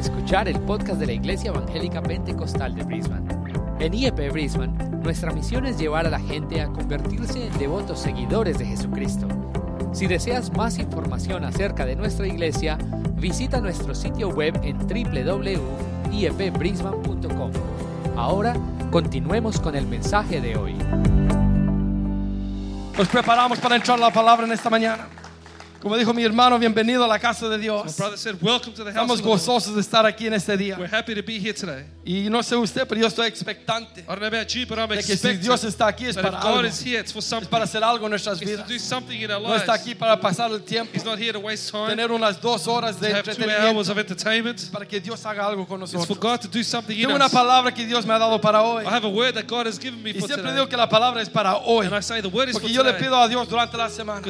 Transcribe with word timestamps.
escuchar 0.00 0.48
el 0.48 0.58
podcast 0.60 0.98
de 0.98 1.06
la 1.06 1.12
Iglesia 1.12 1.50
Evangélica 1.50 2.02
Pentecostal 2.02 2.74
de 2.74 2.82
Brisbane. 2.82 3.28
En 3.78 3.94
IEP 3.94 4.32
Brisbane, 4.32 4.72
nuestra 5.02 5.30
misión 5.32 5.66
es 5.66 5.78
llevar 5.78 6.06
a 6.06 6.10
la 6.10 6.20
gente 6.20 6.60
a 6.60 6.68
convertirse 6.68 7.46
en 7.46 7.58
devotos 7.58 8.00
seguidores 8.00 8.58
de 8.58 8.66
Jesucristo. 8.66 9.26
Si 9.92 10.06
deseas 10.06 10.54
más 10.56 10.78
información 10.78 11.44
acerca 11.44 11.84
de 11.84 11.96
nuestra 11.96 12.26
iglesia, 12.26 12.78
visita 13.16 13.60
nuestro 13.60 13.94
sitio 13.94 14.30
web 14.30 14.58
en 14.62 14.78
www.iepbrisbane.com. 14.78 17.50
Ahora, 18.16 18.54
continuemos 18.90 19.60
con 19.60 19.76
el 19.76 19.86
mensaje 19.86 20.40
de 20.40 20.56
hoy. 20.56 20.74
Nos 22.96 23.08
preparamos 23.08 23.58
para 23.58 23.76
entrar 23.76 23.98
la 23.98 24.10
palabra 24.10 24.46
en 24.46 24.52
esta 24.52 24.70
mañana. 24.70 25.19
Como 25.80 25.96
dijo 25.96 26.12
mi 26.12 26.22
hermano, 26.22 26.58
bienvenido 26.58 27.04
a 27.04 27.08
la 27.08 27.18
casa 27.18 27.48
de 27.48 27.56
Dios. 27.56 27.92
Said, 27.92 28.34
to 28.38 28.84
the 28.84 28.90
Estamos 28.90 29.22
gozosos 29.22 29.74
de 29.74 29.80
estar 29.80 30.04
aquí 30.04 30.26
en 30.26 30.34
este 30.34 30.54
día. 30.54 30.76
We're 30.78 30.94
happy 30.94 31.14
to 31.14 31.22
be 31.22 31.38
here 31.38 31.54
today. 31.54 31.86
Y 32.04 32.28
no 32.28 32.42
sé 32.42 32.54
usted, 32.54 32.86
pero 32.86 33.00
yo 33.00 33.06
estoy 33.06 33.26
expectante. 33.26 34.04
You, 34.06 34.66
de 34.66 35.02
que 35.02 35.16
si 35.16 35.36
Dios 35.38 35.64
está 35.64 35.86
aquí 35.86 36.04
es 36.04 36.16
para 36.16 36.38
algo. 36.38 36.60
Here, 36.60 36.98
es 36.98 37.48
para 37.48 37.64
hacer 37.64 37.82
algo 37.82 38.04
en 38.04 38.10
nuestras 38.10 38.40
vidas. 38.40 38.68
No 38.68 39.54
está 39.56 39.72
aquí 39.72 39.94
para 39.94 40.20
pasar 40.20 40.50
el 40.50 40.62
tiempo. 40.62 40.92
Tener 41.88 42.12
unas 42.12 42.38
dos 42.40 42.68
horas 42.68 43.00
de 43.00 43.12
entretenimiento. 43.12 44.72
Para 44.72 44.86
que 44.86 45.00
Dios 45.00 45.24
haga 45.24 45.46
algo 45.46 45.66
con 45.66 45.80
nosotros. 45.80 46.18
Tengo 46.86 47.14
una 47.14 47.28
palabra 47.30 47.72
que 47.72 47.86
Dios 47.86 48.04
me 48.04 48.12
ha 48.12 48.18
dado 48.18 48.38
para 48.38 48.62
hoy. 48.62 48.84
y 48.84 50.20
siempre 50.20 50.52
digo 50.52 50.68
que 50.68 50.76
la 50.76 50.88
palabra 50.90 51.22
es 51.22 51.30
para 51.30 51.56
hoy. 51.56 51.88
Porque 51.88 52.70
yo 52.70 52.82
le 52.82 52.92
pido 52.94 53.16
a 53.16 53.26
Dios 53.28 53.48
durante 53.48 53.78
la 53.78 53.88
semana. 53.88 54.20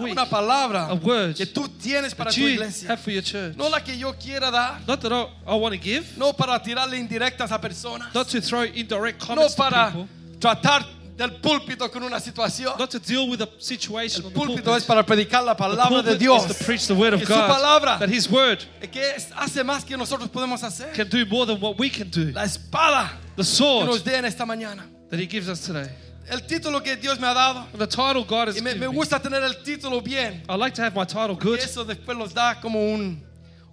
Una 0.00 0.28
palabra 0.28 0.39
a 0.48 0.94
word 0.94 1.36
que 1.36 1.46
tú 1.46 1.68
tienes 1.68 2.14
para 2.14 2.30
tu 2.30 2.40
iglesia. 2.46 2.88
have 2.90 3.00
for 3.00 3.10
your 3.12 3.22
church. 3.22 3.56
No 3.56 3.68
la 3.68 3.80
que 3.80 3.96
yo 3.96 4.12
quiera 4.14 4.50
dar. 4.50 4.80
Not 4.86 5.00
that 5.02 5.12
I, 5.12 5.26
I 5.46 5.54
want 5.56 5.74
to 5.74 5.80
give, 5.80 6.16
No 6.16 6.32
para 6.32 6.58
tirarle 6.62 6.96
indirectas 6.98 7.50
a 7.52 7.58
personas. 7.60 8.14
not 8.14 8.28
to 8.28 8.40
throw 8.40 8.62
indirect 8.64 9.20
No 9.20 9.26
comments 9.26 9.54
to 9.54 9.62
para 9.62 9.86
people, 9.90 10.08
tratar 10.40 10.84
del 11.16 11.32
púlpito 11.40 11.90
con 11.92 12.02
una 12.02 12.18
situación. 12.18 12.78
not 12.78 12.90
to 12.90 12.98
deal 12.98 13.28
with 13.28 13.42
a 13.42 13.48
situation 13.58 14.24
El 14.24 14.32
púlpito 14.32 14.74
es 14.74 14.84
para 14.84 15.04
predicar 15.04 15.44
la 15.44 15.54
palabra 15.54 16.02
de 16.02 16.16
Dios. 16.16 16.48
is 16.50 16.56
to 16.56 16.64
preach 16.64 16.86
the 16.86 16.94
word 16.94 17.12
of 17.12 17.20
Que 17.20 17.26
su 17.26 17.34
God. 17.34 17.46
palabra. 17.48 17.98
That 17.98 18.08
His 18.08 18.28
word 18.30 18.64
Que 18.90 19.14
hace 19.36 19.62
más 19.62 19.84
que 19.84 19.96
nosotros 19.96 20.30
podemos 20.30 20.62
hacer. 20.62 20.92
can 20.94 21.08
do 21.08 21.26
more 21.26 21.44
than 21.46 21.60
what 21.60 21.78
we 21.78 21.90
can 21.90 22.08
do. 22.08 22.32
La 22.32 22.44
espada 22.44 23.10
The 23.36 23.42
que 23.42 23.44
sword 23.44 23.86
nos 23.86 24.02
dé 24.02 24.16
en 24.16 24.24
esta 24.24 24.46
mañana. 24.46 24.84
that 25.10 25.18
He 25.20 25.26
gives 25.26 25.48
us 25.48 25.60
today. 25.66 25.90
El 26.28 26.46
título 26.46 26.80
que 26.82 26.96
Dios 26.96 27.18
me 27.18 27.26
ha 27.26 27.34
dado. 27.34 27.66
The 27.76 27.86
title 27.86 28.24
God 28.24 28.48
has 28.48 28.56
Y 28.56 28.60
me, 28.62 28.70
me 28.70 28.74
given 28.74 28.90
me. 28.90 28.96
gusta 28.96 29.20
tener 29.20 29.42
el 29.42 29.62
título 29.62 30.00
bien. 30.02 30.42
I 30.48 30.56
like 30.56 30.74
to 30.76 30.82
have 30.82 30.94
my 30.94 31.04
title 31.04 31.34
good. 31.34 31.58
eso 31.58 31.84
después 31.84 32.16
nos 32.16 32.32
da 32.32 32.60
como 32.60 32.78
un, 32.92 33.20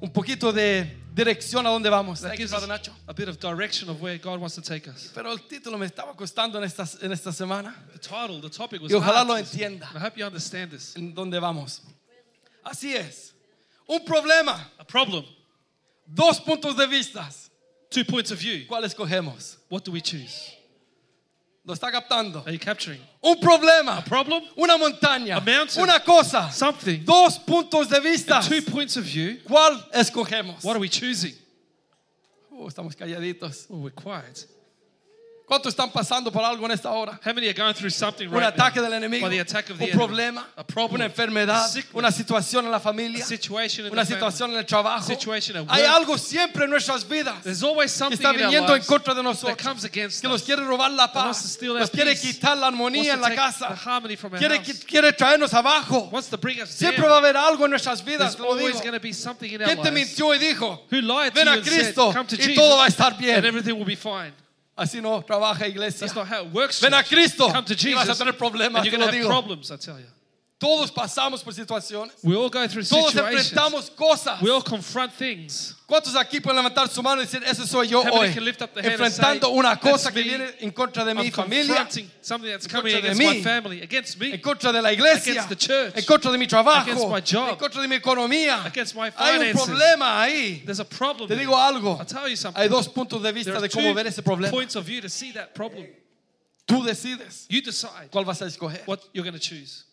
un 0.02 0.10
poquito 0.12 0.52
de 0.52 0.98
dirección 1.14 1.66
a 1.68 1.70
dónde 1.70 1.90
vamos. 1.90 2.22
That 2.22 2.30
Thank 2.30 2.40
you, 2.40 2.48
gives 2.48 2.52
Brother 2.52 2.68
Nacho. 2.70 2.92
a 3.08 3.14
bit 3.14 3.28
of 3.28 3.38
direction 3.40 3.90
of 3.90 4.02
where 4.02 4.18
God 4.18 4.40
wants 4.40 4.56
to 4.56 4.62
take 4.62 4.88
us. 4.90 5.12
Pero 5.14 5.32
el 5.32 5.40
título 5.48 5.78
me 5.78 5.86
estaba 5.86 6.16
costando 6.16 6.58
en 6.58 6.64
esta, 6.64 6.86
en 7.02 7.12
esta 7.12 7.32
semana. 7.32 7.76
The 7.94 8.00
title, 8.00 8.42
the 8.42 8.50
topic 8.50 8.82
was 8.82 8.92
Y 8.92 8.96
ojalá 8.96 9.24
lo 9.24 9.36
entienda. 9.38 9.88
I 9.94 10.00
hope 10.00 10.18
you 10.20 10.26
understand 10.26 10.72
this. 10.72 10.96
En 10.96 11.14
dónde 11.14 11.40
vamos. 11.40 11.82
Así 12.64 12.96
es. 12.96 13.34
Un 13.88 14.04
problema. 14.04 14.70
A 14.80 14.84
problem, 14.84 15.24
Dos 16.08 16.40
puntos 16.42 16.76
de 16.76 16.88
vista. 16.88 17.30
two 17.92 18.04
points 18.04 18.32
of 18.32 18.40
view. 18.40 18.66
¿Cuál 18.68 18.84
escogemos? 18.86 19.58
What 19.70 19.84
do 19.84 19.92
we 19.92 20.02
choose? 20.02 20.54
¿Lo 21.68 21.74
está 21.74 21.92
captando? 21.92 22.44
Are 22.46 22.54
you 22.54 22.60
capturing? 22.60 23.02
Un 23.22 23.36
problema. 23.42 24.02
Problem, 24.06 24.42
Una 24.56 24.78
montaña. 24.78 25.36
A 25.36 25.42
mountain. 25.42 25.84
Una 25.84 26.00
cosa. 26.00 26.50
something, 26.50 27.04
Dos 27.04 27.38
puntos 27.40 27.90
de 27.90 28.00
vista. 28.00 28.42
two 28.42 28.62
points 28.62 28.96
of 28.96 29.04
view. 29.04 29.38
¿Cuál 29.46 29.84
escogemos? 29.94 30.64
What 30.64 30.76
are 30.76 30.80
we 30.80 30.88
choosing? 30.88 31.34
Oh, 32.54 32.68
estamos 32.70 32.96
calladitos. 32.96 33.68
Oh, 33.70 33.80
we're 33.80 33.92
quiet. 33.92 34.48
¿Cuántos 35.48 35.70
están 35.72 35.90
pasando 35.94 36.30
por 36.30 36.44
algo 36.44 36.66
en 36.66 36.74
esta 36.74 36.92
hora? 36.92 37.18
How 37.26 37.34
many 37.34 37.48
are 37.48 37.54
going 37.54 37.74
through 37.74 37.90
something 37.90 38.28
Un 38.28 38.34
right 38.34 38.48
ataque 38.54 38.82
now? 38.82 38.84
del 38.90 38.94
enemigo, 39.02 39.30
the 39.30 39.40
attack 39.40 39.70
of 39.70 39.78
the 39.78 39.86
un 39.86 39.90
enemy. 39.92 39.98
problema, 40.06 40.46
A 40.58 40.64
problem. 40.66 40.96
una 40.96 41.06
enfermedad, 41.06 41.70
Sickness. 41.70 41.94
una 41.96 42.12
situación 42.12 42.66
en 42.66 42.72
la 42.72 42.82
familia, 42.82 43.24
situation 43.26 43.86
una 43.86 44.04
family. 44.04 44.14
situación 44.14 44.52
en 44.52 44.58
el 44.58 44.66
trabajo. 44.66 45.08
Hay 45.70 45.84
algo 45.84 46.18
siempre 46.18 46.66
en 46.66 46.70
nuestras 46.70 47.08
vidas 47.08 47.44
There's 47.44 47.64
always 47.64 47.94
que 47.98 48.16
está 48.16 48.34
viniendo 48.34 48.76
en 48.76 48.84
contra 48.84 49.14
de 49.14 49.24
nosotros, 49.24 49.58
comes 49.64 49.86
against 49.86 50.22
que 50.22 50.28
nos 50.28 50.44
quiere 50.44 50.66
robar 50.66 50.92
la 50.92 51.14
paz, 51.14 51.58
nos 51.62 51.90
quiere 51.92 52.12
peace. 52.12 52.22
quitar 52.34 52.58
la 52.58 52.68
armonía 52.68 53.14
en 53.14 53.22
la 53.22 53.34
casa, 53.34 53.74
quiere, 54.38 54.62
quiere 54.86 55.14
traernos 55.14 55.54
abajo. 55.54 56.12
Siempre 56.68 57.04
down. 57.04 57.10
va 57.10 57.16
a 57.16 57.20
haber 57.20 57.38
algo 57.38 57.64
en 57.64 57.72
nuestras 57.72 58.04
vidas, 58.04 58.38
lo 58.38 58.54
digo. 58.58 58.78
¿Quién 58.82 59.82
te 59.82 59.92
mintió 59.92 60.36
y 60.36 60.40
dijo, 60.40 60.86
ven 60.92 61.48
a 61.48 61.62
Cristo 61.62 62.14
y 62.38 62.54
todo 62.54 62.76
va 62.76 62.84
a 62.84 62.88
estar 62.90 63.18
bien? 63.18 63.42
Everything 64.78 65.04
will 65.04 65.22
be 65.22 65.28
fine. 65.28 65.38
Así 65.38 65.40
no 65.40 65.56
trabaja 65.56 65.68
iglesia. 65.68 66.00
That's 66.02 66.16
not 66.16 66.28
how 66.28 66.46
it 66.46 66.54
works. 66.54 66.80
Ven 66.82 66.94
a. 66.94 67.04
Cristo 67.04 67.52
Come 67.52 67.66
to 67.66 67.74
y 67.74 67.94
vas 67.94 68.04
a 68.04 68.14
Jesus 68.14 68.18
tener 68.18 68.34
problemas, 68.34 68.76
and 68.78 68.86
you're 68.86 68.98
going 68.98 69.00
to 69.02 69.06
have 69.06 69.16
digo. 69.16 69.28
problems, 69.28 69.72
I 69.72 69.78
tell 69.78 70.00
you. 70.00 70.06
Todos 70.60 70.90
pasamos 70.92 71.44
por 71.44 71.54
situaciones, 71.54 72.14
We 72.24 72.36
all 72.36 72.50
go 72.50 72.68
through 72.68 72.84
todos 72.84 73.12
situations. 73.12 73.52
enfrentamos 73.52 73.92
cosas. 73.96 74.42
We 74.42 74.50
all 74.50 74.64
confront 74.64 75.14
things. 75.16 75.76
¿Cuántos 75.88 76.16
aquí 76.16 76.40
pueden 76.42 76.56
levantar 76.58 76.90
su 76.90 77.04
mano 77.04 77.22
y 77.22 77.26
decir, 77.26 77.44
ese 77.46 77.68
soy 77.68 77.88
yo 77.90 78.02
How 78.02 78.12
hoy? 78.22 78.28
Enfrentando 78.30 79.48
say, 79.50 79.56
una 79.56 79.76
cosa 79.80 80.06
"That's 80.10 80.16
que 80.16 80.24
viene 80.24 80.56
en 80.60 80.72
contra 80.72 81.06
de 81.06 81.14
mi 81.14 81.30
familia, 81.30 81.88
something 82.22 82.50
that's 82.50 82.68
coming 82.68 82.92
contra 82.92 83.02
de 83.02 83.08
against 83.12 83.22
my 83.22 83.36
mí. 83.38 83.44
family, 83.44 83.82
against 83.84 84.18
me, 84.20 84.34
en 84.34 84.42
contra 84.42 84.72
de 84.74 84.82
la 84.82 84.92
iglesia, 84.92 85.34
Against 85.34 85.50
the 85.50 85.56
church. 85.56 85.94
en 85.96 86.04
contra 86.06 86.32
de 86.32 86.38
mi 86.40 86.48
trabajo, 86.48 86.82
Against 86.90 87.08
my 87.08 87.22
job. 87.22 87.50
en 87.52 87.56
contra 87.58 87.80
de 87.84 87.88
mi 87.88 87.96
economía. 87.96 88.66
against 88.66 88.96
my 88.96 89.12
Hay 89.16 89.38
un 89.38 89.40
finances. 89.54 89.62
problema 89.64 90.22
ahí. 90.24 90.64
There's 90.66 90.80
a 90.80 90.86
problem. 90.86 91.28
Te 91.30 91.36
digo 91.36 91.56
algo. 91.56 91.98
I'll 92.00 92.06
tell 92.08 92.28
you 92.28 92.36
something. 92.36 92.60
Hay 92.60 92.68
dos 92.68 92.88
puntos 92.88 93.22
de 93.22 93.32
vista 93.32 93.62
de 93.62 93.70
cómo 93.70 93.94
ver 93.94 94.08
ese 94.08 94.24
problema. 94.24 94.50
points 94.50 94.76
of 94.76 94.84
view 94.86 95.02
to 95.02 95.08
see 95.10 95.32
that 95.34 95.54
problem. 95.54 95.86
Tú 96.66 96.84
decides 96.84 97.46
You 97.48 97.62
decide 97.62 98.10
cuál 98.12 98.26
vas 98.26 98.42
a 98.42 98.46
escoger. 98.48 98.82
what 98.88 99.02
you're 99.14 99.24
going 99.24 99.40
to 99.40 99.40
choose. 99.40 99.84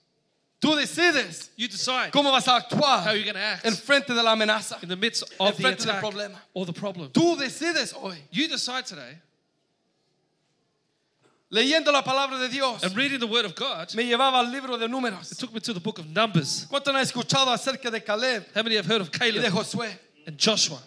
Tú 0.65 0.75
decides 0.77 1.51
You 1.57 1.69
decide 1.69 2.11
cómo 2.11 2.33
vas 2.33 2.49
a 2.49 2.57
actuar 2.57 3.05
how 3.05 3.11
you're 3.13 3.25
going 3.25 3.35
to 3.35 3.41
act 3.41 3.67
en 3.67 3.75
frente 3.75 4.15
de 4.15 4.23
la 4.23 4.33
amenaza. 4.35 4.83
in 4.83 4.89
the 4.89 4.97
midst 4.97 5.23
of 5.39 5.57
the 5.57 5.63
frente 5.63 5.85
del 5.85 5.91
attack 5.91 6.03
problema. 6.03 6.37
or 6.55 6.65
the 6.65 6.73
problem. 6.73 7.11
Tú 7.11 7.37
decides 7.39 7.93
hoy, 7.93 8.17
You 8.31 8.49
decide 8.49 8.87
today, 8.87 9.19
leyendo 11.51 11.93
la 11.93 12.03
palabra 12.03 12.39
de 12.39 12.49
Dios, 12.49 12.83
and 12.83 12.97
reading 12.97 13.21
the 13.21 13.27
Word 13.27 13.45
of 13.45 13.55
God, 13.55 13.95
me 13.95 14.05
llevaba 14.05 14.39
al 14.39 14.51
libro 14.51 14.79
de 14.79 14.89
números. 14.89 15.31
it 15.33 15.39
took 15.39 15.53
me 15.53 15.61
to 15.61 15.75
the 15.75 15.81
book 15.81 15.99
of 15.99 16.07
Numbers. 16.07 16.67
¿Cuántos 16.71 16.95
han 16.95 17.01
escuchado 17.03 17.49
acerca 17.53 17.91
de 17.91 18.01
Caleb 18.01 18.47
How 18.55 18.63
many 18.63 18.77
have 18.77 18.87
heard 18.87 19.03
of 19.03 19.11
y 19.21 19.31
de 19.31 19.41
Caleb 19.43 19.53
Josué? 19.53 19.99
and 20.27 20.39
Joshua? 20.39 20.79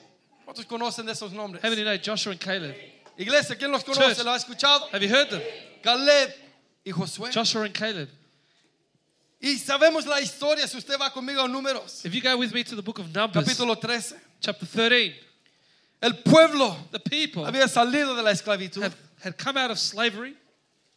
¿Cuántos 0.46 0.66
conocen 0.66 1.06
de 1.06 1.12
esos 1.12 1.32
nombres? 1.32 1.62
How 1.64 1.70
many 1.70 1.84
know 1.84 1.98
Joshua 1.98 2.32
and 2.32 2.42
Caleb? 2.42 2.76
Iglesia, 3.18 3.56
¿quién 3.56 3.72
los 3.72 3.84
conoce? 3.84 4.16
Church. 4.16 4.26
¿Lo 4.26 4.32
ha 4.32 4.38
escuchado? 4.38 4.90
Have 4.92 5.04
you 5.04 5.10
heard 5.10 5.30
them? 5.30 5.42
Caleb 5.84 6.34
y 6.84 6.92
Josué. 6.92 7.32
Joshua 7.32 7.64
and 7.64 7.74
Caleb. 7.76 8.10
Y 9.40 9.58
sabemos 9.58 10.06
la 10.08 10.20
historia, 10.20 10.68
si 10.68 10.78
usted 10.78 10.98
va 11.00 11.12
conmigo 11.12 11.42
a 11.44 11.48
números, 11.48 12.04
If 12.06 12.14
you 12.14 12.22
go 12.22 12.36
with 12.38 12.54
me 12.54 12.64
to 12.64 12.76
the 12.76 12.82
book 12.82 13.00
of 13.00 13.14
Numbers, 13.14 13.46
capítulo 13.46 13.76
13. 13.80 14.18
chapter 14.42 14.66
13, 14.66 15.14
El 16.02 16.14
pueblo 16.24 16.76
the 16.92 17.00
people 17.00 17.44
había 17.46 17.68
salido 17.68 18.16
de 18.16 18.24
la 18.24 18.32
esclavitud. 18.32 18.82
have, 18.82 18.96
had 19.24 19.38
come 19.38 19.58
out 19.58 19.70
of 19.72 19.78
slavery. 19.80 20.36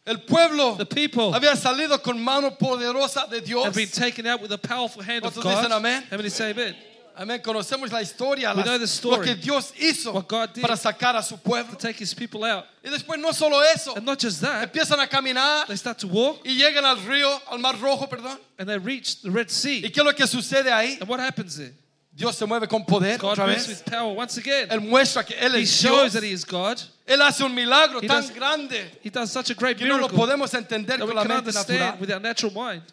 El 0.07 0.17
pueblo 0.21 0.75
The 0.77 0.85
people 0.87 1.31
había 1.33 1.55
salido 1.55 2.01
con 2.01 2.19
mano 2.19 2.49
poderosa 2.51 3.29
de 3.29 3.41
Dios. 3.41 3.63
have 3.65 3.75
been 3.75 3.87
taken 3.89 4.25
out 4.25 4.41
with 4.41 4.49
the 4.49 4.57
powerful 4.57 5.03
hand 5.03 5.23
of 5.23 5.35
God. 5.35 5.43
dicen 5.63 5.71
amén? 5.71 6.03
How 6.09 6.17
many 6.17 6.29
say 6.29 6.49
amen? 6.51 6.75
Amén. 7.21 7.39
Conocemos 7.41 7.91
la 7.91 8.01
historia, 8.01 8.49
We 8.51 8.57
las- 8.57 8.65
know 8.65 8.77
the 8.79 8.87
story. 8.87 9.17
lo 9.17 9.23
que 9.23 9.35
Dios 9.35 9.73
hizo 9.79 10.11
What 10.11 10.27
God 10.27 10.53
did. 10.55 10.61
para 10.63 10.75
sacar 10.75 11.15
a 11.15 11.21
su 11.21 11.37
pueblo. 11.37 11.71
To 11.73 11.77
take 11.77 11.99
his 12.01 12.15
people 12.15 12.43
out. 12.43 12.65
Y 12.83 12.89
después 12.89 13.19
no 13.19 13.31
solo 13.31 13.61
eso, 13.61 13.93
And 13.95 14.03
not 14.05 14.19
just 14.19 14.41
that, 14.41 14.63
empiezan 14.63 14.99
a 14.99 15.07
caminar 15.07 15.67
they 15.67 15.77
start 15.77 15.99
to 15.99 16.07
walk 16.07 16.41
y 16.43 16.55
llegan 16.57 16.83
al 16.83 16.97
río, 17.05 17.29
al 17.51 17.59
mar 17.59 17.75
rojo, 17.79 18.07
perdón. 18.07 18.39
and 18.57 18.67
they 18.67 18.79
reach 18.79 19.21
the 19.21 19.29
Red 19.29 19.49
¿Y 19.49 19.51
Sea. 19.51 19.81
qué 19.83 19.99
es 19.99 20.03
lo 20.03 20.13
que 20.15 20.25
sucede 20.25 20.71
ahí? 20.71 20.97
And 20.99 21.07
what 21.07 21.19
happens 21.19 21.57
there? 21.57 21.73
Dios 22.13 22.35
se 22.35 22.45
mueve 22.45 22.67
con 22.67 22.83
poder 22.85 23.19
God 23.19 23.33
otra 23.37 23.45
moves 23.45 23.67
vez. 23.67 23.83
with 23.83 23.85
power 23.91 24.13
once 24.17 24.37
again. 24.37 24.67
Él 24.69 24.81
muestra 24.81 25.23
que 25.23 25.35
Él 25.39 25.53
He 25.55 25.61
es 25.61 25.69
shows 25.81 26.11
Dios. 26.11 26.13
that 26.13 26.23
he 26.23 26.31
is 26.31 26.43
God. 26.43 26.81
Él 27.07 27.21
hace 27.21 27.43
un 27.43 27.53
milagro 27.53 27.99
He 28.01 28.07
tan 28.07 28.21
does- 28.23 28.31
grande 28.33 28.99
He 29.03 29.11
does 29.11 29.31
such 29.31 29.51
a 29.51 29.53
great 29.53 29.77
que 29.77 29.85
no 29.85 29.97
lo 29.97 30.07
miracle 30.09 30.17
podemos 30.17 30.53
entender 30.55 30.97
that 30.97 31.05
we 31.05 31.13
con 31.13 31.15
la 31.17 31.21
can 31.21 31.29
mente 31.35 31.47
understand 31.49 31.79
natural. 31.79 31.99
with 32.01 32.11
our 32.11 32.19
natural 32.19 32.51
mind. 32.51 32.83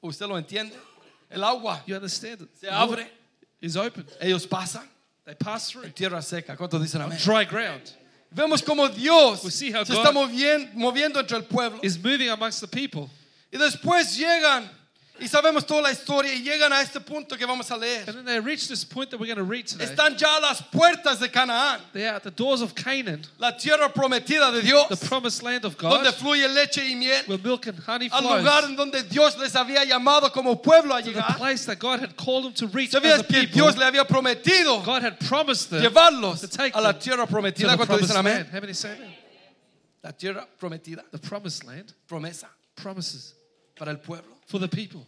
¿Usted 0.00 0.26
lo 0.28 0.36
entiende? 0.38 0.74
El 1.28 1.42
agua 1.42 1.82
You 1.86 1.96
understand 1.96 2.40
it? 2.42 2.48
se 2.58 2.68
abre, 2.70 3.10
Is 3.64 3.76
open. 3.76 4.04
ellos 4.20 4.46
pasan 4.46 4.82
They 5.24 5.34
pass 5.34 5.70
through 5.70 5.84
en 5.86 5.92
tierra 5.92 6.20
seca. 6.22 6.54
¿Cuántos 6.56 6.80
dicen 6.82 7.00
amén? 7.00 7.18
dry 7.24 7.44
ground. 7.44 7.90
Vemos 8.34 8.62
como 8.62 8.88
Dios 8.88 9.42
We 9.44 9.50
see 9.50 9.70
how 9.72 9.84
se 9.84 9.94
God 9.94 10.04
está 10.04 10.12
movien- 10.12 10.74
moviendo 10.74 11.18
entre 11.20 11.36
el 11.38 11.44
pueblo. 11.44 11.78
is 11.82 11.96
moving 11.98 12.28
amongst 12.28 12.60
the 12.60 12.66
people. 12.68 13.08
Y 13.52 13.58
después 13.58 14.16
llegan 14.18 14.68
Y 15.20 15.28
sabemos 15.28 15.64
toda 15.64 15.80
la 15.80 15.92
historia 15.92 16.34
y 16.34 16.42
llegan 16.42 16.72
a 16.72 16.80
este 16.82 16.98
punto 17.00 17.36
que 17.36 17.46
vamos 17.46 17.70
a 17.70 17.76
leer. 17.76 18.02
And 18.08 18.16
then 18.18 18.24
they 18.24 18.40
reach 18.40 18.66
this 18.66 18.84
point 18.84 19.10
that 19.10 19.20
we're 19.20 19.32
going 19.32 19.36
to 19.38 19.44
read 19.44 19.64
today. 19.68 19.84
Están 19.86 20.18
ya 20.18 20.38
a 20.38 20.40
las 20.40 20.60
puertas 20.60 21.20
de 21.20 21.28
Canaán, 21.28 21.80
They're 21.92 22.14
at 22.16 22.24
the 22.24 22.32
doors 22.32 22.60
of 22.62 22.74
Canaan, 22.74 23.22
la 23.38 23.52
tierra 23.56 23.88
prometida 23.92 24.50
de 24.52 24.60
Dios, 24.62 24.88
the 24.88 25.06
promised 25.06 25.44
land 25.44 25.64
of 25.64 25.78
donde 25.78 26.04
God, 26.06 26.14
fluye 26.16 26.48
leche 26.52 26.78
y 26.90 26.96
miel, 26.96 27.22
where 27.26 27.38
milk 27.38 27.68
and 27.68 27.78
honey 27.78 28.08
al 28.12 28.22
lugar 28.22 28.62
flows. 28.62 28.70
en 28.70 28.76
donde 28.76 29.02
Dios 29.08 29.36
les 29.38 29.54
había 29.54 29.84
llamado 29.84 30.32
como 30.32 30.56
pueblo 30.60 30.96
a 30.96 31.00
The 31.00 31.10
llegar. 31.10 31.36
place 31.36 31.64
that 31.66 31.78
God 31.78 32.00
had 32.00 32.16
called 32.16 32.46
them 32.46 32.52
to 32.54 32.66
reach 32.76 32.92
as 32.92 33.00
¿Sabías 33.00 33.20
a 33.20 33.22
que 33.22 33.40
people. 33.42 33.52
Dios 33.54 33.76
le 33.76 33.84
había 33.86 34.04
prometido 34.04 34.84
God 34.84 35.02
had 35.04 35.20
promised 35.20 35.70
them 35.70 35.80
llevarlos 35.80 36.40
to 36.40 36.48
take 36.48 36.74
a 36.74 36.80
la 36.80 36.92
tierra 36.98 37.28
prometida? 37.28 37.68
the 37.70 37.76
¿Cuántos 37.76 37.86
promised 37.86 38.10
dicen 38.10 38.16
amén? 38.16 38.46
How 38.52 38.60
many 38.60 38.72
say 38.74 38.90
amen? 38.96 39.14
La 40.02 40.10
tierra 40.10 40.44
prometida, 40.60 41.04
The 41.12 41.18
promised 41.18 41.62
land, 41.64 41.92
promesa 42.08 42.48
promises 42.74 43.32
para 43.76 43.92
el 43.92 43.98
pueblo. 43.98 44.33
For 44.46 44.60
the 44.60 44.68
people. 44.68 45.06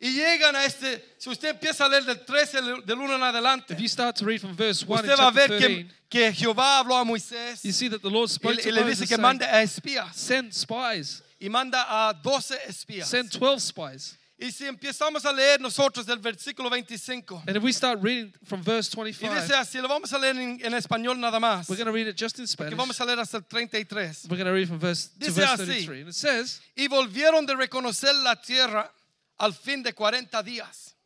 Y 0.00 0.10
llegan 0.14 0.56
a 0.56 0.64
este, 0.64 1.00
si 1.16 1.30
usted 1.30 1.50
empieza 1.50 1.84
a 1.84 1.88
leer 1.88 2.04
del 2.04 2.24
13, 2.24 2.60
del 2.84 2.98
1 2.98 3.14
en 3.14 3.22
adelante, 3.22 3.72
If 3.72 3.80
you 3.80 3.88
start 3.88 4.16
to 4.16 4.24
read 4.24 4.40
from 4.40 4.56
verse 4.56 4.84
1 4.84 5.04
in 5.04 5.10
usted 5.10 5.16
va 5.16 5.28
a 5.28 5.32
chapter 5.32 5.48
ver 5.48 5.60
13, 5.60 5.90
que 6.08 6.32
Jehová 6.32 6.78
habló 6.78 6.96
a 6.96 7.04
Moisés 7.04 7.62
you 7.62 7.70
see 7.70 7.88
that 7.88 8.00
the 8.02 8.10
Lord 8.10 8.28
y, 8.28 8.34
spoke 8.34 8.54
y 8.54 8.62
to 8.62 8.72
le 8.72 8.80
Moses 8.80 8.98
dice 8.98 9.08
que 9.08 9.14
saying, 9.14 9.22
mande 9.22 9.44
a 9.44 9.62
espías 9.62 10.16
send 10.16 10.52
spies, 10.52 11.22
y 11.38 11.48
manda 11.48 11.86
a 11.88 12.14
12 12.14 12.58
espías. 12.66 13.08
send 13.08 13.30
12 13.30 13.60
spies. 13.60 14.18
Y 14.42 14.50
si 14.50 14.66
empezamos 14.66 15.24
a 15.24 15.32
leer 15.32 15.60
nosotros 15.60 16.04
del 16.04 16.18
versículo 16.18 16.68
25, 16.68 17.44
And 17.46 17.56
if 17.56 17.62
we 17.62 17.72
start 17.72 18.02
reading 18.02 18.32
from 18.44 18.60
verse 18.60 18.90
y 18.92 18.96
25, 18.96 19.34
dice 19.34 19.54
así, 19.54 19.80
lo 19.80 19.86
vamos 19.86 20.12
a 20.12 20.18
leer 20.18 20.36
en, 20.36 20.60
en 20.60 20.74
español 20.74 21.16
nada 21.16 21.38
más, 21.38 21.68
we're 21.68 21.76
going 21.76 21.86
to 21.86 21.92
read 21.92 22.08
it 22.08 22.16
just 22.18 22.40
in 22.40 22.48
Spanish. 22.48 22.76
vamos 22.76 23.00
a 23.00 23.04
leer 23.04 23.20
hasta 23.20 23.36
el 23.36 23.44
33. 23.44 24.26
We're 24.28 24.36
going 24.36 24.46
to 24.46 24.52
read 24.52 24.66
from 24.66 24.80
verse 24.80 25.10
to 25.10 25.26
Dice 25.26 25.36
verse 25.36 25.62
así. 25.62 25.86
33. 25.86 26.00
And 26.00 26.08
it 26.08 26.14
says, 26.14 26.60
Y 26.74 26.88
volvieron 26.88 27.46
de 27.46 27.54
reconocer 27.54 28.12
la 28.16 28.34
tierra 28.34 28.90
al 29.38 29.52
fin 29.52 29.80
de 29.84 29.92
40 29.92 30.42
días. 30.42 30.96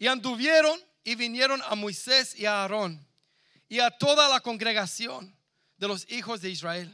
Y 0.00 0.08
anduvieron 0.08 0.80
y 1.04 1.14
vinieron 1.14 1.62
a 1.62 1.76
Moisés 1.76 2.36
y 2.36 2.46
a 2.46 2.62
Aarón 2.62 3.06
y 3.68 3.78
a 3.78 3.88
toda 3.92 4.28
la 4.28 4.40
congregación 4.40 5.32
de 5.78 5.86
los 5.86 6.10
hijos 6.10 6.40
de 6.40 6.50
Israel. 6.50 6.92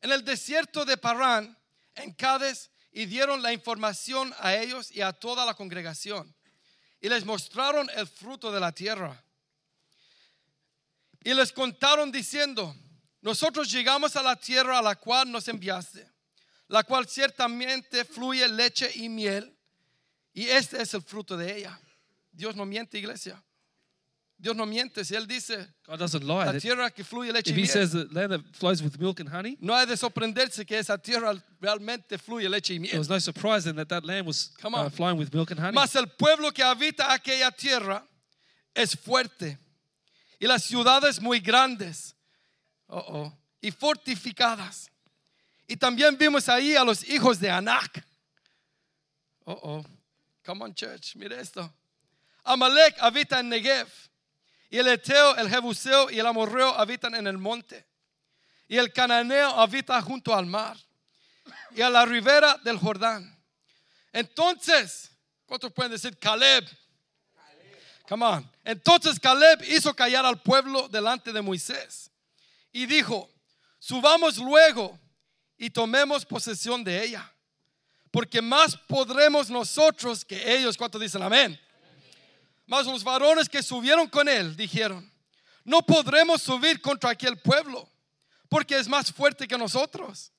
En 0.00 0.10
el 0.10 0.24
desierto 0.24 0.84
de 0.84 0.96
Parán, 0.96 1.56
en 1.94 2.12
Cádiz, 2.12 2.71
y 2.92 3.06
dieron 3.06 3.42
la 3.42 3.52
información 3.52 4.34
a 4.38 4.54
ellos 4.54 4.92
y 4.92 5.00
a 5.00 5.12
toda 5.12 5.46
la 5.46 5.54
congregación. 5.54 6.34
Y 7.00 7.08
les 7.08 7.24
mostraron 7.24 7.88
el 7.96 8.06
fruto 8.06 8.52
de 8.52 8.60
la 8.60 8.72
tierra. 8.72 9.24
Y 11.24 11.32
les 11.34 11.52
contaron 11.52 12.12
diciendo, 12.12 12.76
nosotros 13.22 13.70
llegamos 13.70 14.14
a 14.16 14.22
la 14.22 14.36
tierra 14.36 14.78
a 14.78 14.82
la 14.82 14.96
cual 14.96 15.30
nos 15.30 15.48
enviaste, 15.48 16.06
la 16.68 16.84
cual 16.84 17.08
ciertamente 17.08 18.04
fluye 18.04 18.46
leche 18.48 18.90
y 18.94 19.08
miel, 19.08 19.56
y 20.34 20.48
este 20.48 20.82
es 20.82 20.94
el 20.94 21.02
fruto 21.02 21.36
de 21.36 21.56
ella. 21.56 21.80
Dios 22.30 22.56
no 22.56 22.64
miente, 22.66 22.98
iglesia. 22.98 23.42
Dios 24.42 24.56
no 24.56 24.66
miente. 24.66 25.04
Si 25.04 25.14
Él 25.14 25.24
dice, 25.24 25.68
God 25.86 26.00
doesn't 26.00 26.24
lie. 26.24 26.44
la 26.52 26.58
tierra 26.58 26.90
que 26.90 27.04
fluye 27.04 27.32
leche 27.32 27.50
if 27.52 27.56
y 27.56 27.60
he 27.60 27.62
miel, 27.62 27.68
says 27.68 27.92
the 27.92 28.08
land 28.10 28.32
that 28.32 28.40
flows 28.52 28.82
with 28.82 28.98
milk 28.98 29.20
and 29.20 29.28
honey, 29.28 29.56
no 29.60 29.72
hay 29.72 29.86
de 29.86 29.96
sorprenderse 29.96 30.66
que 30.66 30.76
esa 30.76 30.98
tierra 30.98 31.32
realmente 31.60 32.18
fluye 32.18 32.48
leche 32.48 32.70
y 32.74 32.78
there 32.78 32.80
miel. 32.80 32.98
was 32.98 33.08
no 33.08 33.20
surprise 33.20 33.62
then 33.64 33.76
that 33.76 33.88
that 33.88 34.04
land 34.04 34.26
was 34.26 34.50
Come 34.60 34.74
uh, 34.74 34.80
on. 34.80 34.90
flowing 34.90 35.16
with 35.16 35.32
milk 35.32 35.52
and 35.52 35.60
honey. 35.60 35.72
Mas 35.72 35.94
el 35.94 36.06
pueblo 36.06 36.50
que 36.50 36.64
habita 36.64 37.12
aquella 37.12 37.52
tierra 37.52 38.04
es 38.74 38.96
fuerte 38.96 39.58
y 40.40 40.46
las 40.48 40.64
ciudades 40.64 41.20
muy 41.20 41.38
grandes 41.38 42.16
oh, 42.88 42.98
oh, 42.98 43.32
y 43.60 43.70
fortificadas. 43.70 44.90
Y 45.68 45.76
también 45.76 46.18
vimos 46.18 46.48
ahí 46.48 46.74
a 46.74 46.82
los 46.82 47.08
hijos 47.08 47.38
de 47.38 47.48
Anac. 47.48 48.04
Oh, 49.44 49.52
oh. 49.62 49.84
Come 50.44 50.64
on, 50.64 50.74
church, 50.74 51.14
mire 51.14 51.38
esto. 51.40 51.72
Amalek 52.42 52.96
habita 52.98 53.38
en 53.38 53.48
Negev. 53.50 53.86
Y 54.72 54.78
el 54.78 54.88
Eteo, 54.88 55.36
el 55.36 55.50
Jebuseo 55.50 56.10
y 56.10 56.18
el 56.18 56.26
Amorreo 56.26 56.70
habitan 56.70 57.14
en 57.14 57.26
el 57.26 57.36
monte. 57.36 57.86
Y 58.66 58.78
el 58.78 58.90
Cananeo 58.90 59.50
habita 59.50 60.00
junto 60.00 60.34
al 60.34 60.46
mar. 60.46 60.78
Y 61.72 61.82
a 61.82 61.90
la 61.90 62.06
ribera 62.06 62.56
del 62.64 62.78
Jordán. 62.78 63.38
Entonces, 64.14 65.10
¿cuántos 65.44 65.70
pueden 65.74 65.92
decir 65.92 66.18
Caleb? 66.18 66.66
Come 68.08 68.24
on. 68.24 68.50
Entonces 68.64 69.20
Caleb 69.20 69.62
hizo 69.68 69.94
callar 69.94 70.24
al 70.24 70.40
pueblo 70.40 70.88
delante 70.88 71.34
de 71.34 71.42
Moisés 71.42 72.10
y 72.72 72.86
dijo, 72.86 73.30
subamos 73.78 74.38
luego 74.38 74.98
y 75.58 75.68
tomemos 75.68 76.24
posesión 76.24 76.82
de 76.82 77.04
ella, 77.04 77.30
porque 78.10 78.40
más 78.40 78.74
podremos 78.88 79.50
nosotros 79.50 80.24
que 80.24 80.56
ellos. 80.56 80.78
¿Cuántos 80.78 80.98
dicen 80.98 81.22
amén? 81.22 81.60
Mas 82.66 82.86
los 82.86 83.04
varones 83.04 83.48
que 83.48 83.62
subieron 83.62 84.08
con 84.08 84.28
él 84.28 84.56
dijeron, 84.56 85.10
no 85.64 85.82
podremos 85.82 86.42
subir 86.42 86.80
contra 86.80 87.10
aquel 87.10 87.38
pueblo, 87.38 87.88
porque 88.48 88.76
es 88.78 88.88
más 88.88 89.12
fuerte 89.12 89.46
que 89.46 89.58
nosotros. 89.58 90.32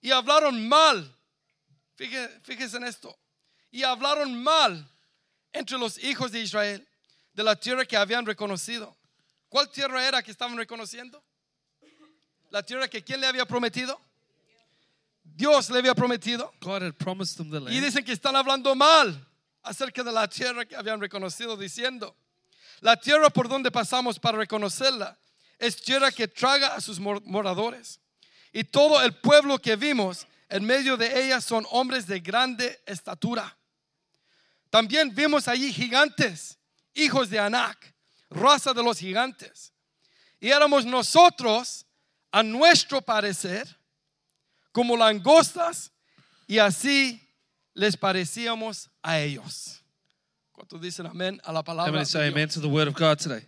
Y 0.00 0.10
hablaron 0.10 0.68
mal 0.68 1.16
fíjese 2.42 2.76
en 2.76 2.84
esto. 2.84 3.16
Y 3.70 3.82
hablaron 3.82 4.42
mal 4.42 4.88
entre 5.52 5.78
los 5.78 5.98
hijos 6.02 6.32
de 6.32 6.40
Israel 6.40 6.86
de 7.32 7.44
la 7.44 7.56
tierra 7.56 7.84
que 7.84 7.96
habían 7.96 8.26
reconocido. 8.26 8.96
¿Cuál 9.48 9.70
tierra 9.70 10.06
era 10.06 10.22
que 10.22 10.30
estaban 10.30 10.56
reconociendo? 10.56 11.22
La 12.50 12.62
tierra 12.62 12.88
que 12.88 13.02
quién 13.02 13.20
le 13.20 13.26
había 13.26 13.44
prometido? 13.44 14.00
Dios 15.22 15.70
le 15.70 15.78
había 15.78 15.94
prometido. 15.94 16.52
God 16.60 16.82
had 16.82 16.94
promised 16.94 17.36
them 17.36 17.50
the 17.50 17.58
Y 17.58 17.60
land. 17.60 17.84
dicen 17.84 18.04
que 18.04 18.12
están 18.12 18.34
hablando 18.34 18.74
mal 18.74 19.26
acerca 19.62 20.02
de 20.02 20.12
la 20.12 20.28
tierra 20.28 20.64
que 20.64 20.76
habían 20.76 21.00
reconocido, 21.00 21.56
diciendo, 21.56 22.16
la 22.80 22.96
tierra 22.98 23.30
por 23.30 23.48
donde 23.48 23.70
pasamos 23.70 24.18
para 24.18 24.38
reconocerla 24.38 25.18
es 25.58 25.82
tierra 25.82 26.10
que 26.10 26.28
traga 26.28 26.74
a 26.74 26.80
sus 26.80 26.98
mor- 26.98 27.22
moradores. 27.24 28.00
Y 28.52 28.64
todo 28.64 29.02
el 29.02 29.14
pueblo 29.14 29.58
que 29.58 29.76
vimos 29.76 30.26
en 30.48 30.64
medio 30.64 30.96
de 30.96 31.24
ella 31.24 31.40
son 31.40 31.66
hombres 31.70 32.06
de 32.06 32.20
grande 32.20 32.82
estatura. 32.86 33.56
También 34.70 35.14
vimos 35.14 35.46
allí 35.46 35.72
gigantes, 35.72 36.58
hijos 36.94 37.28
de 37.28 37.38
Anac, 37.38 37.94
raza 38.30 38.72
de 38.72 38.82
los 38.82 38.98
gigantes. 38.98 39.72
Y 40.40 40.48
éramos 40.48 40.86
nosotros, 40.86 41.84
a 42.32 42.42
nuestro 42.42 43.02
parecer, 43.02 43.78
como 44.72 44.96
langostas, 44.96 45.92
y 46.46 46.58
así 46.58 47.20
les 47.74 47.96
parecíamos 47.96 48.90
a 49.02 49.18
ellos. 49.20 49.82
¿Cuántos 50.52 50.80
dicen 50.80 51.06
amén 51.06 51.40
a 51.44 51.52
la 51.52 51.60
How 51.60 51.64
palabra? 51.64 51.92
many 51.92 52.04
de 52.04 52.10
say 52.10 52.24
Dios? 52.24 52.34
amen 52.34 52.48
to 52.50 52.60
the 52.60 52.68
word 52.68 52.88
of 52.88 52.94
God 52.94 53.18
today? 53.18 53.46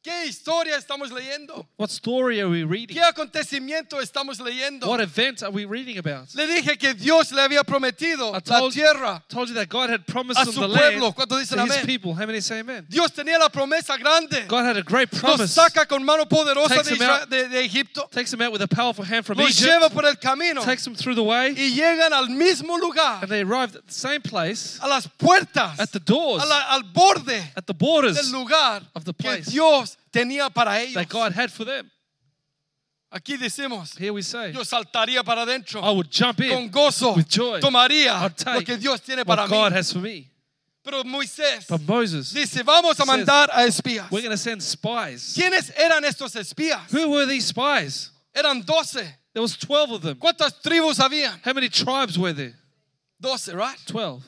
¿Qué 0.00 0.26
historia 0.26 0.76
estamos 0.76 1.10
leyendo? 1.10 1.66
What 1.76 1.90
story 1.90 2.38
are 2.40 2.48
we 2.48 2.62
reading? 2.64 2.96
¿Qué 2.96 3.02
acontecimiento 3.02 4.00
estamos 4.00 4.38
leyendo? 4.38 4.86
What 4.86 5.00
event 5.00 5.42
are 5.42 5.50
we 5.50 5.64
reading 5.66 5.98
about? 5.98 6.32
Le 6.34 6.46
dije 6.46 6.78
que 6.78 6.94
Dios 6.94 7.32
le 7.32 7.42
había 7.42 7.64
prometido 7.64 8.30
I 8.30 8.34
la 8.34 8.40
told, 8.40 8.72
tierra. 8.72 9.22
told 9.28 9.48
you 9.48 9.54
that 9.56 9.68
God 9.68 9.90
had 9.90 10.06
promised 10.06 10.40
a 10.40 10.44
them 10.44 10.54
su 10.54 10.60
the 10.60 10.68
pueblo. 10.68 11.12
land 11.18 11.28
dicen 11.30 11.58
to 11.58 11.64
his 11.64 11.72
amén? 11.78 11.86
people. 11.86 12.14
How 12.14 12.26
many 12.26 12.40
say 12.40 12.60
amen? 12.60 12.86
Dios 12.88 13.10
tenía 13.10 13.38
la 13.40 13.48
promesa 13.48 13.98
grande. 13.98 14.46
God 14.46 14.64
had 14.64 14.76
a 14.76 14.82
great 14.82 15.12
Los 15.12 15.20
promise. 15.20 15.50
saca 15.52 15.86
con 15.88 16.04
mano 16.04 16.24
poderosa 16.26 16.76
Takes 16.76 16.96
de, 16.96 17.04
out. 17.04 17.28
de- 17.28 17.48
de 17.48 17.64
Egipto. 17.64 18.08
Takes 18.12 18.30
them 18.30 18.40
out 18.40 18.52
with 18.52 18.62
a 18.62 18.68
powerful 18.68 19.04
hand 19.04 19.26
from 19.26 19.36
Los 19.36 19.50
Egypt. 19.50 19.68
lleva 19.68 19.90
por 19.92 20.06
el 20.06 20.14
camino. 20.16 20.62
Takes 20.62 20.84
them 20.84 20.94
through 20.94 21.16
the 21.16 21.24
way. 21.24 21.50
Y 21.56 21.74
llegan 21.74 22.12
al 22.12 22.28
mismo 22.28 22.78
lugar. 22.80 23.18
And 23.22 23.28
they 23.30 23.40
arrived 23.42 23.74
at 23.74 23.84
the 23.86 23.92
same 23.92 24.20
place, 24.22 24.78
A 24.80 24.86
las 24.86 25.08
puertas. 25.18 25.78
at 25.80 25.90
the 25.90 25.98
doors, 26.00 26.44
la- 26.48 26.66
al 26.76 26.84
borde 26.84 27.42
at 27.56 27.66
the 27.66 27.74
borders 27.74 28.14
del 28.16 28.30
lugar 28.32 28.80
of 28.94 29.04
the 29.04 29.12
que 29.12 29.24
place 29.28 29.50
Dios 29.50 29.96
tenía 30.18 30.50
para 30.52 30.80
ellos. 30.80 30.94
that 30.94 31.08
God 31.08 31.32
had 31.32 31.50
for 31.50 31.64
them. 31.64 31.90
Aquí 33.10 33.38
decimos, 33.38 33.96
Here 33.98 34.12
we 34.12 34.22
say, 34.22 34.52
yo 34.52 34.60
saltaría 34.64 35.24
para 35.24 35.42
adentro 35.42 35.82
I 35.82 35.90
would 35.92 36.10
jump 36.10 36.38
con 36.38 36.64
in 36.64 36.70
gozo, 36.70 37.14
with 37.16 37.26
joy. 37.28 37.58
tomaría 37.60 38.12
I'd 38.22 38.36
take 38.36 38.54
lo 38.54 38.60
que 38.64 38.76
Dios 38.76 39.00
tiene 39.00 39.24
para 39.24 39.42
what 39.42 39.50
God 39.50 39.72
mí. 39.72 39.76
has 39.78 39.92
for 39.92 40.00
me. 40.00 40.30
Pero 40.84 41.02
Moisés 41.04 41.66
But 41.68 41.82
Moses, 41.82 42.32
dice, 42.34 42.62
vamos 42.62 42.92
a 43.00 43.04
says, 43.04 43.06
mandar 43.06 43.48
a 43.52 43.64
espías. 43.66 44.10
we're 44.10 44.20
going 44.22 44.30
to 44.30 44.36
send 44.36 44.62
spies. 44.62 45.34
¿Quiénes 45.34 45.70
eran 45.76 46.04
estos 46.04 46.34
espías? 46.36 46.80
Who 46.92 47.08
were 47.10 47.26
these 47.26 47.46
spies? 47.46 48.10
Eran 48.34 48.62
doce. 48.62 49.04
There 49.32 49.42
was 49.42 49.56
12 49.56 49.90
of 49.92 50.02
them. 50.02 50.16
¿Cuántas 50.18 50.60
tribus 50.62 50.98
habían? 50.98 51.40
How 51.44 51.52
many 51.54 51.68
tribes 51.70 52.18
were 52.18 52.32
there? 52.34 52.54
Doce, 53.20 53.48
right? 53.54 53.76
12. 53.86 54.22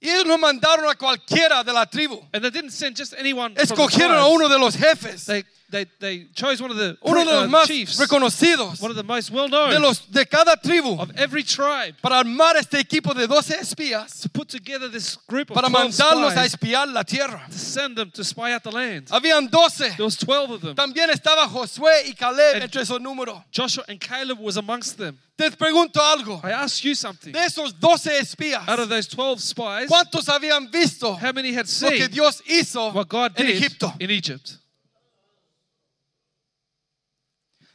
Y 0.00 0.08
ellos 0.10 0.26
no 0.26 0.38
mandaron 0.38 0.88
a 0.88 0.94
cualquiera 0.94 1.64
de 1.64 1.72
la 1.72 1.86
tribu. 1.86 2.20
And 2.32 2.42
they 2.42 2.50
didn't 2.50 2.70
send 2.70 2.96
just 2.96 3.14
anyone 3.14 3.54
from 3.54 3.66
the 3.66 3.74
Escogieron 3.74 4.16
a 4.16 4.26
uno 4.28 4.48
de 4.48 4.58
los 4.58 4.76
jefes. 4.76 5.26
They, 5.26 5.44
they, 5.70 5.84
they 6.00 6.26
chose 6.34 6.62
one 6.62 6.70
of 6.70 6.76
the 6.76 6.96
Uno 7.04 7.24
de 7.24 7.24
los 7.24 7.44
uh, 7.44 7.48
más 7.48 7.66
chiefs, 7.66 7.98
reconocidos 7.98 8.80
one 8.80 8.90
of 8.90 8.96
the 8.96 9.02
most 9.02 9.30
well 9.30 9.48
known 9.48 9.70
de, 9.70 9.78
los, 9.78 10.00
de 10.10 10.24
cada 10.26 10.56
tribu 10.56 10.98
of 11.00 11.10
every 11.16 11.42
tribe 11.44 11.94
para 12.02 12.18
armar 12.18 12.56
este 12.56 12.78
equipo 12.78 13.14
de 13.14 13.26
doce 13.26 13.54
espías 13.60 14.20
to 14.20 14.28
put 14.28 14.48
together 14.48 14.88
this 14.90 15.16
group 15.28 15.50
of 15.50 15.54
para 15.54 15.68
12 15.68 15.72
mandarlos 15.72 16.36
a 16.36 16.44
espiar 16.44 16.86
la 16.92 17.02
tierra. 17.02 17.46
to 17.50 17.58
send 17.58 17.96
them 17.96 18.10
to 18.10 18.24
spy 18.24 18.52
out 18.52 18.62
the 18.62 18.70
land. 18.70 19.06
Habían 19.10 19.48
doce. 19.50 19.94
There 19.96 20.04
was 20.04 20.16
12 20.16 20.50
of 20.50 20.60
them. 20.62 20.74
También 20.74 21.10
estaba 21.10 21.46
Josué 21.48 22.06
y 22.08 22.14
Caleb 22.14 22.54
And- 22.54 22.62
entre 22.64 22.82
esos 22.82 23.00
números. 23.00 23.42
Joshua 23.52 23.84
and 23.88 24.00
Caleb 24.00 24.38
was 24.38 24.56
amongst 24.56 24.96
them. 24.96 25.18
Te 25.36 25.50
pregunto 25.52 26.00
algo. 26.00 26.40
I 26.42 26.50
ask 26.50 26.82
you 26.84 26.94
something. 26.94 27.32
De 27.32 27.38
esos 27.38 27.72
12 27.78 28.18
espías, 28.18 28.66
Out 28.66 28.80
of 28.80 28.88
those 28.88 29.06
12 29.06 29.40
spies, 29.40 29.88
¿cuántos 29.88 30.28
habían 30.28 30.68
visto 30.70 31.14
how 31.14 31.32
many 31.32 31.52
had 31.54 31.66
lo 31.80 31.90
que 31.90 31.98
seen 31.98 32.10
Dios 32.10 32.42
hizo 32.46 32.92
what 32.92 33.08
God 33.08 33.32
en 33.36 33.46
did 33.46 33.56
Egipto? 33.56 33.94
in 34.00 34.10
Egypt? 34.10 34.57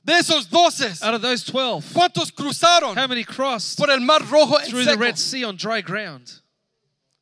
De 0.05 0.13
esos 0.13 0.49
12, 0.49 1.01
Out 1.01 1.13
of 1.13 1.21
those 1.21 1.43
12, 1.45 1.93
¿cuántos 1.93 2.31
cruzaron 2.31 2.95
how 2.95 3.07
many 3.07 3.23
crossed 3.23 3.77
por 3.77 3.89
el 3.89 4.01
mar 4.01 4.19
rojo 4.29 4.55
en 4.57 4.69
through 4.69 4.83
the 4.83 4.91
seco? 4.91 5.01
Red 5.01 5.17
Sea 5.17 5.43
on 5.45 5.55
dry 5.55 5.81
ground? 5.81 6.31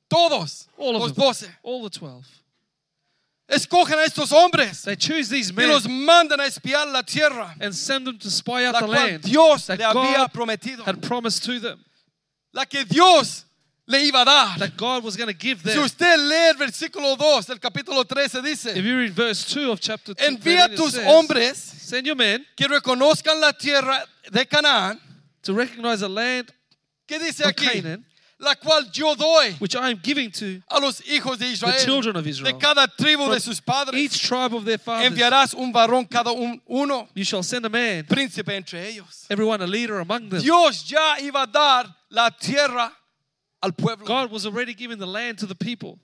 Todos, 0.09 0.67
All 0.77 0.95
of 0.95 1.01
los 1.01 1.11
them. 1.13 1.23
12. 1.23 1.50
All 1.63 1.83
the 1.83 1.89
12. 1.89 2.25
Escogen 3.51 4.00
a 4.00 4.05
estos 4.05 4.31
hombres 4.31 4.83
They 4.83 4.95
choose 4.95 5.29
these 5.29 5.51
y 5.51 5.55
men 5.55 5.69
los 5.69 5.85
mandan 5.88 6.39
a 6.39 6.45
espiar 6.45 6.91
la 6.91 7.01
tierra, 7.01 7.53
and 7.59 7.75
send 7.75 8.07
them 8.07 8.17
to 8.17 8.31
spy 8.31 8.65
out 8.65 8.73
la 8.73 8.79
the 8.79 8.85
cual 8.88 8.95
land 8.95 9.21
Dios 9.23 9.67
that 9.67 9.77
le 9.77 9.85
había 9.85 10.17
God 10.17 10.33
prometido, 10.33 10.83
had 10.83 11.01
promised 11.03 11.43
to 11.43 11.59
them, 11.59 11.83
la 12.53 12.65
que 12.65 12.83
Dios 12.85 13.45
le 13.88 14.00
iba 14.07 14.21
a 14.21 14.25
dar. 14.25 14.57
that 14.59 14.77
God 14.77 15.03
was 15.03 15.15
going 15.17 15.27
to 15.27 15.33
give 15.33 15.59
Si 15.61 15.69
them. 15.73 15.83
usted 15.83 16.17
lee 16.19 16.50
el 16.50 16.55
versículo 16.55 17.17
2 17.17 17.45
del 17.47 17.57
capítulo 17.59 18.03
13, 18.07 18.77
If 18.77 18.85
you 18.85 18.97
read 18.97 19.11
verse 19.11 19.43
2 19.53 19.71
of 19.71 19.79
chapter 19.81 20.13
2, 20.13 20.23
envía 20.25 20.67
13, 20.67 20.73
it 20.73 20.77
tus 20.77 20.93
says, 20.93 21.05
hombres 21.05 21.57
send 21.57 22.05
your 22.07 22.15
men 22.15 22.45
que 22.55 22.67
reconozcan 22.67 23.39
la 23.39 23.51
tierra 23.51 24.03
de 24.31 24.45
Canaán, 24.45 25.00
to 25.43 25.53
recognize 25.53 26.00
the 26.01 26.09
land 26.09 26.51
¿qué 27.07 27.19
dice 27.19 27.41
of 27.41 27.47
aquí? 27.51 27.81
Canaan, 27.81 28.05
La 28.43 28.55
cual 28.55 28.85
yo 28.91 29.13
doy 29.13 29.51
which 29.59 29.75
I 29.75 29.91
am 29.91 30.00
giving 30.01 30.31
to 30.31 30.61
a 30.69 30.79
los 30.79 31.01
hijos 31.01 31.38
de 31.38 31.45
the 31.55 31.83
children 31.85 32.15
of 32.15 32.23
de 32.23 32.29
Israel. 32.31 32.57
cada 32.59 32.88
tribu 32.88 33.29
de 33.29 33.39
sus 33.39 33.59
padres. 33.59 33.95
Each 34.01 34.19
tribe 34.27 34.55
of 34.55 34.65
their 34.65 34.79
fathers, 34.79 35.11
Enviarás 35.11 35.53
un 35.53 35.71
varón 35.71 36.05
cada 36.09 36.31
un- 36.31 36.59
uno, 36.67 37.07
you 37.13 37.23
shall 37.23 37.43
send 37.43 37.65
a 37.67 37.69
man, 37.69 38.03
príncipe 38.05 38.50
entre 38.55 38.79
ellos. 38.88 39.27
everyone 39.29 39.61
a 39.61 39.67
leader 39.67 40.00
among 40.00 40.29
them. 40.29 40.41
Dios 40.41 40.83
ya 40.89 41.17
iba 41.19 41.43
a 41.43 41.47
dar 41.47 41.85
la 42.09 42.29
tierra 42.31 42.91
al 43.62 43.72
pueblo. 43.74 44.06
God 44.06 44.32
was 44.32 44.46
already 44.46 44.74
giving 44.74 44.98
the 45.00 45.08
land 45.08 45.38
to 45.39 45.46
the 45.46 45.56
people. 45.56 46.00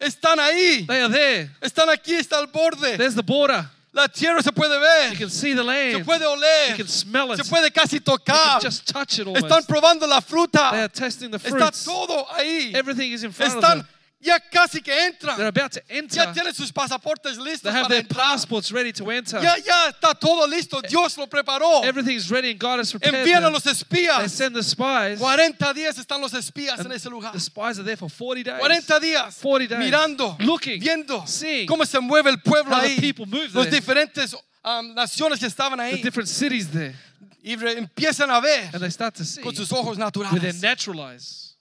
Están 0.00 0.38
ahí, 0.38 0.86
They 0.86 1.00
are 1.00 1.08
there. 1.08 1.50
están 1.60 1.88
aquí, 1.88 2.14
está 2.18 2.38
al 2.38 2.46
borde. 2.48 2.96
There's 2.96 3.14
the 3.14 3.22
border. 3.22 3.64
La 3.94 4.08
tierra 4.08 4.42
se 4.42 4.50
puede 4.52 4.80
ver. 4.80 5.10
You 5.12 5.18
can 5.18 5.28
see 5.30 5.52
the 5.52 5.60
se 5.62 5.66
land. 5.66 6.04
puede 6.06 6.22
You 6.70 6.76
can 6.76 6.88
smell 6.88 7.32
it. 7.32 7.36
se 7.36 7.42
You 7.44 7.50
puede 7.50 7.72
casi 7.72 8.00
tocar. 8.00 8.52
can 8.58 8.60
just 8.62 8.86
touch 8.88 9.18
it 9.18 9.26
almost. 9.26 9.44
Están 9.44 9.66
probando 9.66 10.08
la 10.08 10.18
They 10.20 10.36
are 10.80 10.88
fruta, 10.88 10.92
testing 10.92 11.30
the 11.30 11.36
está 11.38 11.50
fruits. 11.50 11.84
todo 11.84 12.24
ahí. 12.32 12.74
Everything 12.74 13.12
is 13.12 13.22
in 13.22 13.32
front 13.32 13.54
of 13.56 13.60
them. 13.62 13.86
Ya 14.22 14.38
casi 14.38 14.80
que 14.80 14.92
They're 14.92 15.08
entran, 15.12 15.40
about 15.48 15.72
to 15.72 15.80
ya 15.88 15.96
enter. 15.98 16.32
tienen 16.32 16.54
sus 16.54 16.70
pasaportes 16.72 17.36
listos 17.38 17.62
They 17.62 17.72
have 17.72 17.82
para 17.82 17.88
their 17.88 18.02
entrar. 18.02 18.22
passports 18.30 18.70
ready 18.70 18.92
to 18.92 19.10
enter. 19.10 19.40
Ya, 19.42 19.56
ya 19.58 19.88
está 19.90 20.14
todo 20.14 20.46
listo, 20.46 20.80
Dios 20.80 21.18
lo 21.18 21.26
preparó. 21.26 21.82
Everything 21.84 22.14
is 22.16 22.30
ready 22.30 22.50
and 22.52 22.58
God 22.60 22.78
has 22.78 22.92
prepared 22.92 23.14
Envían 23.26 23.38
a 23.38 23.46
them. 23.46 23.52
los 23.54 23.64
They 23.64 23.72
espías. 23.72 24.30
send 24.32 24.54
the 24.54 24.62
spies. 24.62 25.18
40 25.18 25.74
días 25.74 25.98
están 25.98 26.20
los 26.20 26.32
espías 26.34 26.78
en 26.84 26.92
ese 26.92 27.10
lugar. 27.10 27.32
The 27.32 27.40
spies 27.40 27.78
are 27.78 27.84
there 27.84 27.96
for 27.96 28.08
40 28.08 28.44
days. 28.44 28.60
40 28.60 29.00
días 29.00 29.34
40 29.42 29.68
days. 29.76 29.78
mirando, 29.90 30.36
Looking, 30.40 30.80
viendo 30.80 31.26
seeing 31.26 31.66
cómo 31.66 31.84
se 31.84 31.98
mueve 32.00 32.30
el 32.30 32.38
pueblo 32.40 32.74
how 32.76 32.80
the 32.80 32.88
ahí, 32.88 33.00
people 33.00 33.26
move 33.26 33.52
los 33.52 33.64
there. 33.66 33.70
diferentes 33.80 34.34
um, 34.64 34.94
naciones 34.94 35.40
que 35.40 35.46
estaban 35.48 35.78
The 35.78 35.84
ahí 35.96 36.02
different 36.02 36.28
cities 36.28 36.68
there. 36.70 36.94
y 37.42 37.56
re- 37.56 37.76
empiezan 37.76 38.30
a 38.30 38.40
ver 38.40 38.70
And 38.72 38.80
they 38.80 38.90
start 38.90 39.16
to 39.16 39.24
see 39.24 39.42
con 39.42 39.52
sus 39.54 39.72
ojos 39.72 39.96
with 39.98 40.12
their 40.12 40.52
naturales. 40.52 40.62
natural 40.62 41.00
eyes. 41.00 41.51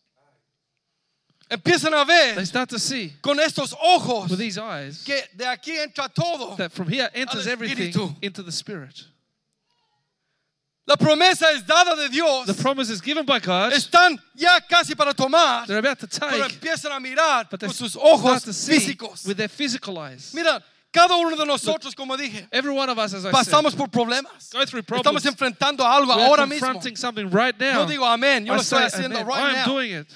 Empiezan 1.52 1.94
a 1.94 2.06
They 2.36 2.46
start 2.46 2.70
to 2.70 2.80
see 2.80 3.12
con 3.22 3.38
estos 3.40 3.74
ojos 3.84 4.30
with 4.32 4.40
these 4.40 4.58
eyes 4.58 5.04
que 5.06 5.22
de 5.36 5.44
aquí 5.46 5.78
entra 5.78 6.08
todo. 6.14 6.56
that 6.56 6.72
from 6.72 6.88
here 6.88 7.10
enters 7.14 7.46
everything 7.46 7.94
into 8.22 8.42
the 8.42 8.52
spirit. 8.52 9.04
La 10.88 10.96
promesa 10.96 11.52
es 11.54 11.62
dada 11.64 11.96
de 11.96 12.10
Dios. 12.10 12.48
The 12.48 12.54
promise 12.56 12.90
is 12.90 13.02
given 13.02 13.26
by 13.26 13.40
God. 13.40 13.72
Están 13.72 14.18
ya 14.36 14.60
casi 14.68 14.96
para 14.96 15.14
tomar, 15.14 15.68
They're 15.68 15.78
about 15.78 16.00
to 16.00 16.08
pero 16.08 16.30
take, 16.48 16.54
empiezan 16.60 16.92
a 16.92 17.00
mirar 17.00 17.48
con 17.50 17.70
sus 17.70 17.92
start 17.94 18.06
ojos 18.06 18.44
to 18.44 18.54
see 18.54 18.74
físicos. 18.80 19.26
with 19.28 19.38
their 19.38 19.48
physical 19.48 19.98
eyes. 20.00 20.34
Mira, 20.34 20.62
cada 20.92 21.16
uno 21.16 21.36
de 21.38 21.46
nosotros, 21.46 21.94
como 21.96 22.18
dije, 22.18 22.48
Every 22.52 22.74
one 22.74 22.90
of 22.90 22.98
us, 22.98 23.14
as 23.14 23.26
I 23.26 23.32
pasamos 23.32 23.72
said, 23.72 23.78
por 23.78 23.88
problemas. 23.90 24.52
go 24.52 24.66
through 24.66 24.82
Estamos 24.82 25.04
problems. 25.04 25.26
enfrentando 25.26 25.86
algo 25.86 26.16
We're 26.16 26.26
ahora 26.26 26.46
mismo. 26.48 26.60
confronting 26.62 26.96
something 26.96 27.30
right 27.30 27.58
now. 27.60 27.82
Yo 27.84 27.86
digo 27.88 28.06
amén, 28.06 28.46
yo 28.46 28.54
I 28.54 28.56
lo 28.58 28.62
estoy 28.64 28.84
haciendo 28.84 29.18
amen. 29.18 29.28
right 29.28 29.40
I 29.40 29.50
am 29.50 29.56
now. 29.58 29.66
doing 29.66 29.92
it. 29.92 30.08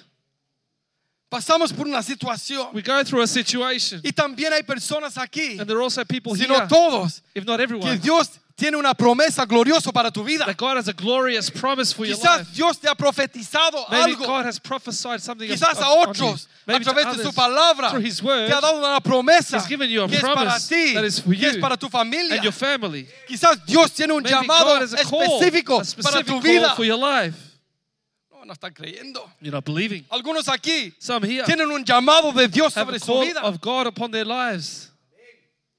Pasamos 1.35 1.73
por 1.73 1.85
una 1.85 2.01
situación 2.01 2.69
We 2.73 2.81
go 2.81 3.03
through 3.03 3.21
a 3.21 3.27
situation, 3.27 3.99
y 4.03 4.11
también 4.13 4.53
hay 4.53 4.63
personas 4.63 5.17
aquí, 5.17 5.59
and 5.59 5.67
there 5.67 5.77
are 5.77 5.83
also 5.83 6.03
people 6.05 6.33
si 6.33 6.45
here, 6.45 6.67
todos, 6.69 7.21
if 7.33 7.45
not 7.45 7.57
que 7.57 7.63
everyone, 7.63 7.97
Dios 7.99 8.29
tiene 8.55 8.77
una 8.77 8.93
promesa 8.93 9.45
gloriosa 9.45 9.91
para 9.91 10.09
tu 10.11 10.23
vida. 10.23 10.45
that 10.45 10.55
God 10.55 10.77
has 10.77 10.87
a 10.87 10.93
glorious 10.93 11.49
promise 11.49 11.91
for 11.91 12.05
your 12.05 12.15
Quizás 12.15 12.37
life. 12.37 12.53
Dios 12.53 12.77
te 12.79 12.87
ha 12.87 12.95
profetizado 12.95 13.85
Maybe 13.91 14.13
algo. 14.13 14.25
God 14.25 14.45
has 14.45 14.59
prophesied 14.59 15.19
something 15.19 15.49
Quizás 15.49 15.77
a 15.81 15.89
otros, 15.89 16.47
a 16.65 16.79
través 16.79 17.17
de 17.17 17.23
su 17.23 17.33
palabra, 17.33 17.89
through 17.89 18.05
His 18.05 18.23
word, 18.23 18.47
te 18.47 18.53
ha 18.53 18.61
dado 18.61 18.77
una 18.77 19.01
promesa 19.01 19.57
He's 19.57 19.67
given 19.67 19.89
you 19.89 20.03
a 20.03 20.07
que 20.07 20.15
es 20.15 20.21
para 20.21 20.35
promise 20.35 20.69
ti, 20.69 20.93
that 20.93 21.03
is 21.03 21.19
for 21.19 21.33
que 21.35 21.47
es 21.49 21.55
you 21.55 21.61
para 21.61 21.75
tu 21.75 21.89
familia. 21.89 22.35
and 22.35 22.43
your 22.43 22.53
family. 22.53 23.05
Quizás 23.27 23.59
Dios 23.65 23.91
tiene 23.91 24.13
un 24.13 24.23
Maybe 24.23 24.35
llamado 24.35 24.67
God 24.67 24.83
has 24.83 24.93
a 24.93 25.01
específico 25.01 25.81
para 26.01 26.23
tu 26.23 26.39
vida. 26.39 26.75
for 26.77 26.85
your 26.85 26.97
life. 26.97 27.35
No, 28.45 28.53
están 28.53 28.73
creyendo. 28.73 29.27
You're 29.41 29.51
not 29.55 29.65
believing. 29.65 30.05
Algunos 30.09 30.47
aquí 30.47 30.93
Some 30.99 31.25
here 31.27 31.43
tienen 31.45 31.71
un 31.71 31.83
llamado 31.83 32.31
de 32.31 32.47
Dios 32.47 32.75
have 32.77 32.85
sobre 32.85 32.97
a 32.97 32.99
su 32.99 33.07
call 33.07 33.25
vida. 33.25 33.41
of 33.43 33.59
God 33.59 33.87
upon 33.87 34.11
their 34.11 34.25
lives. 34.25 34.91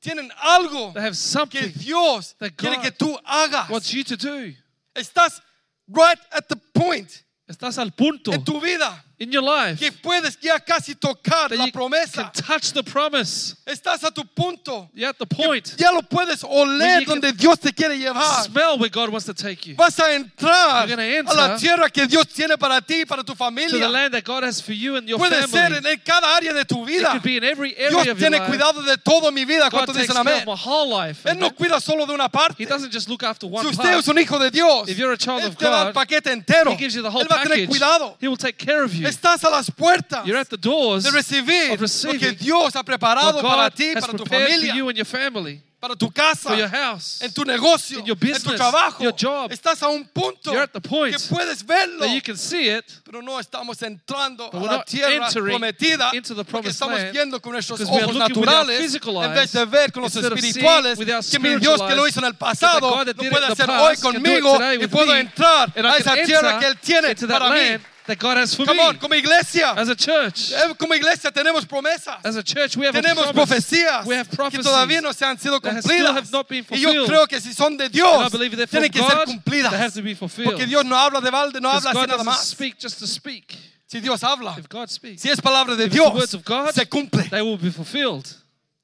Tienen 0.00 0.30
algo 0.36 0.92
They 0.92 1.00
have 1.02 1.12
que 1.12 1.14
something 1.14 1.72
Dios 1.76 2.34
that 2.38 2.56
quiere 2.56 2.76
God 2.76 2.82
que 2.84 2.90
tú 2.90 3.16
hagas. 3.24 3.70
wants 3.70 3.92
you 3.92 4.02
to 4.04 4.16
do. 4.16 4.52
Estás 4.94 5.40
right 5.88 6.18
at 6.32 6.48
the 6.48 6.56
point 6.74 7.22
Estás 7.48 7.78
al 7.78 7.92
punto 7.92 8.32
en 8.32 8.42
tu 8.44 8.60
vida 8.60 9.04
in 9.18 9.32
your 9.32 9.42
life 9.42 9.78
que 9.78 9.90
puedes 9.92 10.36
ya 10.40 10.58
casi 10.58 10.94
tocar 10.94 11.50
la 11.50 11.64
you 11.66 11.72
promesa. 11.72 12.24
can 12.24 12.30
touch 12.32 12.72
the 12.72 12.82
promise. 12.82 13.54
Estás 13.66 14.04
a 14.04 14.10
tu 14.10 14.22
punto. 14.24 14.88
You're 14.94 15.08
at 15.08 15.18
the 15.18 15.26
point. 15.26 15.74
Ya 15.78 15.90
lo 15.90 16.02
puedes 16.02 16.44
oler 16.44 17.04
donde 17.06 17.32
Dios 17.32 17.58
te 17.58 17.72
quiere 17.72 17.96
llevar. 17.98 18.44
Smell 18.44 18.78
where 18.78 18.90
God 18.90 19.08
wants 19.10 19.24
to 19.26 19.34
take 19.34 19.66
you. 19.66 19.74
Vas 19.76 19.98
a 19.98 20.14
entrar 20.14 20.86
a 20.86 21.04
enter 21.04 21.34
la 21.34 21.56
tierra 21.56 21.88
que 21.88 22.06
Dios 22.06 22.26
tiene 22.28 22.58
para 22.58 22.80
ti 22.80 23.02
y 23.02 23.04
para 23.04 23.22
tu 23.24 23.34
To 23.34 23.78
the 23.78 23.88
land 23.88 24.12
that 24.14 24.24
God 24.24 24.44
has 24.44 24.60
for 24.60 24.72
you 24.72 24.96
and 24.96 25.08
your 25.08 25.18
Puede 25.18 25.40
ser 25.40 25.48
family. 25.48 25.78
en 25.78 25.86
en 25.86 26.00
cada 26.04 26.36
área 26.36 26.52
de 26.52 26.64
tu 26.64 26.86
It 26.86 27.04
could 27.04 27.22
be 27.22 27.36
in 27.36 27.44
every 27.44 27.74
Dios 27.74 27.92
area 27.92 28.12
of 28.12 28.18
your 28.20 28.30
tiene 28.30 28.38
life. 28.38 28.48
cuidado 28.50 28.82
de 28.82 28.96
todo 28.98 29.30
mi 29.32 29.44
vida. 29.44 29.68
God 29.70 29.86
takes 29.86 29.98
dicen 30.08 30.14
care 30.14 30.20
amén? 30.20 30.40
of 30.42 30.46
my 30.46 30.54
whole 30.56 30.88
life. 30.90 31.24
Él 31.24 31.38
no 31.38 31.50
cuida 31.54 31.80
solo 31.80 32.04
de 32.06 32.12
una 32.12 32.28
parte. 32.28 32.62
He 32.62 32.66
doesn't 32.66 32.92
just 32.92 33.08
look 33.08 33.22
after 33.22 33.46
Si 33.48 33.52
one 33.54 33.66
usted 33.66 33.82
part. 33.82 33.98
es 33.98 34.08
un 34.08 34.18
hijo 34.18 34.38
de 34.38 34.50
Dios, 34.50 34.88
If 34.88 34.98
you're 34.98 35.12
a 35.12 35.16
child 35.18 35.42
Él 35.42 35.48
of 35.48 35.56
te 35.56 35.64
da 35.64 35.80
el 35.82 35.92
God, 35.92 35.94
paquete 35.94 36.30
entero. 36.32 36.70
He 36.72 36.76
gives 36.76 36.94
you 36.94 37.02
the 37.02 37.10
whole 37.10 37.22
Él 37.22 37.28
va 37.30 37.36
a 37.40 37.42
tener 37.44 37.56
package. 37.56 37.68
cuidado. 37.68 38.16
He 38.20 38.28
will 38.28 38.36
take 38.36 38.58
care 38.58 38.82
of 38.82 38.92
you. 38.94 39.05
Estás 39.06 39.44
a 39.44 39.50
las 39.50 39.70
puertas 39.70 40.24
You're 40.24 40.40
at 40.40 40.48
the 40.48 40.56
doors 40.56 41.04
de 41.04 41.10
recibir 41.10 41.70
of 41.70 41.70
lo 41.70 41.76
que 41.76 41.82
receiving 41.82 42.36
Dios 42.36 42.74
ha 42.76 42.82
preparado 42.82 43.40
para 43.40 43.70
ti, 43.70 43.94
para 43.94 44.12
tu 44.12 44.24
familia, 44.24 44.74
you 44.74 44.88
and 44.88 44.96
your 44.96 45.06
family, 45.06 45.62
para 45.80 45.94
tu 45.94 46.10
casa, 46.10 46.48
for 46.48 46.56
your 46.56 46.68
house. 46.68 47.20
en 47.22 47.32
tu 47.32 47.44
negocio, 47.44 47.98
in 47.98 48.06
your 48.06 48.16
en 48.16 48.20
tu 48.20 48.26
business, 48.26 48.56
trabajo. 48.56 49.02
your 49.02 49.12
job. 49.12 49.52
Estás 49.52 49.82
a 49.82 49.88
un 49.88 50.04
punto 50.04 50.50
You're 50.50 50.62
at 50.62 50.72
the 50.72 50.80
point 50.80 51.14
que 51.14 51.22
puedes 51.28 51.62
verlo, 51.64 52.00
That 52.00 52.14
you 52.14 52.22
can 52.22 52.36
see 52.36 52.68
it, 52.68 52.84
pero 53.04 53.20
no 53.22 53.38
estamos 53.38 53.80
entrando 53.82 54.50
a 54.52 54.56
la 54.58 54.84
tierra 54.84 55.28
prometida 55.30 56.10
into 56.14 56.34
the 56.34 56.44
porque 56.44 56.70
estamos 56.70 56.98
land 56.98 57.12
viendo 57.12 57.40
con 57.40 57.52
nuestros 57.52 57.80
ojos 57.82 58.16
naturales 58.16 58.80
physical 58.80 59.16
en 59.24 59.34
vez 59.34 59.38
eyes 59.38 59.52
de 59.52 59.64
ver 59.66 59.92
con 59.92 60.02
los 60.02 60.16
espirituales 60.16 60.98
que 61.30 61.38
mi 61.38 61.56
Dios 61.56 61.82
que 61.82 61.94
lo 61.94 62.08
hizo 62.08 62.20
en 62.20 62.26
el 62.26 62.32
eyes, 62.32 62.38
pasado 62.38 63.04
lo 63.04 63.14
puede 63.14 63.46
hacer 63.46 63.70
hoy 63.70 63.96
conmigo 63.98 64.58
y 64.80 64.86
puedo 64.86 65.14
entrar 65.14 65.72
a 65.76 65.96
esa 65.96 66.14
tierra 66.14 66.58
que 66.58 66.66
Él 66.66 66.78
tiene 66.78 67.14
para 67.14 67.50
mí. 67.50 67.78
That 68.06 68.18
God 68.18 68.36
has 68.38 68.54
for 68.54 68.64
Come 68.66 68.76
me. 68.78 68.82
on, 68.84 68.98
como 68.98 69.14
iglesia, 69.14 69.72
As 69.76 69.88
a 69.88 69.94
church, 69.96 70.52
eh, 70.52 70.74
como 70.78 70.94
iglesia 70.94 71.30
tenemos 71.32 71.64
promesas. 71.66 72.18
as 72.24 72.36
a 72.36 72.42
church, 72.42 72.76
we 72.76 72.86
have 72.86 72.94
Tenemos 72.94 73.32
profecías 73.32 74.06
We 74.06 74.14
have 74.16 74.28
que 74.28 74.36
prophecies 74.36 74.64
todavía 74.66 75.00
no 75.02 75.12
se 75.12 75.24
han 75.24 75.38
sido 75.38 75.60
cumplidas. 75.60 76.14
have 76.16 76.30
not 76.32 76.48
been 76.48 76.64
Y 76.70 76.78
yo 76.80 76.88
fulfilled. 76.92 77.08
creo 77.08 77.26
que 77.28 77.40
si 77.40 77.52
son 77.52 77.76
de 77.76 77.88
Dios, 77.88 78.30
believe 78.32 78.56
they're 78.56 78.66
from 78.66 78.82
tienen 78.82 78.92
que 78.92 79.00
ser 79.02 79.16
God, 79.16 79.26
cumplidas. 79.26 79.70
they 79.70 79.78
have 79.80 79.92
to 79.94 80.02
be 80.02 80.14
fulfilled. 80.14 80.50
Porque 80.52 80.66
Dios 80.66 80.84
no 80.84 80.96
habla 80.96 81.20
de 81.20 81.30
balde, 81.30 81.60
no 81.60 81.68
habla 81.70 81.90
así 81.90 81.94
God 81.98 82.08
nada 82.08 82.24
más. 82.24 82.44
speak 82.48 82.76
just 82.80 82.98
to 82.98 83.06
speak. 83.06 83.56
Si 83.88 84.00
Dios 84.00 84.22
habla, 84.22 84.56
If 84.58 84.68
God 84.68 84.88
speaks, 84.90 85.22
si 85.22 85.28
es 85.30 85.40
palabra 85.40 85.76
de 85.76 85.84
if 85.84 85.92
it's 85.92 85.96
the 85.96 86.02
Dios, 86.02 86.14
words 86.14 86.34
of 86.34 86.44
God, 86.44 86.72
se 86.74 86.84
cumple. 86.86 87.22
they 87.30 87.40
will 87.42 87.56
be 87.58 87.70
fulfilled. 87.70 88.26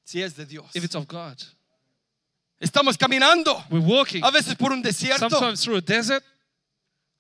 Si 0.05 0.23
es 0.23 0.35
de 0.35 0.45
Dios. 0.45 0.67
If 0.75 0.85
it's 0.85 0.95
of 0.95 1.07
God. 1.09 1.37
Estamos 2.61 2.97
caminando, 2.97 3.65
We're 3.71 3.81
walking 3.85 4.23
a 4.23 4.31
veces 4.31 4.55
por 4.55 4.73
un 4.73 4.83
desierto, 4.83 5.29
sometimes 5.29 5.63
through 5.63 5.79
a 5.79 5.81
desert. 5.81 6.23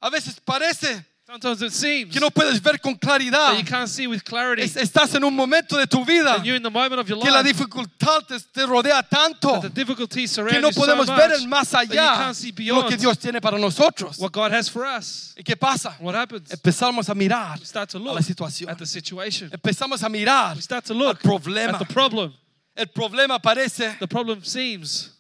a 0.01 0.09
veces 0.11 0.39
parece 0.45 1.05
Sometimes 1.33 1.63
it 1.63 1.73
seems 1.73 2.13
que 2.13 2.21
no 2.21 2.31
puedes 2.31 2.61
ver 2.63 2.79
con 2.79 2.95
claridad. 2.95 3.53
that 3.53 3.59
you 3.59 3.65
can't 3.65 3.89
see 3.89 4.07
with 4.07 4.23
clarity. 4.23 4.63
Es- 4.65 4.77
Estás 4.77 5.15
en 5.15 5.25
un 5.25 5.35
momento 5.35 5.79
de 5.79 5.87
tu 5.87 6.05
vida 6.05 6.35
And 6.35 6.45
you're 6.45 6.57
in 6.59 6.63
the 6.63 6.69
moment 6.71 7.01
of 7.01 7.09
your 7.09 7.19
que 7.23 7.31
la 7.31 7.41
life 7.41 7.55
dificultad 7.55 8.27
te, 8.27 8.39
te 8.53 8.67
rodea 8.67 9.03
tanto 9.09 9.53
that 9.53 9.63
the 9.63 9.71
difficulties 9.71 10.31
surround 10.31 10.53
que 10.53 10.61
no 10.61 10.69
you 10.69 10.75
so 10.75 10.81
podemos 10.83 11.07
much 11.07 11.17
ver 11.17 11.33
el 11.33 11.47
más 11.49 11.71
that 11.71 11.87
you 11.87 11.93
allá 11.99 12.17
can't 12.17 12.37
see 12.37 12.51
lo 12.51 12.55
que 12.55 12.65
beyond 12.97 13.01
Dios 13.01 13.19
tiene 13.19 13.41
para 13.41 13.57
nosotros. 13.59 14.19
what 14.19 14.31
God 14.31 14.53
has 14.53 14.69
for 14.69 14.85
us. 14.85 15.33
¿Y 15.39 15.43
qué 15.43 15.57
pasa? 15.57 15.97
What 16.01 16.15
happens? 16.15 16.51
Empezamos 16.51 17.09
a 17.09 17.15
mirar 17.15 17.59
We 17.59 17.65
start 17.65 17.89
to 17.91 17.97
a 17.97 18.01
look 18.01 18.15
la 18.17 18.21
situación. 18.21 18.69
at 18.69 18.77
the 18.77 18.85
situation. 18.87 19.49
Empezamos 19.51 20.03
a 20.03 20.11
mirar 20.11 20.55
We 20.57 20.61
start 20.61 20.85
to 20.85 20.93
al 20.93 20.99
look 20.99 21.19
problema. 21.23 21.73
at 21.73 21.79
the 21.79 21.87
problem. 21.95 22.35
El 22.77 22.87
problema 22.89 23.41
parece, 23.41 23.97
The 23.99 24.07
problem 24.07 24.43
seems 24.45 25.13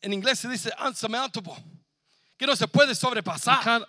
en 0.00 0.12
inglés 0.12 0.38
se 0.38 0.48
dice 0.48 0.70
unsurmountable, 0.80 1.56
que 2.40 2.46
no 2.46 2.56
se 2.56 2.66
puede 2.66 2.94
sobrepasar. 2.94 3.86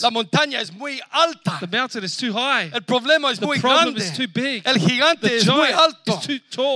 La 0.00 0.10
montaña 0.10 0.58
es 0.58 0.72
muy 0.72 0.98
alta. 1.10 1.60
El 1.60 2.82
problema 2.82 3.30
es 3.30 3.38
The 3.38 3.44
muy 3.44 3.58
grande. 3.58 4.62
El 4.64 4.78
gigante 4.78 5.28
The 5.28 5.36
es 5.36 5.46
muy 5.46 5.68
alto. 5.68 6.18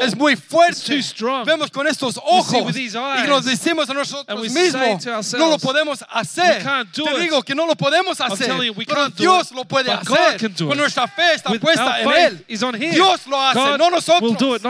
Es 0.02 0.14
muy 0.14 0.36
fuerte. 0.36 1.00
Vemos 1.46 1.70
con 1.70 1.86
estos 1.86 2.18
ojos 2.18 2.76
eyes, 2.76 2.94
y 2.94 3.26
nos 3.26 3.46
decimos 3.46 3.88
a 3.88 3.94
nosotros 3.94 4.52
mismos, 4.52 5.06
no 5.32 5.48
lo 5.48 5.58
podemos 5.58 6.04
hacer. 6.10 6.62
Te 6.92 7.20
digo 7.20 7.42
que 7.42 7.54
no 7.54 7.66
lo 7.66 7.74
podemos 7.74 8.20
hacer, 8.20 8.62
you, 8.62 8.74
pero 8.86 9.08
Dios 9.08 9.50
lo 9.52 9.64
puede 9.64 9.90
hacer. 9.90 10.54
Con 10.58 10.76
nuestra 10.76 11.08
fe 11.08 11.36
está 11.36 11.50
With 11.50 11.60
puesta 11.60 12.02
en 12.02 12.12
Él. 12.12 12.44
Dios 12.90 13.26
lo 13.26 13.40
hace, 13.40 13.58
God 13.58 13.78
no 13.78 13.88
nosotros. 13.88 14.60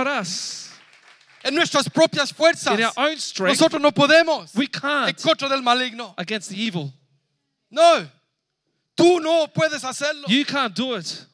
En 1.45 1.55
nuestras 1.55 1.89
propias 1.89 2.33
fuerzas. 2.33 2.79
In 2.79 2.85
our 2.85 2.93
own 2.97 3.17
strength, 3.19 3.59
Nosotros 3.61 3.81
no 3.81 3.91
podemos. 3.93 4.55
we 4.55 4.65
En 4.65 4.71
can't 4.71 5.23
contra 5.23 5.49
del 5.49 5.63
maligno. 5.63 6.15
against 6.19 6.51
the 6.51 6.57
evil. 6.57 6.93
No. 7.71 8.07
Tú 8.97 9.21
no 9.21 9.47
puedes 9.49 9.85
hacerlo. 9.85 10.27
You 10.29 10.45
can't 10.45 10.75
do 10.75 10.95
it. 10.97 11.25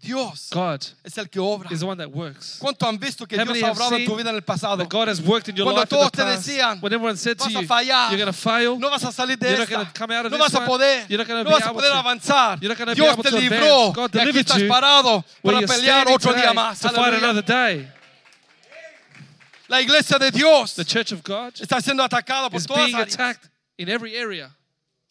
Dios 0.00 0.48
God 0.52 0.84
es 1.04 1.18
el 1.18 1.24
que 1.28 1.40
obra. 1.40 1.72
is 1.72 1.80
the 1.80 1.86
one 1.86 1.98
that 1.98 2.08
works. 2.12 2.58
¿Cuánto 2.60 2.86
han 2.86 2.98
visto 2.98 3.26
que 3.26 3.36
How 3.36 3.42
Dios 3.44 3.48
many 3.48 3.62
ha 3.64 3.66
have 3.70 3.76
obrado 3.76 3.96
en 3.96 4.04
tu 4.04 4.10
seen 4.12 4.16
vida 4.18 4.30
en 4.30 4.36
el 4.36 4.42
pasado? 4.42 4.76
That 4.76 4.88
God 4.88 5.08
has 5.08 5.20
worked 5.20 5.48
in 5.48 5.56
your 5.56 5.64
Cuando 5.64 5.80
life 5.80 5.90
in 5.92 5.98
the 5.98 6.04
todos 6.04 6.12
te 6.12 6.22
past. 6.22 6.46
decían, 6.46 6.80
when 6.80 6.92
everyone 6.92 7.16
said 7.16 7.36
to 7.36 7.44
"Vas 7.46 7.56
a 7.56 7.60
you, 7.62 7.66
fallar, 7.66 8.10
you're 8.10 8.18
going 8.18 8.26
to 8.26 8.32
fail, 8.32 8.78
No 8.78 8.90
vas 8.90 9.02
a 9.02 9.10
salir 9.10 9.36
de 9.36 9.48
You're 9.48 9.58
not 9.58 9.62
esta. 9.68 9.74
gonna 9.74 9.90
come 9.92 10.12
out 10.12 10.26
of 10.26 10.30
no 10.30 10.38
this 10.38 10.52
vas 10.52 10.54
a 10.54 10.58
one. 10.58 10.66
poder. 10.68 11.06
You're 11.08 11.18
not 11.18 11.26
gonna 11.26 11.42
no 11.42 11.50
be 11.50 11.54
vas 11.56 11.62
a 11.62 11.70
able 11.70 11.80
poder 11.80 11.90
to. 11.90 11.98
avanzar. 11.98 12.58
You're 12.62 12.68
not 12.68 12.78
gonna 12.78 12.92
be 12.94 13.00
Dios 13.00 13.12
able 13.12 13.22
te 13.24 13.30
to 13.30 13.36
libró. 13.38 13.88
advance. 13.88 13.94
God 13.96 14.14
y 14.14 14.18
aquí 14.18 14.26
delivered 14.32 14.46
estás 14.46 14.60
you 14.60 14.68
parado 14.68 15.24
where 15.42 15.42
para 15.42 15.58
you're 15.58 15.66
pelear 15.66 16.02
standing 16.02 16.14
otro 16.14 16.30
today 16.32 16.42
día 16.46 16.54
más. 16.54 16.78
to 16.80 16.88
fight 16.90 16.98
Aleluya. 16.98 17.18
another 17.24 17.42
day. 17.42 17.88
La 19.68 19.80
iglesia 19.80 20.18
de 20.18 20.30
Dios 20.30 20.74
The 20.74 20.84
church 20.84 21.12
of 21.12 21.22
God 21.22 21.54
está 21.60 21.80
siendo 21.80 22.02
atacada 22.02 22.48
por 22.50 22.58
is 22.58 22.66
todas 22.66 22.86
being 22.86 22.96
áreas. 22.96 23.14
attacked 23.14 23.48
in 23.78 23.88
every 23.88 24.16
area. 24.16 24.50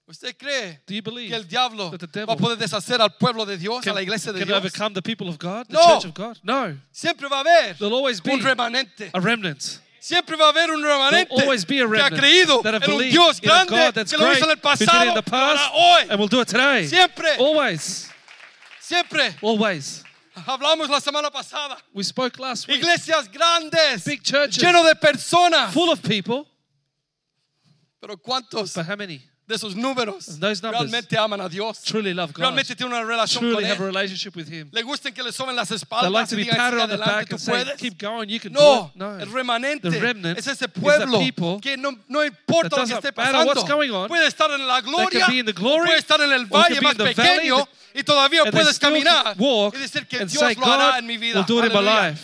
¿Usted 0.10 0.38
cree 0.38 0.80
Do 0.88 0.94
you 0.96 1.02
believe 1.02 1.30
que 1.30 1.36
el 1.36 1.44
diablo 1.44 1.90
that 1.92 2.00
the 2.12 2.26
va 2.26 2.34
a 2.34 2.38
poder 2.38 2.56
deshacer 2.58 3.02
al 3.02 3.10
pueblo 3.18 3.46
de 3.46 3.58
Dios, 3.58 3.86
a 3.86 3.94
la 3.94 4.02
iglesia 4.02 4.32
de 4.32 4.40
can 4.40 4.48
Dios? 4.48 4.58
overcome 4.58 4.94
the 4.94 5.02
people 5.02 5.28
of 5.28 5.38
God, 5.38 5.68
the 5.68 5.74
No. 5.74 5.82
church 5.96 6.06
of 6.06 6.14
God? 6.14 6.38
No. 6.44 6.78
Siempre 6.94 7.28
va 7.28 7.38
a 7.38 7.40
haber 7.42 7.76
There'll 7.78 7.94
always 7.94 8.22
be 8.22 8.32
un 8.32 8.40
remanente. 8.42 9.12
a 9.14 9.20
remnant. 9.20 9.80
Siempre 10.00 10.38
va 10.38 10.46
a 10.46 10.50
haber 10.52 10.72
un 10.72 10.82
remanente 10.82 11.28
There'll 11.28 11.42
always 11.44 11.66
be 11.66 11.82
a 11.82 11.86
que 11.88 12.00
ha 12.00 12.08
remnant 12.10 12.22
creído 12.22 12.64
that 12.64 12.74
have 12.74 12.84
en 12.86 12.92
un 12.92 12.98
believed 13.00 13.12
Dios 13.12 13.40
in 13.40 13.50
a 13.50 13.52
grande 13.52 13.70
God 13.70 13.94
that's 13.96 14.12
que 14.12 14.18
lo 14.18 14.26
great, 14.26 14.38
hizo 14.38 14.46
en 14.46 14.52
el 14.52 14.56
who 14.56 14.76
did 14.78 14.82
it 14.82 14.88
pasado 14.88 15.08
in 15.10 15.14
the 15.14 15.22
y 15.22 15.38
lo 15.38 15.38
hará 15.38 15.56
past, 15.58 15.72
hoy. 15.74 16.08
and 16.10 16.20
will 16.22 16.28
do 16.30 16.40
it 16.40 16.48
today. 16.48 16.88
Siempre, 16.88 17.30
Always. 17.38 18.10
siempre. 18.80 19.36
Always. 19.42 20.04
Hablamos 20.46 20.90
la 20.90 21.00
semana 21.00 21.32
pasada. 21.32 21.78
We 21.94 22.04
spoke 22.04 22.40
last 22.40 22.68
week. 22.68 22.78
Iglesias 22.82 23.28
grandes, 23.32 24.06
Big 24.06 24.22
churches. 24.24 24.62
lleno 24.62 24.84
de 24.84 24.96
personas. 24.96 25.74
Full 25.74 25.90
of 25.90 26.02
people. 26.02 26.46
Pero 28.00 28.18
¿cuántos 28.18 28.74
But 28.76 28.86
how 28.86 28.96
many 28.96 29.22
de 29.48 29.56
esos 29.56 29.76
números 29.76 30.28
And 30.28 30.42
those 30.42 30.62
numbers 30.62 30.82
realmente 30.92 31.18
aman 31.18 31.40
a 31.40 31.48
Dios? 31.48 31.82
truly 31.82 32.14
love 32.14 32.34
God? 32.34 32.42
Realmente 32.42 32.76
tienen 32.76 32.94
una 32.98 33.04
relación 33.06 33.42
con 33.44 33.52
Truly 33.54 33.64
have 33.66 33.80
a 33.80 33.84
Él. 33.84 33.86
relationship 33.94 34.36
with 34.36 34.48
Him. 34.52 34.70
Le 34.74 34.82
gustan 34.84 35.14
que 35.14 35.24
le 35.24 35.32
soben 35.32 35.56
las 35.56 35.70
They 35.70 35.78
espaldas 35.78 36.12
like 36.12 36.28
to 36.30 36.36
y 36.36 36.38
be 36.40 36.44
digan, 36.44 36.58
patted 36.58 36.72
"Sigue 36.78 36.84
on 36.84 36.90
the 36.90 36.96
adelante, 36.96 37.16
back 37.16 37.30
tú 37.30 37.36
and 37.36 37.40
say, 37.42 37.52
puedes. 37.64 37.78
keep 37.80 37.98
going, 37.98 38.28
you 38.30 38.40
can 38.42 38.52
No, 38.52 38.60
do 38.60 38.86
it. 38.88 38.96
No. 38.96 39.20
el 39.20 39.32
remanente 39.32 39.90
The 39.90 40.00
remnant 40.02 40.38
es 40.38 40.48
ese 40.48 40.52
is 40.54 40.60
the 40.60 40.68
pueblo 40.68 41.20
people 41.20 41.60
que 41.62 41.78
no, 41.78 41.96
no 42.10 42.26
importa 42.26 42.76
lo 42.78 42.86
que 42.86 42.94
doesn't 42.94 42.98
esté 43.06 43.16
matter 43.16 43.46
what's 43.46 43.62
pasando. 43.64 43.76
going 43.76 43.92
on. 43.92 44.08
Puede 44.10 44.28
estar 44.28 44.52
en 44.52 44.68
la 44.68 44.82
gloria, 44.82 45.28
be 45.28 45.40
in 45.40 45.46
the 45.46 45.54
glory, 45.54 45.88
puede 45.88 46.00
estar 46.00 46.20
en 46.22 46.32
el 46.34 46.42
or 46.42 46.48
valle 46.50 46.76
be 46.80 46.82
más 46.82 46.92
in 46.92 46.98
the 46.98 47.14
valley, 47.14 47.14
pequeño 47.50 47.68
y 47.96 48.04
todavía 48.04 48.42
and 48.44 48.52
they 48.52 48.60
puedes 48.62 48.76
still 48.76 48.90
caminar 48.90 49.36
walk 49.38 49.76
y 49.76 49.80
decir 49.80 50.06
que 50.08 50.18
and 50.20 50.30
Dios 50.30 50.42
say, 50.44 50.56
lo 50.56 50.66
hará 50.66 50.92
God 50.92 51.00
en 51.00 51.08
mi 51.08 51.16
vida. 51.18 51.36
will 51.40 51.46
do 51.46 51.60
it 51.60 51.66
in 51.68 51.72
my 51.72 51.80
Aleluya. 51.80 52.10
life. 52.12 52.22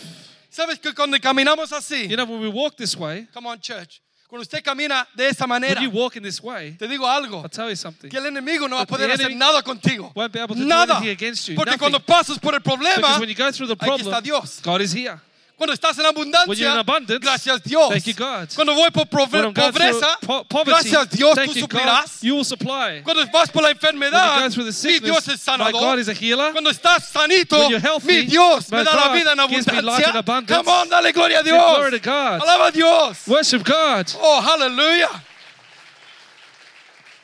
¿Sabes 0.50 0.78
que 0.78 0.92
cuando 0.94 1.18
caminamos 1.18 1.72
así? 1.72 2.06
You 2.08 2.16
know, 2.16 2.26
when 2.26 2.40
we 2.40 2.48
walk 2.48 2.76
this 2.76 2.94
way, 2.96 3.26
Come 3.32 3.46
on, 3.48 3.58
church. 3.60 4.00
Cuando 4.34 4.42
usted 4.42 4.64
camina 4.64 5.06
de 5.14 5.28
esa 5.28 5.46
manera, 5.46 5.80
when 5.80 5.84
you 5.88 5.96
walk 5.96 6.16
in 6.16 6.22
this 6.24 6.42
way, 6.42 6.72
te 6.72 6.88
digo 6.88 7.06
algo. 7.06 7.42
I'll 7.44 7.48
tell 7.48 7.68
you 7.70 7.76
something. 7.76 8.10
Que 8.10 8.18
el 8.18 8.26
enemigo 8.26 8.68
no 8.68 8.74
va 8.74 8.82
a 8.82 8.84
poder 8.86 9.08
hacer 9.12 9.32
nada 9.36 9.62
contigo. 9.62 10.10
won't 10.12 10.32
be 10.32 10.40
able 10.40 10.56
to 10.56 10.60
do 10.60 10.66
Nada. 10.66 10.98
against 11.08 11.46
you, 11.48 11.54
Porque 11.54 11.70
nothing. 11.70 11.78
cuando 11.78 12.00
pasas 12.00 12.40
por 12.40 12.52
el 12.52 12.60
problema, 12.60 12.96
Because 12.96 13.20
when 13.20 13.28
you 13.28 13.36
go 13.36 13.52
through 13.52 13.68
the 13.68 13.76
aquí 13.76 13.88
está 13.88 14.10
problem, 14.10 14.22
Dios. 14.24 14.60
God 14.60 14.80
is 14.80 14.92
here. 14.92 15.20
Cuando 15.56 15.72
estás 15.72 15.96
en 15.98 16.04
When 16.04 16.14
you're 16.16 16.32
abundancia, 16.42 16.72
in 16.72 16.78
abundance, 16.78 17.18
gracias 17.20 17.62
Dios. 17.62 17.88
thank 17.88 18.06
you, 18.08 18.14
God. 18.14 18.48
Cuando 18.56 18.74
voy 18.74 18.90
por 18.90 19.06
prove- 19.06 19.30
When 19.32 19.44
I'm 19.44 19.52
going 19.52 19.70
through 19.72 20.00
pobreza, 20.00 20.18
po- 20.20 20.44
poverty, 20.44 20.70
gracias 20.90 21.08
Dios, 21.10 21.38
tú 21.38 21.54
you, 21.54 21.66
God, 21.68 22.04
you 22.22 22.34
will 22.34 22.44
supply. 22.44 23.02
Cuando 23.04 23.24
vas 23.32 23.50
por 23.52 23.62
la 23.62 23.70
enfermedad, 23.70 24.50
the 24.52 24.62
mi 24.64 24.72
sickness, 24.72 25.02
Dios 25.02 25.28
es 25.28 25.46
my 25.46 25.52
sanador. 25.56 25.80
God 25.80 25.98
is 26.00 26.08
a 26.08 26.12
healer. 26.12 26.50
Cuando 26.50 26.70
estás 26.70 27.04
sanito, 27.08 27.56
When 27.56 27.70
you're 27.70 27.78
healthy, 27.80 28.22
mi 28.22 28.26
Dios 28.26 28.68
me 28.72 28.78
my 28.78 28.84
da 28.84 28.94
la 28.96 29.06
God 29.08 29.12
vida 29.14 29.30
en 29.32 29.48
gives 29.48 29.66
me 29.68 29.80
life 29.80 30.02
in 30.02 30.10
abundancia. 30.10 30.18
abundance. 30.18 30.56
Come 30.56 30.68
on, 30.68 30.88
dale 30.88 31.12
gloria 31.12 31.38
a 31.38 31.42
Dios. 31.44 31.76
glory 31.76 31.90
to 31.92 31.98
God. 32.00 32.40
Alaba 32.42 32.66
a 32.66 32.72
Dios. 32.72 33.28
Worship 33.28 33.62
God. 33.62 34.10
Oh, 34.20 34.40
hallelujah. 34.40 35.22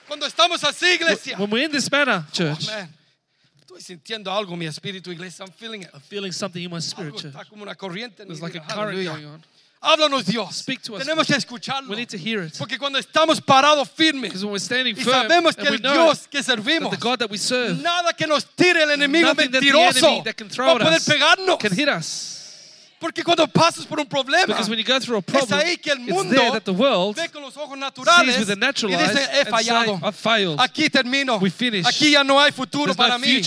Cuando 0.07 0.27
estamos 0.27 0.63
así, 0.63 0.95
iglesia. 0.95 1.37
When 1.37 1.51
we're 1.51 1.65
in 1.65 1.73
this 1.73 1.91
manner, 1.91 2.25
church, 2.33 2.69
Man, 2.69 2.89
estoy 3.81 3.97
sintiendo 3.97 4.33
algo 4.33 4.57
mi 4.57 4.67
espíritu, 4.67 5.11
iglesia. 5.11 5.45
I'm 5.45 5.53
feeling 5.53 5.83
it. 5.83 5.91
I'm 5.93 6.01
feeling 6.01 6.33
something 6.33 6.63
in 6.63 6.71
my 6.71 6.77
Algo 6.77 6.83
spirit, 6.83 7.15
church. 7.17 7.35
está 7.35 7.45
como 7.49 7.63
una 7.63 7.75
corriente. 7.75 8.25
There's 8.25 8.41
like 8.43 8.55
a 8.57 8.61
current 8.61 9.05
going 9.05 9.27
on. 9.27 9.43
Háblanos, 9.83 10.27
Dios. 10.27 10.57
Speak 10.57 10.83
to 10.83 10.97
us, 10.97 11.07
Tenemos 11.07 11.27
que 11.27 11.35
escucharlo. 11.35 11.89
We 11.89 11.97
need 11.97 12.11
to 12.11 12.19
hear 12.19 12.43
it. 12.43 12.55
Porque 12.59 12.79
cuando 12.79 12.99
estamos 12.99 13.41
parados 13.41 13.89
firmes 13.89 14.31
Because 14.31 14.45
when 14.45 14.53
we're 14.53 14.59
standing 14.59 14.95
y 14.95 15.03
firm 15.03 15.27
sabemos 15.27 15.57
que 15.57 15.69
el 15.69 15.79
Dios 15.79 16.27
que 16.29 16.43
servimos, 16.43 16.91
the 16.91 16.99
God 16.99 17.19
that 17.21 17.31
we 17.31 17.39
serve, 17.39 17.81
nada 17.83 18.13
que 18.13 18.27
nos 18.27 18.45
tire 18.45 18.83
el 18.83 18.91
enemigo 18.91 19.29
nothing 19.29 19.51
that 19.51 19.61
the 19.61 19.67
mentiroso 19.67 20.07
enemy 20.07 20.23
that 20.25 20.37
can 20.37 20.49
va 20.49 20.53
throw 20.55 20.77
a 20.77 20.79
poder 20.79 20.97
us 20.97 21.09
pegarnos. 21.09 21.59
can 21.59 21.73
hit 21.73 21.89
us. 21.89 22.40
Porque 23.01 23.25
cuando 23.25 23.47
pasas 23.49 23.87
por 23.87 23.99
un 23.99 24.07
problema, 24.07 24.47
Because 24.47 24.69
when 24.69 24.79
you 24.79 24.85
go 24.85 25.01
through 25.01 25.17
a 25.17 25.21
es 25.21 25.25
problem, 25.25 25.59
ahí 25.59 25.79
que 25.79 25.91
el 25.91 26.01
it's 26.01 26.13
mundo 26.13 26.35
there 26.35 26.51
that 26.53 26.65
the 26.65 26.73
world 26.73 27.17
ve 27.17 27.31
con 27.31 27.41
los 27.43 27.57
ojos 27.57 27.79
naturales 27.79 28.35
sees 28.37 28.41
with 28.41 28.49
the 28.49 28.57
natural 28.57 28.93
y 28.93 28.97
dice, 28.99 29.23
he 29.33 29.43
say, 29.43 29.51
fallado. 29.51 30.13
Failed. 30.13 30.59
Aquí 30.61 30.91
termino. 30.91 31.41
Aquí 31.87 32.11
ya 32.11 32.23
no 32.23 32.39
hay 32.39 32.53
futuro 32.53 32.93
There's 32.95 32.99
no 32.99 33.03
para 33.03 33.19
mí. 33.19 33.41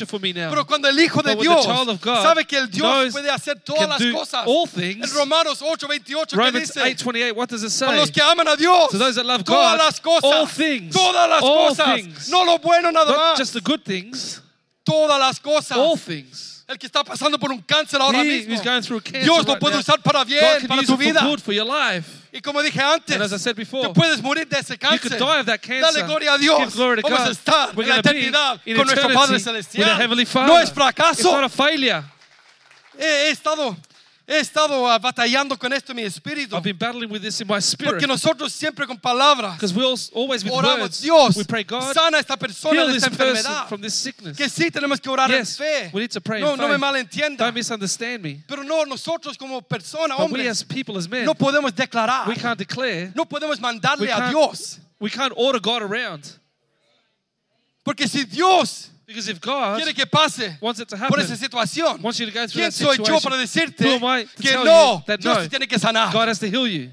Pero 0.49 0.65
cuando 0.65 0.87
el 0.89 0.99
Hijo 0.99 1.21
de 1.21 1.35
But 1.35 1.43
Dios 1.43 1.65
sabe 2.03 2.45
que 2.45 2.57
el 2.57 2.67
Dios 2.71 3.11
puede 3.11 3.29
hacer 3.29 3.59
todas 3.59 3.87
las 3.87 4.01
cosas. 4.11 4.45
en 4.75 5.13
Romanos 5.13 5.61
8:28 5.61 6.27
que 6.29 6.35
Romans 6.35 6.73
dice, 6.73 6.81
8:28, 6.81 7.33
what 7.35 7.47
does 7.49 7.61
it 7.63 7.69
para 7.79 7.91
say? 7.91 7.99
los 7.99 8.09
que 8.11 8.21
aman 8.23 8.47
a 8.47 8.55
Dios, 8.55 8.89
To 8.89 8.97
those 8.97 9.15
that 9.15 9.25
love 9.25 9.43
todas 9.43 9.77
God, 9.77 9.85
las 9.85 9.99
cosas, 10.01 10.23
all 10.23 10.47
things, 10.47 10.95
todas 10.95 11.29
las 11.29 11.43
all 11.43 11.67
cosas, 11.69 11.95
things. 11.95 12.29
no 12.29 12.43
lo 12.43 12.57
bueno 12.57 12.91
nada 12.91 13.05
Not 13.11 13.17
más, 13.17 13.37
just 13.37 13.53
the 13.53 13.61
good 13.61 13.81
things, 13.85 14.41
todas 14.83 15.19
las 15.19 15.39
cosas. 15.39 15.77
all 15.77 15.95
things. 15.95 16.52
El 16.65 16.77
que 16.79 16.87
está 16.87 17.03
pasando 17.03 17.37
por 17.37 17.51
un 17.51 17.61
cáncer 17.61 17.99
ahora 18.01 18.19
He 18.21 18.23
mismo, 18.23 18.53
who's 18.53 18.63
going 18.63 18.81
through 18.81 19.01
cancer 19.03 19.23
Dios 19.23 19.45
lo 19.45 19.53
right 19.53 19.59
puede 19.59 19.73
now, 19.73 19.81
usar 19.81 20.01
para 20.01 20.19
God 20.19 20.27
bien, 20.27 20.59
can 20.59 20.67
para 20.67 20.81
use 20.81 20.87
tu 20.87 20.93
it 20.93 20.97
for 20.97 21.03
vida. 21.05 21.19
good 21.21 21.39
for 21.41 21.53
your 21.53 21.65
life. 21.65 22.07
Y 22.31 22.39
como 22.41 22.61
dije 22.63 22.79
antes, 22.81 23.13
And 23.15 23.21
as 23.23 23.33
I 23.33 23.37
said 23.37 23.55
before, 23.57 23.89
te 23.89 23.93
puedes 23.93 24.21
morir 24.23 24.47
de 24.47 24.57
ese 24.59 24.73
You 24.73 24.77
cáncer. 24.79 25.01
could 25.01 25.19
die 25.19 25.39
of 25.41 25.45
that 25.47 25.61
cancer. 25.61 25.91
Dale 25.93 26.07
gloria 26.07 26.33
a 26.33 26.37
Dios. 26.37 26.73
Glory 26.73 27.01
to 27.01 27.09
Vamos 27.09 27.19
a 27.19 27.23
God. 27.25 27.31
estar 27.31 27.75
We're 27.75 27.83
en 27.83 27.89
la 27.89 27.95
be 27.95 28.09
eternidad 28.09 28.61
in 28.65 28.77
con 28.77 28.85
nuestro 28.87 29.09
Padre 29.13 29.33
with 29.35 29.43
Celestial. 29.43 29.97
Heavenly 29.97 30.25
Father. 30.25 30.47
No 30.47 30.57
es 30.57 30.69
It's 30.69 30.77
not 30.77 30.95
fracaso. 30.95 31.43
a 31.43 31.49
failure. 31.49 32.03
He, 32.97 33.03
he 33.03 33.29
estado, 33.31 33.75
he 34.25 34.39
estado 34.39 34.87
ah, 34.87 34.97
batallando 34.99 35.57
con 35.57 35.73
esto 35.73 35.91
en 35.91 35.97
mi 35.97 36.03
espíritu. 36.03 36.55
I've 36.55 36.63
been 36.63 36.77
battling 36.77 37.11
with 37.11 37.21
this 37.21 37.41
in 37.41 37.47
my 37.47 37.59
spirit. 37.59 37.91
Porque 37.93 38.07
nosotros 38.07 38.53
siempre 38.53 38.87
con 38.87 38.97
palabras 38.97 39.55
Because 39.55 39.73
we 39.73 39.83
always 40.15 40.43
with 40.43 40.53
oramos, 40.53 40.79
words, 40.79 41.01
Dios, 41.01 41.35
we 41.35 41.43
pray, 41.43 41.63
God, 41.63 41.93
sana 41.93 42.17
a 42.17 42.19
esta 42.21 42.37
persona 42.37 42.73
heal 42.73 42.87
de 42.87 42.95
esta 42.97 43.09
enfermedad. 43.09 43.67
from 43.67 43.81
this 43.81 43.93
sickness. 43.93 44.37
Que 44.37 44.47
sí 44.47 44.71
tenemos 44.71 45.01
que 45.01 45.09
orar 45.09 45.29
Yes, 45.29 45.59
en 45.59 45.65
fe. 45.65 45.91
we 45.93 46.01
need 46.01 46.11
to 46.11 46.21
pray 46.21 46.39
in 46.39 46.45
no, 46.45 46.55
no 46.55 46.67
me 46.69 46.77
malentienda. 46.77 47.37
Don't 47.45 47.53
misunderstand 47.53 48.23
me. 48.23 48.41
Pero 48.47 48.63
no, 48.63 48.85
nosotros 48.85 49.37
como 49.37 49.61
personas, 49.61 50.17
But 50.17 50.31
we 50.31 50.39
hombres, 50.39 50.47
as 50.47 50.63
people, 50.63 50.97
as 50.97 51.09
men, 51.09 51.25
no 51.25 51.33
podemos 51.35 51.73
declarar. 51.73 52.25
we 52.27 52.35
can't 52.35 52.57
declare, 52.57 53.11
No 53.15 53.25
podemos 53.25 53.57
we 53.57 53.61
mandarle 53.61 54.09
a 54.09 54.29
Dios. 54.29 54.79
we 54.99 55.09
can't 55.09 55.33
order 55.35 55.59
God 55.59 55.81
around. 55.81 56.39
Porque 57.83 58.07
si 58.07 58.23
Dios 58.23 58.89
Because 59.05 59.27
if 59.27 59.41
God 59.41 59.77
quiere 59.81 59.93
que 59.93 60.05
pase 60.05 60.57
wants 60.61 60.79
it 60.79 60.87
to 60.87 60.95
por 60.95 61.05
happen, 61.05 61.19
esa 61.19 61.35
situación, 61.35 62.01
wants 62.01 62.19
you 62.19 62.25
to 62.25 62.31
go 62.31 62.47
through 62.47 62.61
¿quién 62.61 62.71
that 62.71 62.73
soy 62.73 62.97
yo 62.97 63.19
para 63.19 63.37
decirte 63.37 63.83
who 63.83 63.95
am 63.95 64.03
I 64.03 64.23
to 64.23 64.41
que 64.41 64.53
no? 64.63 65.03
that 65.05 65.19
Dios 65.19 65.37
no, 65.37 65.47
tiene 65.47 65.67
que 65.67 65.77
sanar. 65.77 66.11
God 66.13 66.29
has 66.29 66.39
to 66.39 66.47
heal 66.49 66.65
you? 66.67 66.89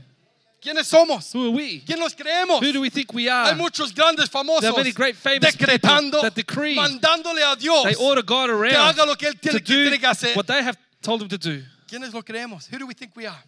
¿Quiénes 0.60 0.86
somos? 0.86 1.32
Who 1.32 1.46
are 1.46 1.50
we? 1.56 1.80
¿Quién 1.86 1.98
nos 2.00 2.14
creemos? 2.14 2.60
Who 2.60 2.72
do 2.72 2.80
we 2.80 2.90
think 2.90 3.14
we 3.14 3.28
Hay 3.28 3.52
are? 3.52 3.54
muchos 3.54 3.92
grandes 3.92 4.28
famosos 4.28 4.60
There 4.60 4.70
are 4.72 4.76
many 4.76 4.92
great 4.92 5.16
famous 5.16 5.54
decretando, 5.54 6.20
that 6.20 6.34
decree. 6.34 6.74
mandándole 6.74 7.42
a 7.42 7.56
Dios 7.56 7.84
They 7.84 7.94
order 7.94 8.22
God 8.22 8.48
que 8.48 8.76
haga 8.76 9.06
lo 9.06 9.14
que 9.14 9.28
Él 9.28 9.34
to 9.34 9.40
tiene, 9.40 9.60
que 9.60 9.64
tiene 9.64 9.98
que 9.98 10.06
hacer. 10.06 10.36
what 10.36 10.46
they 10.46 10.62
have 10.62 10.76
told 11.00 11.22
him 11.22 11.28
to 11.28 11.38
do. 11.38 11.62
¿Quiénes 11.88 12.12
lo 12.12 12.22
creemos? 12.22 12.68
Who 12.70 12.78
do 12.78 12.86
we 12.86 12.92
think 12.94 13.16
we 13.16 13.26
are? 13.26 13.42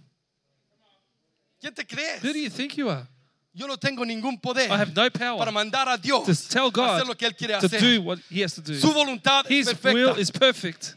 ¿Quién 1.61 1.75
te 1.75 1.85
crees? 1.85 2.22
Who 2.22 2.33
do 2.33 2.38
you 2.38 2.48
think 2.48 2.77
you 2.79 2.88
are? 2.88 3.07
Yo 3.55 3.67
no 3.67 3.77
tengo 3.77 4.05
ningún 4.05 4.41
poder 4.41 4.71
I 4.71 4.79
have 4.79 4.95
no 4.95 5.11
para 5.11 5.37
power 5.37 5.53
mandar 5.53 5.87
a 5.88 5.99
Dios 5.99 6.25
to 6.27 6.49
tell 6.49 6.71
God 6.71 6.97
hacer 7.01 7.07
lo 7.07 7.15
que 7.15 7.27
Él 7.29 7.37
quiere 7.37 7.59
to 7.61 7.67
hacer. 7.67 7.81
do 7.81 8.01
what 8.03 8.19
he 8.31 8.41
has 8.43 8.55
to 8.55 8.62
do. 8.62 8.75
Su 8.75 8.93
voluntad 8.93 9.45
His 9.51 9.69
es 9.69 9.83
will 9.85 10.17
is 10.19 10.31
perfect. 10.31 10.95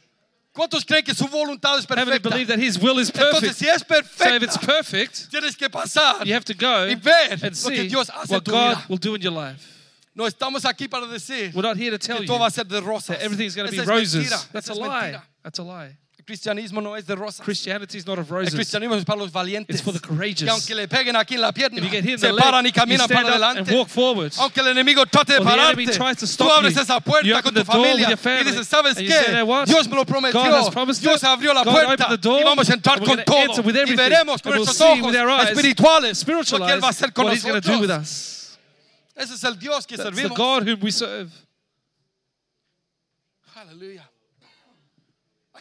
¿Cuántos 0.53 0.85
creen 0.85 1.03
que 1.03 1.13
su 1.13 1.27
voluntad 1.27 1.77
es 1.79 1.85
How 1.85 1.95
many 1.97 2.05
perfecta? 2.11 2.29
believe 2.29 2.47
that 2.47 2.59
his 2.59 2.79
will 2.79 2.97
is 2.97 3.11
Entonces, 3.11 3.41
perfect? 3.41 3.55
si 3.57 3.67
es 3.67 3.81
So 3.81 4.35
if 4.35 4.41
it's 4.43 4.57
perfecta, 4.57 4.65
perfect, 4.65 5.29
tienes 5.29 5.57
que 5.57 5.69
pasar 5.69 6.25
you 6.25 6.33
have 6.33 6.45
to 6.45 6.53
go 6.53 6.85
y 6.87 6.95
ver 6.95 7.33
and 7.33 7.41
lo 7.41 7.49
que 7.49 7.55
see 7.55 7.87
Dios 7.89 8.09
hace 8.09 8.31
en 8.31 8.35
what 8.37 8.45
tu 8.45 8.51
God 8.51 8.69
vida. 8.77 8.85
will 8.87 8.97
do 8.97 9.15
in 9.15 9.21
your 9.21 9.33
life. 9.33 9.61
No 10.15 10.23
estamos 10.25 10.63
aquí 10.63 10.87
para 10.89 11.07
decir 11.07 11.51
We're 11.53 11.61
not 11.67 11.75
here 11.75 11.91
to 11.91 11.97
tell 11.97 12.15
que 12.19 12.23
you 12.23 12.27
todo 12.27 12.39
va 12.39 12.47
a 12.47 12.51
ser 12.51 12.63
de 12.63 12.79
rosas. 12.79 13.17
that 13.17 13.21
everything's 13.21 13.53
going 13.53 13.67
to 13.67 13.71
be 13.75 13.81
es 13.81 13.85
roses. 13.85 14.29
mentira. 14.31 14.47
That's 14.53 14.69
Esa 14.69 14.71
a 14.71 14.75
es 14.75 14.79
lie. 14.79 15.01
mentira. 15.11 15.23
That's 15.43 15.59
a 15.59 15.63
lie. 15.63 15.97
Cristianismo 16.25 16.81
no 16.81 16.95
es 16.95 17.05
de 17.05 17.15
rosas. 17.15 17.45
Christianity 17.45 17.97
is 17.99 18.05
not 18.07 18.17
of 18.17 18.29
El 18.31 18.37
roses. 18.37 18.53
cristianismo 18.55 18.95
es 18.95 19.05
para 19.05 19.19
los 19.19 19.31
valientes. 19.31 19.75
It's 19.75 19.81
for 19.83 19.93
the 19.93 19.99
courageous. 19.99 20.41
Y 20.47 20.49
aunque 20.49 20.73
le 20.75 20.87
peguen 20.87 21.15
aquí 21.15 21.35
en 21.35 21.41
la 21.41 21.51
pierna, 21.51 21.77
If 21.77 21.83
you 21.83 21.89
get 21.91 22.03
hit 22.03 22.13
in 22.13 22.19
se 22.19 22.31
leg, 22.31 22.43
paran 22.43 22.65
y 22.65 22.71
caminan 22.71 23.05
stand 23.07 23.25
para 23.25 23.27
up 23.27 23.33
and 23.33 23.43
adelante. 23.59 23.75
walk 23.75 23.89
forward. 23.89 24.33
Aunque 24.39 24.59
el 24.61 24.67
enemigo 24.69 25.05
trate 25.05 25.33
de 25.33 25.41
pararte, 25.41 25.73
enemy 25.73 25.85
tries 25.85 26.17
to 26.17 26.25
tú 26.25 26.31
stop 26.31 26.51
abres 26.59 26.75
esa 26.77 26.99
puerta 26.99 27.41
con 27.43 27.53
tu 27.53 27.59
the 27.59 27.63
door 27.63 27.77
with 27.79 27.85
familia 27.87 28.09
your 28.09 28.17
family. 28.17 28.49
y 28.49 28.51
dices, 28.51 28.67
¿sabes 28.67 28.95
qué? 28.97 29.43
What? 29.43 29.67
Dios 29.67 29.87
me 29.87 29.95
lo 29.95 30.03
God 30.03 30.07
prometió. 30.07 30.55
has 30.57 30.69
promised 30.69 31.01
Dios 31.01 31.23
abrió 31.23 31.53
la 31.53 31.63
God 31.63 31.71
puerta 31.73 31.93
opened 32.05 32.09
the 32.21 32.29
door, 32.29 32.39
y 32.41 32.43
vamos 32.43 32.69
a 32.69 32.73
entrar 32.73 32.99
con 33.03 33.23
todo. 33.23 33.37
enter 33.37 33.61
with 33.63 33.75
Y 33.75 33.79
everything. 33.79 33.97
veremos 33.97 34.41
con 34.41 34.53
nuestros 34.55 34.77
see 34.77 34.83
ojos 34.83 35.11
with 35.11 35.15
our 35.15 35.29
eyes, 35.29 35.49
espirituales 35.51 36.25
lo 36.27 36.65
que 36.65 36.73
Él 36.73 36.81
va 36.83 36.87
a 36.87 36.91
hacer 36.91 37.13
con 37.13 37.25
going 37.25 37.37
to 37.39 37.61
do 37.61 37.79
with 37.79 37.89
nosotros. 37.89 38.01
us. 38.01 38.57
Ese 39.15 39.33
es 39.35 39.43
el 39.43 39.55
Dios 39.59 39.85
que 39.85 39.95
That's 39.95 40.09
the 40.09 40.15
servimos. 40.23 40.35
God 40.37 40.63
whom 40.67 40.79
we 40.81 40.91
serve. 40.91 41.31
Aleluya. 43.55 44.09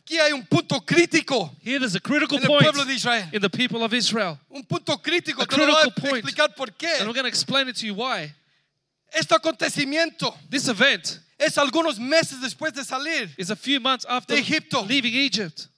Aquí 0.06 0.18
hay 0.18 0.32
un 0.34 0.44
punto 0.44 0.80
crítico 0.84 1.50
Here 1.62 1.78
there's 1.78 1.94
a 1.94 2.00
critical 2.00 2.36
en 2.36 2.42
el 2.42 2.46
point 2.48 2.62
pueblo 2.62 2.84
de 2.84 2.92
Israel. 2.94 3.26
in 3.32 3.40
the 3.40 3.48
people 3.48 3.82
of 3.82 3.92
Israel. 3.94 4.38
Un 4.50 4.62
punto 4.64 4.98
crítico. 4.98 5.42
A 5.42 5.46
Te 5.46 5.56
lo 5.56 5.66
voy 5.66 5.72
a 5.72 5.80
critical 5.82 6.02
point. 6.10 6.24
explicar 6.24 6.54
por 6.54 6.68
And 6.68 6.76
qué. 6.78 6.98
we're 7.06 7.14
going 7.14 7.24
to 7.24 7.28
explain 7.28 7.68
it 7.68 7.76
to 7.76 7.86
you 7.86 7.94
why. 7.94 8.30
Este 9.14 9.30
acontecimiento 9.32 10.34
This 10.50 10.68
event 10.68 11.20
es 11.38 11.56
algunos 11.56 11.98
meses 11.98 12.38
después 12.42 12.74
de 12.74 12.84
salir. 12.84 13.30
is 13.38 13.50
a 13.50 13.56
few 13.56 13.80
months 13.80 14.04
after 14.08 14.34
De 14.34 14.40
Egipto. 14.40 14.82
leaving 14.82 15.14
Egypt. 15.14 15.68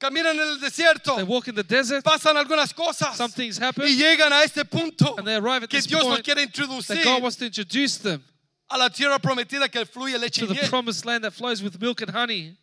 Caminan 0.00 0.34
en 0.34 0.40
el 0.40 0.58
desierto. 0.58 1.16
They 1.16 1.22
walk 1.24 1.46
in 1.48 1.54
the 1.54 1.62
desert, 1.64 2.04
Pasan 2.04 2.36
algunas 2.36 2.72
cosas. 2.74 3.16
some 3.16 3.30
things 3.30 3.58
happen, 3.58 3.84
Y 3.84 3.94
llegan 3.96 4.32
a 4.32 4.42
este 4.42 4.64
punto 4.64 5.14
and 5.18 5.26
they 5.26 5.34
arrive 5.36 5.62
at 5.64 5.70
que 5.70 5.78
this 5.78 5.86
Dios 5.86 6.02
nos 6.04 6.14
point 6.14 6.24
quiere 6.24 6.46
that 6.46 7.04
God 7.04 7.22
wants 7.22 7.36
to 7.36 7.46
introduce 7.46 7.96
them 7.98 8.24
a 8.70 8.76
la 8.78 8.88
tierra 8.88 9.18
prometida 9.20 9.70
que 9.70 9.84
fluye 9.86 10.18
leche 10.18 10.40
to 10.40 10.46
y 10.46 10.48
the 10.48 10.54
miel. 10.54 10.68
promised 10.68 11.04
land 11.04 11.22
that 11.24 11.32
flows 11.32 11.62
with 11.62 11.80
milk 11.80 12.00
and 12.02 12.10
honey. 12.10 12.56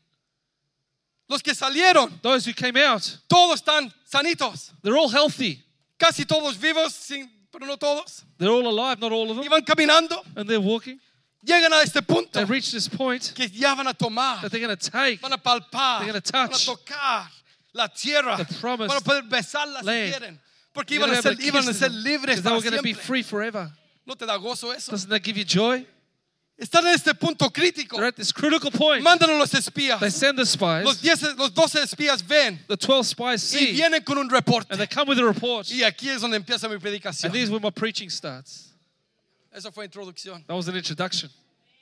Los 1.27 1.41
que 1.41 1.53
salieron, 1.55 2.11
Those 2.21 2.45
who 2.45 2.53
came 2.53 2.77
out, 2.77 3.01
todos 3.27 3.61
están 3.61 3.91
sanitos. 4.11 4.71
they're 4.83 4.97
all 4.97 5.09
healthy. 5.09 5.63
Casi 5.97 6.25
todos 6.25 6.55
vivos, 6.57 6.93
sin- 6.93 7.29
pero 7.51 7.65
no 7.65 7.77
todos. 7.77 8.23
They're 8.37 8.51
all 8.51 8.67
alive, 8.67 8.99
not 8.99 9.11
all 9.11 9.31
of 9.31 9.37
them. 9.37 9.45
Iban 9.45 9.65
caminando. 9.65 10.21
And 10.35 10.47
they're 10.47 10.59
walking. 10.59 10.99
Llegan 11.45 11.71
a 11.73 11.81
este 11.83 12.01
punto 12.01 12.31
They 12.39 12.43
reach 12.45 12.71
this 12.71 12.87
point 12.87 13.31
que 13.35 13.47
ya 13.47 13.75
van 13.75 13.87
a 13.87 13.93
tomar, 13.93 14.41
that 14.41 14.51
they're 14.51 14.59
going 14.59 14.75
to 14.75 14.89
take 14.91 15.19
van 15.21 15.31
a 15.33 15.37
palpar, 15.37 15.99
They're 15.99 16.11
gonna 16.11 16.21
van 16.31 16.45
a 16.45 16.49
touch 16.49 16.65
tocar 16.65 17.27
la 17.73 17.87
tierra, 17.87 18.37
the 18.37 18.45
promised 18.59 18.89
van 18.91 18.97
a 18.97 19.01
poder 19.01 19.21
besarla 19.29 19.79
si 19.81 19.85
land. 19.85 20.13
quieren. 20.13 20.39
Porque 20.73 20.95
iban 20.95 21.09
a 21.11 21.21
ser, 21.21 21.33
iban 21.39 21.67
a 21.67 21.73
ser 21.73 21.89
libres 21.89 22.41
para 22.41 22.59
going 22.59 22.71
to 22.75 22.81
be 22.81 22.93
free 22.93 23.21
forever. 23.23 23.71
¿No 24.05 24.15
te 24.15 24.25
da 24.25 24.37
gozo 24.37 24.71
eso? 24.75 24.91
Doesn't 24.91 25.09
that 25.09 25.23
give 25.23 25.37
you 25.37 25.45
joy? 25.45 25.85
Están 26.57 26.87
en 26.87 26.93
este 26.93 27.13
punto 27.13 27.49
crítico. 27.49 27.97
They're 27.97 28.07
at 28.07 28.15
this 28.15 28.31
critical 28.31 28.71
point. 28.71 29.03
Mándanos 29.03 29.37
los 29.37 29.53
espías. 29.53 29.99
They 29.99 30.09
send 30.09 30.37
the 30.37 30.43
Los, 30.43 30.51
spies. 30.53 31.01
10, 31.01 31.37
los 31.37 31.53
12 31.53 31.83
espías 31.83 32.25
ven 32.25 32.63
The 32.67 32.77
12 32.77 33.09
spies 33.09 33.53
y 33.53 33.73
vienen 33.73 34.03
con 34.05 34.17
un 34.17 34.29
reporte. 34.29 34.67
And 34.71 34.79
they 34.79 34.87
come 34.87 35.09
with 35.09 35.19
a 35.19 35.25
report. 35.25 35.69
Y 35.69 35.83
aquí 35.83 36.09
es 36.09 36.21
donde 36.21 36.37
empieza 36.37 36.69
mi 36.69 36.77
predicación. 36.77 37.25
And 37.25 37.33
this 37.33 37.43
is 37.43 37.49
where 37.49 37.59
my 37.59 37.71
preaching 37.71 38.09
starts. 38.09 38.69
Eso 39.53 39.69
fue 39.71 39.85
introducción. 39.85 40.45
That 40.47 40.55
was 40.55 40.69
an 40.69 40.77
introduction. 40.77 41.29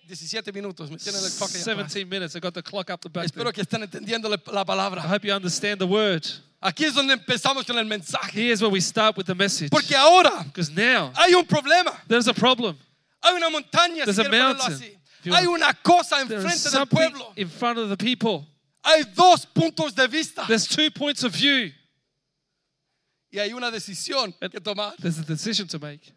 17 0.07 0.51
minutos. 0.51 0.89
Me 0.89 0.97
tienen 0.97 1.23
el 1.23 1.31
clock 1.31 1.49
17 1.51 2.09
minutes. 2.09 2.35
I 2.35 2.39
got 2.39 2.53
the 2.53 2.63
clock 2.63 2.89
up 2.89 3.01
the 3.01 3.09
back. 3.09 3.31
there. 3.31 3.51
Que 3.51 3.61
estén 3.63 3.83
entendiendo 3.83 4.27
la- 4.27 4.37
la 4.51 4.63
I 4.97 5.07
hope 5.07 5.23
you 5.23 5.33
understand 5.33 5.79
the 5.79 5.87
word. 5.87 6.27
Aquí 6.61 6.85
es 6.85 6.93
donde 6.93 7.13
empezamos 7.13 7.65
con 7.65 7.77
el 7.77 7.85
mensaje. 7.85 8.31
Here's 8.33 8.61
where 8.61 8.71
we 8.71 8.81
start 8.81 9.17
with 9.17 9.25
the 9.27 9.35
message. 9.35 9.69
Porque 9.69 9.95
ahora 9.95 10.43
Because 10.45 10.71
now 10.71 11.11
hay 11.15 11.33
un 11.35 11.45
problema. 11.45 11.95
there's 12.07 12.27
a 12.27 12.33
problem. 12.33 12.77
Hay 13.23 13.33
una 13.35 13.49
montaña, 13.49 14.05
si 14.05 14.11
There's 14.13 14.19
a 14.19 14.29
mountain. 14.29 14.73
así. 14.73 14.97
Hay 15.31 15.45
una 15.47 15.73
cosa 15.73 16.19
enfrente 16.21 16.69
del 16.69 16.85
pueblo. 16.87 17.33
in 17.37 17.49
front 17.49 17.79
of 17.79 17.89
the 17.89 17.97
people. 17.97 18.45
Hay 18.83 19.03
dos 19.15 19.45
puntos 19.45 19.95
de 19.95 20.07
vista 20.07 20.45
There's 20.45 20.67
two 20.67 20.91
points 20.91 21.23
of 21.23 21.33
view. 21.33 21.71
y 23.31 23.39
hay 23.39 23.53
una 23.53 23.71
decisión 23.71 24.33
que 24.51 24.59
tomar. 24.59 24.95
There's 24.97 25.17
a 25.19 25.23
decision 25.23 25.67
to 25.69 25.79
make. 25.79 26.11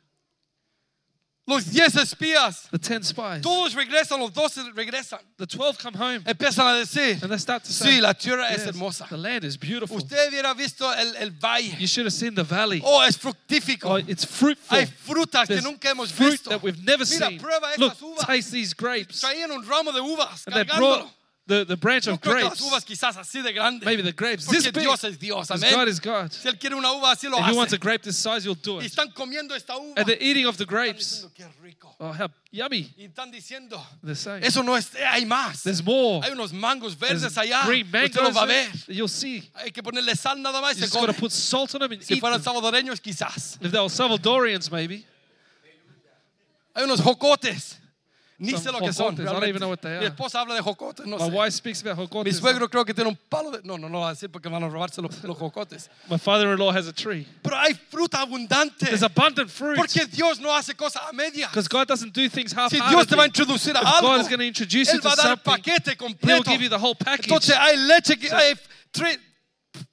Los 1.48 1.64
10 1.70 1.94
espías, 1.98 2.68
The 2.72 2.78
10 2.78 3.04
spies. 3.06 3.40
todos 3.40 3.72
regresan, 3.74 4.18
los 4.18 4.32
12 4.32 4.72
regresan. 4.74 5.20
The 5.38 5.46
12 5.46 5.78
come 5.78 5.94
home 5.94 6.20
Empiezan 6.26 6.66
a 6.66 6.78
decir, 6.80 7.22
and 7.22 7.30
they 7.30 7.38
start 7.38 7.62
to 7.62 7.72
say, 7.72 7.88
sí, 7.88 8.00
la 8.00 8.14
tierra 8.14 8.48
es 8.50 8.66
hermosa. 8.66 9.06
the 9.08 9.16
land 9.16 9.44
is 9.44 9.56
beautiful. 9.56 9.96
Usted 9.96 10.28
hubiera 10.28 10.54
visto 10.56 10.90
el, 10.90 11.14
el 11.16 11.30
valle. 11.30 11.76
You 11.78 11.86
should 11.86 12.04
have 12.06 12.12
seen 12.14 12.34
the 12.34 12.42
valley. 12.42 12.82
Oh, 12.84 13.00
es 13.02 13.16
fructífico. 13.16 13.84
Oh, 13.90 13.96
it's 13.96 14.24
fruitful. 14.24 14.76
Hay 14.76 14.86
frutas 14.86 15.46
que 15.46 15.54
There's 15.54 15.62
nunca 15.64 15.88
hemos 15.88 16.10
fruit 16.10 16.32
visto. 16.32 16.50
that 16.50 16.62
we've 16.64 16.82
never 16.84 17.04
Mira, 17.04 17.28
seen. 17.28 17.38
prueba 17.38 17.68
Look, 17.78 17.94
uvas. 18.00 18.26
taste 18.26 18.50
these 18.50 18.74
grapes. 18.74 19.20
Traían 19.20 19.52
un 19.52 19.64
ramo 19.64 19.92
de 19.92 20.00
uvas 20.00 20.44
And 20.48 20.56
they 20.56 20.64
cargándolo. 20.64 20.78
brought 20.98 21.10
the, 21.46 21.64
the 21.64 21.76
branch 21.76 22.08
of 22.08 22.18
las 22.24 22.60
uvas 22.60 22.82
grapes. 22.82 22.84
quizás 22.84 23.16
así 23.16 23.40
de. 23.42 23.52
Maybe 23.84 24.02
the 24.02 24.12
grapes 24.12 24.46
this 24.46 24.64
big. 24.64 24.74
Dios 24.82 25.04
es 25.04 25.16
Dios, 25.18 25.48
amén. 25.50 25.72
God 25.72 25.88
is 25.88 26.00
God. 26.00 26.32
Si 26.32 26.48
Él 26.48 26.58
quiere 26.58 26.74
una 26.74 26.92
uva 26.92 27.12
así 27.12 27.28
lo 27.30 27.38
If 27.38 27.46
He 27.46 27.52
wants 27.56 27.72
a 27.72 27.76
hace. 27.76 27.78
grape 27.78 28.02
this 28.02 28.16
size, 28.18 28.44
He'll 28.44 28.54
do 28.56 28.80
Y 28.80 28.86
it. 28.86 28.92
están 28.92 29.12
comiendo 29.14 29.54
esta 29.54 29.76
uva. 29.76 29.94
And 29.96 30.06
they're 30.06 30.20
eating 30.20 30.46
of 30.46 30.56
the 30.56 30.64
Están 30.64 30.68
grapes. 30.74 31.22
diciendo, 31.22 31.32
"Qué 31.34 31.48
rico". 31.62 31.94
Oh, 32.00 32.12
how 32.12 32.28
yummy. 32.50 32.92
Y 32.98 33.04
están 33.06 33.30
diciendo, 33.30 33.80
They're 34.02 34.14
saying. 34.16 34.44
eso 34.44 34.62
no 34.62 34.74
es, 34.76 34.90
hay 34.96 35.24
más. 35.24 35.62
There's 35.62 35.82
more. 35.84 36.20
Hay 36.26 36.32
unos 36.32 36.52
mangos 36.52 36.96
There's 36.98 37.22
verdes 37.22 37.38
allá. 37.38 37.64
green 37.64 37.86
Usted 37.86 38.16
los 38.16 38.34
mangoes. 38.34 38.36
va 38.36 38.42
a 38.42 38.46
ver. 38.46 38.66
there. 38.86 38.94
You'll 38.96 39.08
see. 39.08 39.48
Hay 39.54 39.70
que 39.70 39.82
ponerle 39.82 40.16
sal 40.16 40.40
nada 40.42 40.60
más 40.60 40.76
y 40.76 40.80
just 40.80 40.92
got 40.92 41.06
to 41.06 41.12
put 41.14 41.30
salt 41.30 41.74
on 41.74 41.80
them 41.80 41.92
and 41.92 42.02
Si 42.02 42.14
eat 42.14 42.20
fueran 42.20 42.42
them. 42.42 42.54
salvadoreños, 42.54 43.00
quizás. 43.00 43.56
If 43.62 43.70
they 43.70 43.78
were 43.80 43.88
Salvadorians, 43.88 44.70
maybe. 44.70 45.04
Hay 46.74 46.84
unos 46.84 47.00
jocotes. 47.00 47.78
Lo 48.38 48.80
que 48.80 48.92
son. 48.92 49.14
I 49.14 49.24
don't 49.24 49.44
even 49.44 49.60
know 49.60 49.68
what 49.68 49.80
they 49.80 49.98
Mi 49.98 50.04
are. 50.04 50.10
esposa 50.10 50.40
habla 50.40 50.54
de 50.54 50.62
jocotes, 50.62 51.06
no 51.06 51.16
My 51.16 51.28
sé. 51.28 51.32
wife 51.32 51.52
speaks 51.54 51.82
about 51.82 51.96
Mi 52.24 52.32
suegro 52.32 52.68
creo 52.68 52.84
que 52.84 52.92
tiene 52.92 53.08
un 53.08 53.18
palo 53.30 53.50
de... 53.50 53.60
No, 53.64 53.78
no, 53.78 53.88
no 53.88 53.98
lo 53.98 53.98
voy 54.00 54.08
a 54.08 54.14
decir 54.14 54.30
porque 54.30 54.48
van 54.50 54.62
a 54.62 54.68
robarse 54.68 55.00
los, 55.00 55.24
los 55.24 55.38
jocotes. 55.38 55.88
My 56.10 56.18
father-in-law 56.18 56.70
has 56.72 56.86
a 56.86 56.92
tree. 56.92 57.26
Pero 57.42 57.56
hay 57.56 57.72
fruta 57.72 58.20
abundante. 58.20 58.86
There's 58.86 59.02
abundant 59.02 59.50
fruit. 59.50 59.76
Porque 59.76 60.04
Dios 60.06 60.38
no 60.38 60.50
hace 60.54 60.74
cosas 60.74 61.02
a 61.08 61.12
medias. 61.14 61.50
Because 61.50 61.68
God 61.68 61.88
doesn't 61.88 62.12
do 62.12 62.28
things 62.28 62.50
Si 62.50 62.56
half-heartedly. 62.56 62.90
Dios 62.90 63.06
te 63.06 63.16
va 63.16 63.22
a 63.22 63.26
introducir 63.28 63.74
a 63.74 63.80
algo, 63.80 64.02
God 64.02 64.20
is 64.20 64.28
going 64.28 64.40
to 64.40 64.46
introduce 64.46 64.92
you 64.92 64.98
Él 64.98 65.02
va 65.02 65.14
to 65.14 65.20
a 65.20 65.24
dar 65.24 65.30
el 65.30 65.36
paquete 65.38 65.96
He'll 66.22 66.42
give 66.42 66.60
you 66.60 66.68
the 66.68 66.78
whole 66.78 66.94
package. 66.94 67.26
Entonces 67.28 67.56
hay 67.56 67.76
leche, 67.76 68.18
que 68.20 68.30
hay 68.30 68.54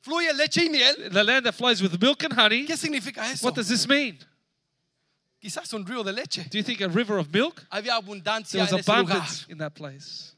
fluye 0.01 0.34
leche 0.34 0.65
y 0.65 0.69
miel. 0.69 1.10
The 1.12 1.23
land 1.23 1.45
that 1.45 1.53
flows 1.53 1.82
with 1.82 1.99
milk 2.01 2.23
and 2.23 2.34
honey. 2.34 2.65
¿Qué 2.65 2.77
significa 2.77 3.32
eso? 3.32 3.45
What 3.45 3.56
does 3.56 3.69
this 3.69 3.88
mean? 3.88 4.17
Quizás 5.43 5.73
un 5.73 5.86
río 5.86 6.03
de 6.06 6.13
leche. 6.13 6.45
Do 6.49 6.58
you 6.58 6.63
think 6.63 6.79
a 6.82 6.88
river 6.88 7.17
of 7.17 7.27
milk? 7.34 7.65
Había 7.69 7.95
abundancia 7.95 8.51
There 8.51 8.62
was 8.63 8.71
en 8.73 8.79
ese 8.79 8.88
lugar. 8.88 9.17
abundance 9.17 9.45
in 9.49 9.58
that 9.58 9.73
place. 9.73 10.29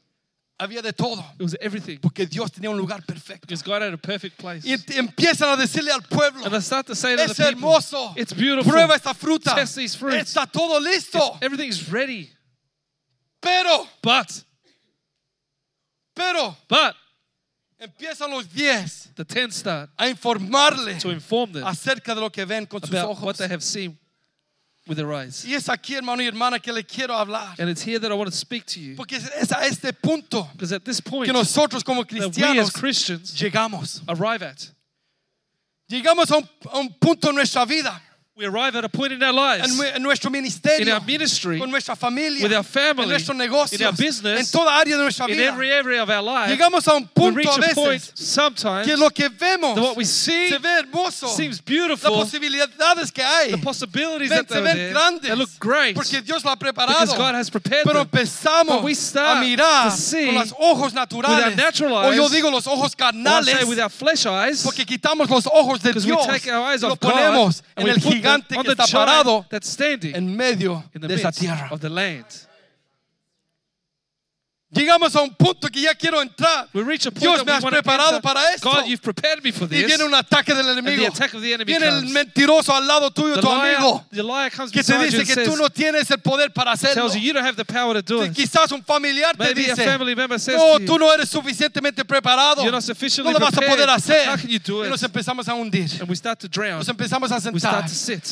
Había 0.58 0.82
de 0.82 0.92
todo. 0.92 1.22
It 1.38 1.42
was 1.42 1.54
everything. 1.60 1.98
Porque 2.00 2.26
Dios 2.26 2.50
tenía 2.50 2.70
un 2.70 2.76
lugar 2.78 3.02
perfecto. 3.06 3.42
Because 3.46 3.62
God 3.62 3.82
had 3.82 3.92
a 3.92 3.98
perfect 3.98 4.36
place. 4.38 4.64
Y 4.66 4.72
ent- 4.72 4.90
empiezan 4.96 5.50
a 5.50 5.56
decirle 5.56 5.92
al 5.92 6.00
pueblo, 6.02 6.44
And 6.46 6.54
I 6.56 6.60
start 6.60 6.86
to 6.86 6.94
say 6.96 7.14
to 7.14 7.22
es 7.22 7.36
the 7.36 7.44
people, 7.44 7.68
hermoso. 7.70 8.14
it's 8.16 8.32
beautiful. 8.32 8.72
Prueba 8.72 8.94
esta 8.96 9.12
fruta. 9.14 9.54
Test 9.54 9.76
these 9.76 9.94
fruits. 9.94 10.34
Está 10.34 10.50
todo 10.50 10.80
listo. 10.80 11.38
Everything's 11.40 11.88
ready. 11.90 12.30
Pero, 13.40 13.86
But, 14.02 14.42
pero, 16.14 16.56
but, 16.68 16.94
empiezan 17.78 18.30
los 18.30 18.46
10 18.48 19.10
the 19.14 19.24
10 19.24 19.52
start 19.52 19.90
a 19.98 20.08
informarle 20.08 20.98
to 20.98 21.10
inform 21.10 21.52
them 21.52 21.64
acerca 21.64 22.14
de 22.14 22.20
lo 22.22 22.30
que 22.30 22.44
ven 22.46 22.66
con 22.66 22.80
sus 22.80 22.90
about 22.90 23.10
what 23.10 23.18
ojos. 23.18 23.38
they 23.38 23.46
have 23.48 23.62
seen 23.62 23.96
with 24.86 24.96
their 24.96 25.12
eyes. 25.12 25.44
Y 25.44 25.54
es 25.54 25.68
aquí, 25.68 25.94
hermano 25.94 26.22
y 26.22 26.26
hermana, 26.26 26.58
que 26.60 26.72
le 26.72 26.82
quiero 26.84 27.14
hablar. 27.14 27.54
And 27.58 27.68
it's 27.68 27.82
here 27.82 27.98
that 27.98 28.10
I 28.10 28.14
want 28.14 28.30
to 28.30 28.36
speak 28.36 28.66
to 28.66 28.80
you. 28.80 28.96
Porque 28.96 29.14
es 29.14 29.52
a 29.52 29.66
este 29.66 29.92
punto 29.92 30.48
Because 30.52 30.72
at 30.72 30.84
this 30.84 31.00
point, 31.00 31.26
que 31.26 31.32
nosotros 31.32 31.82
como 31.84 32.04
that 32.04 32.12
we 32.12 32.20
as 32.20 32.26
cristianos 32.36 32.72
Christians 32.72 33.34
llegamos. 33.34 34.02
arrive 34.08 34.42
at. 34.42 34.70
Llegamos 35.88 36.30
a 36.30 36.38
un, 36.38 36.48
a 36.72 36.78
un 36.78 36.94
punto 37.00 37.28
en 37.28 37.36
nuestra 37.36 37.64
vida, 37.64 38.00
We 38.36 38.44
arrive 38.44 38.76
at 38.76 38.84
a 38.84 38.88
point 38.90 39.14
in 39.14 39.22
our 39.22 39.30
en, 39.30 39.34
lives, 39.34 39.78
nue- 39.78 39.86
en 39.94 40.02
nuestro 40.02 40.30
in 40.30 40.88
our 40.90 41.00
ministry, 41.00 41.58
con 41.58 41.70
nuestra 41.70 41.96
familia, 41.96 42.42
with 42.42 42.52
our 42.52 42.62
family, 42.62 43.04
en 43.04 43.08
nuestro 43.08 43.34
negocio, 43.34 43.80
in 43.80 43.86
our 43.86 43.94
business, 43.94 44.38
en 44.40 44.44
toda 44.60 44.72
área 44.78 44.94
de 44.94 45.02
nuestra 45.04 45.26
in 45.26 45.40
every 45.40 45.72
area 45.72 46.02
of 46.02 46.10
our 46.10 46.20
life. 46.22 46.50
Llegamos 46.50 46.86
a 46.86 46.96
un 46.96 47.04
We 47.04 47.08
punto 47.32 47.36
reach 47.38 47.46
a 47.48 47.70
a 47.70 47.74
point 47.74 48.02
sometimes 48.14 48.86
que 48.86 48.94
lo 48.94 49.08
que 49.08 49.30
vemos 49.30 49.74
that 49.74 49.82
what 49.82 49.96
we 49.96 50.04
see 50.04 50.50
se 50.50 50.58
ve 50.58 50.68
hermoso. 50.82 51.28
seems 51.28 51.56
Las 51.56 51.60
beautiful. 51.64 52.10
posibilidades 52.12 53.10
que 53.10 53.22
hay 53.24 53.52
The 53.52 53.56
possibilities 53.56 54.28
ven, 54.28 54.44
that 54.44 54.48
se 54.48 54.54
they're 54.54 54.64
ven 54.64 54.76
there, 54.76 54.92
grandes 54.92 55.22
they 55.30 55.34
look 55.34 55.50
great 55.58 55.94
porque 55.96 56.20
Dios 56.20 56.44
lo 56.44 56.50
ha 56.50 56.56
preparado. 56.56 56.92
because 57.06 57.16
God 57.16 57.34
has 57.36 57.48
prepared 57.48 57.84
Pero 57.86 58.04
them. 58.04 58.08
empezamos 58.20 58.66
But 58.68 58.82
we 58.84 58.92
start 58.92 59.38
a 59.38 59.40
mirar 59.40 59.90
to 59.90 59.96
see 59.96 60.26
con 60.26 60.34
los 60.34 60.52
ojos 60.60 60.92
naturales. 60.92 61.42
our 61.42 61.56
natural 61.56 61.94
o 62.04 62.12
yo 62.12 62.24
eyes, 62.24 62.32
digo 62.32 62.50
los 62.50 62.66
ojos 62.66 62.92
Or 63.00 63.06
I 63.06 63.12
carnales. 63.12 63.56
say 63.60 63.64
with 63.64 63.78
our 63.80 63.88
flesh 63.88 64.26
eyes, 64.26 64.62
Porque 64.62 64.84
quitamos 64.84 65.30
los 65.30 65.46
ojos 65.46 65.80
de 65.80 65.94
because 65.94 66.04
we 66.04 66.14
take 66.26 66.46
our 66.52 66.62
eyes 66.70 66.82
lo 66.82 66.90
off 66.90 67.00
God 67.00 67.12
and 67.16 67.54
en 67.78 67.84
we 67.84 67.90
el 67.92 67.96
gigante 68.26 68.56
on 68.56 68.62
que 68.64 68.74
the 68.74 68.82
está 68.82 68.86
parado 68.98 69.46
that's 69.48 69.68
standing 69.68 70.14
en 70.14 70.36
medio 70.36 70.84
in 70.94 71.00
the 71.00 71.08
de 71.08 71.14
esa 71.14 71.30
tierra. 71.32 71.68
Llegamos 74.76 75.16
a 75.16 75.22
un 75.22 75.34
punto 75.34 75.68
que 75.68 75.80
ya 75.80 75.94
quiero 75.94 76.20
entrar. 76.20 76.68
Dios 76.72 77.44
me 77.46 77.52
has 77.52 77.64
preparado 77.64 78.20
para 78.20 78.52
esto. 78.54 78.70
God, 78.70 78.84
you've 78.86 79.00
prepared 79.02 79.42
me 79.42 79.50
for 79.52 79.66
this. 79.68 79.80
Y 79.80 79.84
viene 79.86 80.04
un 80.04 80.14
ataque 80.14 80.54
del 80.54 80.68
enemigo. 80.68 81.10
Viene 81.64 81.86
el 81.88 82.06
mentiroso 82.06 82.74
al 82.74 82.86
lado 82.86 83.10
tuyo, 83.10 83.40
tu 83.40 83.48
amigo, 83.50 84.04
que 84.72 84.82
te 84.84 84.98
dice 84.98 85.24
que 85.24 85.44
tú 85.44 85.56
no 85.56 85.70
tienes 85.70 86.10
el 86.10 86.18
poder 86.20 86.52
para 86.52 86.72
hacerlo. 86.72 87.08
Quizás 88.34 88.70
un 88.72 88.82
familiar 88.84 89.36
te 89.36 89.54
dice, 89.54 89.98
no, 90.56 90.78
tú 90.86 90.98
no 90.98 91.12
eres 91.12 91.28
suficientemente 91.28 92.04
preparado. 92.04 92.62
no 92.64 93.32
lo 93.32 93.38
vas 93.40 93.56
a 93.56 93.60
poder 93.60 93.88
hacer. 93.90 94.28
Y 94.48 94.60
nos 94.90 95.02
empezamos 95.02 95.48
a 95.48 95.54
hundir. 95.54 95.90
Nos 96.78 96.88
empezamos 96.88 97.32
a 97.32 97.40
sentar. 97.40 97.84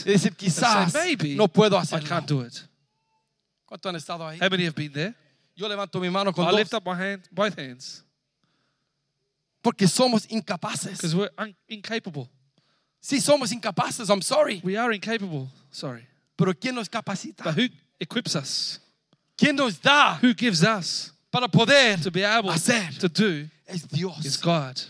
Y 0.07 0.11
decir, 0.11 0.35
quizás 0.37 0.93
no 1.37 1.49
puedo 1.49 1.79
hacerlo. 1.79 2.09
¿Cuántos 3.65 3.89
han 3.89 3.97
estado 3.97 4.29
ahí? 4.29 4.39
How 5.57 5.69
many 5.69 5.79
have 5.81 5.91
been 5.91 5.99
there? 5.99 6.01
Yo 6.01 6.01
levanto 6.01 6.01
mi 6.01 6.09
mano 6.11 6.33
con 6.33 6.45
I 6.47 6.51
dos 6.51 6.57
lift 6.59 6.75
up 6.75 6.85
my 6.85 6.95
hand, 6.95 7.29
both 7.33 7.57
hands, 7.59 8.03
porque 9.63 9.87
somos 9.87 10.27
incapaces. 10.27 10.97
because 10.97 11.15
we're 11.15 11.31
un- 11.39 11.55
incapable. 11.69 12.29
Sí, 13.03 13.21
somos 13.21 13.53
incapaces, 13.53 14.09
I'm 14.11 14.23
sorry. 14.23 14.61
We 14.65 14.77
are 14.77 14.93
incapable. 14.93 15.49
Sorry. 15.71 16.07
Pero 16.37 16.53
¿quién 16.55 16.75
nos 16.75 16.89
capacita? 16.89 17.45
But 17.45 17.55
who 17.55 17.69
equips 18.01 18.35
us? 18.37 18.81
¿Quién 19.37 19.57
nos 19.57 19.79
da 19.79 20.19
Who 20.23 20.33
gives 20.35 20.63
us 20.65 21.13
para 21.31 21.49
poder 21.49 21.97
to 22.03 22.11
be 22.11 22.23
able 22.25 22.51
hacer? 22.51 22.89
to 23.01 23.09
do 23.09 23.49
Es 23.67 23.83
Dios. 23.83 24.25
is 24.25 24.37
God. 24.37 24.81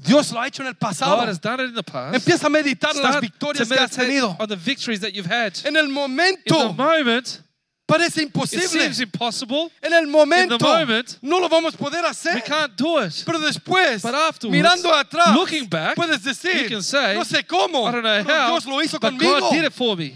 Dios 0.00 0.32
lo 0.32 0.40
ha 0.40 0.46
hecho 0.46 0.60
en 0.62 0.68
el 0.68 0.74
pasado. 0.74 1.16
God 1.18 1.28
has 1.28 1.38
done 1.40 1.58
it 1.60 1.68
in 1.70 1.74
the 1.74 1.82
past. 1.82 2.14
Empieza 2.14 2.44
a 2.46 2.50
meditar 2.50 2.94
en 2.94 3.02
las 3.02 3.10
Start 3.12 3.14
to 3.14 3.20
victorias 3.20 3.68
que 3.68 3.76
has 3.76 3.96
meditate 3.98 4.06
tenido. 4.06 4.36
on 4.40 4.48
the 4.48 4.56
victories 4.56 5.00
that 5.00 5.12
you've 5.12 5.26
had. 5.26 5.58
En 5.64 5.76
el 5.76 5.84
In 5.84 5.88
the 5.88 5.94
momento 5.94 6.72
moment, 6.72 7.42
Parece 7.88 8.20
imposible. 8.20 8.66
It 8.66 8.68
seems 8.68 9.00
impossible. 9.00 9.70
en 9.80 9.94
el 9.94 10.06
momento 10.06 10.58
moment, 10.58 11.16
no 11.22 11.40
lo 11.40 11.48
vamos 11.48 11.74
a 11.74 11.78
poder 11.78 12.04
hacer. 12.04 12.34
We 12.34 12.42
can't 12.42 12.76
do 12.76 12.98
it. 13.02 13.24
Pero 13.24 13.38
después, 13.38 14.04
mirando 14.50 14.94
atrás, 14.94 15.34
back, 15.70 15.94
puedes 15.94 16.22
decir, 16.22 16.82
say, 16.82 17.16
no 17.16 17.24
sé 17.24 17.42
cómo, 17.46 17.90
pero 17.90 18.06
how, 18.06 18.50
Dios 18.50 18.66
lo 18.66 18.82
hizo 18.82 19.00
conmigo. 19.00 19.40
God 19.40 19.50
did 19.52 19.64
it 19.64 19.72
for 19.72 19.96
me. 19.96 20.14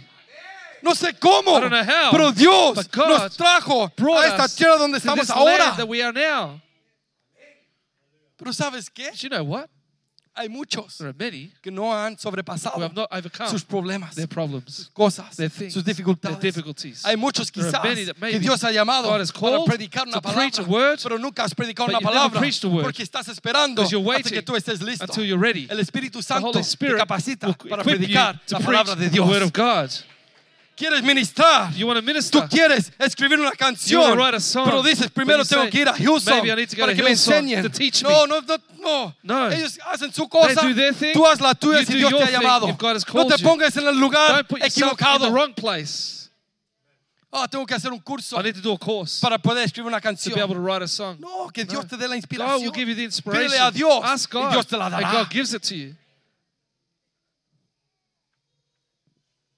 No 0.83 0.95
sé 0.95 1.19
cómo, 1.19 1.57
I 1.57 1.61
don't 1.61 1.71
know 1.71 1.83
how, 1.83 2.11
pero 2.11 2.31
Dios 2.31 2.77
nos 2.95 3.37
trajo 3.39 3.91
a 4.19 4.27
esta 4.27 4.49
tierra 4.49 4.77
donde 4.77 4.99
estamos 4.99 5.31
ahora. 5.31 5.75
Pero 8.37 8.53
sabes 8.53 8.91
qué? 8.91 9.13
You 9.15 9.31
know 9.31 9.45
what? 9.45 9.71
hay 10.35 10.49
muchos 10.49 10.99
que 11.61 11.71
no 11.71 11.95
han 11.95 12.19
sobrepasado 12.19 12.93
sus 13.51 13.65
problemas, 13.65 14.15
sus 14.67 14.89
cosas, 14.91 15.37
sus 15.71 15.85
dificultades. 15.85 16.57
Hay 17.05 17.17
muchos 17.17 17.51
quizás 17.51 17.81
que 18.21 18.39
Dios 18.41 18.65
ha 18.65 18.71
llamado 18.73 19.11
para 19.11 19.65
predicar 19.65 20.07
una 20.09 20.21
palabra, 20.21 20.51
pero 21.03 21.19
nunca 21.19 21.45
has 21.45 21.55
predicado 21.55 21.89
una 21.91 22.01
palabra 22.01 22.41
porque 22.83 23.03
estás 23.03 23.29
esperando 23.29 23.83
hasta 23.83 24.31
que 24.31 24.43
tú 24.43 24.57
estés 24.57 24.81
listo. 24.81 25.07
El 25.71 25.81
Espíritu 25.81 26.23
Santo 26.23 26.53
te 26.53 26.97
capacita 26.97 27.53
para 27.69 27.83
predicar 27.85 28.41
la 28.49 28.61
palabra 28.61 28.95
de 28.97 29.11
Dios. 29.11 29.29
Quieres 30.75 31.03
ministrar, 31.03 31.71
You 31.75 31.87
want 31.87 31.99
to 31.99 32.03
tú 32.03 32.07
minister. 32.07 32.49
quieres 32.49 32.91
escribir 32.99 33.39
una 33.39 33.51
You 33.51 33.57
canción, 33.59 34.17
write 34.19 34.37
a 34.37 34.41
song, 34.41 34.65
pero 34.65 34.83
dices 34.83 35.11
primero 35.11 35.45
tengo 35.45 35.63
say, 35.65 35.71
que 35.71 35.81
ir 35.83 35.89
a 35.89 35.93
Houston 35.95 36.39
I 36.39 36.55
need 36.57 36.69
to 36.71 36.77
go 36.77 36.81
para 36.83 36.95
que 36.95 37.03
me 37.03 37.11
enseñen. 37.11 37.63
no, 38.03 38.27
no, 38.27 38.41
no, 38.41 38.57
no, 38.79 39.15
No. 39.23 39.51
Ellos 39.51 39.79
hacen 39.87 40.13
su 40.13 40.27
cosa. 40.29 40.55
They 40.63 40.69
do 40.69 40.75
their 40.75 40.95
thing. 40.95 41.13
Tú 41.13 41.27
haz 41.27 41.41
la 41.41 41.55
tuya 41.55 41.81
You 41.81 41.87
si 41.87 41.95
Dios 41.99 42.11
te 42.13 42.23
ha 42.25 42.31
llamado. 42.31 42.69
if 42.69 42.79
God 42.79 42.97
has 42.97 43.07
No 43.07 43.13
called 43.13 43.37
te 43.37 43.43
pongas 43.45 43.77
en 43.77 43.87
el 43.87 43.97
lugar 43.99 44.29
Don't 44.33 44.49
put 44.49 44.61
yourself 44.61 44.93
in 44.93 44.99
equivocado. 44.99 45.21
the 45.27 45.31
wrong 45.31 45.55
place. 45.55 46.31
Ah, 47.35 47.47
tengo 47.49 47.65
que 47.67 47.75
hacer 47.75 47.93
un 47.93 48.01
curso 48.01 48.39
I 48.39 48.43
need 48.43 48.55
to 48.57 48.61
do 48.61 48.73
a 48.73 48.79
course 48.79 49.21
para 49.21 49.39
poder 49.39 49.65
escribir 49.65 49.87
una 49.89 50.01
to 50.01 50.03
be 50.03 50.09
able 50.09 50.17
canción. 50.17 50.49
to 50.55 50.61
write 50.61 50.83
a 50.83 50.89
song. 50.89 51.17
No, 51.21 51.49
que 51.53 51.65
Dios 51.65 51.85
No. 51.85 51.89
te 51.89 51.97
dé 51.97 52.09
la 52.09 52.15
God 52.15 52.17
inspiración. 52.17 52.63
will 52.63 52.73
give 52.73 52.89
you 52.89 52.95
the 52.97 53.05
inspiration. 53.05 53.49
Pídele 53.51 53.59
a 53.61 53.71
Dios 53.71 54.01
y 54.05 54.27
God, 54.31 54.51
Dios 54.53 54.67
te 54.67 54.77
la 54.77 54.89
dará. 54.91 55.29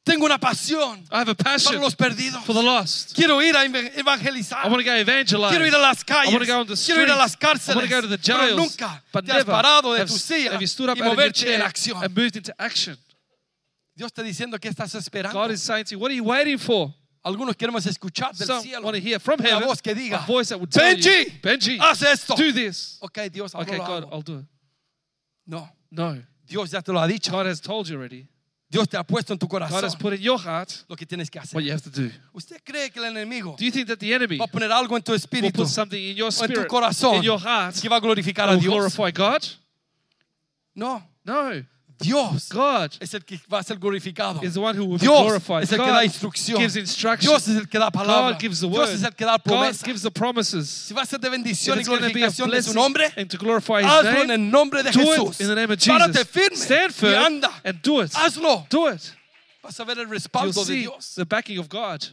Tengo 0.05 0.27
una 0.27 0.39
pasión 0.39 0.99
I 1.11 1.21
have 1.21 1.31
a 1.31 1.35
para 1.35 1.53
passion 1.55 1.81
los 1.81 1.95
perdidos. 1.97 2.45
for 2.45 2.53
the 2.55 2.63
lost. 2.63 3.15
Quiero 3.15 3.41
ir 3.41 3.57
a 3.57 3.65
evangelizar. 3.65 4.63
I 4.63 4.69
want 4.69 4.85
to 4.85 4.91
go 4.91 4.95
evangelize. 4.97 5.49
Quiero 5.51 5.65
ir 5.67 5.75
a 5.75 5.79
las 5.79 6.03
I 6.03 6.05
calles. 6.05 6.33
want 6.33 6.45
to 6.45 6.53
go 6.53 6.61
on 6.61 6.67
the 6.67 6.77
Quiero 6.77 7.01
ir 7.03 7.11
a 7.11 7.17
las 7.17 7.33
streets. 7.33 7.43
I 7.43 7.73
cárceles. 7.73 7.77
want 7.77 7.89
to 7.89 7.95
go 7.95 8.01
to 8.03 8.09
the 8.09 8.19
Pero 8.19 8.39
jails. 8.39 8.57
nunca 8.59 9.03
but 9.13 9.25
te 9.25 9.33
has 9.33 9.45
parado 9.45 9.95
de 9.97 10.05
tu 10.05 10.13
silla 10.19 10.53
have 10.53 10.61
you 10.61 10.67
stood 10.67 10.91
up 10.91 10.99
y 10.99 11.03
moverte 11.03 11.55
en 11.55 11.63
acción. 11.63 12.03
and 12.05 12.15
moved 12.15 12.37
into 12.37 12.55
action. 12.59 12.99
Dios 13.97 14.11
está 14.13 14.23
diciendo 14.23 14.61
que 14.61 14.69
estás 14.69 14.95
esperando. 14.95 15.33
God 15.33 15.53
is 15.53 15.63
saying 15.63 15.85
to 15.87 15.93
you, 15.93 15.99
what 15.99 16.11
are 16.11 16.15
you 16.17 16.25
waiting 16.25 16.59
for? 16.59 16.93
Algunos 17.25 17.57
queremos 17.57 17.87
escuchar 17.87 18.37
del 18.37 18.47
Some 18.47 18.61
cielo 18.63 18.83
want 18.85 18.97
to 18.97 19.01
hear 19.01 19.19
from 19.19 19.41
una 19.41 19.49
heaven 19.49 19.67
voz 19.69 19.81
que 19.81 19.95
diga, 19.95 20.23
a 20.23 20.27
voice 20.27 20.51
that 20.51 20.59
would 20.59 20.71
tell 20.71 20.83
Benji, 20.85 21.25
you, 21.25 21.31
Benji, 21.41 21.79
haz 21.79 22.03
esto. 22.03 22.37
do 22.37 22.53
this. 22.53 22.99
Ok, 23.01 23.31
Dios, 23.33 23.55
Okay, 23.55 23.79
God. 23.79 24.07
I'll 24.13 24.21
do 24.21 24.41
it. 24.41 24.45
No, 25.47 25.67
No. 25.91 26.21
Dios 26.47 26.71
ya 26.73 26.83
te 26.83 26.93
lo 26.93 27.01
ha 27.01 27.07
dicho. 27.07 27.31
God 27.31 27.47
has 27.47 27.59
told 27.61 27.89
you 27.89 27.97
already. 27.97 28.27
Dios 28.75 28.89
te 28.89 28.97
ha 28.97 29.05
puesto 29.05 29.33
en 29.33 29.39
tu 29.39 29.47
God 29.47 29.63
has 29.63 29.71
corazón 29.71 29.99
put 30.01 30.13
in 30.15 30.21
your 30.21 30.39
heart 30.39 30.71
lo 30.89 30.97
que 30.97 31.07
tienes 31.07 31.31
que 31.31 31.39
hacer. 31.39 31.55
what 31.57 31.63
you 31.65 31.73
have 31.73 31.83
to 31.83 31.91
do. 31.91 32.11
¿Usted 32.33 32.61
cree 32.65 32.91
que 32.91 32.99
el 32.99 33.07
enemigo 33.07 33.55
Do 33.59 33.65
you 33.65 33.71
think 33.71 33.87
that 33.87 33.99
the 33.99 34.13
enemy 34.13 34.37
va 34.37 34.45
a 34.45 34.49
poner 34.49 34.71
algo 34.73 34.97
en 34.97 35.03
tu 35.03 35.13
will 35.13 35.17
espíritu 35.17 35.63
put 35.63 35.69
something 35.69 35.97
in 36.11 36.17
your 36.17 36.29
o 36.29 36.43
en 36.43 36.49
tu 36.49 36.53
spirit, 36.55 36.67
corazón 36.69 37.17
in 37.17 37.23
your 37.23 37.39
heart, 37.41 37.81
que 37.81 37.89
va 37.89 37.97
a 37.97 38.01
glorificar 38.01 38.47
that 38.47 38.53
a 38.55 38.57
will 38.57 38.61
Dios? 38.63 38.75
glorify 38.75 39.11
God? 39.13 39.43
No, 40.75 41.03
No. 41.25 41.65
Dios 41.99 42.49
God 42.49 42.93
es 43.01 43.15
el 43.15 43.25
que 43.25 43.39
va 43.51 43.59
a 43.59 43.63
ser 43.63 43.77
glorificado. 43.79 44.43
is 44.43 44.55
the 44.55 44.61
one 44.61 44.77
who 44.77 44.85
will 44.85 44.99
be 44.99 45.07
glorified. 45.07 45.63
es 45.63 45.73
el 45.73 45.79
que 45.79 45.87
God 45.87 45.93
da 45.93 46.05
instrucción. 46.05 46.59
gives 46.59 46.77
instruction. 46.77 47.31
Dios 47.31 47.49
es 47.49 47.57
el 47.57 47.67
que 47.69 47.79
da 47.79 47.91
palabra. 47.91 48.33
God 48.33 48.41
gives 48.41 48.61
the 48.61 48.69
Dios 48.69 48.79
word. 48.89 48.95
es 48.95 49.03
el 49.03 49.11
que 49.15 49.25
da 49.25 49.39
God 49.39 49.73
gives 49.85 50.03
the 50.03 50.11
promises. 50.11 50.69
Si 50.69 50.95
va 50.95 51.03
a 51.03 51.07
ser 51.07 51.19
de 51.21 51.29
bendición 51.31 51.77
y 51.77 51.81
it's 51.81 51.89
going 51.89 52.01
to 52.01 52.07
be 52.13 52.23
a 52.25 52.29
glorificación 52.31 52.51
de 52.51 52.63
su 52.63 52.75
nombre, 52.75 53.13
and 53.17 53.31
to 53.31 53.39
glorify 53.39 53.81
His 53.83 53.91
hazlo 53.91 54.23
en 54.23 54.31
el 54.31 54.39
nombre 54.51 54.83
de 54.83 54.91
do 54.91 55.01
Jesús. 55.01 55.41
it 55.41 55.41
in 55.43 55.49
the 55.49 55.55
name 55.55 55.71
of 55.71 55.79
Párate 55.79 56.13
Jesus. 56.13 56.27
firme 56.31 56.57
Stand 56.57 56.91
y 56.91 56.95
firm 56.95 57.25
anda. 57.25 57.51
and 57.65 57.81
do 57.83 58.01
it. 58.01 58.11
Hazlo. 58.13 58.69
Do 58.69 58.89
it. 58.89 59.13
Vas 59.63 59.79
a 59.81 59.85
ver 59.85 59.99
el 59.99 60.05
You'll 60.07 60.13
respaldo 60.15 60.53
de 60.53 60.65
see 60.65 60.81
Dios. 60.83 61.15
the 61.15 61.25
backing 61.25 61.59
of 61.59 61.69
God. 61.69 62.05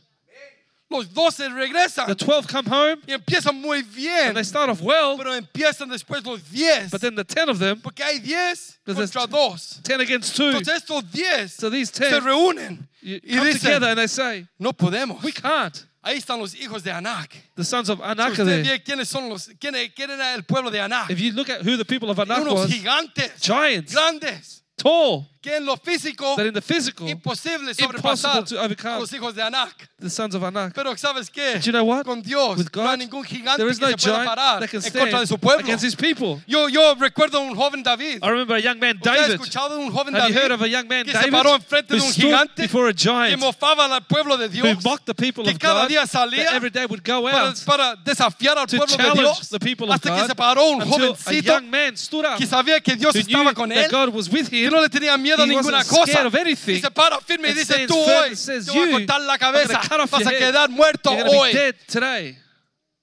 Los 0.91 1.07
doce 1.13 1.47
regresan 1.49 2.05
The 2.05 2.15
12 2.15 2.47
come 2.47 2.67
home 2.69 2.97
y 3.07 3.13
empiezan 3.13 3.55
muy 3.59 3.81
bien, 3.81 4.27
and 4.27 4.35
they 4.35 4.43
start 4.43 4.69
off 4.69 4.81
well, 4.81 5.15
pero 5.17 5.33
empiezan 5.33 5.89
después 5.89 6.23
los 6.25 6.41
diez. 6.51 6.91
but 6.91 6.99
then 7.01 7.15
the 7.15 7.23
10 7.23 7.49
of 7.49 7.59
them, 7.59 7.79
Porque 7.81 8.03
hay 8.03 8.19
diez 8.19 8.77
Because 8.85 9.11
contra 9.11 9.27
there's 9.27 9.51
dos. 9.51 9.79
10 9.83 10.01
against 10.01 10.35
2, 10.35 10.55
Entonces 10.55 10.75
estos 10.83 11.03
diez 11.11 11.53
so 11.55 11.69
these 11.69 11.89
se 11.91 12.09
10 12.09 12.23
reúnen 12.23 12.87
you 13.01 13.15
y 13.23 13.35
come 13.37 13.45
dicen, 13.45 13.61
together 13.61 13.87
and 13.89 13.97
they 13.97 14.07
say, 14.07 14.45
no 14.59 14.73
podemos. 14.73 15.23
We 15.23 15.31
can't. 15.31 15.85
Ahí 16.03 16.17
están 16.17 16.39
los 16.39 16.55
hijos 16.55 16.81
de 16.83 16.91
Anak. 16.91 17.29
The 17.55 17.63
sons 17.63 17.87
of 17.89 17.99
Si 17.99 18.03
Anak 18.03 18.25
are 18.27 18.31
usted 18.31 18.63
there. 18.63 18.79
quiénes 18.79 19.07
son 19.07 19.29
los, 19.29 19.49
quién, 19.59 19.75
quién 19.95 20.09
era 20.09 20.33
el 20.33 20.41
pueblo 20.43 20.71
de 20.71 20.79
Anak. 20.81 21.09
If 21.11 21.19
you 21.19 21.31
look 21.31 21.49
at 21.49 21.61
who 21.61 21.77
the 21.77 21.85
people 21.85 22.09
of 22.09 22.17
Anak 22.19 22.39
Unos 22.41 22.53
was, 22.53 22.71
gigantes, 22.71 23.39
giants, 23.39 23.93
grandes, 23.93 24.60
tall, 24.83 25.27
que 25.41 25.55
en 25.57 25.65
lo 25.65 25.75
físico 25.75 26.35
that 26.35 26.45
in 26.45 26.53
the 26.53 26.61
physical, 26.61 27.07
imposible 27.07 27.69
impossible 27.71 27.99
sobrepasar 27.99 28.45
to 28.47 28.59
a 28.59 28.65
overcome 28.65 28.99
los 28.99 29.11
hijos 29.11 29.33
de 29.33 29.41
Anak. 29.41 29.89
the 29.99 30.09
sons 30.09 30.35
of 30.35 30.43
Anak. 30.43 30.73
Pero 30.75 30.95
¿sabes 30.97 31.29
qué? 31.31 31.53
But 31.55 31.65
you 31.65 31.71
know 31.71 31.83
what? 31.83 32.05
Con 32.05 32.21
Dios 32.21 32.57
With 32.57 32.69
no 32.75 32.83
hay 32.83 32.97
God, 32.97 32.99
ningún 32.99 33.23
gigante 33.25 33.57
there 33.57 33.65
que 33.67 33.71
is 33.71 33.79
no 33.81 33.87
se 33.87 33.95
pueda 33.95 34.17
giant 34.17 34.29
parar 34.29 34.59
that 34.59 34.69
can 34.69 34.83
en 34.85 34.91
contra 34.91 35.19
de 35.19 35.25
stand 35.25 35.41
pueblo. 35.41 35.63
against 35.63 35.83
his 35.83 35.95
people. 35.95 36.39
Yo, 36.45 36.67
yo 36.67 36.93
recuerdo 36.95 37.39
a 37.39 37.41
un 37.41 37.55
joven 37.55 37.81
David. 37.81 38.19
I 38.23 38.29
remember 38.29 38.55
a 38.55 38.59
young 38.61 38.79
man, 38.79 38.97
¿Usted 38.97 39.09
ha 39.09 39.15
David. 39.15 39.33
escuchado 39.33 39.77
de 39.77 39.83
un 39.83 39.91
joven 39.91 40.15
Have 40.15 40.29
you 40.29 40.35
heard 40.35 40.51
of 40.51 40.61
a 40.61 40.67
young 40.67 40.87
man, 40.87 41.05
que 41.05 41.11
se 41.11 41.17
David, 41.17 41.31
paró 41.31 41.55
enfrente 41.55 41.93
who 41.93 41.97
de 41.99 42.05
un 42.05 42.11
stood 42.13 42.23
gigante 42.23 42.61
before 42.61 42.89
a 42.89 42.93
que 42.93 42.99
giant, 42.99 43.39
mofaba 43.41 43.85
al 43.85 44.01
pueblo 44.05 44.37
de 44.37 44.45
who 44.45 44.61
Dios 44.61 44.83
mocked 44.83 45.05
the 45.07 45.15
people 45.15 45.43
que 45.43 45.51
of 45.53 45.59
cada 45.59 45.81
God, 45.81 45.89
día 45.89 46.05
salía 46.05 46.45
that 46.45 46.53
every 46.55 46.69
day 46.69 46.85
would 46.85 47.03
go 47.03 47.23
para, 47.23 47.47
out 47.49 47.65
para 47.65 47.95
desafiar 48.05 48.57
al 48.59 48.67
to 48.67 48.77
pueblo 48.77 48.95
de 48.95 49.03
challenge 49.03 49.21
Dios 49.21 49.49
the 49.49 49.59
people 49.59 49.87
of 49.89 49.95
hasta 49.95 50.09
que 50.09 50.19
God 50.21 50.27
se 50.27 50.35
paró 50.35 50.69
un 50.69 50.81
until 50.83 50.93
a 50.93 51.13
jovencito 51.15 51.45
young 51.53 51.69
man 51.69 51.97
stood 51.97 52.25
up 52.25 52.37
que 52.37 52.45
sabía 52.45 52.79
que 52.81 52.95
Dios 52.95 53.15
who 53.15 53.19
estaba 53.21 53.43
knew 53.51 53.53
con 53.55 53.69
that 53.69 53.85
él 53.85 53.91
God 53.91 54.09
was 54.13 54.29
with 54.29 54.47
him 54.51 54.70
no 54.71 54.81
le 54.81 54.89
tenía 54.89 55.17
miedo 55.17 55.43
a 55.43 55.45
ninguna 55.45 55.83
cosa. 55.83 56.29
y 56.45 56.79
se 56.79 56.91
para 56.91 57.19
firme 57.21 57.49
y 57.49 57.53
dice 57.53 57.85
tú 57.87 57.97
hoy 57.97 58.35
te 58.35 58.59
voy 58.71 58.79
a 58.79 58.85
"You, 58.85 58.91
cortar 58.91 59.21
la 59.21 59.37
cabeza. 59.37 59.81
Vas 60.09 60.25
a 60.27 60.29
quedar 60.31 60.69
muerto 60.69 61.11
hoy. 61.11 61.51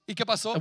¿y 0.07 0.15
qué 0.15 0.25
pasó? 0.25 0.53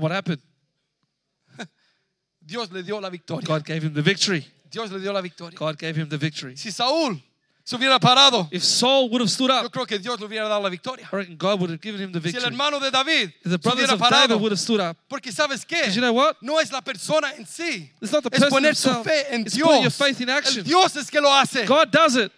Dios 2.41 2.71
le 2.73 2.83
dio 2.83 3.01
la 3.01 3.11
victoria. 3.11 3.47
God 3.47 3.63
gave 3.63 3.85
him 3.85 3.93
the 3.93 4.01
victory. 4.01 4.47
Dios 4.71 4.91
le 4.91 5.01
dio 5.01 5.13
la 5.13 5.21
victoria. 5.21 5.59
God 5.59 5.77
gave 5.79 5.97
him 6.01 6.09
the 6.09 6.17
victory. 6.17 6.57
si 6.57 6.71
Saúl 6.71 7.23
se 7.69 7.77
hubiera 7.77 7.99
parado 8.01 8.49
If 8.51 8.63
Saul 8.65 9.11
would 9.11 9.21
have 9.21 9.29
stood 9.31 9.51
yo 9.51 9.67
up, 9.67 9.71
creo 9.71 9.85
que 9.87 9.99
Dios 9.99 10.19
le 10.19 10.27
hubiera 10.27 10.49
dado 10.49 10.63
la 10.63 10.71
victoria 10.71 11.07
I 11.13 11.17
reckon 11.17 11.37
God 11.37 11.61
would 11.61 11.71
have 11.71 11.81
given 11.83 12.01
him 12.01 12.13
the 12.13 12.19
si 12.21 12.29
el 12.29 12.33
victory. 12.33 12.47
hermano 12.47 12.81
de 12.81 12.91
David 12.91 13.29
If 13.29 13.43
the 13.43 13.51
se 13.51 13.57
brothers 13.59 13.91
hubiera 13.91 13.93
of 13.93 14.01
David 14.01 14.15
parado 14.15 14.39
would 14.41 14.53
have 14.53 14.59
stood 14.59 14.81
up, 14.81 14.97
porque 15.07 15.31
sabes 15.33 15.67
qué 15.67 15.93
you 15.95 16.01
know 16.01 16.15
what? 16.15 16.37
no 16.41 16.59
es 16.61 16.73
la 16.73 16.81
persona 16.81 17.35
en 17.37 17.45
sí 17.45 17.91
It's 18.01 18.11
not 18.11 18.23
the 18.25 18.31
es 18.35 18.45
poner 18.47 18.75
su 18.75 18.89
fe 19.05 19.27
en 19.35 19.43
It's 19.43 19.55
putting 19.55 19.69
your 19.69 19.81
Dios 19.83 19.97
faith 19.99 20.19
in 20.23 20.31
el 20.31 20.37
action. 20.39 20.65
Dios 20.65 20.97
es 20.97 21.11
que 21.11 21.21
lo 21.21 21.29
hace 21.31 21.67
God 21.67 21.91
does 21.91 22.17
it. 22.17 22.33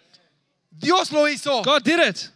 Dios 0.69 1.09
lo 1.13 1.25
hizo 1.29 1.63
God 1.63 1.81
did 1.83 1.99
it. 1.99 2.29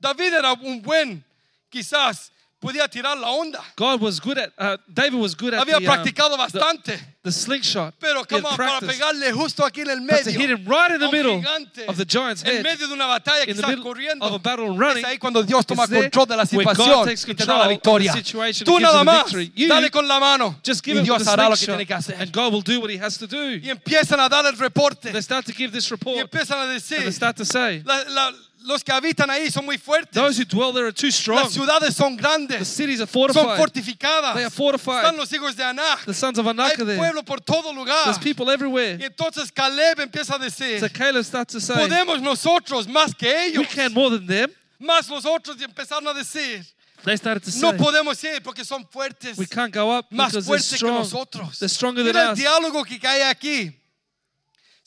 David 0.00 0.34
era 0.34 0.52
un 0.54 0.82
buen 0.82 1.22
quizás 1.70 2.32
podía 2.60 2.88
tirar 2.88 3.16
la 3.18 3.30
onda 3.30 3.62
God 3.76 4.00
was 4.00 4.18
good 4.20 4.38
at, 4.38 4.52
uh, 4.58 4.76
David 4.92 5.20
was 5.20 5.36
good 5.36 5.54
at 5.54 5.60
había 5.60 5.78
the, 5.78 5.86
um, 5.86 5.94
practicado 5.94 6.30
the- 6.30 6.38
bastante 6.38 6.96
the 6.96 7.11
slingshot. 7.30 7.94
Pero 8.00 8.20
on, 8.20 8.42
para 8.56 8.80
pegarle 8.80 9.30
justo 9.32 9.64
aquí 9.64 9.82
en 9.82 9.90
el 9.90 10.00
But 10.00 10.24
to 10.24 10.30
hit 10.32 10.50
him 10.50 10.64
right 10.66 10.90
in 10.90 10.98
the 10.98 11.08
middle 11.12 11.38
gigante, 11.40 11.86
of 11.86 11.96
the 11.96 12.04
giant's 12.04 12.42
en 12.42 12.56
head, 12.56 12.62
medio 12.64 12.88
de 12.88 12.94
una 12.94 13.06
batalla 13.06 13.44
que 13.44 13.52
in 13.52 13.56
the 13.56 13.66
middle 13.66 13.84
corriendo. 13.84 14.24
of 14.26 14.32
a 14.34 14.38
battle 14.38 14.70
running, 14.76 15.04
es 15.04 15.10
ahí 15.10 15.18
cuando 15.18 15.42
Dios 15.44 15.64
toma 15.64 15.86
control 15.86 16.26
de 16.26 16.36
la 16.36 16.46
situación 16.46 17.08
y 17.08 17.34
te 17.34 17.44
da 17.44 17.54
la 17.54 17.60
of 17.60 17.68
the 17.68 17.74
victoria. 17.74 18.12
situation 18.12 18.64
Tú 18.66 18.80
nada 18.80 19.04
más. 19.04 19.30
You 19.54 19.68
dale 19.68 19.90
con 19.90 20.08
la 20.08 20.18
mano 20.18 20.58
Just 20.66 20.84
give 20.84 20.96
y 20.96 20.98
him 21.00 21.04
Dios 21.04 21.22
the 21.24 21.30
hará 21.30 21.48
lo 21.48 21.56
que 21.56 21.64
tiene 21.66 21.86
que 21.86 21.94
hacer. 21.94 22.16
and 22.20 22.32
God 22.32 22.52
will 22.52 22.62
do 22.62 22.80
what 22.80 22.90
He 22.90 22.98
has 22.98 23.16
to 23.18 23.28
do. 23.28 23.56
Y 23.62 23.68
empiezan 23.70 24.18
a 24.18 24.28
dar 24.28 24.44
el 24.46 24.56
reporte 24.56 25.12
They 25.12 25.22
start 25.22 25.46
to 25.46 25.52
give 25.52 25.70
this 25.72 25.86
y 25.86 25.90
report, 25.94 26.18
empiezan 26.18 26.58
a 26.58 26.62
and 26.62 26.80
they 26.80 27.12
start 27.12 27.36
to 27.36 27.44
say, 27.44 27.82
la- 27.84 28.02
la- 28.08 28.32
los 28.64 28.82
que 28.84 28.92
habitan 28.92 29.28
ahí 29.30 29.50
son 29.50 29.64
muy 29.64 29.78
fuertes. 29.78 30.12
those 30.12 30.36
who 30.38 30.44
dwell 30.44 30.72
there 30.72 30.86
are 30.86 30.92
too 30.92 31.10
strong. 31.10 31.42
Las 31.42 31.52
ciudades 31.52 31.94
son 31.94 32.16
The 32.16 32.22
grandes, 32.22 32.68
cities 32.68 33.00
are 33.00 33.06
son 33.06 33.32
fortified. 33.32 33.58
fortificadas. 33.58 34.34
They 34.34 34.44
are 34.44 34.50
fortified. 34.50 35.04
Están 35.04 35.16
los 35.16 35.30
hijos 35.32 35.56
de 35.56 35.64
Anak. 35.64 36.04
The 36.04 36.14
sons 36.14 36.38
of 36.38 36.46
Hay 36.46 36.50
Anak 36.52 36.78
are 36.78 36.84
there. 36.84 36.98
pueblo 36.98 37.22
por 37.22 37.38
todo 37.40 37.72
lugar. 37.72 38.04
There's 38.04 38.18
people 38.18 38.46
Y 38.46 38.52
everywhere. 38.54 38.98
entonces 39.00 39.50
Caleb 39.52 40.00
empieza 40.00 40.34
a 40.34 40.38
decir, 40.38 40.80
So 40.80 40.88
Caleb 40.88 41.24
starts 41.24 41.52
to 41.54 41.60
say, 41.60 41.74
podemos 41.76 42.20
nosotros 42.20 42.86
más 42.86 43.14
que 43.16 43.28
ellos. 43.46 43.58
we 43.58 43.66
can 43.66 43.92
more 43.92 44.10
than 44.10 44.26
them. 44.26 44.50
Más 44.80 45.08
los 45.08 45.24
otros 45.24 45.56
y 45.60 45.64
empezaron 45.64 46.06
a 46.08 46.14
decir, 46.14 46.64
They 47.04 47.16
started 47.16 47.42
to 47.44 47.50
say, 47.50 47.60
no 47.62 47.72
podemos 47.76 48.22
ir 48.22 48.40
porque 48.42 48.64
son 48.64 48.86
fuertes, 48.88 49.36
we 49.36 49.46
can't 49.46 49.72
go 49.72 49.90
up 49.90 50.06
más 50.12 50.30
because 50.32 50.46
they're 50.46 50.58
fuertes 50.58 50.80
que 50.80 50.88
nosotros. 50.88 51.58
They're 51.58 51.68
stronger 51.68 52.04
than 52.04 52.12
Mira 52.12 52.26
el 52.26 52.32
us. 52.32 52.38
diálogo 52.38 52.84
que 52.84 52.98
cae 53.00 53.22
aquí. 53.24 53.76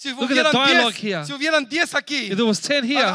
Si 0.05 0.13
Look 0.13 0.29
at 0.29 0.35
the 0.35 0.51
dialogue 0.51 0.93
10, 0.93 1.01
here. 1.01 1.25
si 1.25 1.33
hubieran 1.33 1.67
10 1.67 1.95
aquí, 1.95 2.29
If 2.29 2.37
there 2.37 2.45
was 2.45 2.59
10 2.59 2.83
here, 2.83 3.11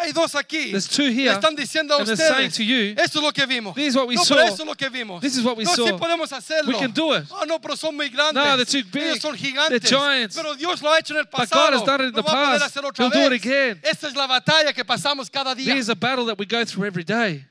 hay 0.00 0.12
dos 0.12 0.34
aquí. 0.34 0.70
There's 0.70 0.86
two 0.86 1.10
here, 1.10 1.32
están 1.32 1.56
diciendo 1.56 1.94
a 1.94 1.98
and 1.98 2.06
they're 2.06 2.16
saying 2.16 2.50
to 2.52 2.62
you, 2.62 2.94
esto 2.96 3.18
es 3.18 3.24
lo 3.24 3.32
que 3.32 3.44
vimos. 3.44 3.74
this 3.74 3.88
is 3.88 3.96
what 3.96 4.06
we 4.06 4.14
no, 4.14 4.22
saw. 4.22 4.36
pero 4.36 4.46
eso 4.46 4.62
es 4.62 4.66
lo 4.68 4.74
que 4.74 4.88
vimos. 4.88 5.20
This 5.20 5.36
is 5.36 5.42
what 5.42 5.56
we 5.56 5.64
no, 5.64 5.70
sí 5.72 5.88
saw. 5.88 5.98
podemos 5.98 6.30
hacerlo. 6.30 6.68
We 6.68 6.78
can 6.78 6.92
do 6.92 7.12
it. 7.14 7.24
Oh, 7.32 7.44
no, 7.44 7.58
pero 7.58 7.74
son 7.74 7.96
muy 7.96 8.08
grandes. 8.08 8.34
No, 8.34 8.56
they're 8.56 8.64
too 8.64 8.88
big. 8.88 9.02
Ellos 9.02 9.20
son 9.20 9.34
They're 9.36 9.80
giants. 9.80 10.36
Pero 10.36 10.54
Dios 10.54 10.80
lo 10.80 10.90
ha 10.92 10.98
hecho 10.98 11.14
en 11.14 11.20
el 11.20 11.24
But. 11.24 11.50
God 11.50 11.72
has 11.72 11.82
done 11.82 12.00
it 12.02 12.08
in 12.08 12.12
the 12.14 12.22
va 12.22 12.30
a 12.30 12.58
poder 12.58 12.58
past. 12.60 12.98
He'll 12.98 13.10
do 13.10 13.26
it 13.26 13.32
again. 13.32 13.80
Esta 13.82 14.06
es 14.06 14.14
la 14.14 14.28
batalla 14.28 14.72
que 14.72 14.84
pasamos 14.84 15.28
cada 15.30 15.56
día. 15.56 15.66
There's 15.66 15.88
a 15.88 15.96
battle 15.96 16.26
that 16.26 16.38
we 16.38 16.46
go 16.46 16.64
through 16.64 16.86
every 16.86 17.04
day. 17.04 17.44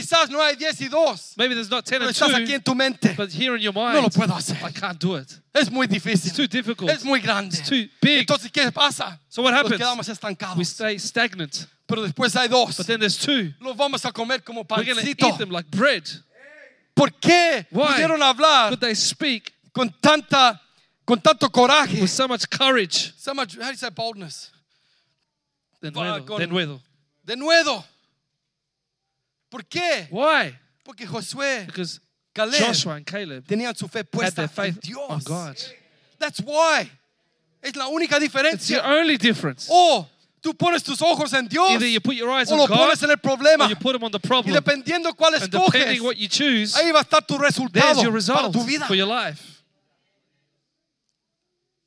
Quizás 0.00 0.28
no 0.30 0.40
hay 0.42 0.56
10 0.56 0.80
y 0.82 0.88
2. 0.88 1.34
Maybe 1.36 1.54
there's 1.54 1.70
not 1.70 1.84
10 1.84 1.98
Pero 1.98 2.08
and 2.08 2.14
estás 2.16 2.34
aquí 2.34 2.46
2, 2.52 2.54
en 2.54 2.62
tu 2.62 2.74
mente. 2.74 3.14
but 3.16 3.30
here 3.32 3.56
in 3.56 3.62
your 3.62 3.72
No 3.72 3.80
lo 3.92 4.02
mind, 4.02 4.12
puedo 4.14 4.34
hacer. 4.34 4.56
I 4.62 4.72
can't 4.72 4.98
do 5.00 5.16
it. 5.16 5.28
Es 5.54 5.70
muy 5.70 5.86
difícil. 5.86 6.26
It's 6.28 6.36
too 6.36 6.46
difficult. 6.46 6.90
Es 6.90 7.02
muy 7.04 7.20
grande. 7.20 7.56
It's 7.56 7.68
too 7.68 7.88
big. 8.02 8.20
Entonces, 8.26 8.50
¿qué 8.52 8.70
pasa? 8.72 9.18
So 9.28 9.42
what 9.42 9.52
Nos 9.52 9.60
happens? 9.64 9.78
quedamos 9.80 10.06
We 10.08 10.12
estancados. 10.12 10.68
stay 10.68 10.98
stagnant. 10.98 11.66
Pero 11.86 12.02
después 12.02 12.34
hay 12.36 12.48
dos. 12.48 12.76
But 12.76 12.86
then 12.86 13.00
there's 13.00 13.16
two. 13.16 13.52
Los 13.60 13.76
vamos 13.76 14.04
a 14.04 14.12
comer 14.12 14.42
como 14.42 14.64
We're 14.68 14.84
going 14.84 14.96
to 14.96 15.02
pancito. 15.02 15.28
eat 15.28 15.38
them 15.38 15.50
like 15.50 15.70
bread. 15.70 16.02
¿Por 16.94 17.10
qué 17.20 17.66
Why? 17.70 17.86
pudieron 17.94 18.20
hablar 18.22 18.70
Could 18.70 18.80
they 18.80 18.94
speak 18.94 19.52
con 19.72 19.90
tanta 20.02 20.60
con 21.06 21.20
tanto 21.20 21.48
coraje? 21.50 22.00
with 22.00 22.10
so 22.10 22.26
much 22.26 22.48
courage? 22.50 23.12
So 23.16 23.32
much, 23.34 23.54
how 23.56 23.66
do 23.66 23.70
you 23.72 23.76
say 23.76 23.90
boldness? 23.90 24.50
Weather. 25.82 26.20
con- 26.24 26.38
Then 26.40 26.52
weather. 26.52 26.78
De 27.24 27.36
nuevo. 27.36 27.84
¿Por 29.56 29.64
qué? 29.64 30.06
Why? 30.10 30.54
Porque 30.84 31.06
Josué, 31.06 31.64
Because 31.64 31.98
Caleb 32.34 32.60
Joshua 32.60 32.96
and 32.96 33.06
Caleb 33.06 33.44
tenían 33.46 33.74
su 33.74 33.88
fe 33.88 34.00
had 34.00 34.10
puesta 34.10 34.34
their 34.36 34.44
en 34.66 34.74
faith 34.74 34.80
Dios. 34.82 35.00
on 35.08 35.20
God. 35.24 35.56
That's 36.18 36.40
why. 36.40 36.90
Es 37.62 37.74
la 37.74 37.86
única 37.88 38.18
It's 38.22 38.68
the 38.68 38.80
only 38.84 39.16
difference. 39.16 39.66
O 39.70 40.06
tú 40.42 40.52
pones 40.54 40.82
tus 40.84 41.00
ojos 41.00 41.32
en 41.32 41.48
Dios 41.48 41.70
Either 41.70 41.86
you 41.88 42.00
put 42.00 42.14
your 42.14 42.30
eyes 42.30 42.50
o 42.52 42.56
lo 42.56 42.64
on 42.64 42.68
God 42.68 42.76
pones 42.76 43.02
en 43.02 43.10
el 43.10 43.16
problema. 43.16 43.64
or 43.64 43.70
you 43.70 43.76
put 43.76 43.94
them 43.94 44.04
on 44.04 44.12
the 44.12 44.18
Y 44.22 44.28
problem. 44.28 44.54
dependiendo 44.54 45.14
cuál 45.16 45.32
And 45.34 45.42
escoges, 45.44 45.72
depending 45.72 46.02
what 46.04 46.16
you 46.18 46.28
choose, 46.28 46.74
ahí 46.76 46.92
va 46.92 46.98
a 47.00 47.02
estar 47.02 47.26
tu 47.26 47.38
there's 47.38 47.56
resultado 47.56 48.02
your 48.02 48.10
para 48.12 48.14
result 48.14 48.52
tu 48.52 48.62
vida. 48.64 48.86
for 48.86 48.94
your 48.94 49.08
life. 49.08 49.62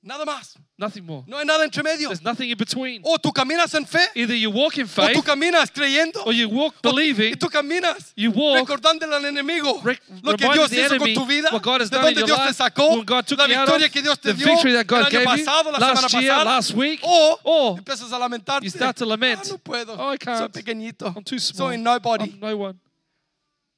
Nada 0.02 0.26
más. 0.26 0.56
Nothing 0.80 1.06
more. 1.06 1.26
No 1.28 1.38
hay 1.38 1.44
nada 1.44 1.66
entre 1.66 1.84
medio. 1.84 2.08
There's 2.08 2.24
nothing 2.24 2.50
in 2.50 2.58
between. 2.58 3.02
O 3.04 3.18
tú 3.18 3.34
caminas 3.34 3.74
en 3.76 3.86
fe 3.86 4.00
Either 4.16 4.34
you 4.34 4.50
walk 4.50 4.78
in 4.78 4.86
o 4.86 4.88
tú 4.88 4.92
faith 4.92 5.26
caminas 5.26 5.70
creyendo. 5.74 6.26
or 6.26 6.32
you 6.32 6.48
walk 6.48 6.74
Y 6.76 6.80
believing. 6.90 7.36
tú 7.36 7.50
caminas 7.50 8.14
You 8.16 8.32
walk 8.32 8.60
recordándole 8.70 9.14
al 9.14 9.26
enemigo 9.26 9.82
Rec- 9.84 10.00
lo 10.24 10.38
que 10.38 10.48
Dios 10.48 10.70
the 10.70 10.78
hizo 10.80 10.88
con 10.98 11.02
enemy 11.02 11.14
tu 11.16 11.26
vida, 11.26 11.50
what 11.52 11.62
God 11.62 11.82
has 11.82 11.90
de 11.90 11.98
done 11.98 12.08
in 12.08 12.16
donde 12.16 12.20
your 12.20 12.28
Dios 12.28 12.40
te 12.40 12.46
life, 12.46 12.56
sacó, 12.58 12.90
when 12.96 13.04
God 13.06 13.28
took 13.28 13.40
la 13.40 13.46
you 13.48 13.56
out 13.56 13.66
victoria 13.68 13.86
of, 13.88 13.92
que 13.92 14.02
Dios 14.02 14.18
te 14.20 14.32
the 14.32 14.38
dio 14.38 14.48
victory 14.48 14.72
that 14.72 14.80
el 14.80 14.84
God 14.86 15.06
año 15.06 15.10
gave 15.12 15.22
you 15.38 15.46
pasado, 15.46 15.72
la 15.74 15.80
last 15.80 16.04
semana 16.08 16.22
year, 16.22 16.32
pasada, 16.32 16.46
last 16.46 16.74
week, 16.74 17.00
o 17.04 17.40
or 17.44 17.78
empiezas 17.78 18.12
a 18.14 18.18
lamentarte. 18.18 18.64
you 18.64 18.70
start 18.70 18.96
to 18.96 19.06
lament. 19.06 19.42
Ah, 19.44 19.50
no 19.50 19.58
puedo, 19.58 19.96
Oh, 20.00 20.10
I 20.14 20.18
can't. 20.18 20.38
soy 20.40 20.48
pequeñito, 20.64 21.14
I'm 21.14 21.26
too 21.26 21.40
small. 21.40 21.72
soy 21.72 21.76
nobody. 21.78 22.24
I'm 22.32 22.40
no 22.40 22.56
one. 22.56 22.80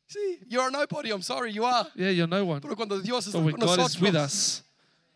Sí, 0.07 0.37
you're 0.49 0.69
nobody, 0.69 1.09
I'm 1.09 1.23
sorry, 1.23 1.51
you 1.51 1.63
are. 1.65 1.87
Yeah, 1.95 2.09
you're 2.11 2.27
no 2.27 2.43
one. 2.45 2.61
Pero 2.61 2.75
cuando 2.75 2.99
Dios 3.01 3.25
está 3.25 3.39
But 3.39 3.45
when 3.45 3.55
con 3.55 3.65
God 3.75 3.79
is 3.87 3.99
with 3.99 4.15
us, 4.15 4.61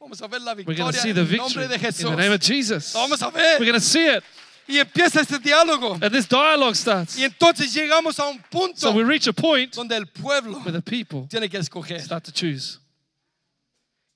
vamos 0.06 0.22
a 0.22 0.28
ver 0.28 0.42
la 0.42 0.54
we're 0.54 0.64
going 0.64 0.76
to 0.78 0.86
victoria 0.86 1.02
see 1.02 1.10
en 1.10 1.16
the 1.16 1.22
el 1.22 1.28
victory 1.28 1.68
nombre 1.68 1.68
de 1.68 1.88
in 1.88 2.16
the 2.16 2.16
name 2.16 2.32
of 2.32 2.42
Jesus. 2.42 2.94
Lo 2.94 3.02
vamos 3.02 3.22
a 3.22 3.30
We're 3.30 3.60
going 3.60 3.74
to 3.74 3.80
see 3.80 4.08
it. 4.08 4.24
Y 4.68 4.80
empieza 4.80 5.22
este 5.22 5.40
diálogo. 5.40 6.00
And 6.02 6.12
this 6.12 6.28
dialogue 6.28 6.76
starts. 6.76 7.18
Y 7.18 7.24
entonces 7.24 7.74
llegamos 7.74 8.20
a 8.20 8.28
un 8.28 8.40
punto 8.50 8.80
So 8.80 8.92
we 8.92 9.04
reach 9.04 9.28
a 9.28 9.34
point 9.34 9.74
donde 9.74 9.96
el 9.96 10.06
pueblo 10.06 10.60
where 10.60 10.72
the 10.72 10.82
people 10.82 11.28
tiene 11.30 11.50
que 11.50 11.60
escoger. 11.60 12.00
start 12.02 12.24
to 12.24 12.32
choose. 12.32 12.80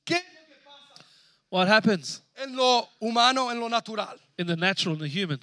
¿Qué 0.05 0.19
What 1.49 1.67
happens 1.67 2.21
en 2.35 2.55
lo 2.55 2.87
humano, 2.99 3.49
en 3.51 3.59
lo 3.59 3.67
natural? 3.67 4.17
in 4.37 4.47
the 4.47 4.55
natural 4.55 4.93
and 4.93 5.01
the 5.01 5.09
human? 5.09 5.39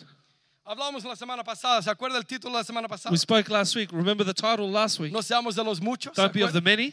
Hablamos 0.64 1.04
la 1.04 1.14
semana 1.14 1.44
pasada, 1.44 1.80
¿se 1.82 1.90
acuerda 1.90 2.18
el 2.18 2.24
título 2.24 2.52
de 2.54 2.58
la 2.58 2.64
semana 2.64 2.88
pasada? 2.88 3.12
We 3.12 3.18
spoke 3.18 3.48
last 3.48 3.76
week. 3.76 3.92
Remember 3.92 4.24
the 4.24 4.34
title 4.34 4.68
last 4.68 4.98
week? 4.98 5.12
No 5.12 5.20
seamos 5.20 5.54
de 5.54 5.62
los 5.62 5.80
muchos. 5.80 6.14
Don't 6.14 6.32
be 6.32 6.42
of 6.42 6.52
the 6.52 6.60
many. 6.60 6.92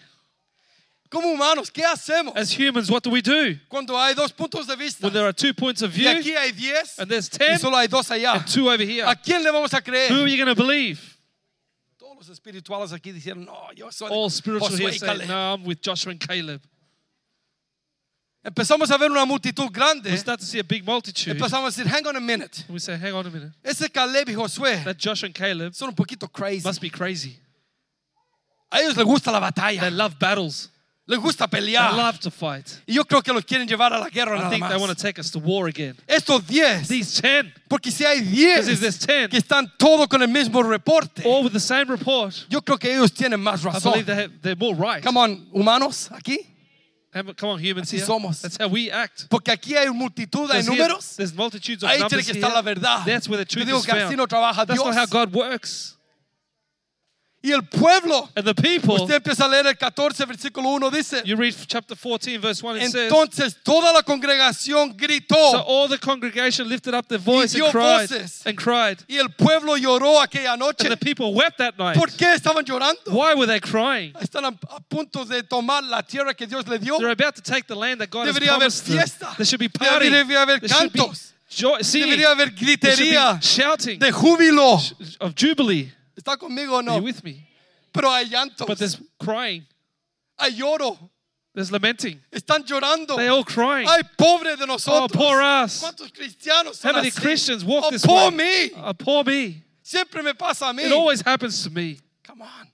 Como 1.13 1.28
humanos, 1.32 1.69
¿qué 1.69 1.84
hacemos 1.86 2.36
As 2.36 2.52
humans, 2.52 2.89
what 2.89 3.04
do 3.04 3.12
we 3.12 3.21
do 3.21 3.56
cuando 3.69 3.95
hay 3.95 4.15
dos 4.15 4.32
puntos 4.32 4.65
de 4.65 4.76
vista? 4.76 5.04
when 5.06 5.13
there 5.13 5.26
are 5.28 5.32
two 5.32 5.54
points 5.54 5.84
of 5.84 5.91
Y 5.95 6.02
view 6.02 6.10
aquí 6.10 6.36
hay 6.36 6.52
diez 6.52 6.97
and 6.97 7.08
there's 7.08 7.30
y 7.32 7.38
10 7.38 7.62
solo 7.62 7.78
hay 7.78 7.88
dos 7.88 8.10
allá. 8.10 8.34
and 8.34 8.47
two 8.47 8.67
over 8.67 8.84
here? 8.84 9.06
¿A 9.06 9.15
quién 9.15 9.43
le 9.43 9.52
vamos 9.52 9.71
a 9.76 9.82
Who 10.10 10.23
are 10.23 10.28
you 10.28 10.43
going 10.43 10.47
to 10.47 10.56
believe? 10.56 10.99
Todos 11.99 12.17
los 12.17 12.30
espirituales 12.30 12.91
aquí 12.93 13.12
dijeron, 13.12 13.45
no, 13.45 13.69
yo 13.76 13.91
soy 13.91 14.10
All 14.12 14.32
spiritual 14.32 14.71
Josué 14.71 14.80
here 14.80 14.89
y 14.95 14.97
say, 14.97 15.08
Caleb". 15.08 15.28
no, 15.28 15.54
I'm 15.54 15.63
with 15.65 15.82
Joshua 15.84 16.12
and 16.12 16.19
Caleb. 16.19 16.62
Empezamos 18.43 18.89
a 18.89 18.97
ver 18.97 19.12
una 19.12 19.23
multitud 19.26 19.71
grande. 19.71 20.10
We 20.10 20.17
start 20.17 20.39
to 20.39 20.45
see 20.47 20.60
a 20.60 20.63
big 20.63 20.84
multitude. 20.84 21.38
Empezamos 21.38 21.67
a 21.78 21.82
decir, 21.84 21.86
hang 21.88 22.08
on 22.08 22.15
a 22.15 22.19
minute. 22.19 22.63
And 22.67 22.73
we 22.73 22.80
say, 22.80 22.97
hang 22.97 23.13
on 23.13 23.26
a 23.28 23.30
minute. 23.30 23.52
Ese 23.63 23.88
Caleb 23.89 24.28
y 24.30 24.34
Josué 24.34 24.84
That 24.84 24.97
Joshua 24.97 25.28
and 25.28 25.36
Caleb 25.36 25.73
son 25.76 25.89
un 25.89 25.95
poquito 25.95 26.28
crazy. 26.28 26.67
must 26.67 26.82
be 26.82 26.89
crazy. 26.89 27.38
A 28.71 28.80
ellos 28.82 28.97
les 28.97 29.06
gusta 29.06 29.32
la 29.32 29.39
They 29.39 29.78
batalla. 29.78 29.89
love 29.95 30.17
battles. 30.19 30.69
Les 31.06 31.18
gusta 31.20 31.48
They 31.50 31.74
love 31.74 32.18
to 32.22 32.32
fight. 32.32 32.66
Y 32.88 32.94
yo 32.94 33.04
creo 33.04 33.22
que 33.22 33.34
los 33.34 33.44
quieren 33.44 33.68
llevar 33.68 33.92
a 33.92 34.00
la 34.00 34.10
guerra 34.10 34.38
I 34.38 34.39
nada 34.39 34.50
think 34.50 34.68
they 34.70 34.78
want 34.78 34.89
más. 34.89 34.96
to 34.98 35.04
take 35.04 35.20
us 35.20 35.30
to 35.32 35.39
war 35.39 35.68
again. 35.68 35.98
Estos 36.08 36.48
diez, 36.48 36.88
These 36.88 37.22
10, 37.22 37.54
porque 37.68 37.92
si 37.92 38.06
hay 38.06 38.22
because 38.22 38.70
if 38.70 38.80
there's 38.80 38.98
10, 39.00 39.30
que 39.30 39.38
están 39.38 39.70
todos 39.78 40.08
con 40.08 40.22
el 40.22 40.30
mismo 40.30 40.63
reporte, 40.63 41.24
all 41.26 41.44
with 41.44 41.52
the 41.52 41.60
same 41.60 41.89
report, 41.89 42.34
yo 42.50 42.62
creo 42.62 42.78
que 42.80 42.89
ellos 42.94 43.12
tienen 43.12 43.42
más 43.42 43.62
I 43.66 43.70
razón. 43.70 43.92
believe 43.92 44.06
they 44.06 44.16
have, 44.16 44.32
they're 44.42 44.56
more 44.56 44.74
right. 44.76 45.04
Come 45.04 45.18
on, 45.18 45.46
humanos, 45.52 46.10
aquí. 46.12 46.38
Have- 47.13 47.36
Come 47.36 47.52
on, 47.52 47.60
humans 47.60 47.89
Así 47.89 47.98
here. 47.98 48.06
somos. 48.08 48.42
That's 48.42 48.58
how 48.58 48.68
we 48.70 48.89
act. 48.89 49.28
Porque 49.30 49.50
aquí 49.52 49.76
hay 49.76 49.88
multitud, 49.89 50.50
hay 50.50 50.62
There's, 50.63 50.68
here- 50.70 50.88
números. 50.88 51.16
there's 51.18 51.34
multitudes 51.34 51.84
of 51.84 51.89
Ahí 51.89 51.98
tiene 51.98 52.10
numbers 52.10 52.26
que 52.26 52.34
here. 52.34 52.39
estar 52.48 52.54
la 52.54 52.62
verdad. 52.62 53.06
That's 53.06 53.28
where 53.28 53.38
the 53.44 53.44
Yo 53.44 53.54
truth 53.62 53.68
digo 53.68 53.80
is 53.80 53.86
que 53.86 53.92
así 53.94 54.04
found. 54.06 54.18
no 54.18 54.26
trabaja 54.26 54.66
That's 54.66 54.80
not 54.84 54.96
how 54.96 55.06
God 55.06 55.34
works. 55.34 55.98
Y 57.45 57.51
el 57.51 57.62
pueblo, 57.63 58.29
And 58.38 58.45
the 58.45 58.56
people, 58.56 58.95
usted 58.95 59.15
empieza 59.15 59.43
a 59.43 59.49
leer 59.49 59.67
el 59.67 59.75
14, 59.77 60.25
versículo 60.25 60.69
1, 60.69 60.89
dice, 60.91 61.21
you 61.25 61.36
read 61.36 61.53
chapter 61.67 61.93
14, 61.93 62.38
verse 62.38 62.63
1, 62.63 62.77
it 62.77 62.91
says, 62.91 63.12
entonces 63.12 63.58
toda 63.62 63.91
la 63.91 64.01
congregación 64.01 64.91
So 64.91 64.95
gritó 64.95 65.36
all 65.67 65.89
the 65.89 65.97
congregation 65.97 66.69
lifted 66.69 66.93
up 66.93 67.06
their 67.10 67.19
voice 67.19 67.53
and 67.53 67.69
cried, 67.69 68.10
voces. 68.10 68.43
and 68.45 68.58
cried. 68.58 69.03
y 69.10 69.17
el 69.17 69.27
pueblo 69.27 69.75
lloró 69.75 70.21
aquella 70.21 70.56
noche. 70.58 70.86
And 70.86 70.91
the 70.91 70.97
people 70.97 71.34
wept 71.34 71.58
that 71.58 71.77
night. 71.77 71.97
¿Por 71.97 72.08
qué 72.12 72.34
estaban 72.34 72.63
llorando? 72.63 73.12
Why 73.12 73.34
were 73.36 73.45
they 73.45 73.60
crying? 73.60 74.13
Están 74.21 74.45
a, 74.45 74.79
punto 74.89 75.25
de 75.25 75.43
tomar 75.43 75.84
la 75.84 76.01
tierra 76.01 76.34
que 76.34 76.47
Dios 76.47 76.65
le 76.67 76.79
dio. 76.79 76.97
They're 76.97 77.10
about 77.12 77.36
to 77.36 77.41
take 77.41 77.67
the 77.67 77.75
land 77.75 77.99
that 77.99 78.10
God 78.10 78.25
has 78.27 78.36
Debería 78.36 78.53
haber 78.53 78.69
promised 78.69 78.86
them. 78.86 78.97
fiesta. 78.99 79.34
There 79.36 79.45
should 79.45 79.60
be 79.60 79.67
party. 79.67 80.10
Debería 80.10 80.43
haber 80.43 80.62
cantos. 80.62 81.34
joy, 81.49 81.82
singing. 81.82 82.12
Debería 82.12 82.29
haber 82.32 82.56
There 82.56 82.95
should 82.95 82.99
be 82.99 83.12
gritería 83.12 83.41
shouting 83.43 83.99
de 83.99 84.12
júbilo. 84.13 84.79
of 85.19 85.36
jubilee. 85.36 85.91
¿Está 86.15 86.38
conmigo 86.38 86.73
o 86.73 86.78
Are 86.78 86.84
no? 86.86 86.97
you 86.97 87.04
with 87.04 87.23
me? 87.23 87.47
Pero 87.93 88.10
hay 88.12 88.26
llantos, 88.30 88.65
But 88.67 88.78
there's 88.78 88.97
crying. 89.19 89.65
hay 90.38 90.52
lloro, 90.58 90.97
There's 91.54 91.71
lamenting. 91.71 92.19
están 92.32 92.65
llorando. 92.65 93.15
They're 93.15 93.30
all 93.32 93.43
crying. 93.43 93.88
Ay, 93.88 94.02
pobre 94.17 94.56
de 94.56 94.63
Oh, 94.63 94.67
nosotros. 94.67 95.12
poor 95.12 95.41
us. 95.41 95.82
¿Cuántos 95.84 96.12
cristianos 96.12 96.84
How 96.84 96.93
many 96.93 97.10
así? 97.10 97.21
Christians 97.21 97.63
walk 97.63 97.86
oh, 97.86 97.91
this 97.91 98.04
poor 98.06 98.32
way? 98.32 98.38
me. 98.38 98.71
Oh, 98.76 98.93
poor 98.93 99.23
me. 99.23 99.63
Siempre 99.84 100.23
me 100.23 100.34
pasa 100.34 100.67
a 100.69 100.73
mí. 100.73 100.84
It 100.86 100.91
always 100.91 101.21
happens 101.21 101.62
to 101.63 101.69
me. 101.69 101.99
Come 102.26 102.41
on. 102.41 102.67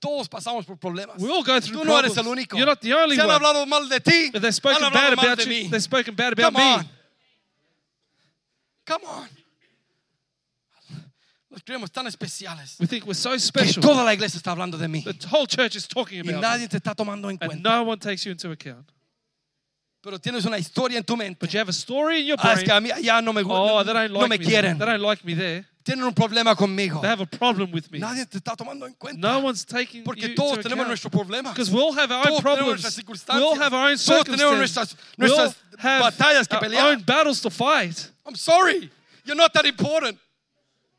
Todos 0.00 0.28
pasamos 0.28 0.66
por 0.66 0.76
problemas. 0.76 1.18
We 1.20 1.28
all 1.30 1.42
go 1.42 1.58
through 1.60 1.78
Tú 1.80 1.84
no 1.84 1.96
eres 1.98 2.12
problems. 2.14 2.18
el 2.18 2.44
único. 2.46 2.56
You're 2.56 2.66
not 2.66 2.80
the 2.80 2.92
only 2.94 3.16
Se 3.16 3.22
han 3.22 3.28
one. 3.28 3.38
hablado 3.40 3.66
mal 3.66 3.88
de 3.88 4.00
ti. 4.00 4.30
If 4.34 4.42
they've 4.42 4.54
spoken 4.54 4.92
bad 4.92 5.12
about 5.12 5.38
de 5.38 5.44
you, 5.44 5.50
mí. 5.64 5.70
they've 5.70 5.82
spoken 5.82 6.14
bad 6.14 6.32
about 6.32 6.52
Come 6.52 6.56
on. 6.62 6.80
me. 6.80 6.88
Come 8.84 9.02
on. 9.04 9.28
Los 11.56 11.62
creemos 11.64 11.90
tan 11.90 12.06
especiales. 12.06 12.76
We 12.78 12.86
think 12.86 13.06
we're 13.06 13.14
so 13.14 13.30
Que 13.30 13.38
special. 13.38 13.80
toda 13.82 14.04
la 14.04 14.12
iglesia 14.12 14.36
está 14.36 14.50
hablando 14.52 14.76
de 14.76 14.88
mí. 14.88 15.02
The 15.02 15.16
whole 15.30 15.46
church 15.46 15.74
is 15.74 15.88
talking 15.88 16.18
Y 16.18 16.20
about 16.20 16.34
me. 16.34 16.40
nadie 16.42 16.68
te 16.68 16.76
está 16.76 16.94
tomando 16.94 17.30
en 17.30 17.38
And 17.40 17.62
no 17.62 17.82
one 17.84 17.98
takes 17.98 18.24
you 18.26 18.32
into 18.32 18.50
account. 18.50 18.86
pero 20.02 20.18
tienes 20.18 20.44
una 20.44 20.58
historia 20.58 20.98
en 20.98 21.04
tu 21.04 21.16
mente. 21.16 21.38
but 21.40 21.50
you 21.50 21.58
have 21.58 21.70
a 21.70 21.72
story 21.72 22.20
in 22.20 22.26
your 22.26 22.36
Ah, 22.38 22.52
es 22.52 22.62
brain. 22.62 22.66
que 22.66 22.72
a 22.72 22.80
mí 22.80 22.90
allá 22.92 23.22
no 23.24 23.32
me 23.32 23.40
Oh, 23.40 23.44
gusta, 23.44 23.84
they 23.84 23.92
don't 23.94 24.12
no 24.12 24.20
like 24.20 24.28
me 24.28 24.38
me. 24.38 24.44
quieren. 24.44 24.78
They 24.78 24.84
don't 24.86 25.00
like 25.00 25.24
me 25.24 25.34
there. 25.34 25.64
Tienen 25.82 26.04
un 26.04 26.12
problema 26.14 26.54
conmigo. 26.54 27.00
They 27.00 27.08
have 27.08 27.22
a 27.22 27.26
problem 27.26 27.72
with 27.72 27.90
me. 27.90 28.00
Nadie 28.00 28.26
te 28.26 28.36
está 28.38 28.54
tomando 28.54 28.84
en 28.86 28.92
cuenta. 28.94 29.18
No 29.18 29.38
one's 29.38 29.64
taking 29.64 30.04
Porque 30.04 30.28
you 30.28 30.34
todos 30.34 30.58
into 30.58 30.68
tenemos 30.68 30.84
account. 30.84 30.88
nuestros 30.88 31.10
problemas. 31.10 31.54
Because 31.54 31.70
we 31.72 31.80
all 31.80 31.92
have 31.94 32.10
our 32.12 32.18
own 32.18 32.42
Todos 32.42 32.42
tenemos 32.42 33.24
problems. 33.24 33.28
We 33.28 33.42
all 33.42 33.54
have 33.58 33.72
our 33.72 33.88
own 33.90 33.96
Todos 33.96 34.24
tenemos 34.24 34.68
circumstances. 34.68 34.96
nuestras, 35.16 35.16
We 35.16 35.30
all 35.30 35.54
have 35.78 36.02
batallas 36.12 36.46
que 36.48 36.56
our 36.58 36.92
own 36.92 37.02
battles 37.02 37.40
to 37.40 37.48
fight. 37.50 38.10
I'm 38.26 38.34
sorry. 38.36 38.90
You're 39.24 39.36
not 39.36 39.54
that 39.54 39.64
important. 39.64 40.18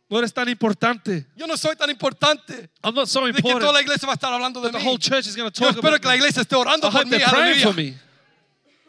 No 0.10 0.20
eres 0.20 0.34
tan 0.34 0.47
importante. 0.47 1.26
Yo 1.36 1.45
no 1.47 1.58
soy 1.58 1.76
tan 1.76 1.89
importante. 1.89 2.70
I'm 2.84 2.95
not 2.95 3.08
so 3.08 3.26
De 3.26 3.34
que 3.34 3.41
toda 3.41 3.53
important. 3.55 3.74
la 3.74 3.82
iglesia 3.82 4.05
va 4.08 4.14
a 4.14 4.16
estar 4.16 4.32
hablando 4.32 4.62
de 4.62 4.72
The 4.72 4.78
mí. 4.78 4.84
whole 4.86 4.97
church 4.97 5.28
is 5.28 5.36
going 5.36 5.51
to 5.51 5.60
Yo 5.60 5.68
talk 5.68 5.76
espero 5.76 5.89
about 5.95 6.01
que 6.01 6.08
la 6.08 6.16
iglesia 6.16 6.41
esté 6.43 6.55
orando 6.55 6.88
I 6.88 6.91
por 6.91 7.05
mí. 7.05 7.18
praying 7.30 7.62
for 7.62 7.74
me. 7.76 7.93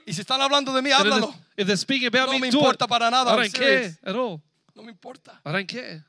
Y 0.06 0.12
si 0.12 0.20
están 0.22 0.40
hablando 0.40 0.72
de 0.72 0.80
mí, 0.80 0.90
háblalo. 0.92 1.34
if 1.56 1.66
they're 1.66 1.76
speaking 1.76 2.06
about 2.06 2.26
No 2.28 2.32
me, 2.34 2.40
me 2.46 2.50
do 2.50 2.58
it. 2.58 2.62
importa 2.62 2.86
para 2.86 3.10
nada, 3.10 3.32
I 3.32 3.36
don't 3.36 3.52
care 3.52 3.98
at 4.04 4.14
all. 4.14 4.40
No 4.76 4.82
me 4.84 4.92
importa. 4.92 5.40
I 5.44 5.50
don't 5.52 5.66
care. 5.68 6.04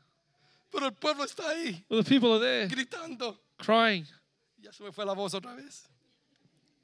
Pero 0.71 0.85
el 0.85 0.93
pueblo 0.93 1.23
está 1.25 1.49
ahí 1.49 1.83
Well, 1.89 2.03
the 2.03 2.07
people 2.07 2.31
are 2.33 2.39
there 2.39 2.67
gritando. 2.67 3.39
crying. 3.57 4.05
Ya 4.61 4.71
se 4.71 4.83
me 4.83 4.91
fue 4.91 5.05
la 5.05 5.13
voz 5.13 5.33
otra 5.33 5.55
vez. 5.55 5.87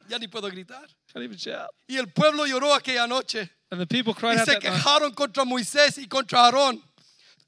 Ya 0.09 0.17
ni 0.17 0.27
puedo 0.27 0.49
gritar. 0.49 0.87
Can't 1.13 1.23
even 1.23 1.37
shout. 1.37 1.69
Y 1.87 1.97
el 1.97 2.07
pueblo 2.11 2.45
lloró 2.47 2.73
aquella 2.73 3.05
noche. 3.07 3.49
And 3.71 3.79
the 3.79 3.85
people 3.87 4.13
Y 4.13 4.19
cried 4.19 4.39
out 4.39 4.47
se 4.47 4.57
quejaron 4.59 5.13
contra 5.13 5.45
Moisés 5.45 5.97
y 5.99 6.07
contra 6.07 6.45
Aarón. 6.45 6.81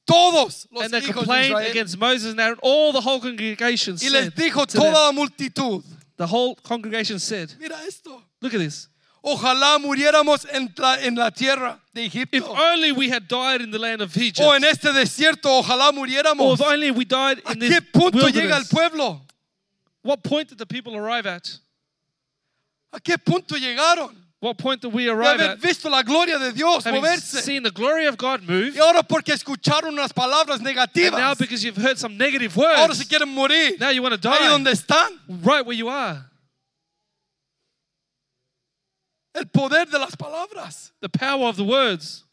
Todos 0.08 0.68
los 0.72 0.84
And 0.84 0.92
they 0.94 1.02
hijos 1.02 1.08
de 1.08 1.14
complained 1.14 1.46
Israel. 1.52 1.72
against 1.72 1.98
Moses 1.98 2.32
and 2.32 2.40
Aaron. 2.40 2.58
All 2.62 2.94
the 2.94 3.02
whole 3.02 3.20
congregation 3.20 3.96
Y 4.02 4.10
les 4.10 4.24
said 4.26 4.36
dijo 4.36 4.66
to 4.66 4.78
them, 4.78 4.82
toda 4.82 4.92
la 4.94 5.12
multitud. 5.12 5.84
the 6.18 6.26
whole 6.28 6.56
congregation 6.64 7.20
said, 7.20 7.54
Mira 7.60 7.76
esto. 7.86 8.24
look 8.42 8.54
at 8.54 8.60
this. 8.60 8.88
Ojalá 9.24 9.78
muriéramos 9.80 10.46
en 10.54 10.74
la, 10.78 10.96
en 11.02 11.16
la 11.16 11.30
tierra 11.32 11.82
de 11.94 12.06
If 12.06 12.16
Egipto. 12.16 12.46
only 12.56 12.94
we 12.94 13.10
had 13.10 13.28
died 13.28 13.62
in 13.62 13.72
the 13.72 13.78
land 13.80 14.02
of 14.02 14.16
Egypt. 14.16 14.40
O 14.48 14.54
en 14.54 14.64
este 14.64 14.94
desierto, 14.94 15.62
ojalá 15.62 15.88
Or 15.90 15.94
muriéramos. 15.94 16.54
if 16.54 16.62
only 16.62 16.92
we 16.92 17.04
died 17.04 17.42
¿A 17.46 17.52
in 17.52 17.60
qué 17.60 17.68
this 17.70 17.82
punto 17.92 18.20
llega 18.30 18.56
el 18.56 18.64
wilderness. 18.64 18.70
pueblo? 18.70 19.22
What 20.04 20.24
point 20.24 20.48
did 20.48 20.58
the 20.58 20.66
people 20.66 20.96
arrive 20.96 21.26
at? 21.26 21.50
¿A 22.94 23.00
qué 23.02 23.18
punto 23.18 23.56
llegaron? 23.58 24.16
What 24.40 24.60
point 24.60 24.82
did 24.82 24.94
we 24.94 25.10
arrive 25.10 25.40
at? 25.42 25.60
visto 25.60 25.90
la 25.90 26.04
gloria 26.04 26.38
de 26.38 26.52
Dios 26.54 26.84
Having 26.84 27.02
moverse. 27.02 27.42
seen 27.42 27.64
the 27.64 27.72
glory 27.72 28.06
of 28.06 28.18
God 28.18 28.44
move. 28.44 28.76
Y 28.76 28.80
ahora 28.80 29.02
porque 29.02 29.34
escucharon 29.34 29.94
unas 29.98 30.14
palabras 30.14 30.60
And 30.60 31.12
now 31.18 31.34
because 31.34 31.64
you've 31.64 31.76
heard 31.78 31.98
some 31.98 32.18
negative 32.18 32.56
ahora 32.56 32.94
se 32.94 33.02
words, 33.02 33.08
quieren 33.08 33.34
morir. 33.34 33.80
now 33.80 33.90
you 33.90 34.04
want 34.04 34.22
to 34.22 34.30
Ahí 34.30 34.38
die 34.40 34.48
donde 34.48 34.72
están. 34.72 35.20
right 35.44 35.66
where 35.66 35.76
you 35.76 35.90
are. 35.90 36.24
El 39.34 39.46
poder 39.46 39.86
de 39.86 39.98
las 40.00 40.16
palabras. 40.16 40.92
The 41.02 41.10
power 41.10 41.48
of 41.48 41.58
the 41.58 41.64
words. 41.64 42.24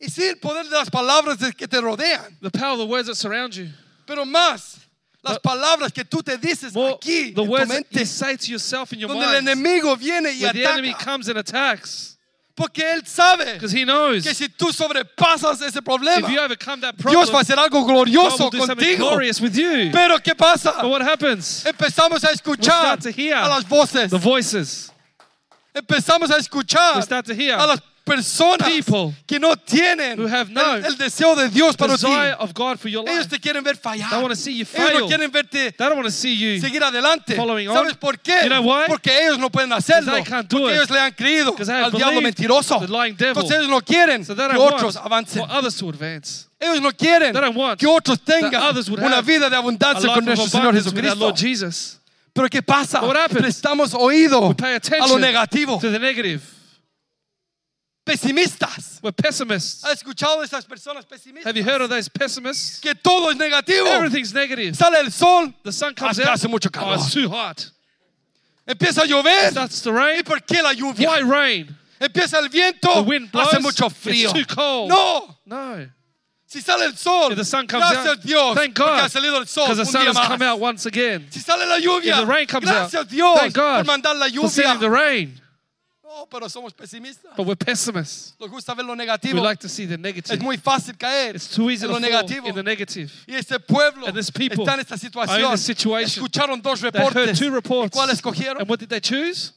Y 0.00 0.08
sí, 0.08 0.28
el 0.28 0.36
poder 0.36 0.64
de 0.64 0.76
las 0.76 0.90
palabras 0.90 1.38
que 1.56 1.66
te 1.66 1.80
rodean. 1.80 2.36
The 2.40 2.50
power 2.50 2.72
of 2.72 2.78
the 2.78 2.86
words 2.86 3.06
that 3.08 3.14
surround 3.16 3.54
you. 3.56 3.68
Pero 4.06 4.24
más, 4.24 4.85
las 5.28 5.38
palabras 5.40 5.92
que 5.92 6.04
tú 6.04 6.22
te 6.22 6.36
dices 6.38 6.72
aquí, 6.76 7.32
the 7.34 7.42
en 7.42 7.48
words 7.48 7.68
that 7.68 7.74
mente, 7.74 7.98
you 8.00 8.06
say 8.06 8.36
to 8.36 8.46
yourself 8.50 8.92
in 8.92 9.00
your 9.00 9.08
donde 9.08 9.24
el 9.24 9.42
mind. 9.42 9.48
enemigo 9.48 9.96
viene 9.96 10.32
y 10.32 10.42
Where 10.42 10.52
the 10.52 10.64
enemy 10.66 10.90
ataca. 10.92 11.04
comes 11.04 11.28
and 11.28 11.38
attacks. 11.38 12.12
Porque 12.56 12.78
él 12.90 13.06
sabe 13.06 13.52
Because 13.54 13.70
he 13.72 13.84
knows 13.84 14.24
que 14.24 14.32
si 14.32 14.48
tú 14.48 14.72
sobrepasas 14.72 15.60
ese 15.60 15.82
problema, 15.82 16.26
if 16.26 16.30
you 16.30 16.40
overcome 16.40 16.80
that 16.80 16.94
Dios 16.96 17.28
va 17.30 17.40
a 17.40 17.42
problem, 17.42 17.42
hacer 17.42 17.58
algo 17.58 17.84
God 17.84 17.90
glorioso 17.90 18.44
will 18.44 18.50
do 18.50 18.58
something 18.64 18.76
contigo. 18.96 19.08
glorious 19.10 19.40
with 19.42 19.54
you. 19.54 19.90
Pero 19.92 20.18
¿qué 20.20 20.34
pasa? 20.34 20.72
But 20.80 20.88
what 20.90 21.02
happens? 21.02 21.64
Empezamos 21.66 22.24
a 22.24 22.28
escuchar 22.32 22.80
start 22.96 23.00
to 23.02 23.10
hear 23.10 23.34
a 23.36 23.46
las 23.48 23.64
voces. 23.68 24.10
The 24.10 24.16
voices. 24.18 24.90
Empezamos 25.74 26.30
a 26.30 26.38
escuchar 26.38 26.96
We 26.96 27.02
start 27.02 27.26
to 27.26 27.34
hear 27.34 27.58
a 27.58 27.66
las 27.66 27.80
personas 28.06 28.68
people 28.70 29.12
que 29.26 29.38
no 29.40 29.56
tienen 29.56 30.18
who 30.18 30.26
have 30.28 30.48
el, 30.48 30.54
no 30.54 30.74
el 30.76 30.96
deseo 30.96 31.34
de 31.34 31.48
Dios 31.50 31.76
para 31.76 31.98
ti. 31.98 32.06
of 32.38 32.54
God 32.54 32.78
for 32.78 32.88
your 32.88 33.02
Ellos 33.06 33.24
life. 33.24 33.28
te 33.30 33.40
quieren 33.40 33.64
ver 33.64 33.76
fallar. 33.76 34.08
They 34.10 34.18
want 34.22 34.30
to 34.30 34.36
see 34.36 34.52
you 34.56 34.64
Ellos 34.72 34.92
no 34.92 34.98
fail. 35.00 35.06
quieren 35.08 35.30
verte 35.32 35.72
They 35.72 35.86
don't 35.86 35.96
want 35.96 36.06
to 36.06 36.12
see 36.12 36.34
you 36.36 36.60
seguir 36.60 36.82
adelante. 36.84 37.34
following 37.34 37.68
on. 37.68 37.74
¿Sabes 37.76 37.96
por 37.96 38.16
qué? 38.18 38.44
You 38.44 38.48
know 38.48 38.62
why? 38.62 38.84
Porque 38.86 39.10
ellos 39.26 39.38
no 39.38 39.50
pueden 39.50 39.72
hacerlo. 39.72 40.12
they 40.12 40.22
can't 40.22 40.48
do 40.48 40.58
Porque 40.60 40.72
it. 40.74 40.76
ellos 40.78 40.90
le 40.90 41.00
han 41.00 41.12
creído 41.12 41.54
al 41.58 41.90
diablo 41.92 42.20
mentiroso. 42.22 42.78
the 42.80 42.86
lying 42.88 43.16
devil. 43.16 43.42
Entonces 43.42 43.56
ellos 43.58 43.68
no 43.68 43.80
quieren 43.80 44.24
So 44.24 44.34
que 44.36 44.56
otros 44.56 44.96
avancen. 44.96 45.42
for 45.42 45.50
others 45.50 45.76
to 45.76 45.88
advance. 45.88 46.46
Ellos 46.60 46.80
no 46.80 46.90
quieren 46.92 47.34
que 47.76 47.86
otros 47.86 48.20
tengan 48.20 48.62
una 48.98 49.20
vida 49.20 49.50
de 49.50 49.56
abundancia 49.56 50.12
con 50.14 50.24
nuestro 50.24 50.48
Señor 50.48 50.74
Jesucristo. 50.74 51.34
Pero 52.32 52.48
¿qué 52.48 52.62
pasa? 52.62 53.00
Prestamos 53.30 53.94
oído 53.94 54.54
a 55.00 55.06
lo 55.08 55.18
negativo. 55.18 55.80
Pesimistas. 58.06 59.00
We're 59.02 59.10
pessimists. 59.12 59.84
¿Has 59.84 60.00
escuchado 60.02 60.38
de 60.38 60.46
esas 60.46 60.64
personas 60.64 61.04
pesimistas? 61.04 61.44
Have 61.46 61.56
you 61.56 61.64
heard 61.64 61.80
of 61.82 61.90
those 61.90 62.08
pessimists? 62.08 62.80
Que 62.80 62.94
todo 62.94 63.30
es 63.30 63.36
negativo. 63.36 63.86
Everything's 63.88 64.32
negative. 64.32 64.76
Sale 64.76 64.94
el 65.00 65.10
sol, 65.10 65.52
The 65.64 65.72
sun 65.72 65.92
comes 65.94 66.18
out. 66.20 66.28
hace 66.28 66.48
mucho 66.48 66.70
Oh, 66.80 66.94
it's 66.94 67.12
too 67.12 67.28
hot. 67.28 67.68
empieza 68.66 69.02
a 69.02 69.06
llover. 69.06 69.50
Starts 69.50 69.82
to 69.82 69.92
rain. 69.92 70.18
¿Y 70.20 70.22
por 70.22 70.38
qué 70.40 70.62
la 70.62 70.72
lluvia? 70.72 71.08
Why 71.08 71.20
rain? 71.22 71.76
Empieza 72.00 72.38
el 72.38 72.48
viento, 72.48 72.92
The 72.94 73.00
wind 73.02 73.32
blows. 73.32 73.48
hace 73.48 73.58
mucho 73.60 73.88
frío. 73.90 74.30
It's 74.30 74.32
too 74.46 74.54
cold. 74.54 74.88
No, 74.90 75.36
No. 75.44 75.88
si 76.46 76.60
sale 76.60 76.84
el 76.84 76.96
sol, 76.96 77.32
If 77.32 77.38
the 77.38 77.44
sun 77.44 77.66
comes 77.66 77.88
gracias 77.90 78.06
out, 78.06 78.22
Dios, 78.22 78.54
thank 78.54 78.74
God. 78.74 79.00
ha 79.00 79.08
salido 79.08 79.36
el 79.38 79.46
sol 79.46 79.66
Because 79.66 79.78
the 79.78 79.98
un 79.98 80.06
sun 80.06 80.14
has 80.14 80.28
come 80.28 80.42
out 80.42 80.60
once 80.60 80.86
again. 80.86 81.26
Si 81.30 81.40
sale 81.40 81.66
la 81.66 81.78
lluvia, 81.80 82.12
If 82.12 82.16
the 82.18 82.26
rain 82.26 82.46
comes 82.46 82.68
out, 82.68 83.08
Dios 83.08 83.38
thank 83.40 83.54
God 83.54 83.84
por 83.84 83.92
mandar 83.96 84.14
la 84.16 84.28
for 84.28 84.48
sending 84.48 84.78
the 84.78 84.90
rain. 84.90 85.40
No, 86.16 86.24
pero 86.24 86.48
somos 86.48 86.72
pesimistas. 86.72 87.36
But 87.36 87.46
we're 87.46 87.56
pessimists. 87.56 88.34
Nos 88.40 88.48
gusta 88.48 88.74
ver 88.74 88.84
lo 88.84 88.94
We 88.94 89.32
like 89.40 89.60
to 89.60 89.68
see 89.68 89.84
the 89.84 89.98
negative. 89.98 90.32
es 90.34 90.40
muy 90.40 90.56
fácil 90.56 90.96
caer 90.98 91.34
It's 91.36 91.48
too 91.54 91.68
easy 91.68 91.84
en 91.84 91.92
to 91.92 91.92
lo 91.92 92.00
negativo. 92.00 92.46
in 92.48 92.54
the 92.54 92.62
negative. 92.62 93.12
Y 93.28 93.34
este 93.34 93.58
pueblo 93.60 94.06
And 94.06 94.16
this 94.16 94.30
people 94.30 94.64
está 94.64 94.74
en 94.74 94.80
esta 94.80 94.94
are 94.94 95.44
in 95.44 95.50
this 95.50 95.64
situation. 95.66 96.24
Escucharon 96.24 96.62
dos 96.62 96.80
They 96.80 96.90
heard 96.90 97.36
two 97.36 97.50
reports. 97.50 97.94
¿Y 97.94 97.98
cuál 97.98 98.08
escogieron? 98.08 98.60
And 98.60 98.68
what 98.68 98.78
did 98.80 98.88
they 98.88 99.00
choose? 99.00 99.52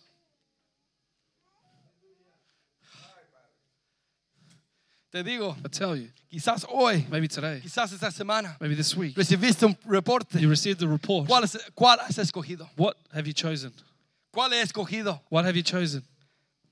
Te 5.11 5.23
digo, 5.23 5.55
I 5.65 5.69
tell 5.69 5.95
you, 5.95 6.09
quizás 6.29 6.65
hoy, 6.69 7.07
maybe 7.09 7.27
today, 7.29 7.61
quizás 7.61 7.91
esta 7.93 8.11
semana, 8.11 8.57
maybe 8.59 8.75
this 8.75 8.95
week, 8.95 9.15
recibiste 9.15 9.65
un 9.65 9.77
reporte. 9.87 10.39
you 10.39 10.49
received 10.49 10.79
the 10.79 10.87
report. 10.87 11.25
¿Cuál, 11.27 11.43
es- 11.45 11.57
cuál 11.73 11.99
has 11.99 12.17
escogido? 12.17 12.69
What 12.75 12.95
have 13.13 13.25
you 13.25 13.33
chosen? 13.33 13.71
¿Cuál 14.31 14.51
he 14.51 14.61
escogido? 14.61 15.21
What 15.29 15.45
have 15.45 15.55
you 15.55 15.63
chosen? 15.63 16.03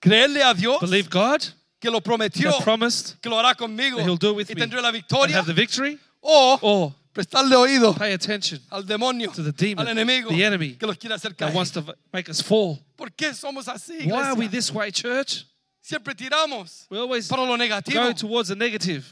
¿Creerle 0.01 0.43
a 0.43 0.53
Dios 0.53 0.79
Believe 0.81 1.09
God 1.09 1.41
que 1.79 1.89
lo 1.91 2.01
prometió, 2.01 2.51
that 2.51 2.63
promised 2.63 3.19
que 3.21 3.29
lo 3.29 3.37
hará 3.37 3.55
conmigo 3.55 3.97
that 3.97 4.05
He'll 4.05 4.17
do 4.17 4.31
it 4.31 4.35
with 4.35 4.49
y 4.49 4.55
me 4.55 4.61
tendré 4.61 4.81
la 4.81 4.89
and 4.89 4.97
victoria? 4.97 5.35
have 5.37 5.45
the 5.45 5.53
victory? 5.53 5.97
¿O 6.21 6.57
Or 6.61 6.95
prestarle 7.13 7.55
oído 7.55 7.95
pay 7.97 8.13
attention 8.13 8.59
al 8.71 8.83
demonio, 8.83 9.31
to 9.33 9.43
the 9.43 9.51
demon, 9.51 9.87
al 9.87 9.91
enemigo 9.95 10.29
the 10.29 10.43
enemy 10.43 10.73
que 10.75 10.85
los 10.87 10.97
quiere 10.97 11.13
hacer 11.15 11.31
that 11.35 11.47
caer? 11.47 11.53
wants 11.55 11.71
to 11.71 11.83
make 12.13 12.29
us 12.29 12.41
fall? 12.41 12.79
¿Por 12.95 13.09
qué 13.11 13.33
somos 13.33 13.67
así, 13.67 14.05
Why 14.05 14.21
are 14.23 14.35
we 14.35 14.47
this 14.47 14.71
way, 14.71 14.91
church? 14.91 15.45
Siempre 15.81 16.13
tiramos 16.15 16.85
We 16.89 16.97
always 16.97 17.27
para 17.27 17.43
lo 17.45 17.55
negativo. 17.55 17.93
go 18.03 18.11
towards 18.13 18.49
the 18.49 18.55
negative. 18.55 19.05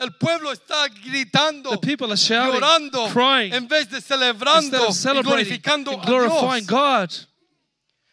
El 0.00 0.12
pueblo 0.12 0.52
está 0.52 0.88
gritando, 1.04 1.70
The 1.70 1.78
people 1.78 2.06
are 2.12 2.16
shouting, 2.16 2.60
llorando, 2.60 3.08
crying, 3.12 3.52
en 3.52 3.66
vez 3.66 3.88
de 3.90 3.96
instead 3.96 4.16
celebrando 4.16 4.84
of 4.84 4.90
y 4.90 4.92
celebrating 4.92 5.24
glorificando 5.58 5.92
and 5.92 6.02
a 6.02 6.06
glorifying 6.06 6.64
Dios. 6.64 6.68
God. 6.68 7.14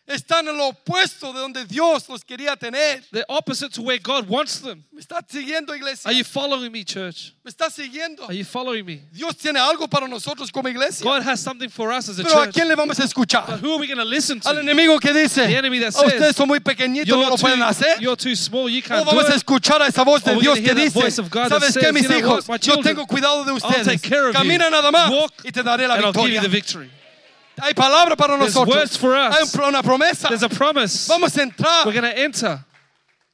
Están 0.07 0.47
en 0.47 0.55
lo 0.55 0.67
opuesto 0.67 1.33
de 1.33 1.39
donde 1.39 1.65
Dios 1.65 2.07
los 2.09 2.23
quería 2.23 2.55
tener. 2.55 3.01
They're 3.11 3.25
opposite 3.27 3.71
to 3.73 3.81
where 3.81 3.97
God 3.97 4.29
wants 4.29 4.61
them. 4.61 4.83
¿Me 4.91 5.01
estás 5.01 5.23
siguiendo, 5.27 5.75
iglesia? 5.75 6.07
Are 6.07 6.15
you 6.15 6.23
following 6.23 6.71
me, 6.71 6.83
church? 6.83 7.33
¿Me 7.43 7.49
estás 7.49 7.73
siguiendo? 7.73 8.23
Are 8.27 8.37
you 8.37 8.45
following 8.45 8.85
me? 8.85 9.01
Dios 9.11 9.35
tiene 9.35 9.57
algo 9.59 9.87
para 9.87 10.07
nosotros 10.07 10.51
como 10.51 10.69
iglesia. 10.69 11.03
God 11.03 11.23
has 11.23 11.39
something 11.39 11.69
for 11.69 11.91
us 11.91 12.07
as 12.07 12.19
a 12.19 12.23
Pero 12.23 12.37
¿a 12.39 12.43
church. 12.45 12.53
quién 12.53 12.67
le 12.67 12.75
vamos 12.75 12.99
a 12.99 13.01
But 13.01 13.09
escuchar? 13.09 13.59
who 13.59 13.71
are 13.73 13.79
we 13.79 13.87
going 13.87 13.97
to 13.97 14.05
listen 14.05 14.39
Al 14.45 14.53
to? 14.53 14.59
enemigo 14.61 14.99
que 14.99 15.11
dice, 15.11 15.47
The 15.47 15.57
enemy 15.57 15.79
that 15.79 15.95
"A 15.95 16.05
ustedes 16.05 16.19
says, 16.19 16.35
son 16.35 16.49
muy 16.49 16.59
pequeñitos, 16.59 17.07
no 17.07 17.27
lo 17.27 17.35
pueden 17.37 17.63
hacer. 17.63 17.99
you're 17.99 18.15
too 18.15 18.35
small, 18.35 18.69
you 18.69 18.81
O 18.85 18.87
can't 18.87 19.05
do 19.05 19.11
vamos 19.11 19.25
a 19.25 19.29
it. 19.33 19.37
escuchar 19.37 19.81
a 19.81 19.87
esa 19.87 20.03
voz 20.03 20.23
de 20.23 20.35
Dios 20.35 20.59
que 20.59 20.75
dice, 20.75 20.99
voice 20.99 21.19
of 21.19 21.31
God 21.31 21.49
¿sabes 21.49 21.75
qué, 21.75 21.91
mis 21.91 22.07
hijos? 22.11 22.45
Yo 22.61 22.77
tengo 22.77 23.07
cuidado 23.07 23.43
de 23.43 23.53
ustedes. 23.53 23.99
Camina 24.31 24.69
nada 24.69 24.91
más 24.91 25.09
Walk, 25.09 25.33
y 25.43 25.51
te 25.51 25.63
daré 25.63 25.87
la 25.87 25.95
And 25.95 26.03
I'll 26.05 26.13
give 26.13 26.43
you 26.43 26.47
victoria. 26.49 26.91
Hay 27.61 27.73
palabra 27.73 28.15
para 28.15 28.37
There's 28.37 28.53
nosotros. 28.53 29.01
Hay 29.03 29.43
un- 29.43 29.69
una 29.69 29.81
promesa. 29.83 30.27
There's 30.27 30.43
a 30.43 30.49
promise. 30.49 31.07
Vamos 31.07 31.35
a 31.37 31.41
entrar. 31.43 31.85
We're 31.85 31.93
going 31.99 32.11
to 32.13 32.19
enter. 32.19 32.59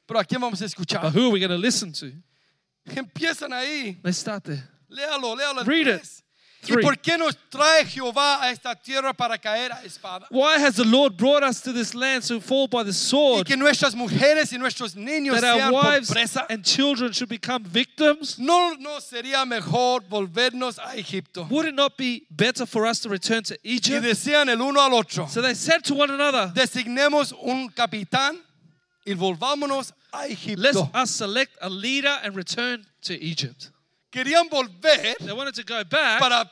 Pero 0.06 0.20
¿a 0.20 0.24
quién 0.24 0.40
vamos 0.40 0.60
a 0.60 0.64
But 0.64 0.70
escuchar? 0.72 1.12
who 1.12 1.26
are 1.26 1.30
we 1.32 1.40
going 1.40 1.50
to 1.50 1.58
listen 1.58 1.92
to? 1.92 2.12
Empiezan 2.86 3.52
ahí. 3.52 3.98
Let's 4.02 4.18
start 4.18 4.44
there. 4.44 4.62
Léalo, 4.90 5.36
léalo. 5.36 5.64
Read 5.66 5.86
it. 5.88 6.21
Tres. 6.62 6.70
¿Y 6.70 6.72
Three. 6.74 6.82
por 6.84 6.96
qué 6.98 7.18
nos 7.18 7.36
trae 7.50 7.84
Jehová 7.84 8.40
a 8.40 8.50
esta 8.52 8.74
tierra 8.76 9.12
para 9.12 9.36
caer 9.36 9.72
a 9.72 9.82
espada? 9.84 10.26
Why 10.30 10.58
has 10.58 10.76
the 10.76 10.84
Lord 10.84 11.16
brought 11.16 11.42
us 11.42 11.60
to 11.62 11.72
this 11.72 11.92
land 11.94 12.22
to 12.28 12.40
fall 12.40 12.68
by 12.68 12.84
the 12.84 12.90
Y 12.90 12.92
sword 12.92 13.46
que 13.46 13.56
nuestras 13.56 13.94
mujeres 13.96 14.52
y 14.52 14.58
nuestros 14.58 14.94
niños 14.94 15.40
that 15.40 15.44
our 15.60 15.72
por 15.72 15.82
wives 15.82 16.08
presa. 16.10 16.46
and 16.48 16.64
children 16.64 17.12
should 17.12 17.28
become 17.28 17.64
victims? 17.64 18.38
¿No, 18.38 18.74
¿No 18.78 19.00
sería 19.00 19.44
mejor 19.44 20.02
volvernos 20.08 20.78
a 20.78 20.96
Egipto? 20.96 21.48
Would 21.50 21.66
it 21.66 21.74
not 21.74 21.96
be 21.98 22.22
better 22.30 22.64
for 22.64 22.86
us 22.86 23.00
to 23.00 23.08
return 23.08 23.42
to 23.42 23.54
Y 23.64 23.72
Egypt? 23.76 24.04
decían 24.04 24.48
el 24.48 24.62
uno 24.62 24.80
al 24.80 24.94
otro, 24.94 25.26
So 25.26 25.42
they 25.42 25.54
said 25.54 25.82
to 25.86 25.94
one 25.94 26.10
another, 26.10 26.52
designemos 26.54 27.32
un 27.42 27.70
capitán 27.70 28.38
y 29.04 29.14
volvámonos 29.14 29.92
a 30.12 30.28
Egipto. 30.28 30.62
Let's 30.62 30.78
us 30.94 31.10
select 31.10 31.56
a 31.60 31.68
leader 31.68 32.20
and 32.22 32.36
return 32.36 32.86
to 33.02 33.14
Egypt. 33.20 33.71
Querían 34.12 34.48
volver 34.50 35.16
They 35.18 35.32
wanted 35.32 35.54
to 35.54 35.64
go 35.64 35.82
back, 35.84 36.20
para 36.20 36.50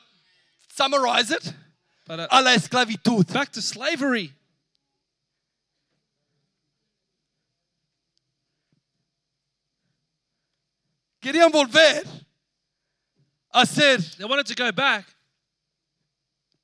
summarize 0.73 1.31
it 1.31 1.53
but 2.07 2.19
uh, 2.21 2.29
a 2.31 2.43
la 2.43 2.51
esclavitud. 2.57 3.33
back 3.33 3.53
to 3.53 3.61
slavery. 3.63 4.33
Querían 11.23 11.51
volver 11.53 12.07
a 13.53 13.67
ser 13.67 13.99
They 14.19 14.25
wanted 14.25 14.47
to 14.47 14.55
go 14.55 14.73
back 14.73 15.05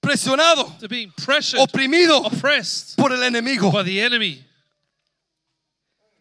presionado, 0.02 0.78
to 0.78 0.88
being 0.88 1.12
pressured, 1.16 1.60
oprimido 1.60 2.24
oppressed 2.24 2.96
por 2.96 3.12
el 3.12 3.18
enemigo. 3.18 3.72
by 3.72 3.82
the 3.82 4.00
enemy. 4.00 4.42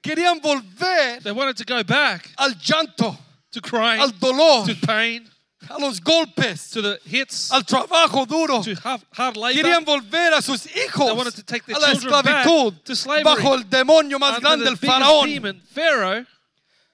Querían 0.03 0.41
volver 0.41 1.21
They 1.23 1.32
wanted 1.32 1.57
to 1.57 1.65
go 1.65 1.84
back 1.84 2.30
al 2.38 2.51
llanto, 2.51 3.17
to 3.56 3.62
crying, 3.62 3.99
al 4.01 4.12
dolor, 4.12 4.66
to 4.68 4.76
pain, 4.86 5.28
a 5.70 5.80
los 5.80 5.99
golpes, 5.99 6.70
to 6.72 6.82
the 6.82 6.99
hits, 7.06 7.51
al 7.51 7.64
trabajo 7.64 8.28
duro. 8.28 8.62
to 8.62 8.76
hard, 8.76 9.01
hard 9.14 9.36
labor. 9.38 9.60
Querían 9.62 9.84
volver 9.84 10.34
a 10.38 10.41
sus 10.41 10.68
hijos 10.68 11.08
They 11.08 11.14
wanted 11.16 11.36
to 11.36 11.43
take 11.43 11.66
their 11.66 11.78
a 11.78 11.80
la 11.80 11.88
children 11.93 12.12
back 12.24 12.45
esclavitud 12.45 12.84
to 12.84 12.95
slavery. 12.95 13.24
bajo 13.24 13.53
el 13.56 13.64
demonio 13.64 14.20
más 14.20 14.39
grande, 14.39 14.66
the 14.66 14.70
el 14.72 14.78
faraón. 14.78 15.26
demon, 15.26 15.62
Pharaoh, 15.74 16.26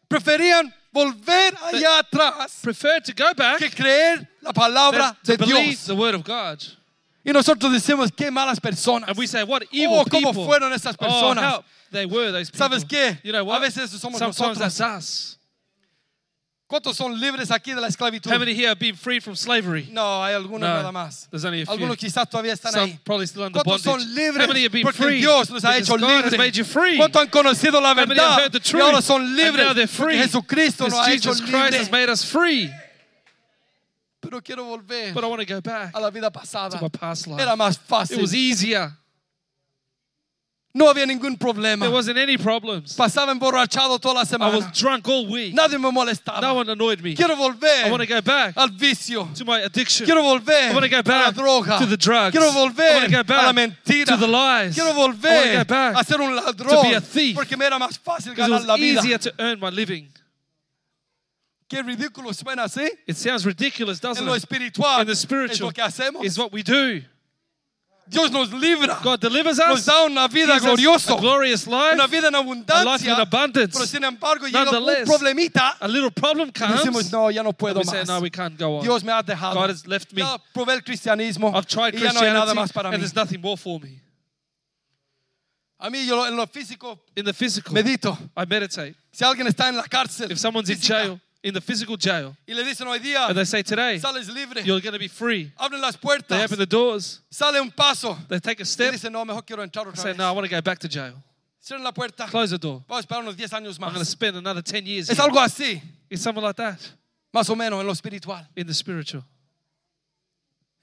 Preferían 0.08 0.74
volver 0.94 1.56
allá 1.64 2.00
atrás 2.00 2.60
preferred 2.62 3.04
to 3.06 3.14
go 3.14 3.34
back 3.34 3.60
que 3.60 3.70
creer 3.70 4.28
la 4.42 4.52
palabra 4.52 5.18
de 5.24 5.38
to 5.38 5.46
believe 5.46 5.70
Dios. 5.72 5.86
the 5.86 5.96
word 5.96 6.16
of 6.16 6.24
God. 6.24 6.62
Y 7.24 7.32
nosotros 7.32 7.72
decimos, 7.72 8.10
qué 8.12 8.32
malas 8.32 8.60
personas. 8.60 9.08
And 9.10 9.18
we 9.18 9.28
say, 9.28 9.44
what 9.44 9.64
evil 9.72 10.00
Oh, 10.00 10.06
cómo 10.06 10.32
people. 10.34 10.46
fueron 10.48 10.74
esas 10.74 10.96
Oh, 11.00 11.06
personas. 11.06 11.44
how 11.44 11.64
they 11.92 12.06
were 12.06 12.32
those 12.32 12.50
people. 12.50 12.68
¿Sabes 12.68 12.84
qué? 12.84 13.20
You 13.24 13.32
know 13.32 13.50
A 13.52 13.60
veces 13.60 13.90
somos 13.92 14.18
Sometimes 14.20 14.40
nosotros. 14.40 14.58
that's 14.58 14.82
us. 14.82 15.38
¿Cuántos 16.72 16.96
son 16.96 17.20
libres 17.20 17.52
aquí 17.52 17.74
de 17.74 17.82
la 17.82 17.88
esclavitud? 17.90 18.32
How 18.32 18.40
many 18.40 18.54
here 18.54 18.70
have 18.70 18.80
been 18.80 18.96
freed 18.96 19.22
from 19.22 19.36
slavery? 19.36 19.90
No, 19.92 20.24
hay 20.24 20.34
algunos 20.34 20.62
No, 20.62 20.68
nada 20.74 20.90
más. 20.94 21.28
there's 21.30 21.44
only 21.44 21.64
a 21.64 21.66
few. 21.66 21.74
Algunos 21.74 21.98
quizás 21.98 22.30
todavía 22.30 22.54
están 22.54 22.72
Some 22.72 22.84
ahí. 22.94 23.00
probably 23.04 23.28
still 23.28 23.44
under 23.44 23.62
¿Cuántos 23.62 23.84
bondage. 23.84 24.06
son 24.06 24.16
libres? 24.16 24.42
How 24.46 24.48
many 24.48 24.64
have 24.64 24.72
been 24.72 24.84
Porque 24.84 25.04
free? 25.04 25.20
Dios 25.20 25.50
los 25.50 25.66
ha 25.66 25.76
hecho 25.78 25.98
libres. 25.98 26.38
made 26.38 26.56
you 26.56 26.64
free. 26.64 26.96
¿Cuántos 26.98 27.22
han 27.24 27.28
conocido 27.30 27.82
la 27.82 27.90
How 27.92 27.96
many 27.96 28.00
have 28.02 28.08
verdad? 28.16 28.38
heard 28.40 28.52
the 28.54 28.60
Y 28.60 28.62
truth? 28.72 28.82
ahora 28.84 29.02
son 29.02 29.22
And 29.22 29.36
libres. 29.36 29.68
now 29.68 29.74
they're 29.74 29.86
Porque 29.86 30.14
free. 30.14 30.18
Jesucristo 30.18 30.88
nos 30.88 30.94
ha 31.06 31.12
hecho 31.12 31.34
Jesus 31.34 31.42
Christ 31.42 31.54
has 31.56 31.72
libres. 31.74 31.92
made 31.92 32.10
us 32.10 32.24
free. 32.24 32.72
Pero 34.22 34.40
quiero 34.42 34.64
volver 34.64 35.14
But 35.14 35.24
I 35.26 35.28
want 35.28 35.42
to 35.42 35.46
go 35.46 35.60
back 35.60 35.92
a 35.94 36.00
la 36.00 36.10
vida 36.10 36.32
pasada. 36.32 36.78
to 36.78 36.82
my 36.82 36.88
past 36.90 37.28
life. 37.28 37.42
Era 37.42 37.58
más 37.58 37.76
It 37.76 37.82
fácil. 37.86 38.22
was 38.22 38.34
easier. 38.34 38.94
No 40.74 40.90
había 40.90 41.06
ningún 41.06 41.38
problema. 41.38 41.82
There 41.86 41.92
wasn't 41.92 42.18
any 42.18 42.38
problems. 42.38 42.96
Pasaba 42.96 43.32
emborrachado 43.34 44.00
toda 44.00 44.24
la 44.24 44.48
I 44.48 44.56
was 44.56 44.66
drunk 44.72 45.08
all 45.10 45.28
week. 45.28 45.54
Nadie 45.54 45.78
me 45.78 45.92
molestaba. 45.92 46.42
No 46.42 46.54
one 46.56 46.70
annoyed 46.70 47.02
me. 47.02 47.14
Quiero 47.14 47.36
volver 47.36 47.86
I 47.86 47.90
want 47.92 48.02
to 48.02 48.08
go 48.08 48.22
back 48.22 48.56
al 48.56 48.70
vicio. 48.70 49.28
to 49.36 49.44
my 49.44 49.60
addiction. 49.62 50.06
Quiero 50.06 50.22
volver 50.22 50.70
I 50.70 50.74
want 50.74 50.84
to 50.84 50.90
go 50.90 50.98
a 50.98 51.04
la 51.06 51.32
back 51.32 51.36
droga. 51.36 51.80
to 51.80 51.86
the 51.86 51.98
drugs. 51.98 52.32
Quiero 52.32 52.50
I 52.52 52.56
want 52.56 52.76
to 52.78 52.82
go 53.12 53.18
a 53.18 53.18
la 53.18 53.24
back 53.24 53.56
mentira. 53.56 54.06
to 54.06 54.18
the 54.18 54.28
lies. 54.28 54.74
Quiero 54.76 54.92
I 54.92 54.98
want 54.98 55.22
to 55.22 55.28
go 55.58 55.64
back 55.66 55.96
a 56.00 56.04
ser 56.06 56.22
un 56.22 56.36
to 56.56 56.82
be 56.84 56.94
a 56.94 57.02
thief. 57.02 57.36
Porque 57.36 57.58
me 57.58 57.66
era 57.66 57.78
más 57.78 58.00
fácil 58.00 58.30
because 58.34 58.48
it 58.48 58.52
ganar 58.52 58.60
was 58.60 58.66
la 58.68 58.76
vida. 58.78 59.00
easier 59.02 59.18
to 59.18 59.34
earn 59.40 59.60
my 59.60 59.70
living. 59.70 60.08
Qué 61.70 61.82
ridículo 61.84 62.34
suena 62.34 62.64
así. 62.64 62.88
It 63.08 63.16
sounds 63.18 63.46
ridiculous, 63.46 64.00
doesn't 64.00 64.22
En 64.24 64.28
lo 64.28 64.34
it? 64.36 64.38
espiritual 64.44 65.02
In 65.02 65.06
the 65.08 65.14
es 65.14 65.20
spiritual 65.20 65.68
lo 65.68 65.72
que 65.72 65.84
hacemos. 65.84 66.24
is 66.26 66.38
what 66.38 66.52
we 66.52 66.64
do. 66.64 67.02
Dios 68.12 68.30
nos 68.30 68.52
libra. 68.52 69.00
God 69.02 69.22
delivers 69.22 69.58
Nos 69.58 69.80
us. 69.80 69.86
da 69.86 70.04
una 70.04 70.28
vida 70.28 70.60
gloriosa. 70.60 71.14
a 71.14 71.20
glorious 71.20 71.66
life. 71.66 71.94
Una 71.94 72.08
vida 72.08 72.28
en 72.28 72.36
a 72.36 72.84
life 72.84 73.06
in 73.06 73.12
abundance. 73.12 73.74
Pero 73.74 73.86
sin 73.86 74.04
embargo 74.04 74.48
llega 74.48 74.64
un 74.64 74.66
Nonetheless, 74.66 75.08
problemita. 75.08 75.78
A 75.80 75.88
little 75.88 76.12
problem 76.12 76.52
comes. 76.52 76.84
decimos, 76.84 77.10
no, 77.10 77.32
ya 77.32 77.42
no 77.42 77.54
puedo 77.54 77.78
we 77.78 77.86
say, 77.86 78.04
no, 78.04 78.20
we 78.20 78.30
can't 78.30 78.58
go 78.58 78.80
on. 78.80 78.84
Dios 78.84 79.02
me 79.04 79.14
ha 79.14 79.24
dejado. 79.24 79.54
God 79.56 79.70
has 79.70 79.88
left 79.88 80.12
me. 80.12 80.22
Ya 80.24 80.38
probé 80.54 80.74
el 80.74 80.82
cristianismo. 80.82 81.56
I've 81.56 81.66
tried 81.66 81.96
y 81.96 82.02
ya 82.02 82.12
no 82.12 82.20
hay 82.20 82.34
nada 82.34 82.54
Christianity 82.54 82.60
más 82.60 82.74
para 82.74 82.90
and 82.90 83.00
there's 83.02 83.16
nothing 83.16 83.40
more 83.40 83.56
for 83.56 83.80
me. 83.80 84.02
A 85.80 85.90
mí, 85.90 86.06
yo 86.06 86.28
en 86.28 86.36
lo 86.36 86.46
físico 86.48 87.00
In 87.16 87.24
the 87.24 87.34
physical, 87.34 87.74
medito. 87.74 88.18
I 88.36 88.46
meditate. 88.46 88.96
Si 89.14 89.24
alguien 89.24 89.48
está 89.48 89.70
en 89.70 89.78
la 89.78 89.84
cárcel 89.84 90.32
If 90.32 90.38
someone's 90.38 90.70
in 90.70 90.80
jail, 90.80 91.20
in 91.44 91.54
the 91.54 91.62
physical 91.62 91.98
jail, 91.98 92.36
y 92.48 92.54
le 92.54 92.64
dicen 92.64 92.86
hoy 92.88 93.00
día, 93.00 93.28
and 93.28 93.36
they 93.38 93.46
say 93.46 93.64
today, 93.64 93.98
sales 94.00 94.30
libre, 94.30 94.62
you're 94.64 94.80
going 94.80 94.94
to 94.94 95.00
be 95.00 95.08
free, 95.08 95.52
abren 95.60 95.82
las 95.82 95.96
they 96.28 96.44
open 96.44 96.58
the 96.60 96.66
doors, 96.68 97.22
sale 97.32 97.56
un 97.60 97.72
paso, 97.72 98.18
they 98.30 98.40
take 98.40 98.60
a 98.60 98.66
step, 98.66 98.94
dicen, 98.94 99.12
no, 99.12 99.26
mejor 99.26 99.42
quiero 99.42 99.64
entrar 99.66 99.86
otra 99.88 99.98
say, 99.98 100.10
vez. 100.10 100.18
no, 100.18 100.28
I 100.28 100.32
want 100.32 100.46
to 100.46 100.52
go 100.52 100.62
back 100.62 100.78
to 100.80 100.88
jail. 100.88 101.14
Cierren 101.64 101.84
la 101.84 101.92
puerta, 101.92 102.26
Close 102.28 102.50
the 102.52 102.58
door. 102.58 102.84
vamos 102.88 103.06
a 103.06 103.08
esperar 103.08 103.22
unos 103.24 103.36
10 103.38 103.52
años 103.54 103.78
I'm 103.80 103.90
going 103.94 104.00
to 104.00 104.06
spend 104.06 104.36
another 104.38 104.62
10 104.64 104.86
years 104.86 105.10
Es 105.10 105.18
here. 105.18 105.28
algo 105.30 105.40
así, 105.40 105.82
It's 106.10 106.22
something 106.22 106.44
like 106.44 106.56
that 106.58 106.80
más 107.34 107.50
o 107.50 107.56
menos 107.56 107.80
en 107.80 107.86
lo 107.88 107.94
espiritual. 107.94 108.46
in 108.56 108.66
the 108.68 108.74
spiritual. 108.74 109.24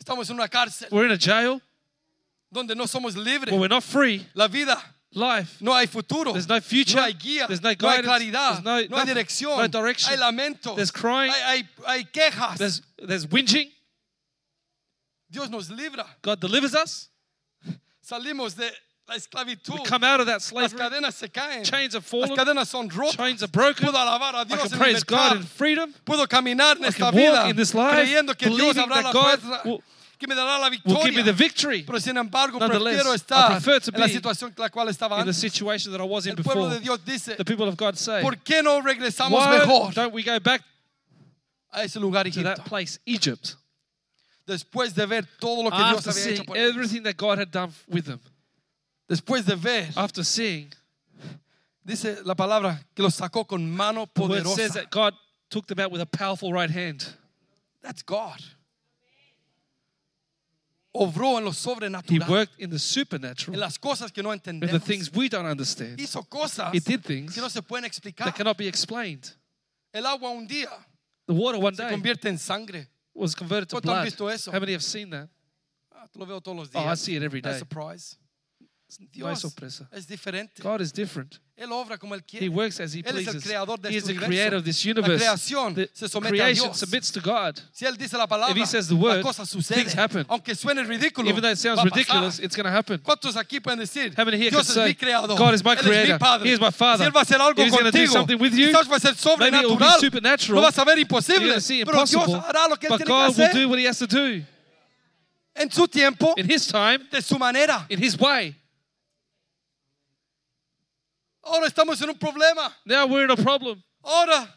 Estamos 0.01 0.29
en 0.31 0.37
una 0.37 0.49
cárcel 0.49 0.89
We're 0.91 1.05
in 1.07 1.13
a 1.13 1.19
jail 1.19 1.61
donde 2.51 2.75
no 2.75 2.85
somos 2.87 3.17
libres. 3.17 3.51
where 3.53 3.61
we're 3.61 3.69
not 3.69 3.83
free. 3.83 4.27
La 4.35 4.47
vida, 4.49 4.77
Life, 5.15 5.57
no 5.61 5.73
hay 5.73 5.87
futuro, 5.87 6.33
there's 6.33 6.49
no 6.49 6.61
future, 6.61 6.97
no 6.97 7.03
hay 7.03 7.15
guía, 7.15 7.47
there's 7.47 7.63
no 7.63 7.71
no 7.71 7.71
hay 7.71 7.77
guidance, 8.03 8.07
claridad, 8.07 8.63
there's 8.63 8.65
no, 8.65 8.97
no 8.97 8.97
hay 8.99 9.07
dirección, 9.07 9.57
no 9.57 9.67
direction, 9.67 10.13
hay 10.13 10.19
lamentos, 10.19 10.77
there's 10.77 10.91
crying, 10.91 11.33
hay, 11.33 11.43
hay, 11.43 11.69
hay 11.87 12.05
quejas. 12.05 12.59
there's, 12.59 12.83
there's 12.99 13.27
whinging. 13.27 13.71
Dios 15.31 15.49
nos 15.51 15.71
libra. 15.71 16.07
God 16.23 16.41
delivers 16.41 16.75
us. 16.75 17.09
Salimos 18.03 18.55
de 18.57 18.71
la 19.07 19.15
esclavitud. 19.17 19.79
We 19.79 19.85
come 19.85 20.05
out 20.05 20.21
of 20.21 20.27
that 20.27 20.35
Las 20.35 20.45
slavery. 20.45 20.79
cadenas 20.79 21.15
se 21.15 21.29
caen. 21.29 21.65
Chains 21.65 21.95
Las 21.95 22.05
fallen. 22.05 22.37
cadenas 22.37 22.69
son 22.69 22.89
rotas. 22.89 23.17
Chains 23.17 23.43
are 23.43 23.49
broken. 23.49 23.87
Puedo 23.87 23.99
alabar 23.99 24.35
a 24.35 24.41
I 24.41 24.45
Dios 24.45 24.63
can 24.63 24.73
en 24.73 24.79
praise 24.79 25.05
God 25.05 25.37
in 25.37 25.43
freedom. 25.43 25.95
Puedo 26.05 26.27
caminar 26.27 26.77
en 26.77 26.85
I 26.85 26.89
esta 26.89 27.11
can 27.11 27.15
vida 27.15 27.33
walk 27.33 27.51
in 27.51 27.57
this 27.57 27.75
life 27.75 27.95
creyendo 27.95 28.37
que 28.39 28.49
Dios 28.49 28.75
believing 28.75 28.89
la 28.91 29.13
God 29.13 29.41
puerta 29.41 29.83
que 30.19 30.27
me 30.27 30.35
dará 30.35 30.59
la 30.59 30.69
will 30.85 31.03
give 31.03 31.14
me 31.14 31.23
the 31.23 31.33
victory 31.33 31.83
Pero 31.83 31.99
sin 32.01 32.16
embargo 32.16 32.59
Nonetheless, 32.59 33.03
prefiero 33.03 33.12
I 33.12 33.14
estar 33.16 33.51
prefer 33.53 33.81
to 33.81 33.91
en 33.95 34.01
la 34.01 34.07
be 34.07 34.12
situación 34.12 34.51
en 34.57 34.62
la 34.62 34.69
cual 34.69 34.89
estaba 34.89 35.21
in 35.21 35.27
the 35.27 35.33
situation 35.33 35.93
that 35.93 36.01
I 36.01 36.05
was 36.05 36.27
in 36.27 36.37
El 36.37 36.43
pueblo 36.43 36.69
before. 36.69 36.79
de 36.79 36.81
Dios 36.81 36.99
dice, 37.05 37.37
The 37.37 37.45
people 37.45 37.69
of 37.69 37.77
God 37.77 37.97
say, 37.97 38.23
¿por 38.23 38.37
qué 38.37 38.62
no 38.62 38.81
regresamos 38.83 39.33
why 39.33 39.59
mejor 39.59 39.93
don't 39.93 40.12
we 40.12 40.23
go 40.23 40.39
back 40.41 40.62
a 41.73 41.83
ese 41.85 41.97
lugar 41.97 42.25
to 42.25 42.43
that 42.43 42.64
place, 42.64 42.99
Egypt, 43.07 43.55
Después 44.47 44.95
de 44.95 45.07
ver 45.07 45.27
todo 45.39 45.62
lo 45.62 45.71
que 45.71 45.77
Dios 45.77 45.99
after 45.99 46.11
había 46.12 46.23
seeing 46.25 46.35
hecho 46.37 46.45
por 46.45 46.57
ellos. 46.57 46.75
everything 46.75 47.03
that 47.03 47.16
God 47.16 47.39
had 47.39 47.51
done 47.51 47.71
with 47.89 48.07
them? 48.07 48.19
Después 49.09 49.45
de 49.45 49.55
ver, 49.57 49.87
After 49.97 50.25
seeing, 50.25 50.73
dice 51.85 52.23
la 52.25 52.35
palabra, 52.35 52.81
que 52.95 53.03
los 53.03 53.14
sacó 53.14 53.47
con 53.47 53.71
mano 53.71 54.09
the 54.14 54.23
word 54.23 54.47
says 54.49 54.73
that 54.73 54.91
God 54.91 55.14
took 55.51 55.66
them 55.66 55.79
out 55.79 55.91
with 55.91 56.01
a 56.01 56.07
powerful 56.07 56.53
right 56.53 56.71
hand. 56.71 57.07
That's 57.83 58.03
God. 58.03 58.43
Obró 61.01 61.38
en 61.38 61.44
lo 61.44 61.53
He 62.09 62.18
worked 62.28 62.59
in 62.61 62.70
the 62.70 62.74
en 62.74 62.78
supernatural, 62.78 63.59
las 63.61 63.78
cosas 63.78 64.11
que 64.12 64.22
no 64.22 64.32
in 64.32 64.40
the 64.61 64.80
things 64.80 65.11
we 65.12 65.28
don't 65.28 65.46
understand. 65.46 65.99
Hizo 65.99 66.22
cosas 66.28 66.74
He 66.74 66.80
did 66.80 67.03
things 67.05 67.32
que 67.34 67.40
no 67.40 67.49
se 67.49 67.62
pueden 67.62 67.84
explicar. 67.84 68.26
that 68.26 68.34
cannot 68.36 68.57
be 68.57 68.66
explained. 68.66 69.30
El 69.92 70.05
agua 70.07 70.30
un 70.30 70.46
día 70.49 70.68
The 71.26 71.34
water 71.34 71.59
one 71.61 71.74
se 71.76 71.82
day 71.82 71.90
convierte 71.90 72.26
en 72.28 72.38
sangre. 72.38 72.88
was 73.14 73.34
converted 73.34 73.68
to 73.68 73.76
¿Cuántos 73.76 73.90
han 73.90 73.96
blood. 73.96 74.05
visto 74.05 74.28
eso? 74.28 74.51
How 74.51 74.61
many 74.61 74.72
have 74.72 74.82
seen 74.82 75.11
that? 75.11 75.28
Ah, 75.94 76.07
lo 76.14 76.26
veo 76.26 76.40
todos 76.40 76.57
los 76.57 76.70
Oh, 76.74 76.86
I 76.88 76.94
see 76.96 77.16
it 77.16 77.22
every 77.22 77.40
day. 77.40 77.51
No 77.51 77.55
day. 77.55 77.59
surprise. 77.61 78.16
No 78.99 79.07
Dios 79.12 79.41
sorpresa. 79.41 79.86
es 79.93 80.07
diferente. 80.07 80.62
God 80.62 80.80
is 80.80 80.93
different. 80.93 81.39
Él 81.59 81.70
obra 81.72 81.99
como 81.99 82.14
Él 82.14 82.22
quiere. 82.24 82.47
He 82.47 82.49
works 82.49 82.80
as 82.80 82.95
He 82.95 83.01
Él 83.01 83.18
es 83.18 83.26
el 83.26 83.32
pleases. 83.32 83.45
creador 83.45 83.78
de 83.78 83.91
He 83.91 83.97
is 83.97 84.05
the 84.05 84.12
universo. 84.12 84.26
creator 84.28 84.57
of 84.59 84.64
this 84.64 84.82
La 84.86 84.91
universe. 84.93 85.18
creación 85.24 85.74
The 85.74 85.91
se 85.93 86.09
somete 86.09 86.28
a 86.28 86.30
creation 86.30 86.64
Dios. 86.68 86.78
submits 86.78 87.11
to 87.12 87.20
God. 87.20 87.61
Si 87.72 87.84
Él 87.84 87.99
dice 87.99 88.16
la 88.16 88.26
palabra, 88.26 88.51
If 88.53 88.57
he 88.57 88.64
says 88.64 88.89
the 88.89 88.95
la 88.95 89.01
word, 89.01 89.24
things 89.66 89.93
happen. 89.93 90.24
Aunque 90.30 90.55
suene 90.55 90.84
ridículo, 90.84 91.28
Even 91.28 91.43
though 91.43 91.51
it 91.51 91.59
sounds 91.59 91.78
va 91.78 91.82
a 91.82 91.84
pasar. 91.91 91.97
ridiculous, 91.97 92.39
it's 92.39 92.57
going 92.57 92.64
to 92.64 92.70
happen. 92.72 92.99
¿Cuántos 93.01 93.36
aquí 93.36 93.61
pueden 93.61 93.78
decir, 93.80 94.14
How 94.16 94.24
many 94.24 94.39
here 94.39 94.51
Dios 94.51 94.62
can 94.62 94.70
es 94.70 94.74
say, 94.74 94.86
mi 94.89 94.95
creador, 94.95 95.36
God 95.36 95.53
is 95.55 95.62
my 95.62 95.72
Él 95.74 95.78
es 95.80 95.82
creator, 95.86 96.12
mi 96.14 96.18
padre, 96.18 96.49
He 96.49 96.53
is 96.55 96.61
my 96.61 96.70
father. 96.70 97.05
si 97.05 97.09
Él 97.09 97.14
va 97.14 97.20
a 97.20 97.24
hacer 97.24 97.41
algo 97.43 97.61
If 97.61 97.66
he's 97.66 97.76
gonna 97.76 97.91
do 97.91 97.99
contigo, 97.99 98.12
something 98.12 98.39
with 98.39 98.55
you, 98.55 98.68
quizás 98.68 98.89
va 98.89 98.97
a 98.97 99.01
ser 99.01 99.36
maybe 99.39 99.57
it 99.59 99.66
will 99.68 99.76
be 99.76 99.84
sobrenatural, 99.84 100.01
supernatural, 100.01 100.55
lo 100.55 100.62
vas 100.62 100.78
a 100.78 100.84
ver 100.86 100.97
You're 100.97 101.07
going 101.09 101.53
to 101.55 101.61
see 101.61 101.84
pero 101.84 101.99
Dios 101.99 102.12
impossible, 102.14 102.41
hará 102.49 102.68
lo 102.70 102.76
que 102.76 102.86
Él 102.86 102.91
but 102.91 102.99
tiene 102.99 103.05
que 103.05 103.12
God 103.12 103.36
will 103.36 103.45
hacer 103.45 103.53
do 103.53 103.68
what 103.68 103.78
He 103.78 103.84
has 103.84 103.99
to 103.99 104.07
do 104.07 104.43
en 105.57 105.70
su 105.72 105.86
tiempo, 105.89 106.34
in 106.39 106.49
His 106.49 106.66
time, 106.68 107.01
de 107.11 107.20
su 107.20 107.36
manera. 107.36 107.84
in 107.91 107.99
His 108.01 108.16
way. 108.16 108.55
Ahora 111.49 111.66
estamos 111.66 112.01
en 112.03 112.11
un 112.11 112.18
problema. 112.18 112.72
Now 112.84 113.07
we're 113.07 113.24
in 113.24 113.30
a 113.30 113.36
problem. 113.36 113.82
Ahora, 114.05 114.49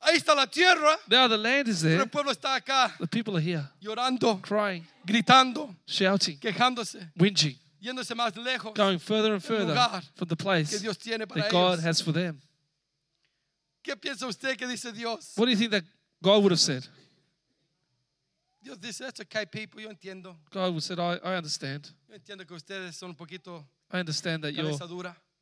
ahí 0.00 0.16
está 0.16 0.34
la 0.34 0.46
tierra, 0.46 0.96
Now 1.08 1.26
the 1.28 1.36
land 1.38 1.68
is 1.68 1.82
pero 1.82 1.90
there. 1.90 2.02
el 2.02 2.08
pueblo 2.10 2.32
está 2.32 2.54
acá, 2.54 2.94
The 2.98 3.06
people 3.06 3.36
are 3.36 3.40
here, 3.40 3.68
llorando, 3.80 4.40
crying, 4.42 4.86
gritando, 5.04 5.74
shouting, 5.86 6.38
quejándose, 6.38 7.10
whinging, 7.18 7.58
yéndose 7.80 8.14
más 8.14 8.34
lejos 8.36 8.74
going 8.74 8.98
further 8.98 9.32
and 9.32 9.42
further 9.42 9.74
from 10.14 10.28
the 10.28 10.36
que 10.36 10.44
place 10.44 10.80
Dios 10.80 10.96
tiene 10.98 11.26
para 11.26 11.42
that 11.42 11.50
God 11.50 11.78
ellos. 11.78 11.84
has 11.84 12.00
for 12.00 12.12
them. 12.12 12.40
¿Qué 13.82 13.96
piensa 13.96 14.26
usted 14.26 14.56
que 14.56 14.66
dice 14.66 14.92
Dios? 14.92 15.32
What 15.36 15.46
do 15.46 15.50
you 15.52 15.56
think 15.56 15.70
that 15.70 15.84
God 16.22 16.42
would 16.42 16.52
have 16.52 16.60
said? 16.60 16.86
Dios 18.62 18.78
dice, 18.78 19.00
it's 19.00 19.20
okay, 19.20 19.46
people, 19.46 19.80
yo 19.80 19.88
entiendo. 19.88 20.36
God 20.50 20.74
would 20.74 20.74
have 20.74 20.82
said, 20.82 20.98
I, 20.98 21.18
I 21.22 21.36
understand. 21.36 21.88
Yo 22.08 22.16
entiendo 22.16 22.44
que 22.46 22.56
ustedes 22.56 22.96
son 22.96 23.10
un 23.10 23.14
poquito 23.14 23.64
I 23.92 24.00
understand 24.00 24.42
that 24.42 24.52
you're. 24.54 24.76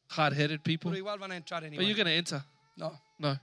Hard-headed 0.09 0.63
people. 0.63 0.91
pero 0.91 0.99
igual 0.99 1.19
van 1.19 1.33
a 1.33 1.37
entrar 1.37 1.61
But 1.63 1.73
you're 1.73 1.83
anyway. 1.83 1.95
going 1.95 2.07
to 2.07 2.13
enter. 2.13 2.45
No, 2.77 2.99
No. 3.19 3.39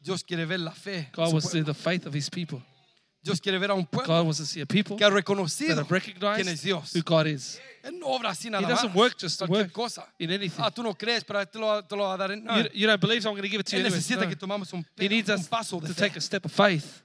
Dios 0.00 0.22
quiere 0.22 0.46
ver 0.46 0.58
la 0.58 0.70
fe. 0.72 1.08
God 1.12 1.32
wants 1.32 1.46
to 1.50 1.52
see 1.52 1.62
the 1.62 1.74
faith 1.74 2.06
of 2.06 2.14
his 2.14 2.30
people. 2.30 2.62
Dios 3.22 3.40
quiere 3.40 3.58
ver 3.58 3.70
a 3.72 3.74
un 3.74 3.84
pueblo 3.84 4.06
God 4.14 4.24
wants 4.26 4.38
to 4.38 4.46
see 4.46 4.60
a 4.60 4.66
people 4.66 4.96
que 4.96 5.04
ha 5.04 5.10
that 5.10 5.14
reconocido 5.16 5.84
quién 6.36 6.48
es 6.48 6.62
Dios. 6.62 6.92
who 6.94 7.02
God 7.02 7.26
is. 7.26 7.58
Él 7.82 7.98
no 7.98 8.06
obra 8.06 8.30
así 8.30 8.48
nada 8.48 8.62
He 8.64 8.68
doesn't 8.70 8.90
más. 8.90 8.94
work 8.96 9.18
just 9.18 9.38
cualquier 9.38 9.64
work 9.64 9.72
cosa. 9.72 10.06
in 10.20 10.30
anything. 10.30 10.62
Ah, 10.64 10.70
tú 10.70 10.82
no 10.84 10.94
crees, 10.94 11.24
pero 11.24 11.44
te 11.46 11.58
lo, 11.58 11.82
te 11.82 11.96
lo 11.96 12.04
va 12.04 12.14
a 12.14 12.16
dar. 12.16 12.36
No. 12.36 12.56
You, 12.58 12.68
you 12.72 12.86
don't 12.86 13.00
believe, 13.00 13.22
so 13.22 13.28
I'm 13.30 13.34
going 13.34 13.42
to 13.42 13.48
give 13.48 13.60
it 13.60 13.66
to 13.66 13.76
you 13.76 13.82
Él 13.82 13.86
anyway. 13.86 13.98
necesita 13.98 14.22
No. 14.22 14.28
que 14.28 14.36
tomamos 14.36 14.72
un, 14.72 14.86
He 14.96 15.08
needs 15.08 15.28
un 15.28 15.40
us 15.40 15.48
paso 15.48 15.80
de 15.80 15.88
to 15.88 15.94
fe. 15.94 16.00
take 16.08 16.16
a 16.16 16.20
step 16.20 16.44
of 16.44 16.52
faith. 16.52 17.02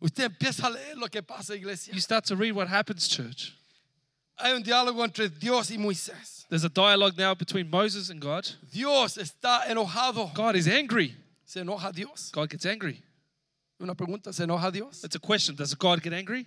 Usted 0.00 0.24
empieza 0.24 0.66
a 0.66 0.70
leer 0.70 0.96
lo 0.96 1.08
que 1.08 1.22
pasa, 1.22 1.54
iglesia. 1.54 1.92
You 1.94 2.00
start 2.00 2.24
to 2.26 2.34
read 2.36 2.52
what 2.52 2.66
happens, 2.68 3.06
church. 3.08 3.52
Hay 4.36 4.52
un 4.52 4.62
diálogo 4.62 5.04
entre 5.04 5.28
Dios 5.28 5.70
y 5.70 5.78
Moisés. 5.78 6.46
There's 6.48 6.64
a 6.64 6.68
dialogue 6.68 7.16
now 7.16 7.34
between 7.34 7.70
Moses 7.70 8.10
and 8.10 8.20
God. 8.20 8.48
Dios 8.72 9.16
está 9.16 9.66
enojado. 9.68 10.32
God 10.34 10.56
is 10.56 10.68
angry. 10.68 11.14
¿Se 11.44 11.60
enoja 11.60 11.92
Dios? 11.92 12.30
God 12.32 12.50
gets 12.50 12.66
angry. 12.66 13.02
Una 13.80 13.94
pregunta, 13.94 14.32
¿se 14.32 14.44
enoja 14.44 14.72
Dios? 14.72 15.04
It's 15.04 15.14
a 15.14 15.20
question. 15.20 15.54
Does 15.54 15.74
God 15.74 16.02
get 16.02 16.12
angry? 16.12 16.46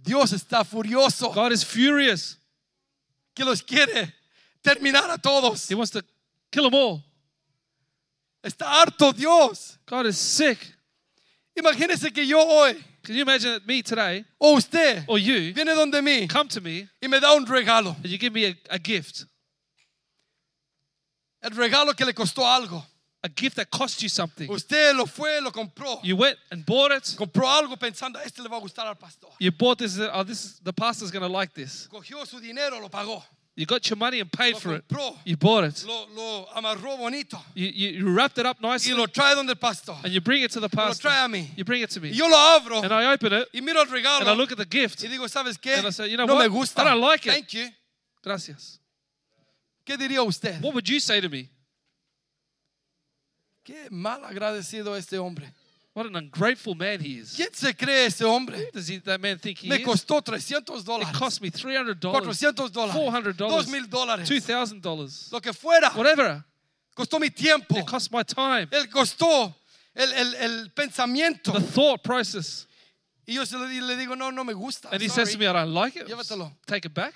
Dios 0.00 0.32
está 0.32 0.64
furioso 0.64 1.32
God 1.32 1.52
is 1.52 1.64
furious. 1.64 2.36
que 3.36 3.44
los 3.44 3.62
quiere 3.62 4.12
terminar 4.62 5.10
a 5.10 5.18
todos. 5.18 5.68
He 5.68 5.74
wants 5.74 5.92
to 5.92 6.02
kill 6.50 6.64
them 6.64 6.74
all. 6.74 7.04
Está 8.42 8.66
harto 8.66 9.12
Dios. 9.12 9.78
God 9.86 10.06
is 10.06 10.16
sick. 10.16 10.58
Imagínese 11.56 12.12
que 12.12 12.26
yo 12.26 12.38
hoy 12.38 12.76
Can 13.06 13.14
you 13.14 13.22
imagine 13.22 13.52
that 13.52 13.66
me 13.68 13.82
today 13.82 14.24
o 14.40 14.56
usted 14.56 15.04
or 15.06 15.16
you 15.16 15.54
viene 15.54 15.76
donde 15.76 16.02
mí 16.02 16.28
come 16.28 16.48
to 16.48 16.60
me 16.60 16.88
y 17.00 17.06
me 17.06 17.20
da 17.20 17.36
un 17.36 17.46
regalo. 17.46 17.94
and 17.94 18.06
you 18.06 18.18
give 18.18 18.32
me 18.32 18.46
a, 18.46 18.54
a 18.68 18.78
gift? 18.80 19.26
El 21.40 21.50
regalo 21.50 21.96
que 21.96 22.04
le 22.04 22.12
costó 22.12 22.42
algo. 22.42 22.82
A 23.22 23.28
gift 23.28 23.56
that 23.56 23.70
cost 23.70 24.02
you 24.02 24.08
something. 24.08 24.50
Usted 24.50 24.96
lo 24.96 25.06
fue, 25.06 25.40
lo 25.40 25.52
compró. 25.52 26.00
You 26.02 26.16
went 26.16 26.36
and 26.50 26.66
bought 26.66 26.90
it. 26.90 27.04
Compró 27.16 27.46
algo 27.46 27.76
pensando, 27.76 28.18
este 28.24 28.40
le 28.40 28.48
va 28.48 28.56
a 28.56 28.60
gustar 28.60 28.86
al 28.86 28.96
pastor. 28.96 29.30
You 29.38 29.52
bought 29.52 29.78
this. 29.78 30.00
Oh, 30.00 30.24
this 30.24 30.44
is, 30.44 30.60
the 30.64 30.72
pastor's 30.72 31.12
going 31.12 31.22
to 31.22 31.28
like 31.28 31.54
this. 31.54 31.88
Cogió 31.88 32.26
su 32.26 32.40
dinero, 32.40 32.80
lo 32.80 32.88
pagó. 32.88 33.22
You 33.58 33.64
got 33.64 33.88
your 33.88 33.96
money 33.96 34.20
and 34.20 34.30
paid 34.30 34.52
Lo 34.52 34.60
for 34.60 34.74
it. 34.74 34.86
compró. 34.86 35.16
You 35.24 35.36
bought 35.38 35.64
it. 35.64 35.82
Lo, 35.86 36.06
lo 36.14 36.46
amarró 36.54 36.98
bonito. 36.98 37.38
You, 37.54 37.66
you, 37.68 37.88
you 38.00 38.12
wrapped 38.14 38.36
it 38.38 38.44
up 38.44 38.60
nicely. 38.60 38.92
Y 38.92 38.98
lo 38.98 39.06
trae 39.06 39.34
donde 39.34 39.48
el 39.50 39.56
pastor. 39.56 39.96
and 40.04 40.12
you 40.12 40.20
bring 40.20 40.42
it 40.42 40.50
to 40.50 40.60
the 40.60 40.68
Me 40.70 40.82
lo 40.82 40.88
pastor. 40.88 41.08
trae 41.08 41.24
a 41.24 41.28
mí. 41.28 41.48
You 41.56 41.64
bring 41.64 41.80
it 41.82 41.88
to 41.90 42.00
Y 42.00 42.02
me. 42.02 42.10
yo 42.10 42.28
lo 42.28 42.36
abro 42.36 42.82
And 42.82 42.92
I 42.92 43.10
open 43.14 43.32
it 43.32 43.48
y 43.54 43.60
miro 43.60 43.80
el 43.80 43.88
and 43.94 44.28
I 44.28 44.32
look 44.34 44.52
at 44.52 44.58
the 44.58 44.66
gift. 44.66 45.02
y 45.02 45.08
digo, 45.08 45.26
¿sabes 45.26 45.56
qué? 45.58 45.78
And 45.78 45.86
I 45.86 45.90
say, 45.90 46.06
you 46.08 46.18
know 46.18 46.26
no 46.26 46.34
what? 46.34 46.42
me 46.42 46.48
gusta. 46.54 46.82
I 46.82 46.84
don't 46.84 47.00
like 47.00 47.26
it. 47.26 47.32
Thank 47.32 47.54
you. 47.54 47.68
Gracias. 48.22 48.78
¿Qué 49.86 49.96
diría 49.96 50.22
usted? 50.22 50.60
What 50.62 50.74
would 50.74 50.86
you 50.86 51.00
say 51.00 51.20
to 51.22 51.28
me? 51.30 51.48
Qué 53.64 53.88
mal 53.90 54.22
agradecido 54.24 54.94
este 54.96 55.18
hombre. 55.18 55.50
What 55.96 56.04
an 56.04 56.14
ungrateful 56.14 56.74
man 56.74 57.00
he 57.00 57.20
is. 57.20 57.34
¿Quién 57.34 57.54
se 57.54 57.72
cree 57.72 58.04
ese 58.04 58.20
hombre? 58.22 58.58
Who 58.58 58.70
does 58.70 58.86
he, 58.86 58.98
that 58.98 59.18
man 59.18 59.38
think 59.38 59.56
he 59.56 59.70
Me 59.70 59.76
is? 59.76 59.82
costó 59.86 60.22
300 60.22 61.00
It 61.00 61.14
cost 61.14 61.40
me 61.40 61.50
$300, 61.50 61.98
400 62.02 63.34
dólares, 63.34 63.38
$400, 63.38 63.38
2000 63.38 63.88
dólares, 63.88 64.28
$2,000, 64.28 65.32
lo 65.32 65.40
que 65.40 65.54
fuera. 65.54 65.90
whatever. 65.96 66.44
Costó 66.94 67.18
mi 67.18 67.30
tiempo. 67.30 67.78
It 67.78 67.86
cost 67.86 68.12
my 68.12 68.22
time, 68.24 68.68
Él 68.72 68.90
costó 68.90 69.54
el, 69.94 70.12
el, 70.12 70.34
el 70.34 70.70
pensamiento. 70.72 71.54
the 71.54 71.62
thought 71.62 72.02
process. 72.02 72.66
Y 73.26 73.32
yo 73.32 73.44
le, 73.58 73.80
le 73.80 73.96
digo, 73.96 74.14
no, 74.14 74.30
no 74.30 74.44
me 74.44 74.52
gusta. 74.52 74.90
And 74.92 75.00
he 75.00 75.08
sorry. 75.08 75.24
says 75.24 75.32
to 75.32 75.38
me, 75.38 75.46
I 75.46 75.54
don't 75.54 75.72
like 75.72 75.96
it. 75.96 76.06
Llévatelo. 76.06 76.52
Take 76.66 76.84
it 76.84 76.92
back. 76.92 77.14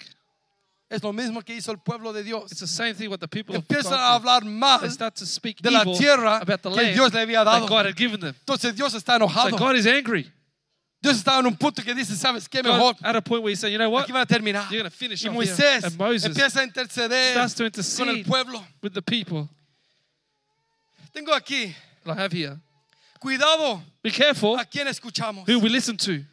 Es 0.91 1.05
lo 1.05 1.13
mismo 1.13 1.41
que 1.43 1.55
hizo 1.55 1.71
el 1.71 1.79
pueblo 1.79 2.13
de 2.13 2.25
Dios. 2.25 2.51
It's 2.51 2.61
the 2.61 2.67
same 2.67 2.95
thing 2.95 3.09
what 3.09 3.21
the 3.21 3.29
people 3.29 3.55
Empiezan 3.55 3.93
a 3.95 4.15
hablar 4.15 4.45
mal. 4.45 4.81
De 4.81 5.71
la 5.71 5.85
tierra 5.85 6.39
about 6.39 6.63
the 6.63 6.71
que 6.71 6.83
land 6.83 6.95
Dios 6.95 7.15
le 7.15 7.21
había 7.21 7.45
that 7.45 7.61
dado. 7.61 7.69
God 7.69 7.87
had 7.87 7.97
given 7.97 8.19
them. 8.19 8.35
Entonces 8.45 8.75
Dios 8.75 8.93
está 8.95 9.17
So 9.17 9.25
enojado. 9.25 9.57
God 9.57 9.77
is 9.77 9.87
angry. 9.87 10.29
Dios 11.01 11.17
estaba 11.17 11.39
en 11.39 11.47
un 11.47 11.57
punto 11.57 11.83
que 11.83 11.95
dice, 11.95 12.15
¿sabes 12.17 12.49
qué? 12.49 12.63
Mejor 12.63 12.95
God, 12.95 12.97
at 13.03 13.17
a 13.17 13.23
point 13.23 13.43
where 13.43 13.51
he 13.51 13.57
said, 13.57 13.71
you 13.71 13.79
know 13.79 13.89
what? 13.89 14.05
aquí 14.05 14.13
van 14.13 14.23
a 14.23 14.27
terminar. 14.27 14.69
You're 14.71 14.83
going 14.83 14.91
to 14.91 14.97
finish 14.97 15.25
Y 15.25 15.31
Moisés. 15.31 15.85
And 15.85 15.97
Moses 15.97 16.25
empieza 16.25 16.61
a 16.61 16.65
interceder 16.65 17.33
starts 17.33 17.55
to 17.55 17.63
con 17.63 18.09
el 18.09 18.17
intercede 18.17 18.27
pueblo. 18.27 18.67
with 18.83 18.93
the 18.93 19.01
people. 19.01 19.49
Tengo 21.15 21.33
aquí, 21.33 21.75
I 22.05 22.15
have 22.15 22.33
here. 22.33 22.59
cuidado 23.21 23.81
Be 24.03 24.11
careful 24.11 24.59
a 24.59 24.65
quién 24.65 24.89
escuchamos, 24.89 25.47
who 25.47 25.61
we 25.61 25.69
listen 25.69 25.97
to. 25.97 26.25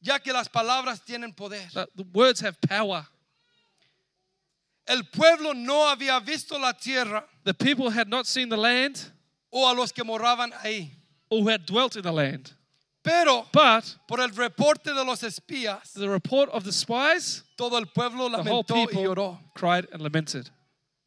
ya 0.00 0.18
que 0.18 0.32
las 0.32 0.48
palabras 0.48 1.00
tienen 1.04 1.32
poder. 1.32 1.66
That 1.72 1.88
the 1.94 2.04
words 2.12 2.40
have 2.40 2.60
power. 2.60 3.06
El 4.88 5.02
pueblo 5.04 5.52
no 5.54 5.88
había 5.88 6.20
visto 6.20 6.58
la 6.58 6.72
tierra 6.72 7.24
The 7.44 7.54
people 7.54 7.90
had 7.90 8.08
not 8.08 8.26
seen 8.26 8.48
the 8.48 8.56
land 8.56 9.12
o 9.50 9.68
a 9.68 9.74
los 9.74 9.92
que 9.92 10.04
moraban 10.04 10.52
ahí. 10.62 10.90
or 11.30 11.40
who 11.42 11.48
had 11.48 11.66
dwelt 11.66 11.96
in 11.96 12.02
the 12.02 12.12
land. 12.12 12.52
Pero 13.02 13.46
But 13.52 13.84
por 14.08 14.20
el 14.20 14.30
reporte 14.30 14.92
de 14.92 15.04
los 15.04 15.22
espías, 15.22 15.92
the 15.94 16.08
report 16.08 16.50
of 16.50 16.64
the 16.64 16.72
spies, 16.72 17.42
todo 17.56 17.76
el 17.78 17.86
pueblo 17.86 18.28
the 18.28 18.36
whole 18.42 18.62
lamentó 18.64 18.76
y 18.76 18.86
people 18.86 19.02
lloró. 19.04 19.38
cried 19.54 19.86
and 19.92 20.02
lamented. 20.02 20.50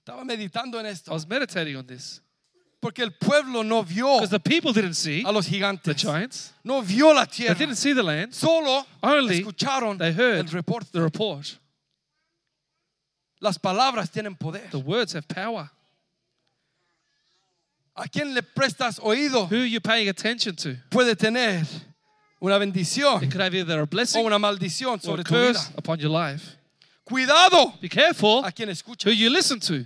Estaba 0.06 0.24
meditando 0.26 0.80
en 0.80 0.86
I 0.86 0.90
esto. 0.90 1.12
was 1.12 1.28
meditating 1.28 1.76
on 1.76 1.86
this. 1.86 2.22
Porque 2.82 3.00
el 3.04 3.12
pueblo 3.12 3.62
no 3.64 3.84
vio 3.84 4.16
Because 4.16 4.30
the 4.30 4.40
people 4.40 4.72
didn't 4.72 4.94
see 4.96 5.24
a 5.26 5.32
los 5.32 5.46
the 5.48 5.52
gigantes. 5.58 5.98
giants. 6.02 6.54
No 6.64 6.82
vio 6.82 7.12
la 7.14 7.26
They 7.26 7.32
tierra. 7.48 7.56
didn't 7.56 7.76
see 7.76 7.92
the 7.94 8.02
land. 8.04 8.34
Solo 8.34 8.86
Only 9.04 9.42
escucharon 9.42 9.98
They 9.98 10.08
el 10.08 10.14
heard 10.14 10.54
reporte. 10.54 10.90
the 10.94 11.02
report. 11.02 11.58
Las 13.42 13.58
palabras 13.58 14.10
tienen 14.12 14.36
poder. 14.36 14.70
The 14.72 14.78
words 14.80 15.14
have 15.14 15.28
power. 15.28 15.70
¿A 17.96 18.08
quién 18.08 18.34
le 18.34 18.42
prestas 18.44 19.00
oído? 19.00 19.48
Who 19.50 19.58
are 19.62 19.66
you 19.70 19.82
paying 19.82 20.08
attention 20.10 20.56
to? 20.58 20.76
Puede 20.90 21.16
tener 21.18 21.66
una 22.42 22.58
bendición 22.58 23.22
It 23.24 23.32
could 23.32 23.42
have 23.42 23.54
either 23.56 23.80
a 23.80 23.84
o 23.84 23.86
blessing 23.86 24.26
una 24.26 24.40
maldición 24.40 24.94
or 24.94 25.00
sobre 25.02 25.22
a 25.22 25.24
tu 25.24 25.34
vida. 25.36 25.60
upon 25.78 26.00
your 26.00 26.10
life. 26.12 26.56
Cuidado 27.06 27.74
Be 27.82 27.90
careful 27.90 28.44
a 28.46 28.52
quien 28.52 28.70
escucha. 28.70 29.06
who 29.06 29.12
you 29.12 29.30
listen 29.30 29.60
to. 29.60 29.86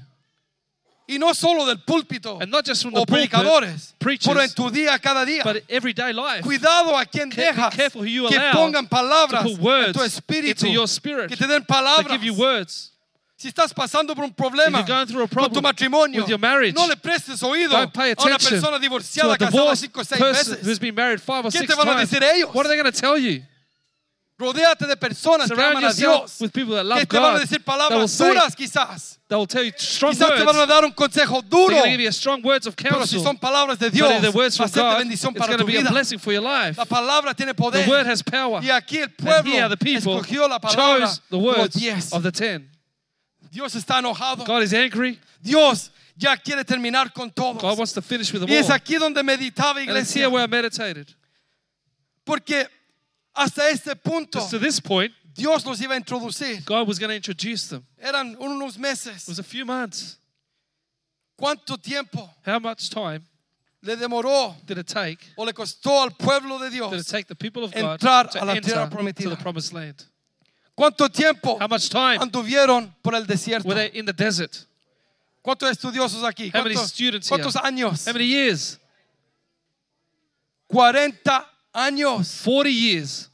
Y 1.07 1.17
no 1.17 1.33
solo 1.33 1.65
del 1.65 1.77
púlpito 1.83 2.39
And 2.41 2.49
not 2.51 2.65
just 2.65 2.81
from 2.83 2.93
the 2.93 2.99
o 3.01 3.05
pulpit, 3.05 3.29
predicadores, 3.31 3.93
preachers, 3.99 4.27
pero 4.27 4.41
en 4.41 4.49
tu 4.53 4.69
día 4.69 4.97
cada 5.01 5.25
día. 5.25 5.43
but 5.43 5.63
everyday 5.67 6.13
life. 6.13 6.43
Cuidado 6.43 6.95
a 6.97 7.05
quien 7.05 7.29
be 7.29 7.35
dejas 7.35 7.73
careful 7.75 8.01
who 8.01 8.07
you 8.07 8.27
que 8.29 8.37
allow 8.37 8.53
pongan 8.53 8.87
palabras 8.87 9.43
to 9.43 9.49
put 9.49 9.59
words 9.59 9.87
en 9.87 9.93
tu 9.93 9.99
espíritu, 10.01 10.49
into 10.65 10.69
your 10.69 10.87
spirit, 10.87 11.27
que 11.29 11.35
te 11.35 11.45
den 11.47 11.61
They 11.61 11.65
palabras. 11.65 12.11
give 12.11 12.23
you 12.23 12.33
words. 12.35 12.91
Si 13.43 13.49
estás 13.49 13.73
pasando 13.73 14.15
por 14.15 14.23
un 14.23 14.33
problema 14.33 14.85
problem 14.85 15.27
con 15.27 15.51
tu 15.51 15.61
matrimonio, 15.61 16.25
marriage, 16.39 16.73
no 16.73 16.87
le 16.87 16.95
prestes 16.95 17.43
oído 17.43 17.75
a 17.75 17.91
una 18.23 18.37
persona 18.37 18.79
divorciada 18.79 19.37
casada 19.37 19.75
cinco 19.75 19.99
o 19.99 20.03
seis 20.05 20.21
veces. 20.21 20.79
¿Qué 21.51 21.67
te 21.67 21.75
van 21.75 21.89
a 21.89 21.99
decir? 21.99 22.23
What 22.53 22.67
are 22.67 22.81
they 22.81 22.91
tell 22.93 23.17
you? 23.17 23.43
Rodéate 24.39 24.87
de 24.87 24.95
personas 24.95 25.49
Surround 25.49 25.73
que 25.73 25.77
aman 25.77 25.91
a 25.91 25.93
Dios. 25.93 26.39
With 26.39 26.51
people 26.51 26.73
that 26.75 26.85
love 26.85 26.99
que 27.01 27.05
te 27.05 27.19
van 27.19 27.35
a 27.35 27.39
decir 27.39 27.61
palabras 27.61 28.17
duras 28.17 28.55
quizás. 28.55 29.19
quizás 29.27 30.37
te 30.37 30.43
van 30.45 30.55
a 30.55 30.65
dar 30.65 30.85
un 30.85 30.93
consejo 30.93 31.41
duro. 31.41 31.75
Pero 32.77 33.05
si 33.05 33.21
son 33.21 33.37
palabras 33.37 33.77
de 33.77 33.91
Dios, 33.91 34.09
va 34.09 34.65
a 34.65 34.69
ser 34.69 34.97
bendición 34.99 35.33
para 35.33 35.57
tu. 35.57 35.67
La 35.67 36.85
palabra 36.85 37.33
tiene 37.33 37.53
poder. 37.53 37.85
Y 38.61 38.69
aquí 38.69 38.99
el 38.99 39.11
pueblo 39.11 39.53
escogió 39.83 40.47
la 40.47 40.59
palabra 40.61 41.11
de 41.29 41.37
los 41.37 41.69
diez. 41.71 42.09
Of 43.61 43.71
the 43.71 43.81
ten. 43.81 44.01
Dios 44.03 44.13
está 44.13 44.35
enojado. 44.37 44.45
God 44.45 44.63
is 44.63 44.73
angry. 44.73 45.19
Dios 45.41 45.89
ya 46.17 46.35
quiere 46.37 46.63
terminar 46.63 47.13
con 47.13 47.31
God 47.35 47.77
wants 47.77 47.93
to 47.93 48.01
finish 48.01 48.31
with 48.31 48.41
them 48.41 48.49
Y 48.49 48.55
es 48.55 48.69
all. 48.69 48.77
aquí 48.77 48.99
donde 48.99 49.23
meditaba 49.23 49.79
And 49.81 49.89
it's 49.97 50.11
iglesia. 50.11 50.21
here 50.21 50.29
where 50.29 50.43
I 50.43 50.47
meditated. 50.47 51.13
Porque 52.25 52.67
hasta 53.35 53.63
este 53.69 53.95
punto 53.95 54.39
Because 54.39 54.51
to 54.51 54.59
this 54.59 54.79
point, 54.79 55.11
Dios 55.33 55.65
los 55.65 55.79
iba 55.81 55.93
a 55.95 55.99
introducir. 55.99 56.63
God 56.65 56.87
was 56.87 56.99
going 56.99 57.09
to 57.09 57.15
introduce 57.15 57.67
them. 57.67 57.83
Eran 57.99 58.35
unos 58.39 58.77
It 58.77 59.27
was 59.27 59.39
a 59.39 59.43
few 59.43 59.65
months. 59.65 60.17
¿Cuánto 61.39 61.81
tiempo 61.81 62.29
How 62.45 62.59
much 62.59 62.89
time 62.89 63.23
le 63.81 63.95
demoró 63.97 64.55
did 64.65 64.77
it 64.77 64.87
take? 64.87 65.19
o 65.35 65.43
le 65.43 65.51
costó 65.51 66.03
al 66.03 66.11
pueblo 66.11 66.59
de 66.59 66.69
Did 66.69 66.75
it 66.77 66.89
Dios? 66.91 67.05
take 67.07 67.27
the 67.27 67.35
people 67.35 67.63
of 67.63 67.73
God 67.73 67.99
Entrar 67.99 68.29
to 68.31 68.43
a 68.43 68.45
la 68.45 68.53
enter 68.53 68.69
tierra 68.69 68.87
to 68.89 68.95
prometida. 68.95 69.29
the 69.31 69.35
promised 69.37 69.73
land? 69.73 70.05
¿Cuánto 70.75 71.07
tiempo 71.09 71.57
How 71.61 71.67
much 71.67 71.89
time 71.89 72.17
anduvieron 72.17 72.93
por 73.01 73.13
el 73.15 73.25
desierto? 73.27 73.67
were 73.67 73.89
they 73.89 73.99
in 73.99 74.05
the 74.05 74.13
desert? 74.13 74.67
¿Cuántos 75.43 75.69
estudiosos 75.69 76.23
aquí? 76.23 76.49
How 76.53 76.63
many 76.63 76.75
¿Cuántos, 76.75 76.91
students 76.91 77.27
here? 77.29 77.41
cuántos 77.43 77.55
años? 77.63 78.07
How 78.07 78.13
many 78.13 78.27
years? 78.27 78.79
40 80.67 81.45
años. 81.73 82.41
40 82.43 82.69
years. 82.69 83.29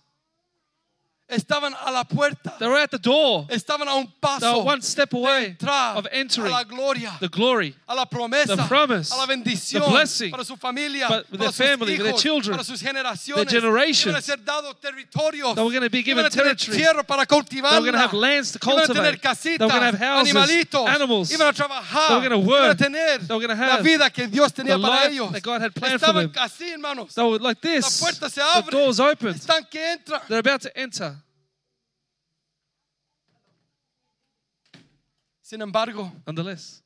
Estaban 1.30 1.74
a 1.86 1.92
la 1.92 2.04
puerta, 2.04 2.56
They 2.60 2.68
were 2.68 2.78
at 2.82 2.92
the 2.92 2.98
door. 2.98 3.46
estaban 3.50 3.88
a 3.88 3.96
un 3.96 4.08
They 4.40 4.48
were 4.52 4.64
one 4.64 4.82
step 4.82 5.14
away 5.14 5.56
of 5.62 6.06
a 6.06 6.14
entering 6.16 6.52
la 6.52 6.64
gloria, 6.64 7.12
the 7.20 7.28
glory. 7.30 7.76
a 7.88 7.96
la 7.96 8.06
promesa, 8.06 8.56
the 8.56 8.64
promise, 8.68 9.12
a 9.12 9.16
la 9.18 9.26
bendición 9.28 9.84
the 9.84 9.90
blessing, 9.90 10.32
para 10.32 10.44
su 10.44 10.56
familia, 10.56 11.08
but 11.08 11.30
with 11.32 11.40
their 11.40 11.52
family, 11.52 11.98
with 11.98 12.04
their 12.06 12.14
children, 12.18 12.56
para 12.58 12.64
sus 12.64 12.82
their 12.82 13.46
generations. 13.46 14.16
A 14.16 14.22
ser 14.22 14.38
dados 14.38 14.76
territorios. 14.82 15.56
They 15.56 15.64
were 15.64 15.72
gonna 15.72 15.90
be 15.90 16.02
given 16.02 16.24
Iban 16.26 16.28
a 16.28 16.30
tener 16.32 16.56
territory. 16.56 17.04
para. 17.06 17.26
They 17.26 17.80
were 17.80 17.86
gonna 17.86 17.98
have 17.98 18.14
lands 18.14 18.52
to 18.54 18.60
Iban 18.60 18.84
a 18.84 18.88
tener 18.88 19.18
cultivate. 19.18 19.22
casitas, 19.22 19.58
They 19.60 19.66
were 19.66 19.72
gonna 19.72 19.86
have 19.86 19.96
houses, 20.00 20.34
animalitos. 20.36 20.88
animals. 20.88 21.32
Iban 21.32 21.48
a 21.50 21.54
trabajar. 21.54 22.08
They 22.08 22.16
were 22.16 22.22
gonna 22.30 22.36
Iban 22.38 22.44
a 22.44 22.68
work. 22.70 22.78
tener 22.78 23.18
They 23.20 23.34
were 23.36 23.42
gonna 23.48 23.56
la 23.60 23.72
have 23.76 23.84
vida 23.84 24.10
que 24.10 24.28
Dios 24.28 24.52
tenía 24.52 24.76
the 24.78 24.82
para 24.82 25.04
life 25.04 25.12
ellos. 25.12 25.32
that 25.32 25.44
God 25.44 25.62
had 25.62 25.74
planned 25.76 26.00
for 26.02 26.14
them. 26.14 26.32
así, 26.36 26.70
hermanos. 26.72 27.14
They 27.14 27.24
were 27.24 27.40
like 27.40 27.62
this. 27.62 28.02
La 28.02 28.08
puerta 28.08 28.30
se 28.30 28.42
The 28.66 28.72
doors 28.72 29.00
open. 29.00 29.34
Están 29.34 29.70
que 29.70 29.80
entran. 29.80 30.22
They're 30.28 30.40
about 30.40 30.62
to 30.62 30.78
enter. 30.78 31.16
Sin 35.50 35.62
embargo, 35.64 36.12
Nonetheless, 36.28 36.84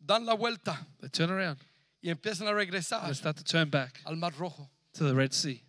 dan 0.00 0.24
la 0.24 0.32
vuelta 0.34 0.86
they 1.02 1.08
turn 1.10 1.28
around 1.30 1.58
y 2.02 2.08
empiezan 2.08 2.48
a 2.48 2.52
regresar 2.54 3.04
and 3.04 3.14
start 3.14 3.36
to 3.36 3.44
turn 3.44 3.68
back 3.68 4.00
al 4.06 4.16
Mar 4.16 4.32
Rojo. 4.38 4.70
to 4.94 5.04
the 5.04 5.14
Red 5.14 5.34
Sea. 5.34 5.62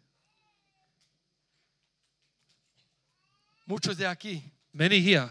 Muchos 3.68 3.98
de 3.98 4.06
aquí 4.06 4.42
Many 4.74 5.02
here 5.02 5.30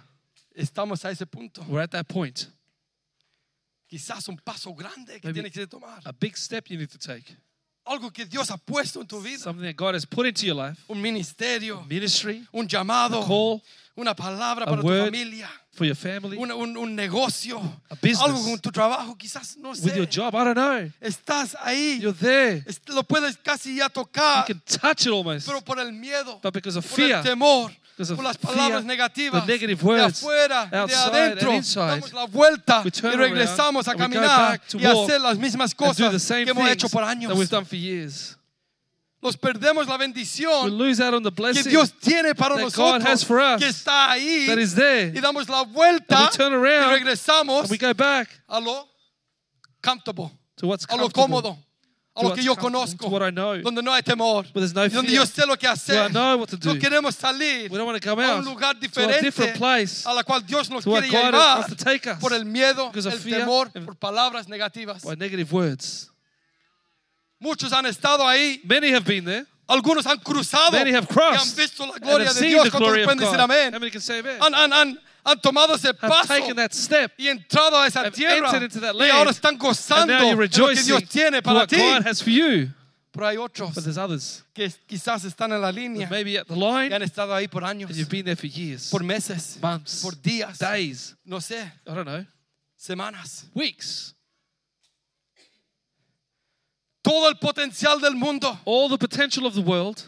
estamos 0.55 1.03
a 1.07 1.11
ese 1.11 1.25
punto. 1.25 1.63
were 1.71 1.81
at 1.81 1.91
that 1.93 2.07
point. 2.07 2.49
Quizás 3.91 4.29
un 4.29 4.37
paso 4.37 4.75
grande 4.75 5.19
que 5.23 5.27
Maybe- 5.33 5.41
tienes 5.41 5.53
que 5.55 5.67
tomar. 5.67 6.03
A 6.05 6.13
big 6.13 6.37
step 6.37 6.69
you 6.69 6.77
need 6.77 6.91
to 6.91 6.99
take. 6.99 7.35
Algo 7.89 8.11
que 8.13 8.25
Dios 8.27 8.51
ha 8.51 8.57
puesto 8.59 9.01
en 9.01 9.07
tu 9.07 9.21
vida. 9.21 9.39
Something 9.39 9.65
that 9.65 9.77
God 9.77 9.95
has 9.95 10.05
put 10.07 10.27
into 10.27 10.45
your 10.47 10.55
life. 10.57 10.79
Un 10.89 11.01
ministerio, 11.01 11.83
Ministry, 11.89 12.47
un 12.53 12.69
llamado, 12.69 13.25
call 13.27 13.63
una 13.97 14.15
palabra 14.15 14.65
para 14.67 14.81
tu 14.81 14.87
familia, 14.89 15.49
for 15.73 15.85
your 15.87 15.97
family, 15.97 16.37
un, 16.37 16.53
un- 16.53 16.77
un 16.77 16.95
negocio, 16.95 17.59
A 17.91 17.95
business. 17.97 18.21
algo 18.21 18.43
con 18.45 18.59
tu 18.61 18.71
trabajo, 18.71 19.17
quizás 19.17 19.57
no 19.57 19.71
with 19.71 19.95
your 19.97 20.07
sé. 20.07 20.11
job. 20.21 20.35
I 20.35 20.45
don't 20.45 20.55
know. 20.55 20.93
Estás 21.01 21.57
ahí, 21.61 21.99
You're 22.01 22.13
there. 22.17 22.65
lo 22.89 23.03
puedes 23.03 23.37
casi 23.39 23.77
ya 23.77 23.85
You 23.87 23.91
tocar, 23.91 24.45
can 24.47 24.61
touch 24.67 25.07
it 25.07 25.13
almost. 25.13 25.47
pero 25.49 25.61
por 25.63 25.79
el 25.81 25.91
miedo, 25.93 26.39
But 26.43 26.53
because 26.53 26.77
of 26.77 26.85
por 26.89 27.01
el 27.01 27.09
fear, 27.09 27.23
temor, 27.25 27.69
because 27.71 27.77
of 27.77 27.88
por 28.15 28.25
las 28.25 28.37
palabras 28.39 28.85
negativas 28.85 29.47
de 29.47 29.55
afuera, 30.03 30.67
de 30.67 30.95
adentro. 30.95 31.51
Damos 31.51 32.13
la 32.13 32.25
vuelta 32.27 32.83
y 32.85 32.91
regresamos 33.17 33.89
a 33.89 33.95
caminar 33.95 34.61
y 34.73 34.85
a 34.85 34.93
hacer 34.93 35.21
las 35.21 35.37
mismas 35.39 35.75
cosas 35.75 36.27
que 36.27 36.43
hemos 36.43 36.69
hecho 36.71 36.89
por 36.89 37.03
años. 37.05 37.33
Nos 39.21 39.37
perdemos 39.37 39.89
la 39.89 39.97
bendición 39.97 40.79
que 41.53 41.63
Dios 41.65 41.93
tiene 41.99 42.35
para 42.37 42.55
nosotros, 42.57 43.27
que 43.59 43.67
está 43.69 44.13
ahí, 44.13 44.47
y 45.13 45.21
damos 45.21 45.49
la 45.49 45.63
vuelta 45.63 46.31
y 46.39 46.43
regresamos 46.89 47.69
a 48.47 48.61
lo 48.61 48.89
comfortable, 49.83 50.39
a 50.89 50.97
lo 50.97 51.11
cómodo 51.11 51.59
a 52.19 52.23
lo 52.23 52.35
que 52.35 52.43
yo 52.43 52.57
conozco, 52.57 53.09
donde 53.09 53.83
no 53.83 53.93
hay 53.93 54.03
temor, 54.03 54.47
no 54.55 54.89
donde 54.89 55.13
yo 55.13 55.27
sé 55.27 55.47
lo 55.47 55.57
que 55.57 55.67
hacer. 55.67 56.13
No 56.13 56.47
queremos 56.79 57.15
salir 57.15 57.71
a 57.73 58.35
un 58.35 58.45
lugar 58.45 58.79
diferente 58.79 59.55
a, 60.05 60.15
la 60.15 60.25
cual 60.25 60.45
Dios 60.47 60.71
nos 60.71 60.85
quiere 60.85 61.09
llevar 61.09 61.67
por 62.21 62.33
el 62.33 62.45
miedo, 62.45 62.91
el 62.95 63.23
temor, 63.23 63.71
por 63.85 63.97
palabras 63.97 64.49
negativas. 64.49 65.03
Muchos 67.41 67.73
han 67.73 67.87
estado 67.87 68.27
ahí. 68.27 68.61
Many 68.65 68.93
have 68.93 69.05
been 69.05 69.25
there. 69.25 69.47
Algunos 69.69 70.07
han 70.07 70.19
cruzado 70.19 70.73
Many 70.73 70.93
have 70.93 71.07
crossed 71.07 71.35
y 71.35 71.51
han 71.51 71.57
visto 71.57 71.87
la 71.87 71.99
gloria 71.99 72.33
de 72.33 72.41
Dios. 72.41 72.71
¿Cuántos 72.71 73.05
pueden 73.05 73.19
decir 73.19 73.39
amén? 73.39 73.75
Han, 74.41 74.99
han 75.31 75.41
tomado 75.41 75.75
ese 75.75 75.93
paso 75.95 76.35
step 76.73 77.13
y 77.19 77.29
entrado 77.29 77.79
a 77.79 77.87
esa 77.87 78.11
tierra 78.11 78.51
that 78.51 78.95
y 78.95 78.99
land, 78.99 79.11
ahora 79.11 79.31
están 79.31 79.55
and 79.55 79.61
gozando 79.61 80.13
de 80.13 80.35
lo 80.35 80.69
que 80.69 80.83
Dios 80.83 81.05
tiene 81.09 81.43
para 81.43 81.67
ti. 81.67 81.77
Pero 83.11 83.27
hay 83.27 83.37
otros 83.37 83.75
que 84.53 84.71
quizás 84.87 85.25
están 85.25 85.53
en 85.53 85.61
la 85.61 85.73
línea 85.73 86.09
maybe 86.09 86.39
at 86.39 86.47
the 86.47 86.55
y 86.55 86.59
line 86.59 86.95
han 86.95 87.03
estado 87.03 87.35
ahí 87.35 87.49
por 87.49 87.65
años, 87.65 87.91
and 87.91 87.99
you've 87.99 88.11
been 88.11 88.25
there 88.25 88.37
for 88.37 88.47
years, 88.47 88.91
por 88.91 89.03
meses, 89.03 89.59
months, 89.61 90.03
por 90.03 90.15
días, 90.15 90.59
days, 90.59 91.17
no 91.25 91.41
sé, 91.41 91.73
I 91.87 91.95
don't 91.95 92.05
know, 92.05 92.25
semanas. 92.77 93.47
weeks. 93.55 94.15
Todo 97.03 97.29
el 97.29 97.39
potencial 97.39 98.01
del 98.01 98.15
mundo, 98.15 98.61
All 98.65 98.89
the 98.91 98.99
potential 98.99 99.47
of 99.47 99.55
the 99.55 99.63
world, 99.63 100.03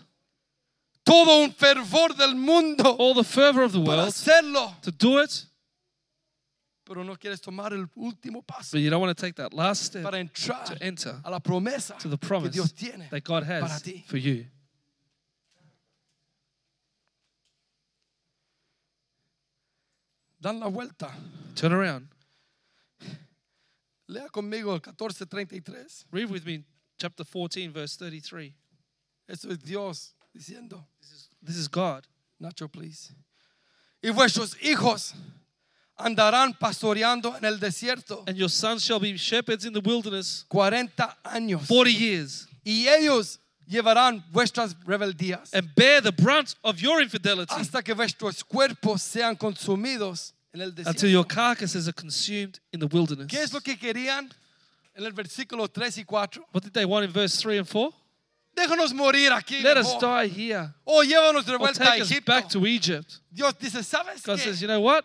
todo 1.11 1.43
un 1.43 1.53
fervor 1.53 2.15
del 2.17 2.35
mundo 2.37 2.85
all 2.99 3.15
the 3.15 3.25
fervor 3.25 3.65
of 3.65 3.73
the 3.73 3.81
para 3.85 3.97
world 4.03 4.09
hacerlo, 4.09 4.75
to 4.83 4.93
do 4.93 5.19
it, 5.21 5.47
pero 6.85 7.03
no 7.03 7.17
quieres 7.17 7.41
tomar 7.41 7.73
el 7.73 7.87
último 7.97 8.43
paso 8.47 8.77
but 8.77 8.81
you 8.81 8.91
don't 8.91 9.01
want 9.01 9.17
to 9.17 9.21
take 9.21 9.35
that 9.35 9.53
last 9.53 9.83
step 9.85 10.03
para 10.03 10.19
entrar 10.19 10.65
to 10.67 10.77
enter 10.83 11.21
a 11.25 11.31
la 11.31 11.41
promesa 11.41 11.99
to 11.99 12.09
the 12.09 12.17
que 12.17 12.29
promise 12.29 12.53
Dios 12.53 12.73
tiene 12.73 13.09
that 13.11 13.25
God 13.25 13.45
para 13.45 13.65
has 13.65 13.83
ti. 13.83 14.05
for 14.07 14.19
you. 14.19 14.47
Dan 20.41 20.59
la 20.59 20.69
vuelta. 20.69 21.13
Turn 21.55 21.73
around. 21.73 22.09
Lea 24.09 24.29
conmigo 24.31 24.73
el 24.73 24.81
14:33. 24.81 26.07
Read 26.11 26.31
with 26.31 26.47
me 26.47 26.65
chapter 26.99 27.25
14, 27.25 27.69
verse 27.69 27.97
33. 27.97 28.55
Eso 29.29 29.51
es 29.51 29.59
Dios 29.59 30.15
diciendo. 30.35 30.85
This 31.43 31.57
is 31.57 31.69
God. 31.69 32.07
Nacho, 32.41 32.71
please. 32.71 33.13
Y 34.03 34.11
vuestros 34.11 34.57
hijos 34.63 35.15
andarán 35.97 36.55
pastoreando 36.59 37.37
en 37.37 37.45
el 37.45 37.59
desierto 37.59 38.25
And 38.27 38.37
your 38.37 38.49
sons 38.49 38.83
shall 38.83 38.99
be 38.99 39.17
shepherds 39.17 39.65
in 39.65 39.73
the 39.73 39.81
wilderness 39.81 40.47
40 40.49 41.17
años. 41.25 41.67
40 41.67 41.91
years 41.91 42.47
Y 42.65 42.87
ellos 42.89 43.39
llevarán 43.67 44.25
vuestras 44.33 44.75
rebeldías 44.85 45.53
and 45.55 45.75
bear 45.75 46.01
the 46.01 46.13
brunt 46.13 46.55
of 46.63 46.79
your 46.81 47.01
infidelity 47.03 47.55
hasta 47.55 47.83
que 47.83 47.95
vuestros 47.95 48.43
cuerpos 48.43 49.03
sean 49.03 49.37
consumidos 49.37 50.33
en 50.53 50.63
el 50.63 50.75
until 50.87 51.11
your 51.11 51.25
carcasses 51.25 51.87
are 51.87 51.93
consumed 51.93 52.59
in 52.73 52.81
the 52.81 52.87
wilderness. 52.87 53.29
¿Qué 53.29 53.43
es 53.43 53.53
lo 53.53 53.61
que 53.61 53.77
querían 53.77 54.31
en 54.95 55.05
el 55.05 55.13
versículo 55.13 55.69
3 55.69 55.99
y 55.99 56.05
4? 56.05 56.45
What 56.53 56.65
did 56.65 56.73
they 56.73 56.85
want 56.85 57.05
in 57.05 57.13
verse 57.13 57.37
3 57.37 57.59
and 57.59 57.69
4? 57.69 57.93
Déjanos 58.69 58.93
morir 58.93 59.33
aquí. 59.33 59.63
Let 59.63 59.77
us 59.79 59.95
die 59.99 60.27
here. 60.29 60.73
O 60.87 61.03
llévanos 61.03 61.45
de 61.47 61.53
Or 61.53 61.59
vuelta 61.59 61.83
a 61.83 61.87
take 61.87 62.03
us 62.03 62.11
Egipto. 62.11 62.33
back 62.33 62.49
to 62.49 62.67
Egypt. 62.67 63.19
Dios 63.33 63.55
dice, 63.59 63.83
¿sabes 63.83 64.23
God 64.23 64.37
qué? 64.39 64.45
says, 64.45 64.61
you 64.61 64.67
know 64.69 64.81
what? 64.81 65.05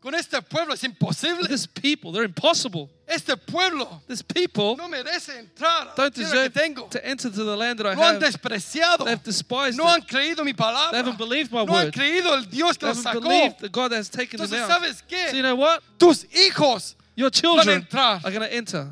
Con 0.00 0.14
este 0.14 0.40
pueblo 0.42 0.72
es 0.74 0.84
imposible. 0.84 1.48
This 1.48 1.66
people, 1.66 2.12
they're 2.12 2.24
impossible. 2.24 2.90
Este 3.08 3.36
pueblo 3.36 4.02
This 4.06 4.22
people 4.22 4.76
no 4.76 4.88
merece 4.88 5.36
entrar 5.38 5.82
a 5.82 5.84
la 5.86 5.94
don't 5.96 6.14
tierra 6.14 6.30
que 6.32 6.38
deserve 6.48 6.52
tengo. 6.52 6.86
to 6.90 7.04
enter 7.04 7.28
to 7.30 7.44
the 7.44 7.56
land 7.56 7.78
that 7.80 7.86
I 7.86 7.94
Lo 7.94 8.02
han 8.02 8.14
have. 8.14 8.20
despreciado. 8.24 9.04
They've 9.04 9.22
despised 9.22 9.76
No 9.76 9.84
han 9.88 10.00
it. 10.02 10.06
creído 10.08 10.44
mi 10.44 10.52
They 10.52 10.58
palabra. 10.64 10.96
haven't 10.96 11.18
believed 11.18 11.50
my 11.50 11.64
No 11.64 11.72
han 11.74 11.86
word. 11.86 11.94
creído 11.94 12.34
el 12.34 12.44
Dios 12.44 12.76
que 12.76 12.86
They 12.86 12.94
los 12.94 13.04
haven't 13.04 13.14
sacó. 13.14 13.28
believed 13.28 13.58
that 13.60 13.72
God 13.72 13.90
that 13.90 13.96
has 13.98 14.08
taken 14.08 14.38
them 14.38 14.46
Entonces, 14.48 14.60
out. 14.70 14.70
¿sabes 14.82 15.02
So 15.30 15.36
you 15.36 15.42
know 15.42 15.56
what? 15.56 15.82
Tus 15.98 16.24
hijos 16.32 16.94
Your 17.16 17.30
children 17.30 17.82
entrar. 17.82 18.20
are 18.24 18.30
going 18.30 18.42
to 18.48 18.52
enter. 18.54 18.88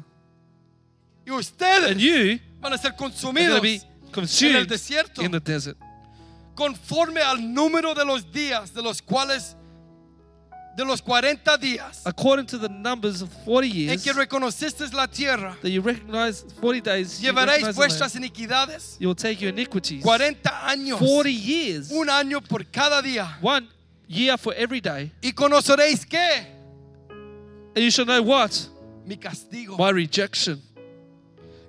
y 1.26 1.30
ustedes 1.32 1.92
And 1.92 2.00
you 2.00 2.38
van 2.64 2.72
a 2.72 2.78
ser 2.78 2.96
consumidos 2.96 3.62
en 3.62 4.56
el 4.56 4.66
desierto 4.66 5.22
in 5.22 5.30
the 5.30 5.40
desert. 5.40 5.76
conforme 6.54 7.20
al 7.20 7.52
número 7.52 7.94
de 7.94 8.04
los 8.04 8.32
días 8.32 8.72
de 8.72 8.82
los 8.82 9.02
cuales 9.02 9.54
de 10.74 10.84
los 10.84 11.02
40 11.02 11.56
días 11.58 12.02
According 12.04 12.46
to 12.46 12.58
the 12.58 12.68
numbers 12.68 13.22
of 13.22 13.28
40 13.44 13.66
en 13.66 13.72
years 13.72 14.02
que 14.02 14.12
reconocisteis 14.12 14.92
la 14.92 15.06
tierra, 15.06 15.56
that 15.60 15.68
you 15.70 15.82
recognize 15.82 16.44
40 16.60 16.80
days, 16.80 17.20
llevaréis 17.20 17.74
vuestras 17.76 18.16
iniquidades 18.16 18.96
you 18.98 19.08
will 19.08 19.14
take 19.14 19.40
your 19.40 19.52
iniquities. 19.52 20.02
40 20.02 20.50
años, 20.66 20.98
40 20.98 21.30
years. 21.30 21.90
un 21.92 22.08
año 22.08 22.40
por 22.40 22.64
cada 22.64 23.02
día. 23.02 23.38
One 23.42 23.68
year 24.08 24.38
for 24.38 24.54
every 24.54 24.80
day. 24.80 25.12
Y 25.22 25.32
conoceréis 25.32 26.06
qué? 26.06 26.46
And 27.76 27.84
you 27.84 27.90
shall 27.90 28.06
know 28.06 28.22
what? 28.22 28.68
Mi 29.04 29.16
castigo. 29.16 29.76
My 29.76 29.90
rejection. 29.90 30.60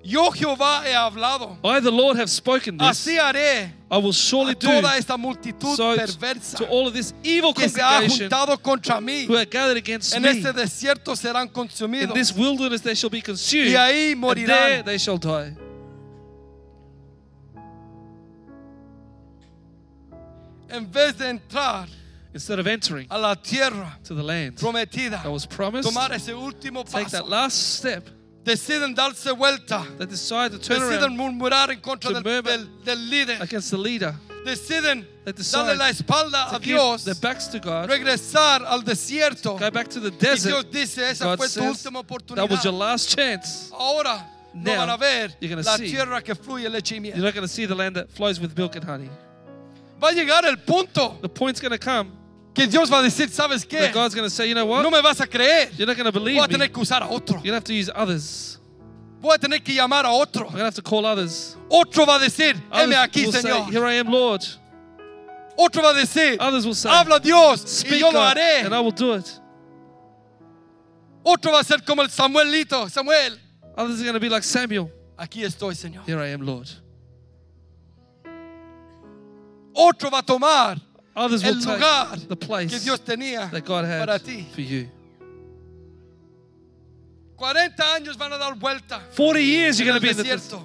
Yo 0.06 0.30
Jehová 0.30 0.84
he 0.84 0.92
hablado. 0.92 1.58
I, 1.64 1.80
the 1.80 1.90
Lord, 1.90 2.16
have 2.16 2.30
spoken 2.30 2.78
this. 2.78 2.86
Así 2.86 3.18
haré 3.18 3.72
I 3.90 3.98
will 3.98 4.12
surely 4.12 4.54
do 4.54 4.68
toda 4.68 4.96
esta 4.96 5.16
multitud 5.16 5.74
so 5.74 5.96
perversa 5.96 6.58
to 6.58 6.68
all 6.68 6.86
of 6.86 6.94
this 6.94 7.12
evil 7.24 7.52
que 7.52 7.68
se 7.68 7.80
ha 7.80 8.02
juntado 8.02 8.56
contra 8.62 9.00
mí. 9.00 9.26
who 9.26 9.36
are 9.36 9.44
gathered 9.44 9.76
against 9.76 10.14
En 10.14 10.22
me. 10.22 10.28
este 10.28 10.52
desierto 10.52 11.16
serán 11.16 11.50
In 11.50 12.10
this 12.14 12.32
wilderness 12.32 12.82
they 12.82 12.94
shall 12.94 13.10
be 13.10 13.20
consumed. 13.20 13.72
Y 13.72 13.74
ahí 13.74 14.14
morirán. 14.14 14.46
there 14.46 14.82
they 14.84 14.98
shall 14.98 15.18
die. 15.18 15.56
En 20.68 20.86
vez 20.86 21.18
de 21.18 21.30
entrar 21.30 21.88
Instead 22.32 22.60
of 22.60 22.66
entering 22.68 23.08
a 23.10 23.18
la 23.18 23.34
tierra 23.34 23.98
to 24.04 24.14
the 24.14 24.22
land 24.22 24.56
prometida, 24.56 25.22
that 25.22 25.32
was 25.32 25.46
promised, 25.46 25.88
tomar 25.88 26.12
ese 26.12 26.28
último 26.28 26.84
take 26.84 27.08
that 27.08 27.26
last 27.28 27.78
step 27.78 28.08
deciden 28.46 28.94
darse 28.94 29.30
vuelta, 29.32 29.84
They 29.98 30.06
decide 30.06 30.50
to 30.52 30.58
turn 30.58 30.80
deciden 30.80 31.02
around 31.02 31.16
murmurar 31.18 31.70
en 31.70 31.80
contra 31.80 32.10
to 32.10 32.14
del, 32.20 32.22
murmur 32.22 32.42
del- 32.50 32.84
del 32.84 33.10
líder, 33.10 33.42
against 33.42 33.70
the 33.70 33.76
leader. 33.78 34.14
deciden 34.44 35.06
They 35.24 35.32
decide 35.32 35.64
darle 35.66 35.76
la 35.78 35.88
espalda 35.90 36.48
To 36.50 36.56
a 36.56 36.58
Dios, 36.60 37.04
their 37.04 37.16
backs 37.16 37.48
to 37.48 37.58
God. 37.58 37.88
regresar 37.90 38.62
al 38.64 38.82
desierto. 38.82 39.58
Go 39.58 39.70
back 39.70 39.88
to 39.88 40.00
the 40.00 40.10
Y 40.10 40.16
Dios 40.18 40.44
desert. 40.44 40.70
dice, 40.72 40.98
esa 41.10 41.24
God 41.24 41.38
fue 41.38 41.48
tu 41.48 41.60
última 41.60 42.02
that 42.36 42.48
was 42.48 42.64
your 42.64 42.72
last 42.72 43.14
chance. 43.14 43.70
Ahora 43.72 44.24
no 44.54 44.62
Now, 44.72 44.76
van 44.86 44.90
a 44.90 44.96
ver 44.96 45.36
you're 45.40 45.50
gonna 45.54 45.62
la 45.68 45.76
see. 45.76 45.90
tierra 45.90 46.22
que 46.22 46.34
fluye 46.34 46.68
leche 46.70 46.92
y 46.92 47.00
You're 47.00 47.16
miel. 47.16 47.24
not 47.24 47.34
going 47.34 47.46
to 47.46 47.52
see 47.52 47.66
the 47.66 47.74
land 47.74 47.96
that 47.96 48.08
flows 48.10 48.38
with 48.40 48.56
milk 48.56 48.76
and 48.76 48.84
honey. 48.84 49.10
Va 50.00 50.08
a 50.08 50.12
llegar 50.12 50.44
el 50.44 50.56
punto 50.58 51.18
The 51.20 51.28
point's 51.28 51.60
going 51.60 51.72
to 51.72 51.78
come 51.78 52.12
que 52.56 52.66
Dios 52.66 52.90
va 52.90 53.00
a 53.00 53.02
decir, 53.02 53.28
¿sabes 53.28 53.64
qué? 53.66 53.78
that 53.80 53.92
God's 53.92 54.14
going 54.14 54.24
to 54.26 54.30
say, 54.30 54.48
you 54.48 54.54
know 54.54 54.64
what? 54.64 54.82
No 54.82 54.90
me 54.90 55.00
vas 55.02 55.20
a 55.20 55.26
creer. 55.26 55.68
You're 55.76 55.86
not 55.86 55.96
going 55.96 56.06
to 56.06 56.12
believe 56.12 56.36
Voy 56.38 56.44
a 56.44 56.48
me. 56.48 56.54
tener 56.54 56.68
que 56.72 56.82
usar 56.82 57.02
a 57.02 57.06
otro. 57.06 57.36
You're 57.36 57.52
going 57.52 57.52
to 57.52 57.54
have 57.56 57.64
to 57.64 57.74
use 57.74 57.90
others. 57.94 58.58
Voy 59.20 59.34
a 59.34 59.38
tener 59.38 59.58
que 59.62 59.74
llamar 59.74 60.04
a 60.06 60.10
otro. 60.10 60.46
I'm 60.46 60.52
going 60.52 60.60
to 60.60 60.64
have 60.64 60.74
to 60.74 60.82
call 60.82 61.04
others. 61.04 61.54
Otro 61.70 62.06
va 62.06 62.16
a 62.16 62.18
decir, 62.20 62.54
heme 62.72 62.94
Others 62.94 62.96
aquí, 62.96 63.26
will 63.26 63.32
say, 63.32 63.42
Señor. 63.42 63.70
Here 63.70 63.84
I 63.84 63.92
am, 63.94 64.08
Lord. 64.08 64.42
Otro 65.58 65.82
va 65.82 65.90
a 65.90 65.94
decir, 65.94 66.38
Others 66.40 66.66
will 66.66 66.74
say, 66.74 66.90
habla 66.90 67.20
Dios 67.20 67.62
y 67.62 67.68
Speak 67.68 68.00
yo 68.00 68.06
lo 68.06 68.12
God, 68.12 68.36
haré. 68.36 68.64
and 68.64 68.74
I 68.74 68.80
will 68.80 68.90
do 68.92 69.14
it. 69.14 69.40
Otro 71.24 71.52
va 71.52 71.60
a 71.60 71.64
ser 71.64 71.78
como 71.84 72.02
el 72.02 72.08
Samuelito, 72.08 72.88
Samuel. 72.90 73.38
Others 73.76 74.00
are 74.00 74.04
going 74.04 74.14
to 74.14 74.20
be 74.20 74.28
like 74.30 74.42
Samuel. 74.44 74.90
Aquí 75.18 75.44
estoy, 75.44 75.74
Señor. 75.74 76.04
Here 76.06 76.18
I 76.20 76.28
am, 76.28 76.40
Lord. 76.42 76.68
Otro 79.74 80.08
va 80.10 80.18
a 80.18 80.22
tomar 80.22 80.80
Others 81.16 81.42
will 81.44 81.60
take 81.62 82.28
the 82.28 82.36
que 82.36 82.46
place 82.46 82.84
Dios 82.84 83.00
tenía 83.00 83.50
that 83.50 83.64
God 83.64 83.84
had 83.86 84.06
para 84.06 84.18
ti. 84.18 84.46
for 84.54 84.60
you. 84.60 84.88
40 87.36 87.82
años 87.94 88.16
van 88.16 88.32
a 88.32 88.38
dar 88.38 88.54
vuelta 88.54 89.00
40 89.14 89.40
years 89.40 89.78
you're 89.78 89.86
going 89.90 90.00
to 90.00 90.02
be 90.02 90.10
in 90.10 90.16
the 90.16 90.22
desert. 90.22 90.60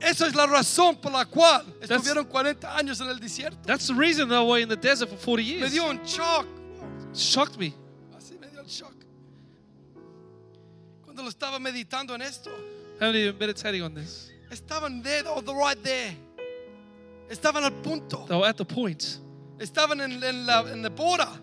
Esa 0.00 0.26
es 0.26 0.34
la 0.34 0.46
razón 0.46 1.00
por 1.00 1.10
la 1.10 1.24
cual 1.24 1.64
That's- 1.80 1.90
estuvieron 2.02 2.26
40 2.26 2.76
años 2.76 3.00
en 3.00 3.08
el 3.08 3.18
desierto. 3.18 3.56
That's 3.64 3.86
the 3.86 3.94
reason 3.94 4.28
they 4.28 4.38
were 4.38 4.60
in 4.60 4.68
the 4.68 4.76
desert 4.76 5.08
for 5.08 5.16
40 5.16 5.42
Me 5.42 5.48
years. 5.58 5.72
dio 5.72 5.88
un 5.88 6.00
shock. 6.04 6.46
Shocked 7.14 7.58
me. 7.58 7.72
Así 8.16 8.38
me 8.38 8.46
dio 8.48 8.60
el 8.60 8.66
shock. 8.66 8.92
Cuando 11.02 11.22
lo 11.22 11.28
estaba 11.30 11.58
meditando 11.58 12.14
en 12.14 12.20
esto, 12.22 12.50
How 13.00 13.10
many 13.10 13.32
meditating 13.32 13.82
on 13.82 13.94
this? 13.94 14.30
estaban 14.50 15.02
there, 15.02 15.22
oh, 15.26 15.40
the 15.40 15.54
right 15.54 15.82
there. 15.82 16.14
Estaban 17.28 17.64
al 17.64 17.72
punto. 17.82 18.24
They 18.28 18.36
were 18.36 18.46
at 18.48 18.56
the 18.56 18.64
point. 18.64 19.20
Estaban 19.58 20.00
en, 20.00 20.22
en 20.22 20.46
la, 20.46 20.60
en 20.70 20.82
la 20.82 20.90
borda. 20.90 21.40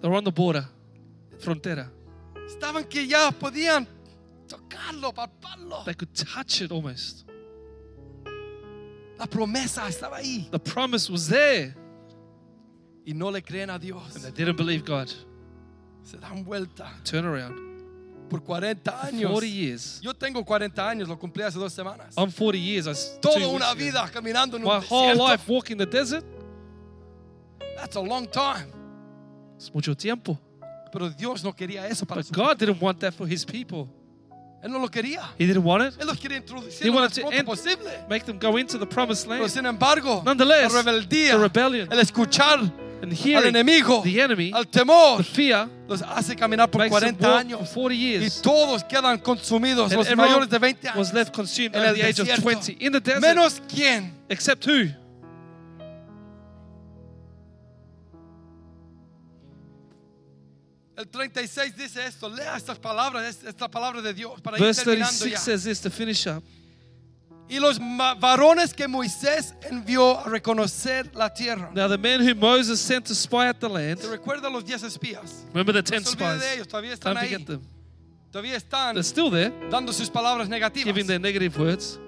They 0.00 0.08
were 0.08 0.16
on 0.16 0.24
the 0.24 0.32
border, 0.32 0.66
frontera. 1.38 1.90
Estaban 2.46 2.88
que 2.88 3.06
ya 3.06 3.30
podían 3.30 3.86
tocarlo, 4.48 5.12
palparlo. 5.12 5.84
They 5.84 5.94
could 5.94 6.14
touch 6.14 6.62
it 6.62 6.72
almost. 6.72 7.24
La 9.18 9.26
promesa 9.26 9.86
estaba 9.88 10.16
ahí. 10.16 10.50
The 10.50 10.58
promise 10.58 11.10
was 11.10 11.28
there. 11.28 11.74
Y 13.06 13.12
no 13.14 13.30
le 13.30 13.40
creen 13.42 13.70
a 13.70 13.78
Dios. 13.78 14.14
And 14.16 14.24
they 14.24 14.30
didn't 14.30 14.56
believe 14.56 14.84
God. 14.84 15.12
Se 16.04 16.16
dan 16.18 16.44
vuelta 16.44 16.90
Turn 17.04 17.24
around. 17.24 17.71
Por 18.32 18.42
40 18.42 19.06
años. 19.06 19.30
40 19.30 19.46
years. 19.46 20.00
Yo 20.00 20.14
tengo 20.14 20.42
40 20.42 20.88
años, 20.88 21.06
lo 21.06 21.18
cumplí 21.18 21.42
hace 21.42 21.58
dos 21.58 21.70
semanas. 21.72 22.14
I'm 22.16 22.32
40 22.32 22.58
years. 22.58 22.86
I 22.86 23.20
Toda 23.20 23.46
una 23.46 23.70
ago. 23.70 24.10
caminando 24.10 24.56
en 24.56 24.62
My 24.62 24.70
un 24.70 24.84
whole 24.88 25.08
desierto. 25.12 25.28
life 25.28 25.52
walking 25.52 25.76
the 25.76 25.84
desert. 25.84 26.24
That's 27.76 27.94
a 27.96 28.00
long 28.00 28.26
time. 28.26 28.72
It's 29.56 29.72
mucho 29.74 29.94
tiempo. 29.94 30.38
Pero 30.90 31.10
Dios 31.10 31.44
no 31.44 31.52
quería 31.52 31.86
eso 31.86 32.06
para 32.06 32.20
But 32.22 32.26
su 32.26 32.32
God 32.34 32.56
didn't 32.58 32.80
want 32.80 33.00
that 33.00 33.12
for 33.12 33.26
His 33.30 33.44
people. 33.44 33.86
Él 34.62 34.70
no 34.70 34.78
lo 34.78 34.88
quería. 34.88 35.22
He 35.38 35.46
didn't 35.46 35.64
want 35.64 35.92
it. 35.92 36.00
Él 36.00 36.06
los 36.06 36.18
quería 36.18 36.38
introducir 36.38 36.86
He 36.86 36.90
lo 36.90 36.94
wanted 36.94 37.10
más 37.10 37.14
to 37.16 37.20
pronto 37.22 37.44
posible. 37.44 37.90
Make 38.08 38.24
them 38.24 38.38
go 38.38 38.56
into 38.58 38.78
the 38.78 38.86
promised 38.86 39.26
land. 39.26 39.40
Pero 39.42 39.48
sin 39.50 39.66
embargo, 39.66 40.22
Nonetheless, 40.24 40.72
la 40.72 40.82
rebeldía, 40.82 41.32
the 41.32 41.38
rebellion, 41.38 41.92
el 41.92 41.98
escuchar 41.98 42.60
And 43.02 43.10
al 43.10 43.16
hearing 43.18 43.48
enemigo, 43.56 44.00
the 44.04 44.20
enemy, 44.20 44.52
al 44.54 44.64
temor, 44.64 45.16
the 45.18 45.24
fear, 45.24 45.68
los 45.88 46.00
hace 46.02 46.36
caminar 46.36 46.70
por 46.70 46.78
makes 46.78 47.00
them 47.00 47.16
40 47.16 47.28
walk 47.28 47.32
for 47.42 47.44
años. 47.44 47.68
40 47.74 47.94
Y 47.94 47.98
years. 47.98 48.40
todos 48.40 48.84
quedan 48.84 49.18
consumidos, 49.18 49.90
And 49.90 49.98
los 49.98 50.16
mayores 50.16 50.48
de 50.48 50.58
20 50.58 50.88
años. 50.88 50.96
was 50.96 51.12
left 51.12 51.34
consumed 51.34 51.74
en 51.74 51.82
el 51.82 51.94
the 51.96 52.02
age 52.04 52.20
of 52.20 52.28
desierto. 52.28 52.42
20 52.44 52.76
in 52.78 52.92
the 52.92 53.00
desert. 53.00 53.20
Menos 53.22 53.60
quién. 53.68 54.12
Except 54.28 54.64
who? 54.66 54.90
El 60.96 61.08
36 61.08 61.74
dice 61.76 62.04
esto, 62.06 62.28
lea 62.28 62.56
estas 62.56 62.78
palabras, 62.78 63.24
es- 63.24 63.44
esta 63.44 63.68
palabra 63.70 64.02
de 64.02 64.12
Dios 64.12 64.40
para 64.42 64.58
Verse 64.58 64.82
ir 64.82 64.84
terminando 64.84 65.18
36 65.18 65.32
ya. 65.32 65.38
says 65.38 65.64
this 65.64 65.80
to 65.80 65.90
finish 65.90 66.26
up. 66.26 66.42
Y 67.52 67.58
los 67.60 67.78
varones 68.18 68.72
que 68.72 68.88
Moisés 68.88 69.54
envió 69.70 70.18
a 70.20 70.24
reconocer 70.30 71.14
la 71.14 71.28
tierra. 71.34 71.70
Now, 71.74 71.86
the 71.86 71.98
men 71.98 72.20
who 72.26 72.34
Moses 72.34 72.80
sent 72.80 73.06
to 73.08 73.14
spy 73.14 73.48
out 73.48 73.58
the 73.60 73.68
land, 73.68 73.98
¿Se 74.00 74.08
recuerda 74.08 74.48
los 74.48 74.64
10 74.64 74.82
espías? 74.84 75.44
remember 75.52 75.74
the 75.74 75.82
No 75.82 76.00
10 76.00 76.02
se 76.02 76.16
olvide 76.16 76.32
de 76.32 76.40
spies. 76.40 76.54
ellos, 76.54 76.68
todavía 76.68 76.92
están 76.94 77.14
Don't 77.14 77.26
ahí. 77.30 77.44
them. 77.44 77.60
Todavía 78.30 78.56
están 78.56 78.94
They're 78.94 79.02
still 79.04 79.30
there, 79.30 79.52
dando 79.70 79.92
sus 79.92 80.08
palabras 80.08 80.48
negativas. 80.48 80.86
giving 80.86 81.06
their 81.06 81.20
negative 81.20 81.54
words. 81.58 81.98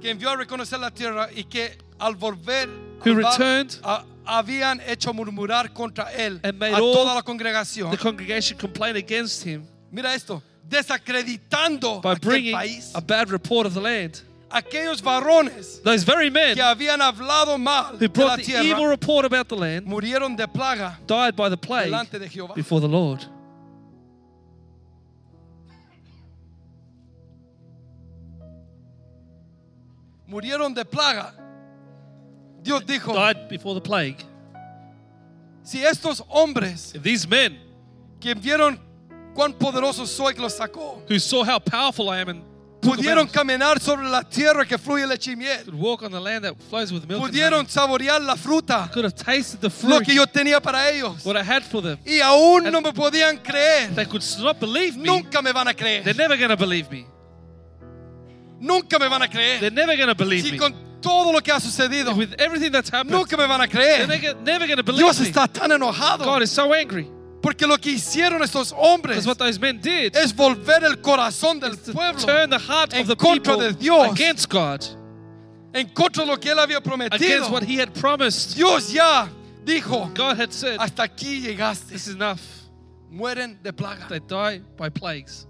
Que 0.00 0.10
envió 0.10 0.30
a 0.30 0.36
reconocer 0.36 0.78
la 0.80 0.90
tierra 0.90 1.28
y 1.34 1.44
que 1.44 1.76
al 1.98 2.16
volver 2.16 2.68
Who 3.04 3.14
returned 3.14 3.78
a- 3.84 4.04
habían 4.24 4.80
hecho 4.80 5.12
murmurar 5.12 5.72
contra 5.74 6.10
él 6.12 6.40
and 6.42 6.58
made 6.58 6.72
a 6.74 6.78
toda 6.78 7.14
la 7.14 7.22
congregación. 7.22 7.90
The 7.90 7.98
congregation 7.98 8.56
complained 8.58 8.96
against 8.96 9.44
him 9.46 9.64
Mira 9.90 10.14
esto, 10.14 10.42
desacreditando 10.68 12.00
by 12.02 12.14
bringing 12.14 12.54
país. 12.54 12.92
a 12.94 13.00
bad 13.00 13.30
report 13.30 13.66
of 13.66 13.74
the 13.74 13.80
land. 13.80 14.22
Aquellos 14.50 15.00
varones 15.00 15.80
Those 15.82 16.04
very 16.04 16.28
men 16.28 16.54
que 16.54 16.62
habían 16.62 17.00
hablado 17.00 17.58
mal 17.58 17.94
who 17.94 17.98
de 17.98 18.06
la 18.08 18.12
brought 18.12 18.36
the 18.38 18.44
tierra 18.44 18.64
evil 18.64 18.86
report 18.86 19.24
about 19.24 19.48
the 19.48 19.56
land 19.56 19.86
murieron 19.86 20.36
de 20.36 20.46
plaga 20.46 20.98
died 21.06 21.34
by 21.34 21.48
the 21.48 21.56
plague 21.56 21.86
delante 21.86 22.18
de 22.18 22.28
Jehová. 22.28 22.54
before 22.54 22.80
the 22.80 22.88
Lord. 22.88 23.24
Murieron 30.26 30.74
de 30.74 30.84
plaga. 30.84 31.34
Dios 32.62 32.84
dijo, 32.86 33.12
Died 33.12 33.48
before 33.48 33.74
the 33.74 33.80
plague. 33.80 34.16
si 35.64 35.84
estos 35.84 36.22
hombres 36.28 36.94
If 36.94 37.02
these 37.02 37.26
men 37.28 37.58
que 38.20 38.34
vieron 38.34 38.78
cuán 39.34 39.52
poderoso 39.54 40.06
soy 40.06 40.34
que 40.34 40.40
los 40.40 40.54
sacó, 40.56 41.02
who 41.08 41.18
saw 41.18 41.44
how 41.44 41.58
powerful 41.58 42.08
I 42.10 42.20
am 42.20 42.28
and 42.28 42.42
pudieron 42.80 43.28
caminar 43.28 43.78
sobre 43.80 44.08
la 44.08 44.22
tierra 44.22 44.64
que 44.66 44.76
fluye 44.76 45.06
leche 45.06 45.30
y 45.32 45.36
miel, 45.36 45.64
could 45.64 45.74
walk 45.74 46.02
on 46.02 46.10
the 46.10 46.18
land 46.20 46.44
that 46.44 46.54
flows 46.68 46.92
with 46.92 47.06
milk 47.06 47.22
and 47.22 47.32
pudieron 47.32 47.68
saborear 47.68 48.20
la 48.20 48.34
fruta, 48.34 48.90
could 48.92 49.04
have 49.04 49.14
tasted 49.14 49.60
the 49.60 49.68
lo 49.68 49.70
fruit 49.98 50.04
que 50.04 50.14
yo 50.14 50.26
tenía 50.26 50.60
para 50.60 50.90
ellos, 50.90 51.24
what 51.24 51.36
I 51.36 51.42
had 51.44 51.62
for 51.62 51.80
them. 51.80 51.96
y 52.04 52.18
aún 52.20 52.64
no 52.72 52.80
me 52.80 52.92
podían 52.92 53.38
creer, 53.42 53.94
They 53.94 54.04
could 54.06 54.22
not 54.40 54.58
believe 54.58 54.96
me. 54.96 55.04
nunca 55.04 55.40
me 55.42 55.52
van 55.52 55.68
a 55.68 55.74
creer, 55.74 56.02
They're 56.02 56.14
never 56.14 56.36
going 56.36 56.50
to 56.50 56.56
believe 56.56 56.90
me. 56.90 57.06
nunca 58.60 58.98
me 58.98 59.08
van 59.08 59.22
a 59.22 59.28
They're 59.28 59.58
creer. 59.60 59.72
never 59.72 59.96
going 59.96 60.08
to 60.08 60.14
believe 60.14 60.44
Si 60.44 60.52
me. 60.52 60.58
con 60.58 60.74
todo 61.00 61.32
lo 61.32 61.40
que 61.40 61.52
ha 61.52 61.60
sucedido, 61.60 62.14
With 62.16 62.34
everything 62.40 62.70
that's 62.72 62.88
happened, 62.90 63.10
nunca 63.12 63.36
me 63.36 63.46
van 63.46 63.60
a 63.60 63.66
they're 63.68 64.06
creer. 64.06 64.08
neg- 64.08 64.42
never 64.44 64.66
going 64.66 64.76
to 64.78 64.82
believe 64.84 65.04
Dios 65.04 65.20
me. 65.20 65.26
está 65.28 65.46
tan 65.52 65.70
enojado 65.70 66.24
God 66.24 66.42
is 66.42 66.50
so 66.50 66.72
angry 66.74 67.08
porque 67.42 67.66
lo 67.66 67.76
que 67.76 67.90
hicieron 67.90 68.40
estos 68.42 68.72
hombres 68.72 69.16
because 69.16 69.26
what 69.26 69.36
those 69.38 69.58
men 69.58 69.80
did 69.80 70.14
es 70.16 70.32
volver 70.32 70.84
el 70.84 70.96
corazón 71.02 71.58
del 71.60 71.76
pueblo 71.76 72.24
turn 72.24 72.48
the 72.48 72.58
heart 72.58 72.94
en 72.94 73.00
of 73.02 73.08
the 73.08 73.16
contra 73.16 73.56
de 73.56 73.72
Dios. 73.74 74.12
against 74.12 74.48
God, 74.48 74.80
en 75.74 75.88
contra 75.88 76.24
de 76.24 76.30
lo 76.30 76.36
que 76.38 76.50
él 76.52 76.58
había 76.58 76.80
prometido. 76.80 77.50
what 77.50 77.64
He 77.64 77.76
had 77.76 77.92
promised. 77.94 78.54
Dios 78.56 78.92
ya 78.92 79.28
dijo, 79.64 80.12
God 80.14 80.36
had 80.38 80.52
said, 80.52 80.78
hasta 80.78 81.02
aquí 81.02 81.40
llegaste. 81.42 81.88
This 81.90 82.06
is 82.06 82.14
enough. 82.14 82.40
Mueren 83.10 83.62
de 83.62 83.72
plaga. 83.72 84.08
They 84.08 84.20
die 84.20 84.60
by 84.78 84.88
plagues. 84.90 85.46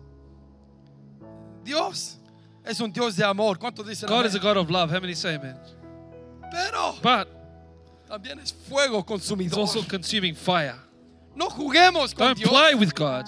Dios 1.64 2.18
es 2.64 2.80
un 2.80 2.90
Dios 2.90 3.16
de 3.16 3.24
amor. 3.24 3.56
¿Cuántos 3.58 3.86
dicen 3.86 4.08
God 4.08 4.24
amén? 4.24 4.26
is 4.26 4.34
a 4.34 4.38
God 4.38 4.56
of 4.56 4.70
love. 4.70 4.90
How 4.90 5.00
many 5.00 5.14
say 5.14 5.34
amen? 5.36 5.56
Pero 6.50 6.94
But 7.02 7.28
también 8.08 8.40
es 8.40 8.52
fuego 8.52 9.02
consumidor. 9.04 9.60
also 9.60 9.82
consuming 9.82 10.34
fire. 10.34 10.74
No 11.34 11.48
juguemos 11.48 12.14
con 12.14 12.28
Don't 12.28 12.38
Dios. 12.38 12.50
play 12.50 12.74
with 12.74 12.94
God. 12.94 13.26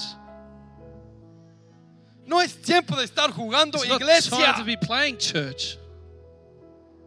No 2.27 2.41
es 2.41 2.55
tiempo 2.61 2.97
de 2.97 3.05
estar 3.05 3.31
jugando 3.33 3.79
It's 3.79 3.89
not 3.89 4.01
iglesia. 4.01 4.31
time 4.39 4.55
to 4.59 4.65
be 4.65 4.77
playing 4.77 5.19
church. 5.19 5.77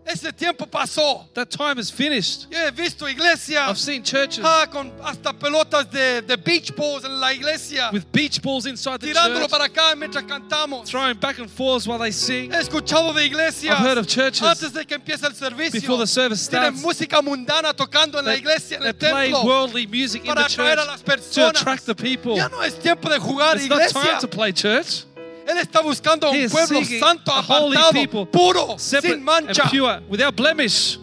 Ese 0.07 0.31
tiempo 0.31 0.65
pasó. 0.65 1.25
That 1.33 1.49
time 1.49 1.79
is 1.79 1.91
finished. 1.91 2.47
Yo 2.49 2.57
he 2.57 2.71
visto 2.71 3.07
iglesias 3.07 3.67
I've 3.69 3.77
seen 3.77 4.03
churches 4.03 4.39
ah, 4.43 4.65
con 4.71 4.91
hasta 5.03 5.33
pelotas 5.33 5.91
de, 5.91 6.21
de 6.21 6.37
beach 6.37 6.73
balls 6.75 7.03
en 7.03 7.19
la 7.19 7.33
iglesia, 7.33 7.89
with 7.91 8.05
beach 8.13 8.41
balls 8.41 8.65
inside 8.65 8.99
the 9.01 9.07
tirándolo 9.07 9.41
church, 9.41 9.51
para 9.51 9.65
acá 9.65 9.95
mientras 9.97 10.23
cantamos. 10.23 10.85
throwing 10.87 11.17
back 11.19 11.39
and 11.39 11.49
forth 11.49 11.85
while 11.85 11.99
they 11.99 12.11
sing. 12.11 12.49
He 12.51 12.57
escuchado 12.57 13.13
de 13.13 13.25
iglesias 13.25 13.77
I've 13.77 13.85
heard 13.85 13.97
of 13.97 14.07
churches 14.07 14.41
antes 14.43 14.71
de 14.71 14.85
que 14.85 14.95
empiece 14.95 15.23
el 15.25 15.33
servicio. 15.33 15.81
Before 15.81 15.97
the 15.97 16.07
service 16.07 16.47
Tienen 16.47 16.77
starts, 16.77 16.81
música 16.85 17.21
mundana 17.21 17.73
tocando 17.73 18.19
en 18.19 18.25
la 18.25 18.31
They, 18.31 18.39
iglesia, 18.39 18.77
en 18.77 18.85
el 18.85 18.93
play 18.93 19.31
templo. 19.31 19.43
worldly 19.43 19.87
music 19.87 20.23
in 20.23 20.33
para 20.33 20.45
atraer 20.45 20.79
a 20.79 20.85
las 20.85 21.03
church 21.03 21.33
to 21.33 21.47
attract 21.49 21.85
the 21.85 21.95
people. 21.95 22.35
Ya 22.37 22.47
no 22.47 22.61
es 22.61 22.79
tiempo 22.79 23.09
de 23.09 23.19
jugar 23.19 23.57
It's 23.57 23.67
not 23.67 23.89
time 23.89 24.19
to 24.21 24.27
play 24.29 24.53
church. 24.53 25.03
Él 25.47 25.57
está 25.59 25.79
buscando 25.81 26.27
a 26.27 26.31
un 26.31 26.49
pueblo 26.49 26.83
santo, 26.83 27.31
holy 27.31 27.77
apartado, 27.77 27.91
people, 27.93 28.25
puro, 28.25 28.77
sin 28.77 29.23
mancha. 29.23 29.69
pure, 29.69 30.01
without 30.09 30.35
blemish. 30.35 30.99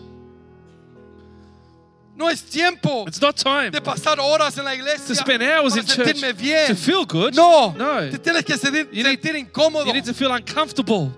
No 2.17 2.29
es 2.31 2.43
tiempo 2.45 3.05
It's 3.09 3.21
not 3.21 3.37
time 3.37 3.71
de 3.71 3.81
pasar 3.81 4.21
horas 4.21 4.57
en 4.57 4.65
la 4.65 4.75
iglesia 4.75 5.09
to 5.09 5.15
spend 5.17 5.43
hours 5.43 5.73
para 5.75 5.81
in 5.83 5.87
church 6.23 6.37
bien. 6.39 6.69
to 6.69 6.77
feel 6.77 7.05
good. 7.05 7.35
No, 7.35 7.73
No. 7.77 8.09
te 8.11 8.19
tienes 8.19 8.45
que 8.45 8.57
sentir, 8.57 8.89
You 8.93 9.03
need- 9.03 9.21
sentir 9.21 9.35
incómodo. 9.37 9.87
You 9.87 9.93
need 9.95 10.05
to 10.05 10.15
feel 10.15 10.31
uncomfortable. 10.31 11.11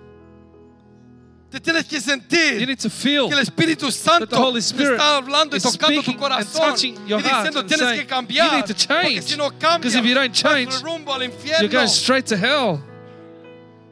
te 1.51 1.61
tienes 1.61 1.85
que 1.87 2.01
sentir 2.01 2.61
You 2.61 2.66
need 2.66 2.79
to 2.81 2.89
feel 2.89 3.29
que 3.29 3.35
el 3.35 3.41
Espíritu 3.41 3.91
Santo 3.93 4.27
that 4.27 4.31
the 4.37 4.41
Holy 4.43 4.61
Spirit 4.61 4.93
está 4.93 5.16
hablando 5.18 5.55
y 5.55 5.59
is 5.59 5.62
tocando 5.64 6.03
tu 6.03 6.16
corazón 6.16 6.70
touching 6.70 6.95
your 7.07 7.20
y 7.20 7.24
heart 7.24 7.45
diciendo 7.45 7.61
and 7.61 7.68
tienes 7.68 7.87
saying, 7.89 8.01
que 8.01 8.07
cambiar 8.07 8.47
"You 8.47 8.57
need 8.57 8.66
to 8.66 8.74
porque 8.74 8.87
change." 8.87 9.22
si 9.22 9.37
no 9.37 9.51
cambias 9.51 9.81
Because 9.93 9.97
if 9.99 10.05
you 10.07 10.14
don't 10.14 10.33
change, 10.35 10.83
rumbo 10.83 11.12
al 11.12 11.22
You're 11.22 11.68
going 11.68 11.89
straight 11.89 12.24
to 12.27 12.37
hell. 12.37 12.81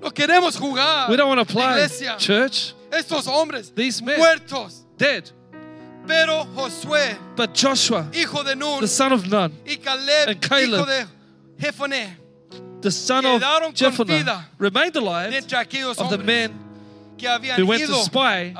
No 0.04 0.10
queremos 0.10 0.56
jugar 0.56 1.08
We 1.08 1.16
don't 1.16 1.28
want 1.28 1.46
to 1.46 1.52
play 1.52 1.64
iglesia 1.72 2.16
church. 2.18 2.74
estos 2.90 3.26
hombres 3.26 3.70
These 3.74 4.02
men. 4.02 4.18
muertos 4.18 4.84
Dead. 4.98 5.30
pero 6.06 6.44
Josué 6.54 7.16
But 7.34 7.54
Joshua, 7.54 8.06
hijo 8.12 8.42
de 8.42 8.54
Nun 8.54 8.80
the 8.80 8.88
son 8.88 9.12
of 9.12 9.26
Nun, 9.26 9.52
y 9.66 9.76
Caleb, 9.82 10.28
and 10.28 10.40
Caleb, 10.40 10.80
hijo 10.80 10.84
de 10.86 11.06
the 12.82 12.90
son 12.90 13.24
of 13.24 13.40
Jephunneh, 13.74 14.44
remained 14.58 14.94
alive 14.96 15.32
of 15.98 16.10
the 16.10 16.18
men 16.18 16.52
que 17.16 17.28
who 17.56 17.66
went 17.66 17.86
to 17.86 17.94
spy 17.94 18.52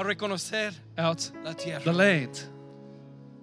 out 0.97 1.31
the 1.85 1.93
land. 1.93 2.31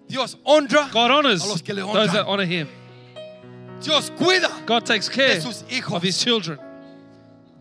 Dios 0.07 0.35
honra 0.45 0.91
God 0.91 1.11
honors 1.11 1.43
A 1.45 1.47
los 1.47 1.61
que 1.61 1.73
le 1.73 1.81
those 1.81 2.11
that 2.11 2.25
honor 2.25 2.45
Him. 2.45 2.67
God 4.65 4.85
takes 4.85 5.07
care 5.07 5.35
de 5.35 5.41
sus 5.41 5.63
hijos. 5.69 5.95
of 5.95 6.03
His 6.03 6.17
children. 6.17 6.59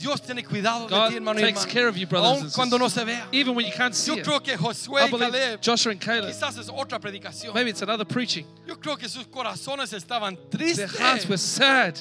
Dios 0.01 0.23
tiene 0.23 0.43
cuidado 0.43 0.89
de 0.89 0.95
God 0.95 1.09
ti 1.11 1.17
hermano 1.17 1.39
takes 1.39 1.61
hermana 1.61 1.73
care 1.73 1.89
of 1.89 1.97
you, 1.97 2.07
brothers 2.07 2.33
aun 2.33 2.43
and 2.45 2.53
cuando 2.55 2.79
no 2.79 2.89
se 2.89 3.05
vea. 3.05 3.27
Even 3.33 3.55
when 3.55 3.67
you 3.67 3.73
can't 3.73 3.95
see 3.95 4.17
yo 4.17 4.23
creo 4.23 4.43
que 4.43 4.57
Josué 4.57 5.05
y 5.05 5.11
Caleb 5.11 5.61
Joshua 5.63 5.93
and 5.93 6.01
Caleb, 6.01 6.33
quizás 6.33 6.57
es 6.57 6.71
otra 6.71 6.99
predicación. 6.99 7.53
maybe 7.53 7.69
it's 7.69 7.83
another 7.83 8.07
preaching. 8.07 8.47
yo 8.67 8.77
creo 8.77 8.97
que 8.97 9.09
sus 9.09 9.27
corazones 9.27 9.93
estaban 9.93 10.39
Their 10.51 10.87
hearts 10.87 11.29
were 11.29 11.37
sad. 11.37 11.99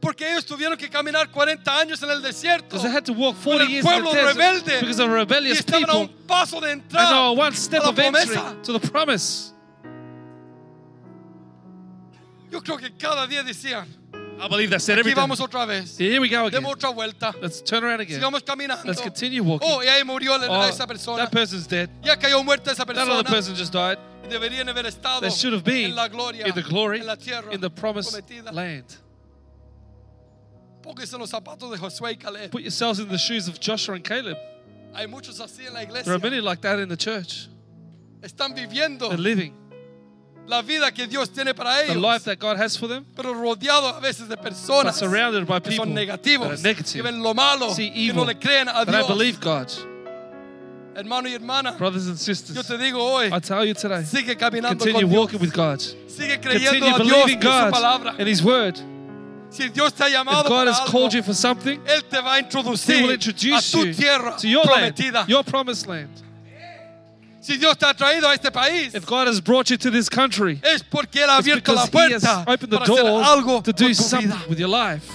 Porque 0.00 0.22
ellos 0.22 0.46
tuvieron 0.46 0.78
que 0.78 0.88
caminar 0.88 1.30
40 1.30 1.78
años 1.78 2.02
en 2.02 2.10
el 2.10 2.22
desierto. 2.22 2.68
Because 2.68 2.84
they 2.84 2.90
had 2.90 3.04
to 3.04 3.12
walk 3.12 3.36
40 3.36 3.64
el 3.64 3.70
years 3.70 3.84
in 3.84 4.04
the 4.04 4.12
desert 4.12 4.36
rebelde. 4.36 4.80
because 4.80 5.00
of 5.00 5.10
y 5.10 5.12
rebellious 5.12 5.58
estaban 5.58 5.84
a 5.84 5.86
people. 5.86 6.00
un 6.00 6.26
paso 6.26 6.60
de 6.60 6.72
entrar 6.72 7.36
one 7.36 7.52
step 7.52 7.82
a 7.82 7.84
la 7.84 7.90
of 7.90 7.98
entry 7.98 8.34
promesa. 8.34 8.62
to 8.62 8.72
the 8.72 8.88
promise. 8.88 9.52
yo 12.50 12.62
creo 12.62 12.78
que 12.78 12.90
cada 12.96 13.26
día 13.26 13.42
decían 13.42 13.86
I 14.40 14.48
believe 14.48 14.70
they 14.70 14.78
said 14.78 14.94
aquí 14.98 15.00
everything. 15.00 15.20
vamos 15.20 15.40
otra 15.40 15.66
vez 15.66 15.96
Here 15.98 16.20
we 16.20 16.28
go 16.28 16.46
again. 16.46 16.62
demos 16.62 16.74
otra 16.76 16.90
vuelta 16.94 17.34
Let's 17.42 17.62
turn 17.62 17.82
around 17.84 18.00
again. 18.00 18.20
sigamos 18.20 18.42
caminando 18.44 18.84
Let's 18.84 19.00
continue 19.02 19.42
walking. 19.42 19.68
oh 19.70 19.82
y 19.82 19.86
ahí 19.88 20.04
murió 20.04 20.38
la- 20.38 20.48
Oh, 20.48 20.68
esa 20.68 20.86
persona 20.86 21.24
that 21.24 21.30
person's 21.32 21.66
dead. 21.66 21.88
ya 22.02 22.16
cayó 22.16 22.42
muerta 22.44 22.70
esa 22.72 22.84
That 22.84 22.94
persona 22.94 23.12
other 23.14 23.24
person 23.30 23.54
just 23.56 23.72
died. 23.72 23.98
deberían 24.28 24.68
haber 24.68 24.86
estado 24.86 25.20
They 25.22 25.30
should 25.30 25.54
have 25.54 25.64
been 25.64 25.86
en 25.90 25.96
la 25.96 26.08
gloria 26.08 26.46
in 26.46 26.54
the 26.54 26.62
glory, 26.62 27.00
en 27.00 27.06
la 27.06 27.16
tierra 27.16 27.52
in 27.52 27.60
the 27.60 27.70
promised 27.70 28.12
prometida 28.12 28.52
land. 28.52 28.84
póngase 30.82 31.18
los 31.18 31.30
zapatos 31.30 31.70
de 31.70 31.78
Josué 31.78 32.12
y 32.12 32.16
Caleb 32.16 32.50
Put 32.50 32.62
yourselves 32.62 32.98
in 33.00 33.08
the 33.08 33.18
shoes 33.18 33.48
of 33.48 33.58
Joshua 33.60 33.94
and 33.96 34.04
Caleb. 34.04 34.36
hay 34.94 35.06
muchos 35.06 35.40
así 35.40 35.66
en 35.66 35.74
la 35.74 35.82
iglesia 35.82 36.04
There 36.04 36.14
are 36.14 36.18
many 36.30 36.40
like 36.40 36.60
that 36.62 36.78
in 36.78 36.88
the 36.88 36.96
church. 36.96 37.48
están 38.22 38.54
viviendo 38.54 39.08
They're 39.08 39.18
living 39.18 39.54
la 40.48 40.62
vida 40.62 40.90
que 40.90 41.06
Dios 41.06 41.28
tiene 41.30 41.54
para 41.54 41.86
the 41.86 41.94
life 41.94 42.24
that 42.24 42.38
God 42.38 42.56
has 42.56 42.76
for 42.76 42.88
them, 42.88 43.04
pero 43.14 43.34
rodeado 43.34 43.88
a 43.94 44.00
veces 44.00 44.28
de 44.28 44.36
but 44.36 44.54
surrounded 44.94 45.46
by 45.46 45.60
que 45.60 45.70
people 45.70 45.84
son 45.84 45.94
that 45.94 46.06
negativos 46.06 46.46
are 46.46 46.56
que 46.56 46.62
negative, 46.62 47.02
ven 47.02 47.22
lo 47.22 47.34
malo 47.34 47.70
see 47.74 47.90
que 47.90 48.12
no 48.14 48.22
evil, 48.22 48.26
le 48.26 48.34
creen 48.34 48.68
a 48.68 48.84
Dios 48.86 49.06
believe 49.06 49.38
God. 49.40 49.70
hermano 50.96 51.28
y 51.28 51.34
hermana 51.34 51.72
Brothers 51.72 52.06
and 52.06 52.16
yo 52.18 52.24
sisters, 52.24 52.66
te 52.66 52.78
digo 52.78 52.98
hoy 52.98 53.26
I 53.30 53.40
tell 53.40 53.64
you 53.64 53.74
today, 53.74 54.04
sigue 54.04 54.36
caminando 54.36 54.78
continue 54.84 55.02
con 55.02 55.10
Dios 55.10 55.20
walking 55.20 55.40
with 55.40 55.52
God. 55.52 55.80
sigue 56.08 56.40
creyendo 56.40 56.70
Continue 56.70 56.94
a 56.94 57.04
Dios 57.04 57.30
su 57.30 57.38
God 57.38 57.70
palabra 57.70 58.10
and 58.18 58.26
His 58.26 58.42
Word. 58.42 58.78
si 59.50 59.68
Dios 59.68 59.92
te 59.92 60.04
ha 60.04 60.08
llamado 60.08 60.44
If 60.44 60.48
God 60.48 60.68
has 60.68 60.80
algo 60.80 60.90
called 60.90 61.12
you 61.12 61.22
for 61.22 61.34
something, 61.34 61.78
Él 61.86 62.02
te 62.08 62.20
va 62.22 62.34
a 62.34 62.38
He 62.38 62.44
introducir 62.44 63.02
will 63.02 63.10
a 63.10 63.14
introduce 63.14 63.70
tu 63.70 63.84
you 63.84 63.92
to 63.92 64.48
your 64.48 64.64
land, 64.64 64.98
your 65.28 65.44
promised 65.44 65.86
land. 65.86 66.08
Si 67.48 67.56
Dios 67.56 67.78
te 67.78 67.86
ha 67.86 67.94
traído 67.94 68.28
a 68.28 68.34
este 68.34 68.50
país 68.50 68.94
If 68.94 69.06
God 69.06 69.26
has 69.26 69.40
brought 69.40 69.70
you 69.70 69.78
to 69.78 69.90
this 69.90 70.10
country, 70.10 70.60
es 70.62 70.82
porque 70.82 71.16
Él 71.22 71.30
ha 71.30 71.38
abierto 71.38 71.72
la 71.74 71.86
because 71.86 72.10
He 72.10 72.14
has 72.14 72.22
puerta 72.22 72.44
opened 72.52 72.70
the 72.70 72.78
para 72.78 72.92
hacer 72.92 73.04
door 73.04 73.22
algo 73.24 73.62
to 73.64 73.72
do 73.72 73.94
something 73.94 74.28
vida. 74.28 74.48
with 74.50 74.58
your 74.58 74.68
life. 74.68 75.10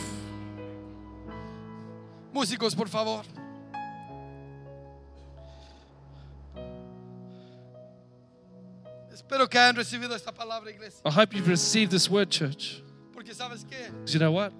Músicos, 2.33 2.75
por 2.75 2.87
favor. 2.87 3.21
Espero 9.13 9.47
que 9.47 9.59
hayan 9.59 9.75
recibido 9.75 10.15
esta 10.15 10.31
palabra, 10.31 10.71
iglesia. 10.71 11.01
I 11.05 11.11
hope 11.11 11.35
you've 11.35 11.47
received 11.47 11.91
this 11.91 12.09
word, 12.09 12.29
church. 12.31 12.81
Porque 13.13 13.33
sabes 13.33 13.63
qué, 13.63 13.91
Because 13.91 14.13
you 14.13 14.19
know 14.19 14.31
what? 14.31 14.51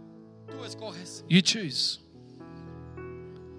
tú 0.48 0.64
escoges. 0.64 1.24
You 1.28 1.42
choose. 1.42 2.00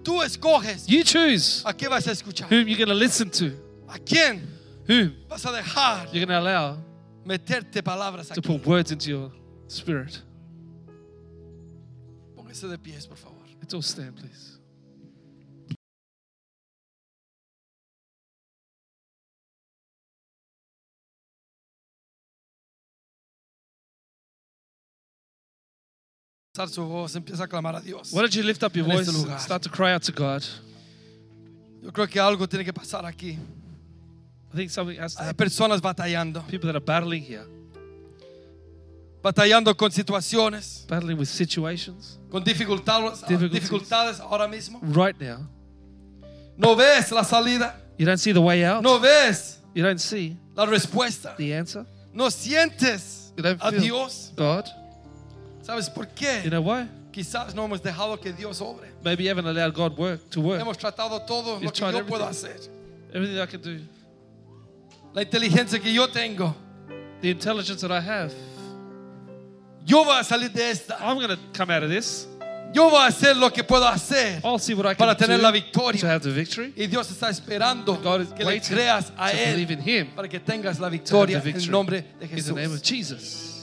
Tú 0.03 0.21
escoges 0.21 0.87
You 0.87 1.03
choose 1.03 1.63
a 1.65 1.73
qué 1.73 1.89
vas 1.89 2.07
a 2.07 2.11
escuchar. 2.11 2.47
whom 2.47 2.67
you're 2.67 2.77
going 2.77 2.87
to 2.87 2.93
listen 2.93 3.29
to, 3.31 3.51
A 3.95 3.99
quién 3.99 4.41
whom 4.87 5.13
vas 5.29 5.45
a 5.45 5.51
dejar 5.51 6.07
you're 6.13 6.25
going 6.25 6.27
to 6.27 6.37
allow 6.39 6.77
meterte 7.25 7.81
palabras 7.81 8.27
to 8.27 8.41
aquí. 8.41 8.47
put 8.47 8.65
words 8.65 8.91
into 8.91 9.09
your 9.09 9.31
spirit. 9.67 10.21
Póngase 12.35 12.67
de 12.69 12.77
pies, 12.77 13.07
por 13.07 13.15
favor. 13.17 13.39
Let's 13.61 13.73
all 13.73 13.81
stand, 13.81 14.15
please. 14.17 14.59
Alzar 26.57 26.69
su 26.73 26.85
voz, 26.85 27.15
empieza 27.15 27.43
a 27.43 27.47
clamar 27.47 27.75
a 27.75 27.81
Dios. 27.81 28.11
Why 28.13 28.21
don't 28.21 28.33
you 28.33 28.43
lift 28.43 28.63
up 28.63 28.73
your 28.75 28.85
En 28.85 28.91
este 28.91 29.07
voice 29.11 29.17
lugar. 29.17 29.33
and 29.33 29.41
start 29.41 29.61
to 29.63 29.69
cry 29.69 29.91
out 29.93 30.03
to 30.03 30.11
God? 30.13 30.41
Yo 31.83 31.91
creo 31.91 32.07
que 32.07 32.19
algo 32.19 32.47
tiene 32.47 32.63
que 32.63 32.71
pasar 32.73 33.05
aquí. 33.05 33.37
I 34.55 34.57
think 34.57 34.69
something 34.71 34.97
has 34.97 35.15
to 35.15 35.21
Hay 35.21 35.27
happen. 35.27 35.45
personas 35.47 35.81
batallando, 35.81 36.41
People 36.47 36.67
that 36.71 36.77
are 36.77 36.85
battling 36.85 37.21
here, 37.23 37.43
batallando 39.21 39.75
con 39.75 39.91
situaciones, 39.91 40.85
battling 40.87 41.17
with 41.17 41.27
situations 41.27 42.17
con 42.31 42.41
dificultades, 42.43 43.21
Difficulties. 43.27 43.51
dificultades 43.51 44.19
ahora 44.21 44.47
mismo. 44.47 44.79
right 44.81 45.19
now. 45.19 45.45
No 46.57 46.73
ves 46.75 47.11
la 47.11 47.23
salida, 47.23 47.75
You 47.97 48.05
don't 48.05 48.17
see 48.17 48.31
the 48.31 48.39
way 48.41 48.63
out. 48.63 48.81
no 48.81 48.97
ves 48.99 49.59
You 49.73 49.83
don't 49.83 49.99
see 49.99 50.37
la 50.55 50.65
respuesta, 50.65 51.35
the 51.35 51.53
answer. 51.53 51.85
no 52.13 52.29
sientes 52.29 53.33
You 53.35 53.43
don't 53.43 53.61
a 53.61 53.71
feel 53.71 53.81
Dios. 53.81 54.31
God. 54.37 54.65
¿Sabes 55.63 55.89
por 55.89 56.05
You 56.05 56.11
qué? 56.15 56.49
know 56.49 56.61
why? 56.61 56.87
Quizás 57.11 57.53
no 57.55 57.65
hemos 57.65 57.81
dejado 57.81 58.17
que 58.21 58.31
Dios 58.31 58.61
obre. 58.61 58.87
Maybe 59.03 59.23
you 59.23 59.29
haven't 59.29 59.47
allowed 59.47 59.73
God 59.73 59.97
work 59.97 60.29
to 60.29 60.39
work. 60.39 60.61
Hemos 60.61 60.77
tratado 60.77 61.25
todo 61.25 61.55
lo 61.55 61.61
You've 61.61 61.73
que 61.73 61.79
tried 61.79 61.93
yo 61.95 62.05
puedo 62.05 62.25
hacer. 62.25 62.55
Everything 63.13 63.39
I 63.41 63.45
can 63.47 63.61
do, 63.61 63.79
La 65.15 65.21
inteligencia 65.23 65.79
que 65.79 65.93
yo 65.93 66.07
tengo. 66.07 66.53
the 67.21 67.31
intelligence 67.31 67.81
that 67.81 67.91
I 67.91 68.01
have, 68.01 68.33
Yo 69.85 70.03
voy 70.03 70.19
a 70.19 70.23
salir 70.23 70.51
de 70.51 70.69
esta. 70.69 70.97
I'm 70.99 71.15
going 71.17 71.29
to 71.29 71.39
come 71.53 71.69
out 71.71 71.83
of 71.83 71.89
this. 71.89 72.27
Yo 72.73 72.89
voy 72.89 72.99
a 72.99 73.07
hacer 73.07 73.37
lo 73.37 73.49
que 73.51 73.63
puedo 73.63 73.87
hacer 73.87 74.41
I'll 74.43 74.59
see 74.59 74.73
what 74.73 74.85
I 74.85 74.95
can 74.95 75.07
para 75.07 75.15
tener 75.15 75.39
la 75.39 75.49
do 75.49 75.53
victoria. 75.53 76.01
to 76.01 76.07
have 76.07 76.21
the 76.23 76.31
victory. 76.31 76.73
Y 76.75 76.87
Dios 76.87 77.09
está 77.09 77.29
esperando 77.29 77.95
God 78.03 78.21
is 78.21 78.27
que 78.33 78.43
le 78.43 78.59
creas 78.59 79.13
a 79.17 79.31
to 79.31 79.37
Él 79.37 79.87
Him 79.87 80.07
para 80.13 80.27
que 80.27 80.39
tengas 80.39 80.79
la 80.79 80.89
victoria 80.89 81.41
en 81.41 81.55
el 81.55 81.71
nombre 81.71 82.03
de 82.19 82.25
in 82.25 82.43
the 82.43 82.51
name 82.51 82.73
of 82.73 82.81
Jesús. 82.81 82.83
Jesus. 82.83 83.54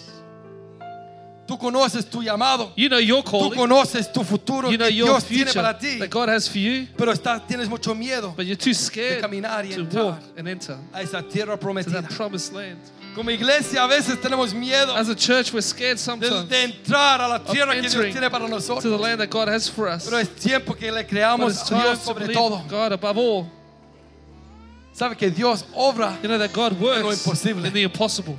Tú 1.47 1.59
conoces 1.59 2.09
tu 2.09 2.23
llamado. 2.23 2.73
You 2.77 2.89
know 2.89 2.99
your 3.01 3.23
Tú 3.25 3.31
calling. 3.33 3.59
conoces 3.59 4.13
tu 4.13 4.23
futuro 4.23 4.71
You 4.71 4.79
know 4.79 4.87
que 4.89 4.95
Dios 4.95 5.25
tiene 5.25 5.53
para 5.53 5.77
ti. 5.77 5.99
that 5.99 6.09
God 6.09 6.29
has 6.29 6.47
for 6.49 6.59
you, 6.59 6.87
Pero 6.97 7.13
está, 7.13 7.41
tienes 7.47 7.69
mucho 7.69 7.95
miedo 7.95 8.33
but 8.37 8.47
you're 8.47 8.57
too 8.57 8.73
scared 8.73 9.21
caminar 9.21 9.65
y 9.65 9.71
to 9.75 9.81
entrar. 9.81 10.05
walk 10.05 10.21
and 10.39 10.49
enter 10.49 10.79
a 10.95 11.03
esa 11.03 11.21
tierra 11.23 11.57
to 11.57 11.67
prometida. 11.67 12.01
that 12.03 12.11
promised 12.11 12.53
land. 12.53 12.79
Como 13.17 13.29
iglesia 13.31 13.83
a 13.85 13.89
veces 13.89 14.19
tenemos 14.21 14.55
miedo 14.55 14.95
As 14.97 15.09
a 15.11 15.15
church, 15.17 15.53
we're 15.53 15.61
scared 15.61 15.97
de, 15.99 16.03
sometimes 16.03 16.49
de 16.49 16.63
entrar 16.63 17.21
a 17.21 17.29
la 17.29 17.39
tierra 17.41 17.75
que 17.75 17.83
Dios 17.83 17.93
tiene 18.13 18.31
para 18.31 18.45
to 18.45 18.49
the 18.49 18.55
nosotros. 18.55 19.01
land 19.01 19.21
that 19.21 19.29
God 19.29 19.49
has 19.49 19.69
for 19.69 19.89
us. 19.89 20.05
Pero 20.05 20.19
es 20.19 20.29
tiempo 20.37 20.75
que 20.75 20.91
le 20.93 21.05
creamos 21.05 21.61
a 21.71 21.75
Dios 21.75 21.99
to 21.99 22.05
sobre 22.05 22.29
todo. 22.33 22.63
God 22.71 22.93
above 22.93 23.19
all. 23.19 23.51
Sabe 24.95 25.17
que 25.17 25.29
Dios 25.31 25.65
obra. 25.75 26.17
You 26.23 26.29
know 26.29 26.39
that 26.39 26.53
God 26.53 26.79
lo 26.81 26.87
works 26.87 27.27
imposible. 27.27 27.67
in 27.67 27.73
the 27.75 27.83
impossible. 27.83 28.37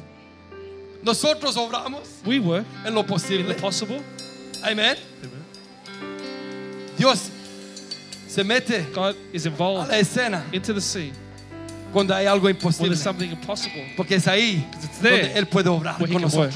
Nosotros 1.03 1.55
obramos 1.57 2.01
We 2.25 2.39
work 2.39 2.65
en 2.85 2.93
lo 2.93 3.01
in 3.01 3.07
posible. 3.07 3.53
the 3.53 3.61
possible. 3.61 4.01
Amén. 4.63 4.95
Dios 6.97 7.29
se 8.27 8.43
mete 8.43 8.85
God 8.93 9.15
is 9.33 9.45
a 9.45 9.49
involved 9.49 9.89
la 9.91 9.97
escena 9.99 10.43
into 10.51 10.73
the 10.73 10.81
sea 10.81 11.11
cuando 11.91 12.13
hay 12.15 12.25
algo 12.25 12.45
when 12.45 12.55
imposible. 12.55 12.89
there's 12.89 13.01
something 13.03 13.29
impossible 13.29 13.93
Porque 13.97 14.15
es 14.15 14.27
ahí 14.27 14.65
donde 15.01 15.33
Él 15.37 15.45
puede 15.47 15.69
obrar 15.69 15.97
con 15.97 16.21
nosotros. 16.21 16.55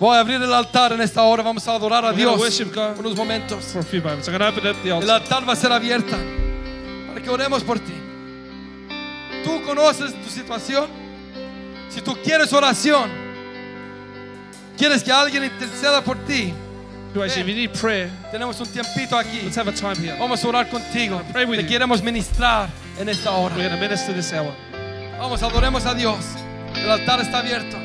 Voy 0.00 0.16
a 0.16 0.20
abrir 0.20 0.42
el 0.42 0.52
altar 0.52 0.92
en 0.92 1.00
esta 1.00 1.22
hora. 1.22 1.42
Vamos 1.42 1.66
a 1.68 1.72
adorar 1.72 2.04
a 2.04 2.08
We're 2.08 2.16
Dios 2.16 2.64
God. 2.74 2.98
unos 2.98 3.16
momentos. 3.16 3.64
For 3.66 3.80
a 3.80 3.84
few 3.84 4.02
moments, 4.02 4.28
I'm 4.28 4.34
open 4.42 4.66
up 4.66 4.76
the 4.82 4.88
El 4.90 4.94
altar. 5.10 5.22
altar 5.22 5.48
va 5.48 5.52
a 5.52 5.56
ser 5.56 5.72
abierta 5.72 6.16
para 7.08 7.22
que 7.22 7.30
oremos 7.30 7.62
por 7.62 7.78
ti. 7.78 7.92
Tú 9.44 9.62
conoces 9.64 10.12
tu 10.22 10.28
situación. 10.30 10.88
Si 11.94 12.00
tú 12.00 12.16
quieres 12.24 12.52
oración, 12.52 13.08
quieres 14.76 15.02
que 15.04 15.12
alguien 15.12 15.44
interceda 15.44 16.02
por 16.02 16.16
ti, 16.26 16.52
Actually, 17.14 17.40
if 17.42 17.46
you 17.46 17.54
need 17.54 17.72
prayer, 17.72 18.10
tenemos 18.32 18.60
un 18.60 18.66
tiempito 18.66 19.16
aquí. 19.16 19.42
let's 19.44 19.56
have 19.56 19.68
a 19.68 19.72
time 19.72 19.94
here. 19.94 20.16
Vamos 20.18 20.42
a 20.44 20.48
orar 20.48 20.68
contigo. 20.68 21.22
pray 21.32 21.44
with 21.44 21.58
Te 21.58 21.62
you. 21.62 21.68
queremos 21.68 22.02
ministrar 22.02 22.68
en 22.98 23.08
esta 23.08 23.30
hora. 23.30 23.54
We're 23.54 23.68
going 23.68 23.80
to 23.80 23.80
minister 23.80 24.12
this 24.12 24.32
hour. 24.32 24.52
Vamos, 25.20 25.40
adoremos 25.40 25.86
a 25.86 25.94
Dios. 25.94 26.18
El 26.74 26.90
altar 26.90 27.20
está 27.20 27.38
abierto. 27.38 27.76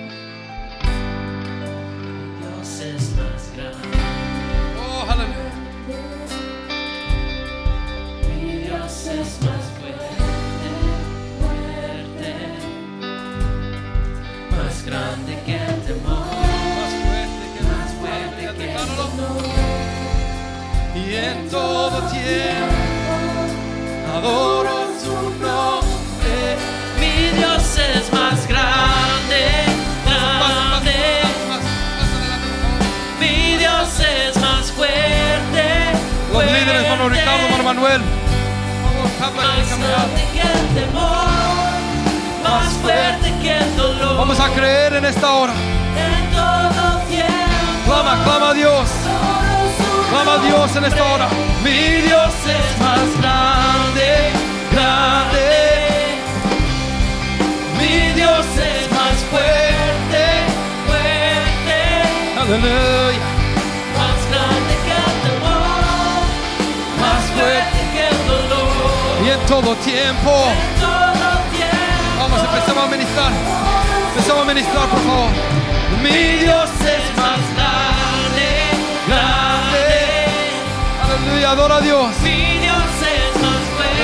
Grande 14.89 15.37
que 15.45 15.55
el 15.55 15.81
temor, 15.85 16.25
Más 16.79 16.93
fuerte 17.03 17.45
que 17.53 17.61
más 17.71 17.89
fuerte 17.99 18.41
que 18.57 18.67
el 18.73 18.89
dolor. 19.01 19.43
Y 20.95 21.15
en 21.15 21.49
todo 21.49 21.97
tiempo 22.09 22.73
adoro 24.15 24.75
su 25.03 25.15
nombre. 25.45 26.37
Mi 26.99 27.15
Dios 27.37 27.63
es 27.95 28.11
más 28.11 28.47
grande, 28.47 29.43
grande, 30.05 30.99
mi 33.19 33.57
Dios 33.57 33.89
es 33.99 34.35
más 34.41 34.71
fuerte, 34.71 35.65
Los 36.33 36.43
líderes, 36.45 36.87
fuerte, 36.87 37.09
Ricardo, 37.09 37.63
Manuel. 37.63 38.01
Por 38.81 39.09
favor, 39.19 39.45
habla 39.45 39.55
en 39.55 39.69
el 39.71 39.79
más 39.79 39.89
grande 39.89 40.21
que 40.33 40.41
el 40.41 40.65
temor, 40.75 41.38
fuerte 42.81 43.33
que 43.41 43.57
el 43.57 43.77
dolor. 43.77 44.17
Vamos 44.17 44.39
a 44.39 44.49
creer 44.49 44.93
en 44.93 45.05
esta 45.05 45.33
hora. 45.33 45.53
En 45.53 46.31
todo 46.31 46.99
tiempo, 47.09 47.85
Clama, 47.85 48.23
clama 48.23 48.49
a 48.49 48.53
Dios. 48.53 48.87
Clama 50.09 50.33
a 50.33 50.37
Dios 50.39 50.75
en 50.75 50.85
esta 50.85 51.03
hora. 51.13 51.27
Mi 51.63 52.01
Dios 52.07 52.33
es 52.57 52.79
más 52.79 53.07
grande, 53.19 54.31
grande. 54.71 55.45
Mi 57.79 58.13
Dios 58.13 58.45
es 58.57 58.91
más 58.91 59.15
fuerte, 59.31 60.23
fuerte, 60.87 61.79
aleluya. 62.41 63.25
más 63.99 64.19
grande 64.31 64.73
que 64.85 64.95
el 65.07 65.15
temor, 65.25 66.21
más 67.03 67.23
fuerte 67.35 67.79
que 67.93 68.03
el 68.07 68.19
dolor. 68.27 69.25
Y 69.25 69.29
en 69.29 69.41
todo 69.47 69.75
tiempo. 69.75 70.33
Empezamos 72.79 72.85
a 72.85 72.87
ministrar. 72.87 73.31
Empezamos 74.09 74.41
a 74.41 74.45
ministrar, 74.45 74.89
por 74.89 74.99
favor. 74.99 75.29
Mi 76.01 76.37
Dios 76.39 76.69
es 76.81 77.17
más 77.17 77.39
grande, 77.55 78.47
grande. 79.07 79.87
Aleluya, 81.03 81.51
adora 81.51 81.75
a 81.77 81.81
Dios. 81.81 82.19
Mi 82.23 82.59
Dios 82.59 82.77
es 83.01 83.41
más 83.41 83.61
fuerte, 83.75 84.03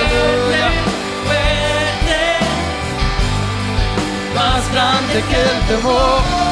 fuerte, 1.26 2.20
Más 4.36 4.72
grande 4.72 5.24
que 5.30 5.42
el 5.42 5.60
temor. 5.68 6.45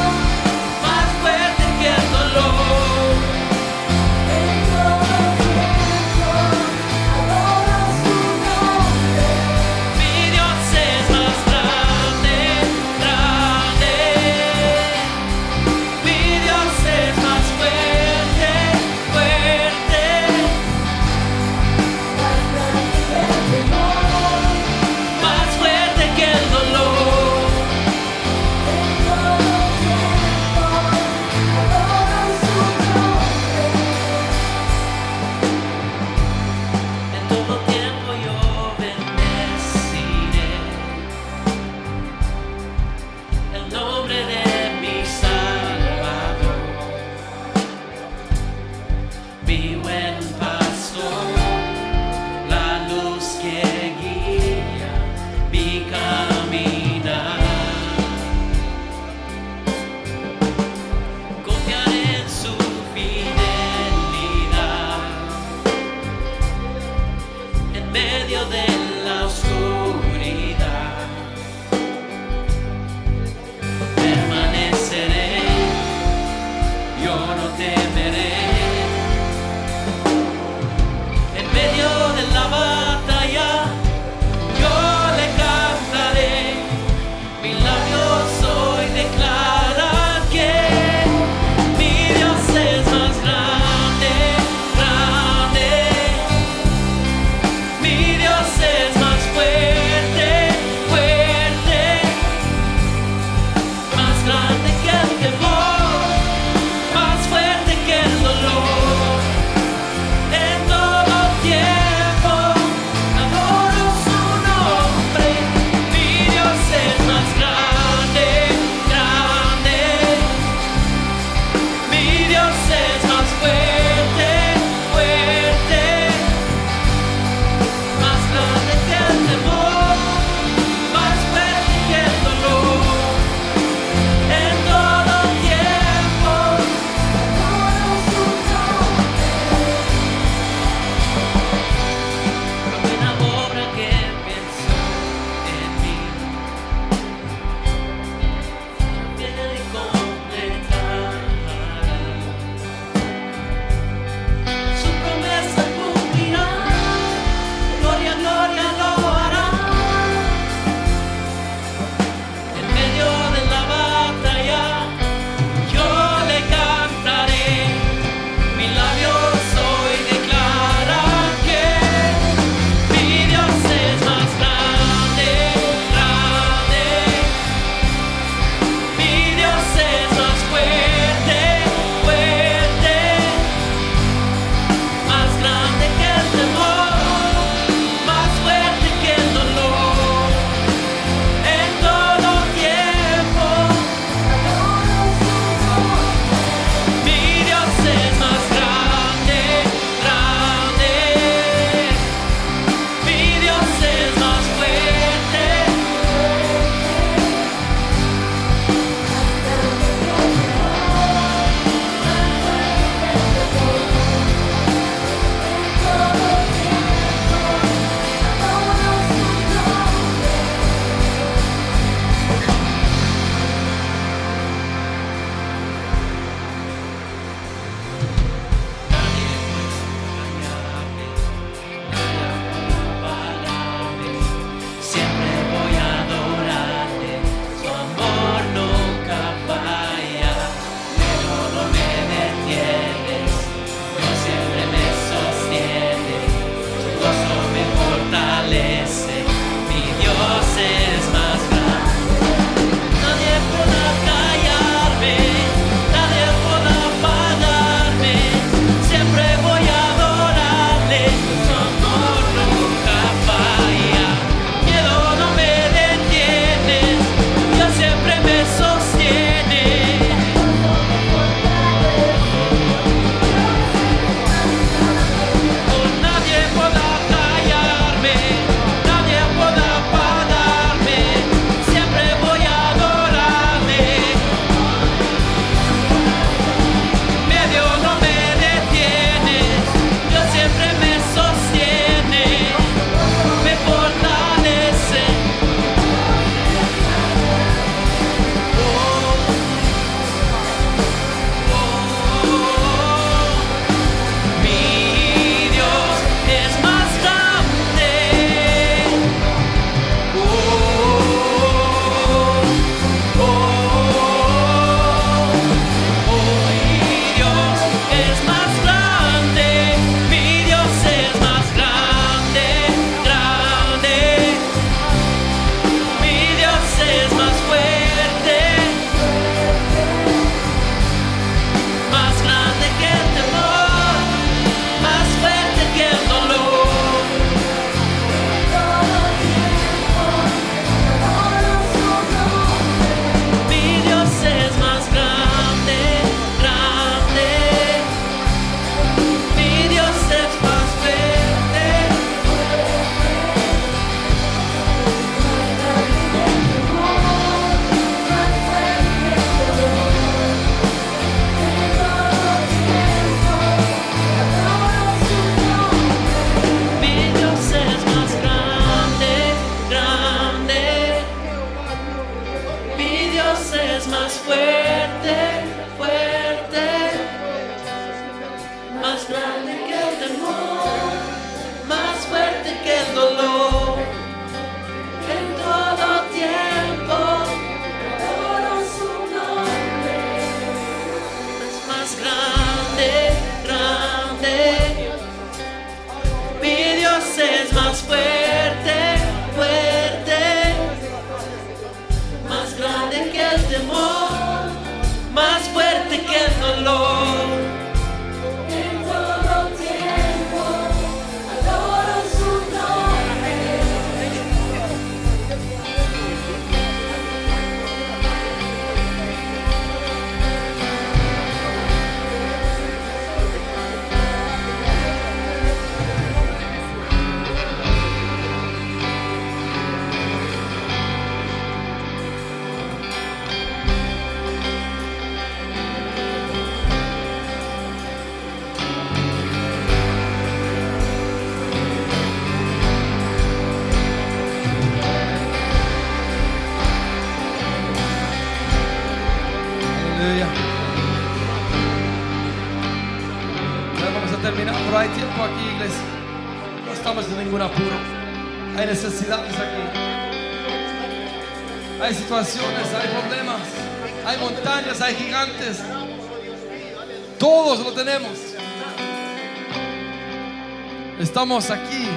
estamos 471.23 471.49
aquí 471.51 471.87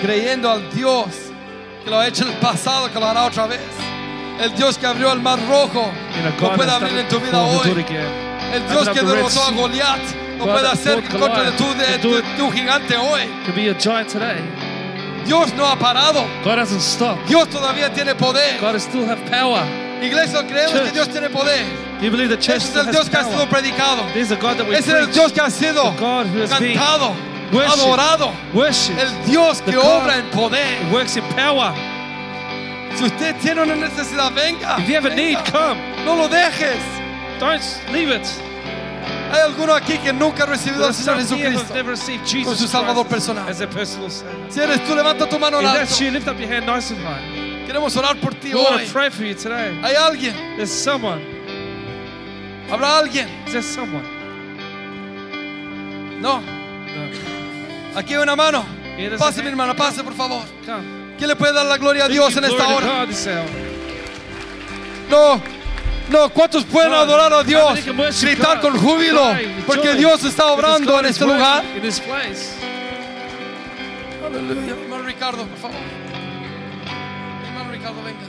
creyendo 0.00 0.48
al 0.48 0.70
Dios 0.72 1.06
que 1.82 1.90
lo 1.90 1.98
ha 1.98 2.06
hecho 2.06 2.22
en 2.22 2.30
el 2.30 2.36
pasado, 2.36 2.88
que 2.92 3.00
lo 3.00 3.06
hará 3.06 3.24
otra 3.24 3.48
vez. 3.48 3.58
El 4.40 4.54
Dios 4.54 4.78
que 4.78 4.86
abrió 4.86 5.12
el 5.12 5.20
mar 5.20 5.40
rojo 5.48 5.90
lo 6.40 6.54
puede 6.54 6.70
abrir 6.70 6.96
en 6.98 7.08
tu 7.08 7.18
vida 7.18 7.42
hoy. 7.42 7.84
El 8.52 8.68
Dios 8.68 8.88
que 8.90 9.00
derrotó 9.02 9.42
a 9.42 9.50
Goliat 9.50 9.98
lo 10.38 10.44
puede 10.44 10.68
hacer 10.68 11.02
contra 11.02 11.50
tu, 11.56 11.64
de, 11.74 11.98
tu, 11.98 12.22
tu 12.38 12.52
gigante 12.52 12.96
hoy. 12.96 13.22
Dios 15.26 15.52
no 15.54 15.66
ha 15.66 15.76
parado. 15.76 16.24
Dios 17.26 17.48
todavía 17.48 17.92
tiene 17.92 18.14
poder. 18.14 18.60
Iglesia, 20.00 20.46
creemos 20.46 20.80
que 20.80 20.90
Dios 20.92 21.08
tiene 21.08 21.28
poder. 21.28 21.64
You 22.00 22.10
believe 22.12 22.28
the 22.28 22.40
church 22.40 22.62
Ese 22.62 22.78
es 22.78 22.86
el 22.86 22.92
Dios 22.92 23.08
power. 23.08 23.10
que 23.10 23.16
ha 23.16 23.32
sido 23.32 23.48
predicado. 23.48 24.04
Ese 24.14 24.90
es 24.92 25.08
el 25.08 25.12
Dios 25.12 25.32
que 25.32 25.40
ha 25.40 25.50
sido 25.50 25.92
cantado 25.96 27.33
worshipped. 27.52 27.78
adorado. 27.78 28.32
Worship. 28.54 28.98
El 28.98 29.24
Dios 29.26 29.60
que 29.62 29.76
obra 29.76 30.18
en 30.18 30.30
poder. 30.30 30.92
Works 30.92 31.16
in 31.16 31.24
power. 31.34 31.74
Si 32.96 33.04
usted 33.04 33.34
tiene 33.40 33.62
una 33.62 33.74
necesidad, 33.74 34.32
venga. 34.32 34.76
If 34.78 34.88
you 34.88 34.94
have 34.94 35.06
a 35.06 35.14
need, 35.14 35.36
venga. 35.36 35.50
come. 35.50 36.04
No 36.04 36.14
lo 36.16 36.28
dejes. 36.28 36.80
Don't 37.40 37.62
leave 37.92 38.10
it. 38.10 38.26
Hay 39.32 39.40
alguno 39.40 39.74
aquí 39.74 39.98
que 39.98 40.12
nunca 40.12 40.44
ha 40.44 40.46
recibido 40.46 40.86
al 40.86 40.94
Señor 40.94 41.18
Jesucristo. 41.18 41.74
never 41.74 41.90
received 41.90 42.24
su 42.24 42.38
Jesus 42.38 42.70
Salvador 42.70 43.04
personal. 43.06 43.48
as 43.48 43.58
their 43.58 43.68
personal 43.68 44.08
Savior. 44.08 44.46
Si 44.48 44.60
eres 44.60 44.84
tú, 44.86 44.94
levanta 44.94 45.28
tu 45.28 45.38
mano 45.40 45.58
en 45.58 45.66
alto. 45.66 45.94
you, 45.98 46.10
lift 46.12 46.28
up 46.28 46.38
your 46.38 46.48
hand 46.48 46.66
nice 46.66 46.92
and 46.92 47.00
high. 47.02 47.66
Queremos 47.66 47.96
orar 47.96 48.14
por 48.20 48.32
ti 48.34 48.54
We 48.54 48.60
want 48.60 48.76
hoy. 48.76 48.86
to 48.86 48.92
pray 48.92 49.10
for 49.10 49.24
you 49.24 49.34
today. 49.34 49.74
Hay 49.82 49.94
alguien. 49.96 50.34
There's 50.56 50.70
someone. 50.70 51.20
¿Habrá 52.70 52.98
alguien? 52.98 53.28
Is 53.46 53.52
there 53.52 53.62
someone? 53.62 54.04
No. 56.20 56.40
Aquí 57.94 58.14
hay 58.14 58.20
una 58.22 58.36
mano. 58.36 58.64
Pase, 59.18 59.42
mi 59.42 59.48
hermana, 59.48 59.74
pase, 59.74 60.02
por 60.04 60.14
favor. 60.14 60.44
¿Quién 61.16 61.28
le 61.28 61.36
puede 61.36 61.52
dar 61.52 61.66
la 61.66 61.76
gloria 61.78 62.04
a 62.04 62.08
Dios 62.08 62.36
en 62.36 62.44
esta 62.44 62.68
hora? 62.68 63.06
No. 65.10 65.40
No, 66.10 66.28
¿cuántos 66.30 66.64
pueden 66.64 66.92
adorar 66.92 67.32
a 67.32 67.42
Dios? 67.42 67.78
Gritar 68.20 68.60
con 68.60 68.76
júbilo. 68.78 69.34
Porque. 69.66 69.94
Dios 69.94 70.22
está 70.24 70.46
obrando 70.52 70.98
en 71.00 71.06
este 71.06 71.24
lugar. 71.24 71.64
Aleluya. 74.24 74.72
Hermano 74.82 75.02
Ricardo, 75.04 75.46
por 75.46 75.58
favor. 75.58 75.76
Hermano 77.46 77.70
Ricardo, 77.72 78.02
venga. 78.02 78.23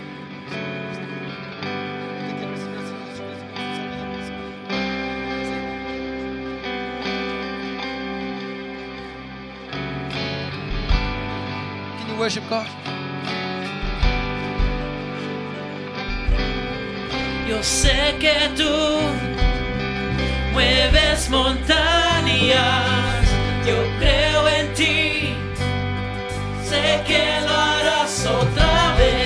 You 12.16 12.22
worship 12.22 12.48
God? 12.50 12.66
Yo 17.46 17.62
sé 17.62 18.16
que 18.22 18.36
tú 18.56 18.72
mueves 20.54 21.30
montañas, 21.30 22.56
yo 23.68 23.76
creo 24.00 24.48
en 24.48 24.74
ti, 24.74 25.36
sé 26.64 27.04
que 27.06 27.42
lo 27.42 27.54
harás 27.54 28.26
otra 28.26 28.96
vez, 28.98 29.25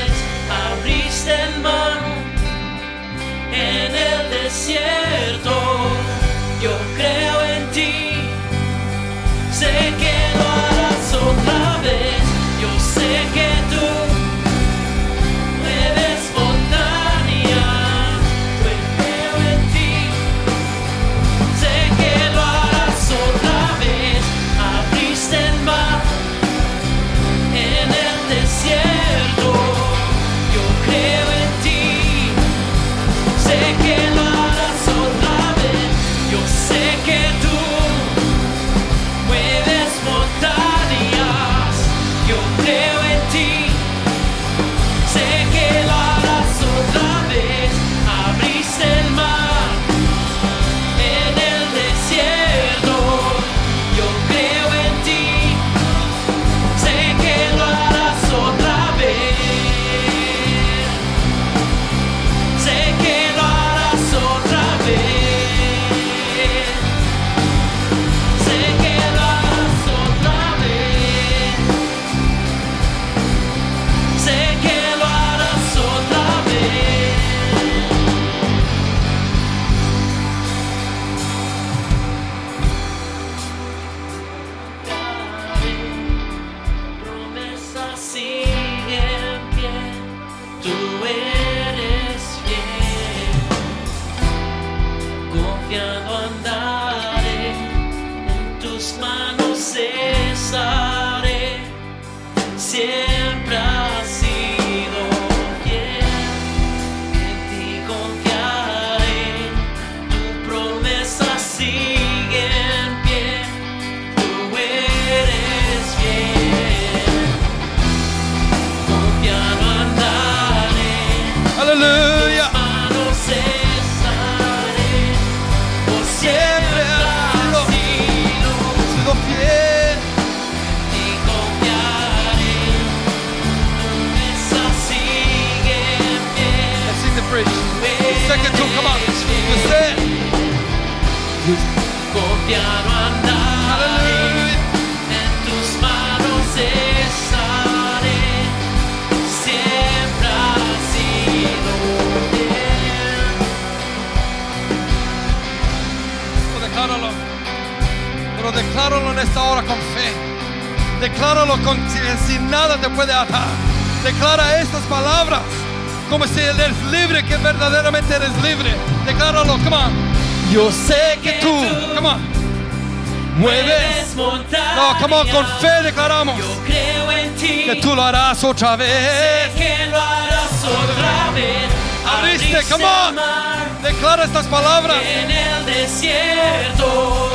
come 174.99 175.14
on, 175.16 175.28
con 175.30 175.45
fe 175.60 175.82
declaramos 175.84 176.38
Yo 176.38 176.45
creo 176.66 177.11
en 177.11 177.36
ti. 177.36 177.64
que 177.66 177.76
tú 177.82 177.95
lo 177.95 178.03
harás 178.03 178.44
otra 178.44 178.76
vez. 178.76 179.52
que 179.56 179.86
lo 179.88 179.98
harás 180.02 180.64
otra 180.64 181.32
vez. 181.34 181.70
Abriste, 182.06 182.64
come 182.72 182.86
on. 182.86 183.16
mar 183.16 183.68
Declara 183.84 184.24
estas 184.26 184.45
palabras. 184.48 184.98
en 185.02 185.32
el 185.32 185.66
desierto. 185.66 187.30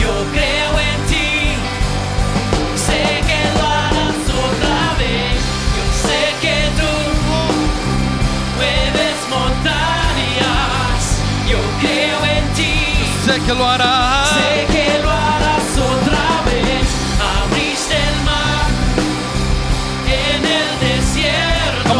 Yo 0.00 0.12
creo 0.32 0.72
en 0.80 1.06
ti. 1.06 1.54
Sé 2.86 3.02
que 3.28 3.40
lo 3.58 3.66
harás 3.66 4.24
otra 4.46 4.80
vez. 4.98 5.38
Yo 5.76 5.84
sé 6.08 6.20
que 6.42 6.56
tú 6.78 6.90
mueves 8.56 9.16
montañas. 9.30 11.00
Yo 11.48 11.58
creo 11.80 12.18
en 12.36 12.44
ti. 12.54 12.74
Sé 13.24 13.40
que 13.46 13.54
lo 13.54 13.68
harás. 13.68 14.28
Sé 14.30 14.66
que 14.72 14.73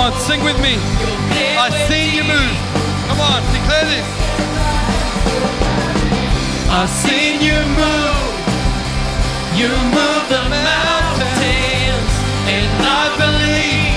on, 0.05 0.13
sing 0.21 0.45
with 0.45 0.61
me. 0.61 0.77
I've 1.57 1.73
seen 1.89 2.13
you 2.15 2.25
move. 2.25 2.57
Come 3.09 3.21
on, 3.21 3.41
declare 3.57 3.87
this. 3.89 4.07
I've 6.69 6.91
seen 6.91 7.41
you 7.41 7.57
move. 7.81 8.33
You 9.61 9.71
move 9.97 10.25
the 10.29 10.45
mountains, 10.69 12.13
and 12.53 12.69
I 12.85 13.05
believe 13.23 13.97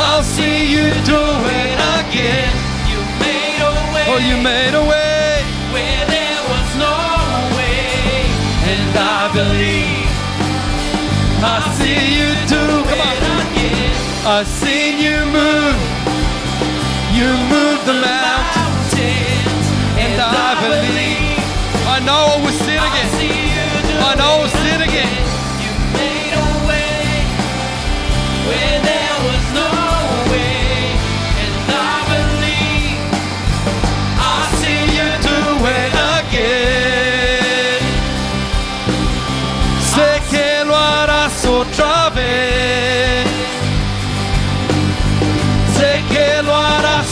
I'll 0.00 0.24
see 0.24 0.66
you 0.74 0.90
do 1.04 1.22
it 1.62 1.78
again. 2.00 2.50
you 2.90 2.98
made 3.22 3.60
a 3.70 3.72
way 3.94 4.04
Oh, 4.10 4.18
you 4.28 4.36
made 4.42 4.74
a 4.74 4.84
way. 4.92 5.44
where 5.74 6.04
there 6.14 6.42
was 6.50 6.68
no 6.86 6.96
way, 7.54 8.26
and 8.72 8.90
I 8.96 9.22
believe 9.38 10.08
I 11.44 11.56
see 11.78 12.00
you 12.18 12.30
do. 12.48 12.64
Come 12.88 13.02
it 13.12 13.22
again. 13.44 13.83
I've 14.26 14.48
seen 14.48 14.96
you 14.96 15.20
move. 15.26 15.76
You 17.12 17.28
move 17.52 17.84
the 17.84 17.92
mountain. 17.92 18.64
Mountains, 18.64 19.66
And 20.00 20.16
I 20.18 20.56
believe. 20.64 21.44
I 21.86 22.00
know 22.00 22.32
I 22.32 22.40
will 22.40 22.48
I 22.48 22.52
see 22.64 22.73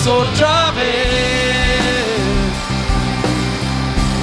otra 0.07 0.71
vez. 0.73 1.53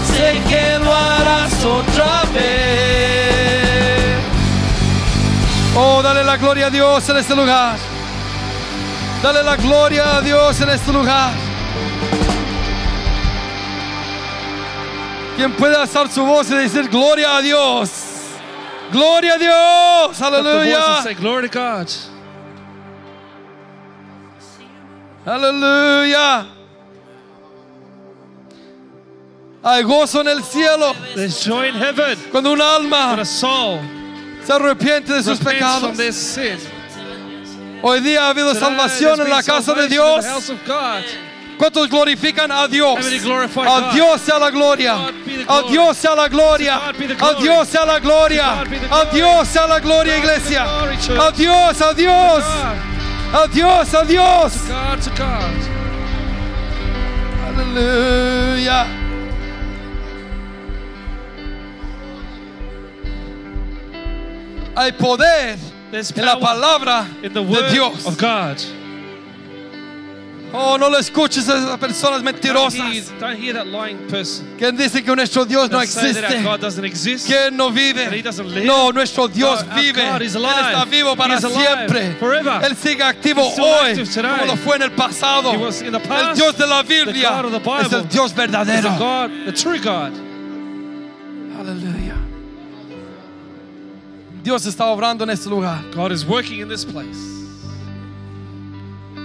Sé 0.06 0.42
que 0.50 0.80
lo 0.80 0.94
harás 0.94 1.64
otra 1.64 2.24
vez. 2.34 3.70
Oh, 5.76 6.02
dale 6.02 6.24
la 6.24 6.38
gloria 6.38 6.68
a 6.68 6.70
Dios 6.70 7.08
en 7.10 7.18
este 7.18 7.36
lugar. 7.36 7.78
Dale 9.24 9.44
la 9.44 9.56
gloria 9.56 10.18
a 10.18 10.22
Dios 10.22 10.60
en 10.62 10.70
este 10.70 10.92
lugar. 10.92 11.32
¿Quién 15.36 15.54
puede 15.54 15.76
alzar 15.76 16.10
su 16.10 16.26
voz 16.26 16.50
y 16.52 16.56
decir 16.56 16.90
gloria 16.90 17.38
a 17.38 17.42
Dios? 17.42 17.92
Gloria 18.92 19.36
a 19.36 19.38
Dios. 19.38 20.22
Aleluya. 20.22 21.02
Aleluya. 25.30 26.48
Hay 29.62 29.84
gozo 29.84 30.22
en 30.22 30.30
el 30.30 30.44
cielo 30.44 30.96
There's 31.14 31.46
joy 31.46 31.68
in 31.68 31.76
heaven 31.76 32.18
cuando 32.32 32.52
un 32.54 32.60
when 32.60 32.68
alma 32.68 33.14
a 33.14 33.26
soul 33.26 33.80
se 34.44 34.54
arrepiente 34.54 35.14
de 35.14 35.22
sus 35.22 35.38
pecados. 35.38 35.82
from 35.82 35.98
their 35.98 36.14
sin. 36.14 36.58
Hoy 37.84 38.00
día 38.00 38.24
ha 38.26 38.30
habido 38.30 38.54
Today, 38.54 38.60
salvación 38.62 39.22
en 39.22 39.30
la 39.30 39.44
casa 39.44 39.74
de 39.76 39.88
Dios. 39.88 40.26
the 40.26 40.32
house 40.32 40.50
of 40.50 40.58
God. 40.66 41.04
¿Cuántos 41.60 41.90
glorifican 41.90 42.52
a 42.52 42.68
Dios? 42.68 42.98
A? 42.98 43.92
Dios 43.94 44.22
sea 44.22 44.40
la 44.40 44.50
gloria. 44.50 44.96
A. 45.48 45.62
Dios 45.70 45.98
sea 45.98 46.16
la 46.16 46.28
gloria. 46.28 46.88
A. 46.88 47.34
Dios 47.34 47.68
sea 47.68 47.86
la 47.86 48.00
gloria. 48.00 48.62
A. 48.90 49.06
Dios 49.14 49.48
sea 49.48 49.68
la 49.68 49.80
gloria, 49.80 50.18
iglesia. 50.18 50.64
A 50.64 51.32
Dios, 51.32 51.82
a 51.82 51.94
Dios. 51.94 52.44
Adiós, 53.32 53.94
adiós. 53.94 54.54
To 54.54 54.68
God, 54.68 55.02
to 55.04 55.10
God. 55.12 55.80
Aleluya. 57.48 58.88
Hay 64.76 64.92
poder 64.94 65.58
en 65.92 66.26
la 66.26 66.40
palabra 66.40 67.06
de 67.22 67.70
Dios. 67.72 68.06
Of 68.06 68.18
God. 68.18 68.79
Oh, 70.52 70.78
no 70.78 70.90
lo 70.90 70.98
escuches 70.98 71.48
a 71.48 71.58
esas 71.58 71.78
personas 71.78 72.24
mentirosas. 72.24 72.80
Don't 73.20 73.38
hear, 73.38 73.54
don't 73.56 73.74
hear 73.74 74.36
Quien 74.58 74.76
dice 74.76 75.04
que 75.04 75.16
nuestro 75.16 75.46
Dios 75.46 75.70
no 75.70 75.80
existe. 75.82 76.22
Que 77.28 77.52
no 77.52 77.72
vive. 77.72 78.24
No, 78.66 78.92
nuestro 78.92 79.28
Dios 79.28 79.64
God, 79.64 79.76
vive. 79.76 80.02
God 80.02 80.22
Él 80.22 80.28
está 80.28 80.86
vivo 80.86 81.16
para 81.16 81.40
siempre. 81.40 82.16
Forever. 82.20 82.64
Él 82.64 82.76
sigue 82.76 83.04
activo 83.04 83.44
hoy 83.44 84.06
como 84.06 84.46
lo 84.46 84.58
fue 84.58 84.78
en 84.78 84.84
el 84.84 84.92
pasado. 84.92 85.52
Past, 85.52 85.82
el 85.82 86.36
Dios 86.36 86.58
de 86.58 86.68
la 86.68 86.84
Biblia 86.84 87.44
es 87.82 87.94
el 87.94 88.10
Dios 88.10 88.34
verdadero. 88.34 88.90
Aleluya. 91.60 92.16
Dios 94.42 94.66
está 94.66 94.86
obrando 94.86 95.26
en 95.26 95.30
este 95.32 95.50
lugar. 95.50 95.84
God 95.94 96.12
is 96.12 96.26
working 96.26 96.62
in 96.62 96.70
this 96.70 96.86
place. 96.86 97.39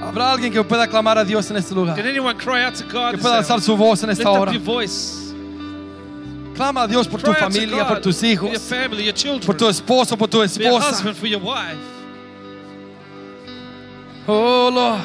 Habrá 0.04 0.32
alguien 0.32 0.52
que 0.52 0.62
pueda 0.62 0.86
clamar 0.86 1.18
a 1.18 1.24
Dios 1.24 1.50
en 1.50 1.56
este 1.56 1.74
lugar. 1.74 1.96
Did 1.96 2.06
anyone 2.06 2.36
cry 2.36 2.64
out 2.64 2.74
to 2.74 2.84
God 2.84 3.12
Que 3.12 3.18
pueda 3.18 3.38
alzar 3.38 3.60
su 3.60 3.76
voz 3.76 4.02
en 4.02 4.10
esta 4.10 4.30
hora. 4.30 4.52
Clama 6.54 6.82
a 6.82 6.86
Dios 6.86 7.08
por 7.08 7.20
tu 7.20 7.32
familia, 7.32 7.86
por 7.86 8.00
tus 8.00 8.20
your 8.22 8.30
hijos, 8.30 8.50
por 8.50 8.60
family, 8.60 9.04
your 9.04 9.14
children, 9.14 9.56
tu 9.56 9.68
esposo, 9.68 10.16
por 10.16 10.28
tu 10.28 10.40
esposa. 10.40 10.88
husband, 10.88 11.16
for 11.16 11.26
your 11.26 11.40
wife. 11.40 11.76
Oh 14.28 14.70
Lord. 14.72 15.04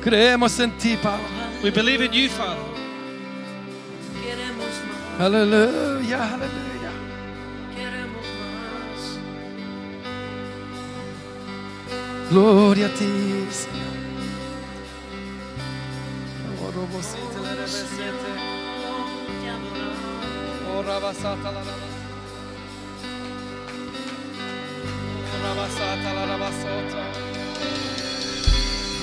Creemos 0.00 0.60
en 0.60 0.70
ti, 0.78 0.96
Padre. 0.96 1.24
We 1.62 1.70
believe 1.70 2.00
in 2.00 2.12
you, 2.12 2.28
Father. 2.28 2.62
Aleluya, 5.18 6.34
aleluya. 6.34 6.73
Gloria 12.34 12.86
a 12.86 12.88
ti, 12.88 13.46
Señor. 13.52 13.94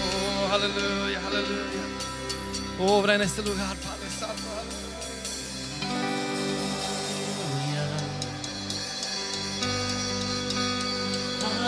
Oh, 0.04 0.54
aleluya, 0.54 1.20
aleluya. 1.26 1.84
Obra 2.80 3.16
en 3.16 3.22
este 3.22 3.42
lugar, 3.44 3.78
Padre 3.78 4.10
Santo. 4.20 4.44
Aleluya. 4.60 4.82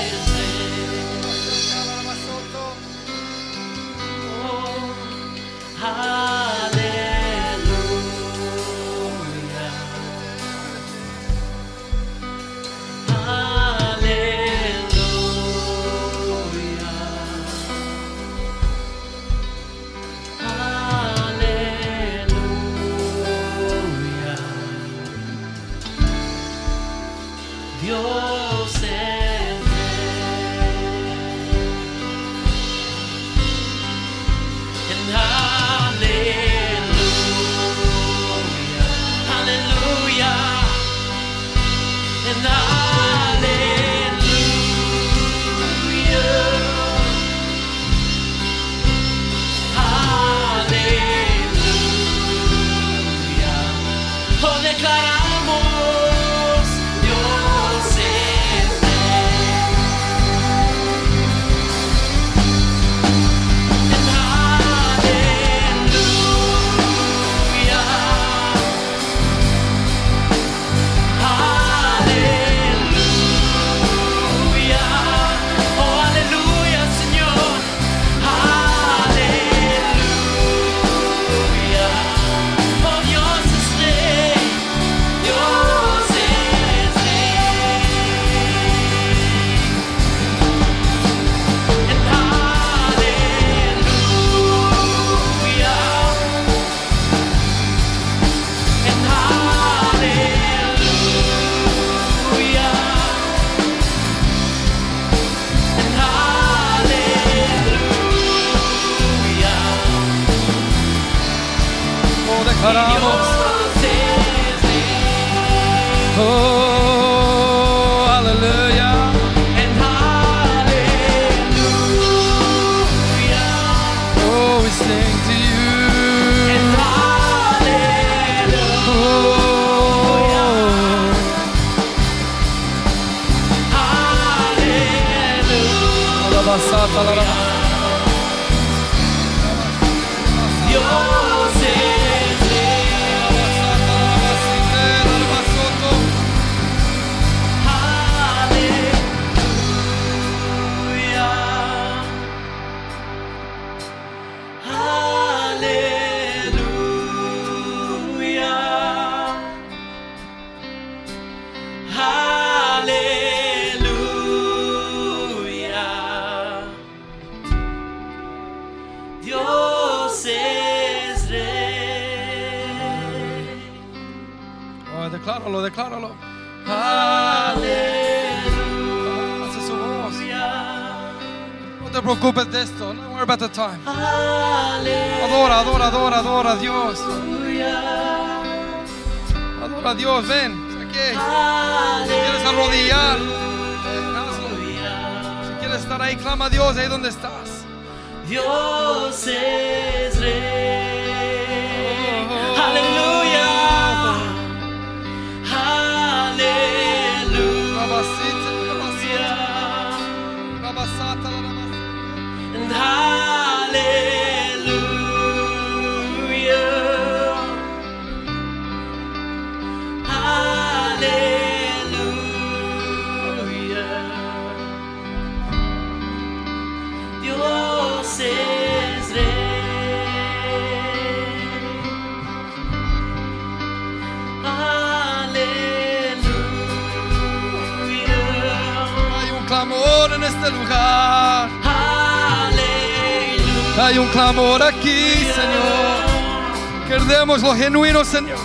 aquí, 244.70 245.14
Señor. 245.34 246.88
Queremos 246.88 247.42
lo 247.42 247.54
genuino, 247.54 248.04
Señor. 248.04 248.38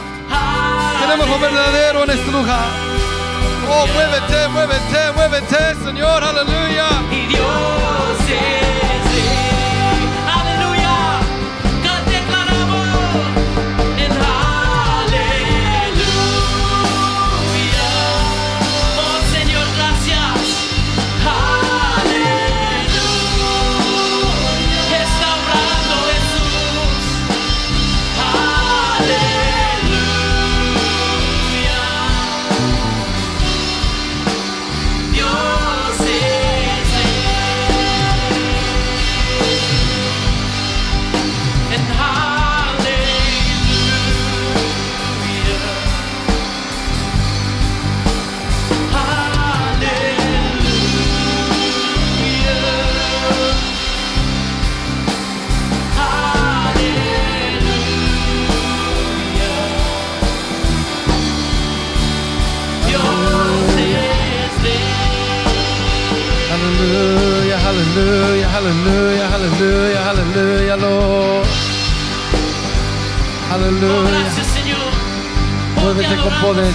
Queremos 0.99 1.29
lo 1.29 1.39
verdadero 1.39 2.03
en 2.03 2.09
este 2.11 2.31
lugar. 2.31 2.65
Oh, 3.69 3.85
muévete, 3.93 4.47
muévete, 4.49 5.11
muévete, 5.15 5.75
Señor. 5.83 6.23
Aleluya. 6.23 6.87
Y 7.11 7.27
Dios 7.27 8.29
es. 8.29 8.64
hallelujah, 68.65 69.27
hallelujah, 69.29 70.01
hallelujah, 70.03 70.77
Lord. 70.77 71.47
Aleluya. 73.53 74.25
Oh, 75.77 75.81
Muévete 75.81 76.15
con 76.17 76.33
poder. 76.41 76.73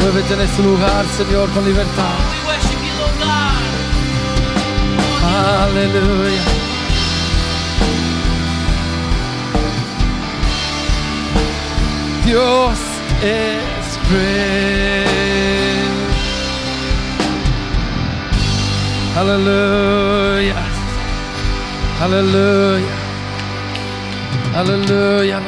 Muévete 0.00 0.34
en 0.34 0.40
este 0.40 0.62
lugar, 0.62 1.04
Señor, 1.16 1.48
con 1.50 1.64
libertad. 1.64 2.18
Aleluya. 5.24 6.42
Dios 12.26 12.78
es 13.22 14.12
rey. 14.12 15.37
Aleluya. 19.18 20.54
Aleluya. 22.00 22.94
Aleluya. 24.54 25.40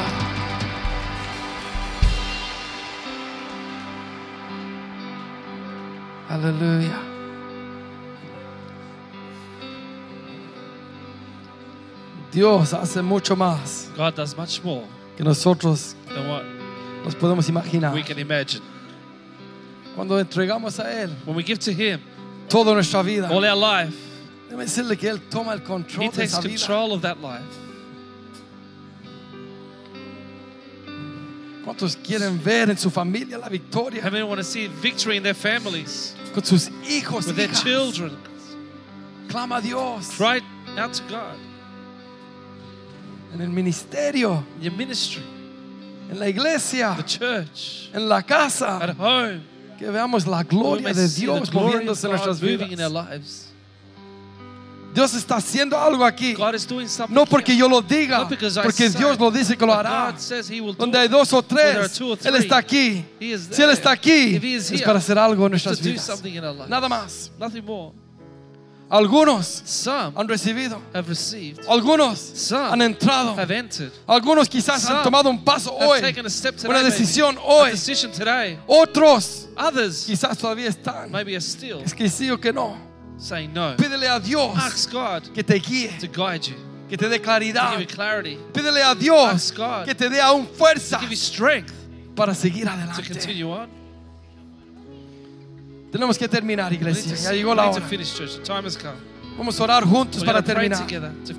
Aleluya. 6.28 6.98
Dios 12.32 12.74
hace 12.74 13.02
mucho 13.02 13.36
más 13.36 13.88
God 13.96 14.16
does 14.16 14.36
much 14.36 14.64
more 14.64 14.82
que 15.16 15.22
nosotros 15.22 15.94
than 16.08 16.28
what 16.28 16.44
nos 17.04 17.14
podemos 17.14 17.48
imaginar. 17.48 17.94
we 17.94 18.02
can 18.02 18.18
imagine. 18.18 18.62
Cuando 19.94 20.18
entregamos 20.18 20.80
a 20.80 20.90
Él 20.90 21.10
When 21.24 21.36
we 21.36 21.44
give 21.44 21.60
to 21.60 21.72
Him 21.72 22.00
toda 22.50 22.74
nuestra 22.74 23.02
vida, 23.02 23.28
all 23.30 23.44
our 23.44 23.56
life, 23.56 23.94
déjame 24.48 24.64
decirle 24.64 24.96
que 24.98 25.08
Él 25.08 25.20
toma 25.30 25.52
el 25.54 25.60
He 25.60 25.64
control 25.64 26.10
de 26.10 26.16
takes 26.16 26.32
esa 26.34 26.40
vida. 26.42 26.58
control 26.58 26.92
of 26.92 27.02
that 27.02 27.18
life. 27.22 27.44
¿Cuántos 31.64 31.96
quieren 31.96 32.42
ver 32.42 32.70
en 32.70 32.76
su 32.78 32.90
familia 32.90 33.38
la 33.38 33.48
victoria? 33.48 34.02
How 34.02 34.10
many 34.10 34.22
want 34.24 34.38
to 34.38 34.44
see 34.44 34.66
victory 34.66 35.16
in 35.16 35.22
their 35.22 35.34
families, 35.34 36.14
Con 36.34 36.42
sus 36.44 36.68
hijos, 36.88 37.26
with 37.26 37.36
their 37.36 37.48
hijas. 37.48 37.62
children? 37.62 38.16
Clama 39.28 39.56
a 39.58 39.60
Dios. 39.62 40.16
Cry 40.16 40.40
out 40.78 40.92
to 40.94 41.02
God. 41.08 41.36
En 43.34 43.40
el 43.42 43.48
ministerio, 43.50 44.44
In 44.56 44.62
your 44.62 44.72
ministry, 44.72 45.22
en 46.10 46.18
la 46.18 46.26
iglesia, 46.26 46.94
the 46.96 47.04
church, 47.04 47.90
en 47.94 48.08
la 48.08 48.22
casa, 48.22 48.80
at 48.82 48.96
home. 48.96 49.42
Que 49.80 49.86
veamos 49.90 50.26
la 50.26 50.42
gloria 50.42 50.92
de 50.92 51.08
Dios 51.08 51.50
moviéndose 51.50 52.06
en 52.06 52.10
nuestras 52.12 52.38
vidas. 52.38 52.68
Dios 54.92 55.14
está 55.14 55.36
haciendo 55.36 55.78
algo 55.78 56.04
aquí. 56.04 56.36
No 57.08 57.24
porque 57.24 57.56
yo 57.56 57.66
lo 57.66 57.80
diga, 57.80 58.28
porque 58.62 58.90
Dios 58.90 59.18
lo 59.18 59.30
dice 59.30 59.56
que 59.56 59.64
lo 59.64 59.72
hará. 59.72 60.14
Donde 60.76 60.98
hay 60.98 61.08
dos 61.08 61.32
o 61.32 61.42
tres, 61.42 61.98
Él 62.24 62.36
está 62.36 62.58
aquí. 62.58 63.02
Si 63.18 63.62
Él 63.62 63.70
está 63.70 63.92
aquí, 63.92 64.36
es 64.36 64.82
para 64.82 64.98
hacer 64.98 65.18
algo 65.18 65.46
en 65.46 65.52
nuestras 65.52 65.80
vidas. 65.80 66.22
Nada 66.68 66.86
más. 66.86 67.32
Algunos 68.90 69.62
Some 69.66 70.12
han 70.16 70.26
recibido, 70.26 70.82
have 70.92 71.08
received, 71.08 71.60
algunos 71.68 72.18
Some 72.18 72.70
han 72.72 72.82
entrado, 72.82 73.36
have 73.38 73.50
entered, 73.54 73.92
algunos 74.08 74.48
quizás 74.48 74.84
han 74.84 74.96
Some 74.96 75.04
tomado 75.04 75.30
un 75.30 75.44
paso 75.44 75.70
have 75.78 75.86
hoy, 75.88 76.00
taken 76.00 76.26
a 76.26 76.30
step 76.30 76.56
today. 76.56 76.70
una 76.70 76.82
maybe. 76.82 76.90
decisión 76.90 77.36
A 77.38 77.40
hoy. 77.40 77.70
decision 77.70 78.10
today. 78.10 78.58
Otros 78.66 79.48
Others 79.56 80.06
quizás 80.06 80.36
todavía 80.36 80.68
están. 80.68 81.08
maybe 81.10 81.34
are 81.36 81.40
still 81.40 81.80
Es 81.84 81.94
que 81.94 82.08
sí 82.08 82.30
o 82.32 82.36
que 82.38 82.52
no. 82.52 82.76
saying 83.16 83.52
no. 83.54 83.76
Pídele 83.76 84.08
a 84.08 84.18
Dios 84.18 84.56
Ask 84.56 84.90
God 84.90 85.22
que 85.34 85.44
te 85.44 85.54
guíe, 85.60 85.90
to 86.00 86.08
guide 86.08 86.48
you, 86.48 86.56
que 86.88 86.96
te 86.96 87.08
dé 87.08 87.20
claridad. 87.20 87.76
Pídele 88.52 88.82
a 88.82 88.94
Dios 88.96 89.34
Ask 89.34 89.56
God 89.56 89.84
que 89.84 89.94
te 89.94 90.08
dé 90.08 90.20
aún 90.20 90.48
fuerza 90.48 90.98
para 92.16 92.34
seguir 92.34 92.64
to 92.64 92.70
adelante. 92.72 93.79
Tenemos 95.90 96.16
que 96.18 96.28
terminar, 96.28 96.72
iglesia. 96.72 97.14
to, 97.16 97.22
Ya 97.22 97.32
llegó 97.32 97.54
la 97.54 97.64
to 97.64 97.70
hora. 97.72 97.86
finish, 97.86 98.14
church. 98.16 98.36
The 98.36 98.42
time 98.44 98.64
has 98.64 98.76
come. 98.76 98.94
Vamos 99.36 99.58
a 99.58 99.62
orar 99.64 99.84
juntos 99.84 100.22
para 100.24 100.40
to 100.42 100.46
terminar. 100.52 100.86
to. 100.86 101.30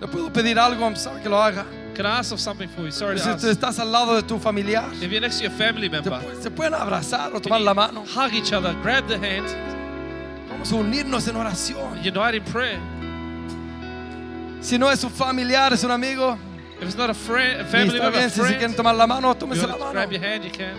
¿Le 0.00 0.08
puedo 0.08 0.32
pedir 0.32 0.58
algo? 0.58 0.90
Que 1.22 1.28
lo 1.28 1.40
haga. 1.42 1.64
Can 1.94 2.06
I 2.06 2.18
ask 2.18 2.32
of 2.32 2.40
something 2.40 2.68
for 2.68 2.82
you? 2.82 2.90
Sorry 2.90 3.16
to 3.16 3.22
Si 3.22 3.28
ask. 3.30 3.40
tú 3.40 3.48
estás 3.48 3.78
al 3.78 3.90
lado 3.92 4.16
de 4.16 4.22
tu 4.22 4.38
familiar, 4.40 4.84
If 5.00 5.10
you're 5.12 5.20
next 5.20 5.38
to 5.38 5.44
your 5.44 5.52
family 5.52 5.88
member, 5.88 6.20
se 6.42 6.50
pueden 6.50 6.74
abrazar 6.74 7.32
o 7.34 7.40
tomar 7.40 7.60
la 7.60 7.72
mano. 7.72 8.02
hug 8.02 8.32
each 8.34 8.52
other, 8.52 8.74
grab 8.82 9.06
the 9.06 9.14
hand, 9.16 9.46
Vamos 10.50 10.72
a 10.72 10.74
unirnos 10.76 11.28
en 11.28 11.36
oración. 11.36 11.92
unite 12.04 12.34
in 12.36 12.42
prayer. 12.44 12.80
Si 14.60 14.76
no 14.78 14.90
es 14.90 15.04
un 15.04 15.10
familiar, 15.10 15.72
es 15.72 15.84
un 15.84 15.92
amigo. 15.92 16.36
If 16.80 16.88
it's 16.88 16.96
not 16.96 17.10
a 17.10 17.14
friend, 17.14 17.60
a 17.60 17.64
family 17.64 18.00
member, 18.00 18.28
si 18.28 18.40
quieren 18.40 18.74
tomar 18.74 18.96
la 18.96 19.06
mano, 19.06 19.32
tómese 19.36 19.64
la 19.66 19.74
to 19.74 19.78
mano. 19.78 19.92
grab 19.92 20.10
your 20.10 20.20
hand, 20.20 20.42
you 20.44 20.50
can. 20.50 20.74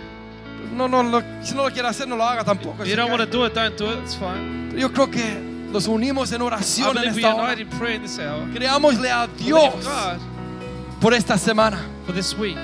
No, 0.76 0.88
no, 0.88 1.02
lo- 1.03 1.23
si 1.41 1.56
no 1.56 1.64
lo 1.64 1.72
quiere 1.72 1.88
hacer, 1.88 2.07
no 2.07 2.15
lo 2.18 2.23
haga 2.26 2.43
tampoco. 2.43 2.84
If 2.84 2.89
you 2.89 2.95
don't 2.95 3.10
want 3.10 3.22
to 3.23 3.26
do 3.30 3.45
it, 3.45 3.53
don't 3.53 3.77
do 3.77 3.91
it. 3.91 3.99
It's 4.03 4.15
fine. 4.15 4.73
Yo 4.77 4.89
creo 4.91 5.10
que 5.10 5.23
nos 5.72 5.88
unimos 5.88 6.31
en 6.34 6.41
oración 6.41 6.97
en 6.97 7.10
esta 7.10 7.34
hora. 7.34 7.53
unite 7.53 7.61
in 7.61 7.69
prayer 7.69 7.95
in 7.95 8.02
this 8.03 8.19
hour. 8.19 8.45
Creámosle 8.53 9.10
a 9.10 9.27
Dios 9.38 9.73
God 9.85 10.19
por 10.99 11.14
esta 11.14 11.38
semana. 11.38 11.77
for 12.06 12.14
this 12.14 12.35
week. 12.38 12.57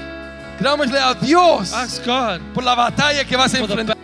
Creámosle 0.60 1.00
a 1.00 1.14
Dios 1.16 1.74
Ask 1.74 2.06
God. 2.06 2.42
por 2.54 2.64
la 2.64 2.76
batalla 2.76 3.24
que 3.26 3.36
vas 3.38 3.54
a 3.54 3.60
enfrentar. 3.60 3.96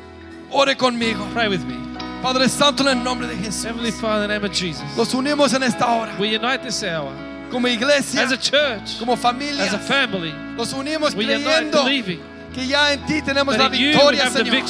Ore 0.52 0.76
conmigo. 0.76 1.26
Pray 1.34 1.50
with 1.50 1.66
me. 1.66 1.76
Padre 2.24 2.48
Santo, 2.50 2.82
en 2.84 2.98
el 2.98 3.04
nombre 3.04 3.28
de 3.28 3.36
Jesús. 3.36 3.66
Heavenly 3.66 3.92
Father, 3.92 4.24
in 4.24 4.30
the 4.30 4.34
name 4.40 4.46
of 4.46 4.52
Jesus, 4.54 4.84
Nos 4.96 5.14
unimos 5.14 5.54
en 5.54 5.64
esta 5.64 5.86
hora. 5.86 6.16
we 6.20 6.30
unite 6.36 6.64
this 6.64 6.82
hour 6.84 7.12
Como 7.52 7.68
iglesia, 7.68 8.24
as 8.24 8.32
a 8.32 8.38
church, 8.38 8.98
como 9.00 9.16
familia. 9.16 9.64
as 9.66 9.74
a 9.74 9.80
family. 9.80 10.34
Nos 10.56 10.74
unimos 10.74 11.14
We 11.14 11.26
unite 11.26 11.44
creyendo 11.44 11.84
believing 11.84 12.20
que 12.58 12.68
ya 12.68 12.92
en 12.94 13.06
ti 13.06 13.22
tenemos 13.22 13.56
la 13.56 13.70
victoria, 13.70 14.32
Señor. 14.32 14.66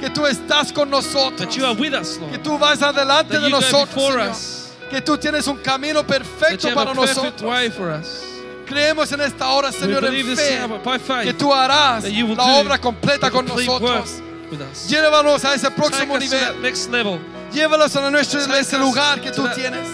Que 0.00 0.10
tú 0.10 0.26
estás 0.26 0.72
con 0.72 0.90
nosotros. 0.90 1.54
que 2.32 2.38
tú 2.38 2.58
vas 2.58 2.82
adelante 2.82 3.38
de 3.38 3.48
nosotros, 3.48 4.68
Que 4.90 5.00
tú 5.00 5.16
tienes 5.16 5.46
un 5.46 5.58
camino 5.58 6.04
perfecto 6.04 6.68
para 6.74 6.92
nosotros. 6.92 7.42
Creemos 8.66 9.12
en 9.12 9.20
esta 9.20 9.48
hora, 9.50 9.70
Señor, 9.70 10.04
en 10.04 10.36
fe, 10.36 10.58
que 11.22 11.32
tú 11.34 11.52
harás 11.54 12.04
la 12.04 12.44
obra 12.60 12.78
completa 12.80 13.30
con 13.30 13.46
nosotros. 13.46 14.20
Llévanos 14.88 15.44
a 15.44 15.54
ese 15.54 15.70
próximo 15.70 16.18
nivel. 16.18 16.60
Llévalos 17.52 17.94
a 17.96 18.10
nuestro, 18.10 18.40
ese 18.54 18.78
lugar 18.78 19.20
que 19.20 19.30
tú 19.30 19.46
tienes. 19.54 19.88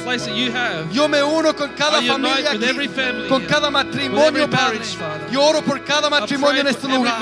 Yo 0.93 1.09
me 1.09 1.23
uno 1.23 1.55
con 1.55 1.71
cada 1.73 2.01
familia 2.03 2.53
aquí, 2.53 2.89
con 3.29 3.45
cada 3.47 3.71
matrimonio, 3.71 4.49
Padre. 4.49 4.81
Yo 5.31 5.43
oro 5.43 5.63
por 5.63 5.83
cada 5.85 6.09
matrimonio 6.09 6.61
en 6.61 6.69
este 6.69 6.89
lugar. 6.89 7.19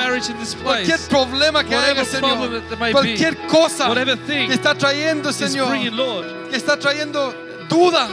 Cualquier 0.63 1.01
problema 1.09 1.65
que 1.65 1.75
haya, 1.75 2.05
Señor. 2.05 2.63
Cualquier 2.93 3.47
cosa 3.47 3.93
que 3.95 4.53
está 4.53 4.75
trayendo, 4.75 5.33
Señor. 5.33 5.77
Que 6.51 6.57
está 6.57 6.79
trayendo 6.79 7.46
dudas. 7.69 8.11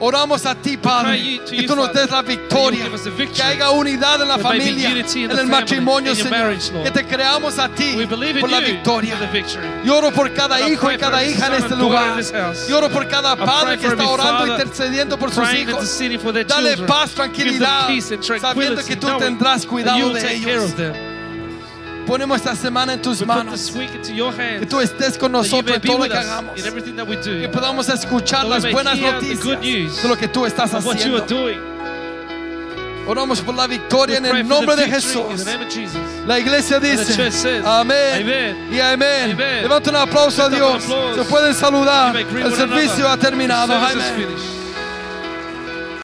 Oramos 0.00 0.46
a 0.46 0.54
ti, 0.54 0.76
Padre, 0.76 1.40
que 1.48 1.62
tú 1.66 1.76
nos 1.76 1.92
des 1.92 2.10
la 2.10 2.22
victoria, 2.22 2.86
que 3.34 3.42
haya 3.42 3.70
unidad 3.70 4.22
en 4.22 4.28
la 4.28 4.38
familia, 4.38 4.90
en 4.90 5.30
el 5.30 5.46
matrimonio, 5.46 6.14
Señor, 6.14 6.56
que 6.84 6.90
te 6.90 7.04
creamos 7.06 7.58
a 7.58 7.68
ti 7.68 7.96
por 8.40 8.50
la 8.50 8.60
victoria. 8.60 9.16
Lloro 9.84 10.10
por 10.12 10.32
cada 10.32 10.68
hijo 10.68 10.90
y 10.90 10.96
cada 10.98 11.24
hija 11.24 11.46
en 11.48 11.54
este 11.54 11.76
lugar. 11.76 12.20
Lloro 12.68 12.88
por 12.90 13.08
cada 13.08 13.36
padre 13.36 13.78
que 13.78 13.86
está 13.86 14.06
orando, 14.08 14.46
intercediendo 14.46 15.18
por 15.18 15.30
sus 15.30 15.52
hijos. 15.54 16.00
Dale 16.46 16.76
paz, 16.78 17.10
tranquilidad, 17.12 17.88
sabiendo 18.40 18.84
que 18.84 18.96
tú 18.96 19.08
tendrás 19.18 19.66
cuidado 19.66 20.12
de 20.12 20.34
ellos. 20.34 20.74
Ponemos 22.06 22.36
esta 22.36 22.54
semana 22.54 22.94
en 22.94 23.02
tus 23.02 23.24
manos. 23.26 23.72
Que 23.72 24.66
tú 24.66 24.80
estés 24.80 25.16
con 25.18 25.32
nosotros 25.32 25.76
en 25.76 25.82
todo 25.82 25.98
lo 25.98 26.04
que 26.04 26.16
hagamos. 26.16 26.54
Que 26.54 27.48
podamos 27.48 27.88
escuchar 27.88 28.46
las 28.46 28.70
buenas 28.70 28.98
noticias 28.98 29.60
de 30.02 30.08
lo 30.08 30.16
que 30.16 30.28
tú 30.28 30.46
estás 30.46 30.72
haciendo. 30.74 31.26
Oramos 33.06 33.42
por 33.42 33.54
la 33.54 33.66
victoria 33.66 34.16
en 34.16 34.26
el 34.26 34.48
nombre 34.48 34.76
de 34.76 34.86
Jesús. 34.88 35.44
La 36.26 36.38
iglesia 36.38 36.80
dice, 36.80 37.62
amén 37.64 38.68
y 38.72 38.80
amén. 38.80 39.36
Levanta 39.36 39.90
un 39.90 39.96
aplauso 39.96 40.42
a 40.42 40.48
Dios. 40.48 40.84
Se 41.14 41.24
pueden 41.24 41.54
saludar. 41.54 42.16
El 42.16 42.54
servicio 42.54 43.08
ha 43.08 43.16
terminado. 43.16 43.74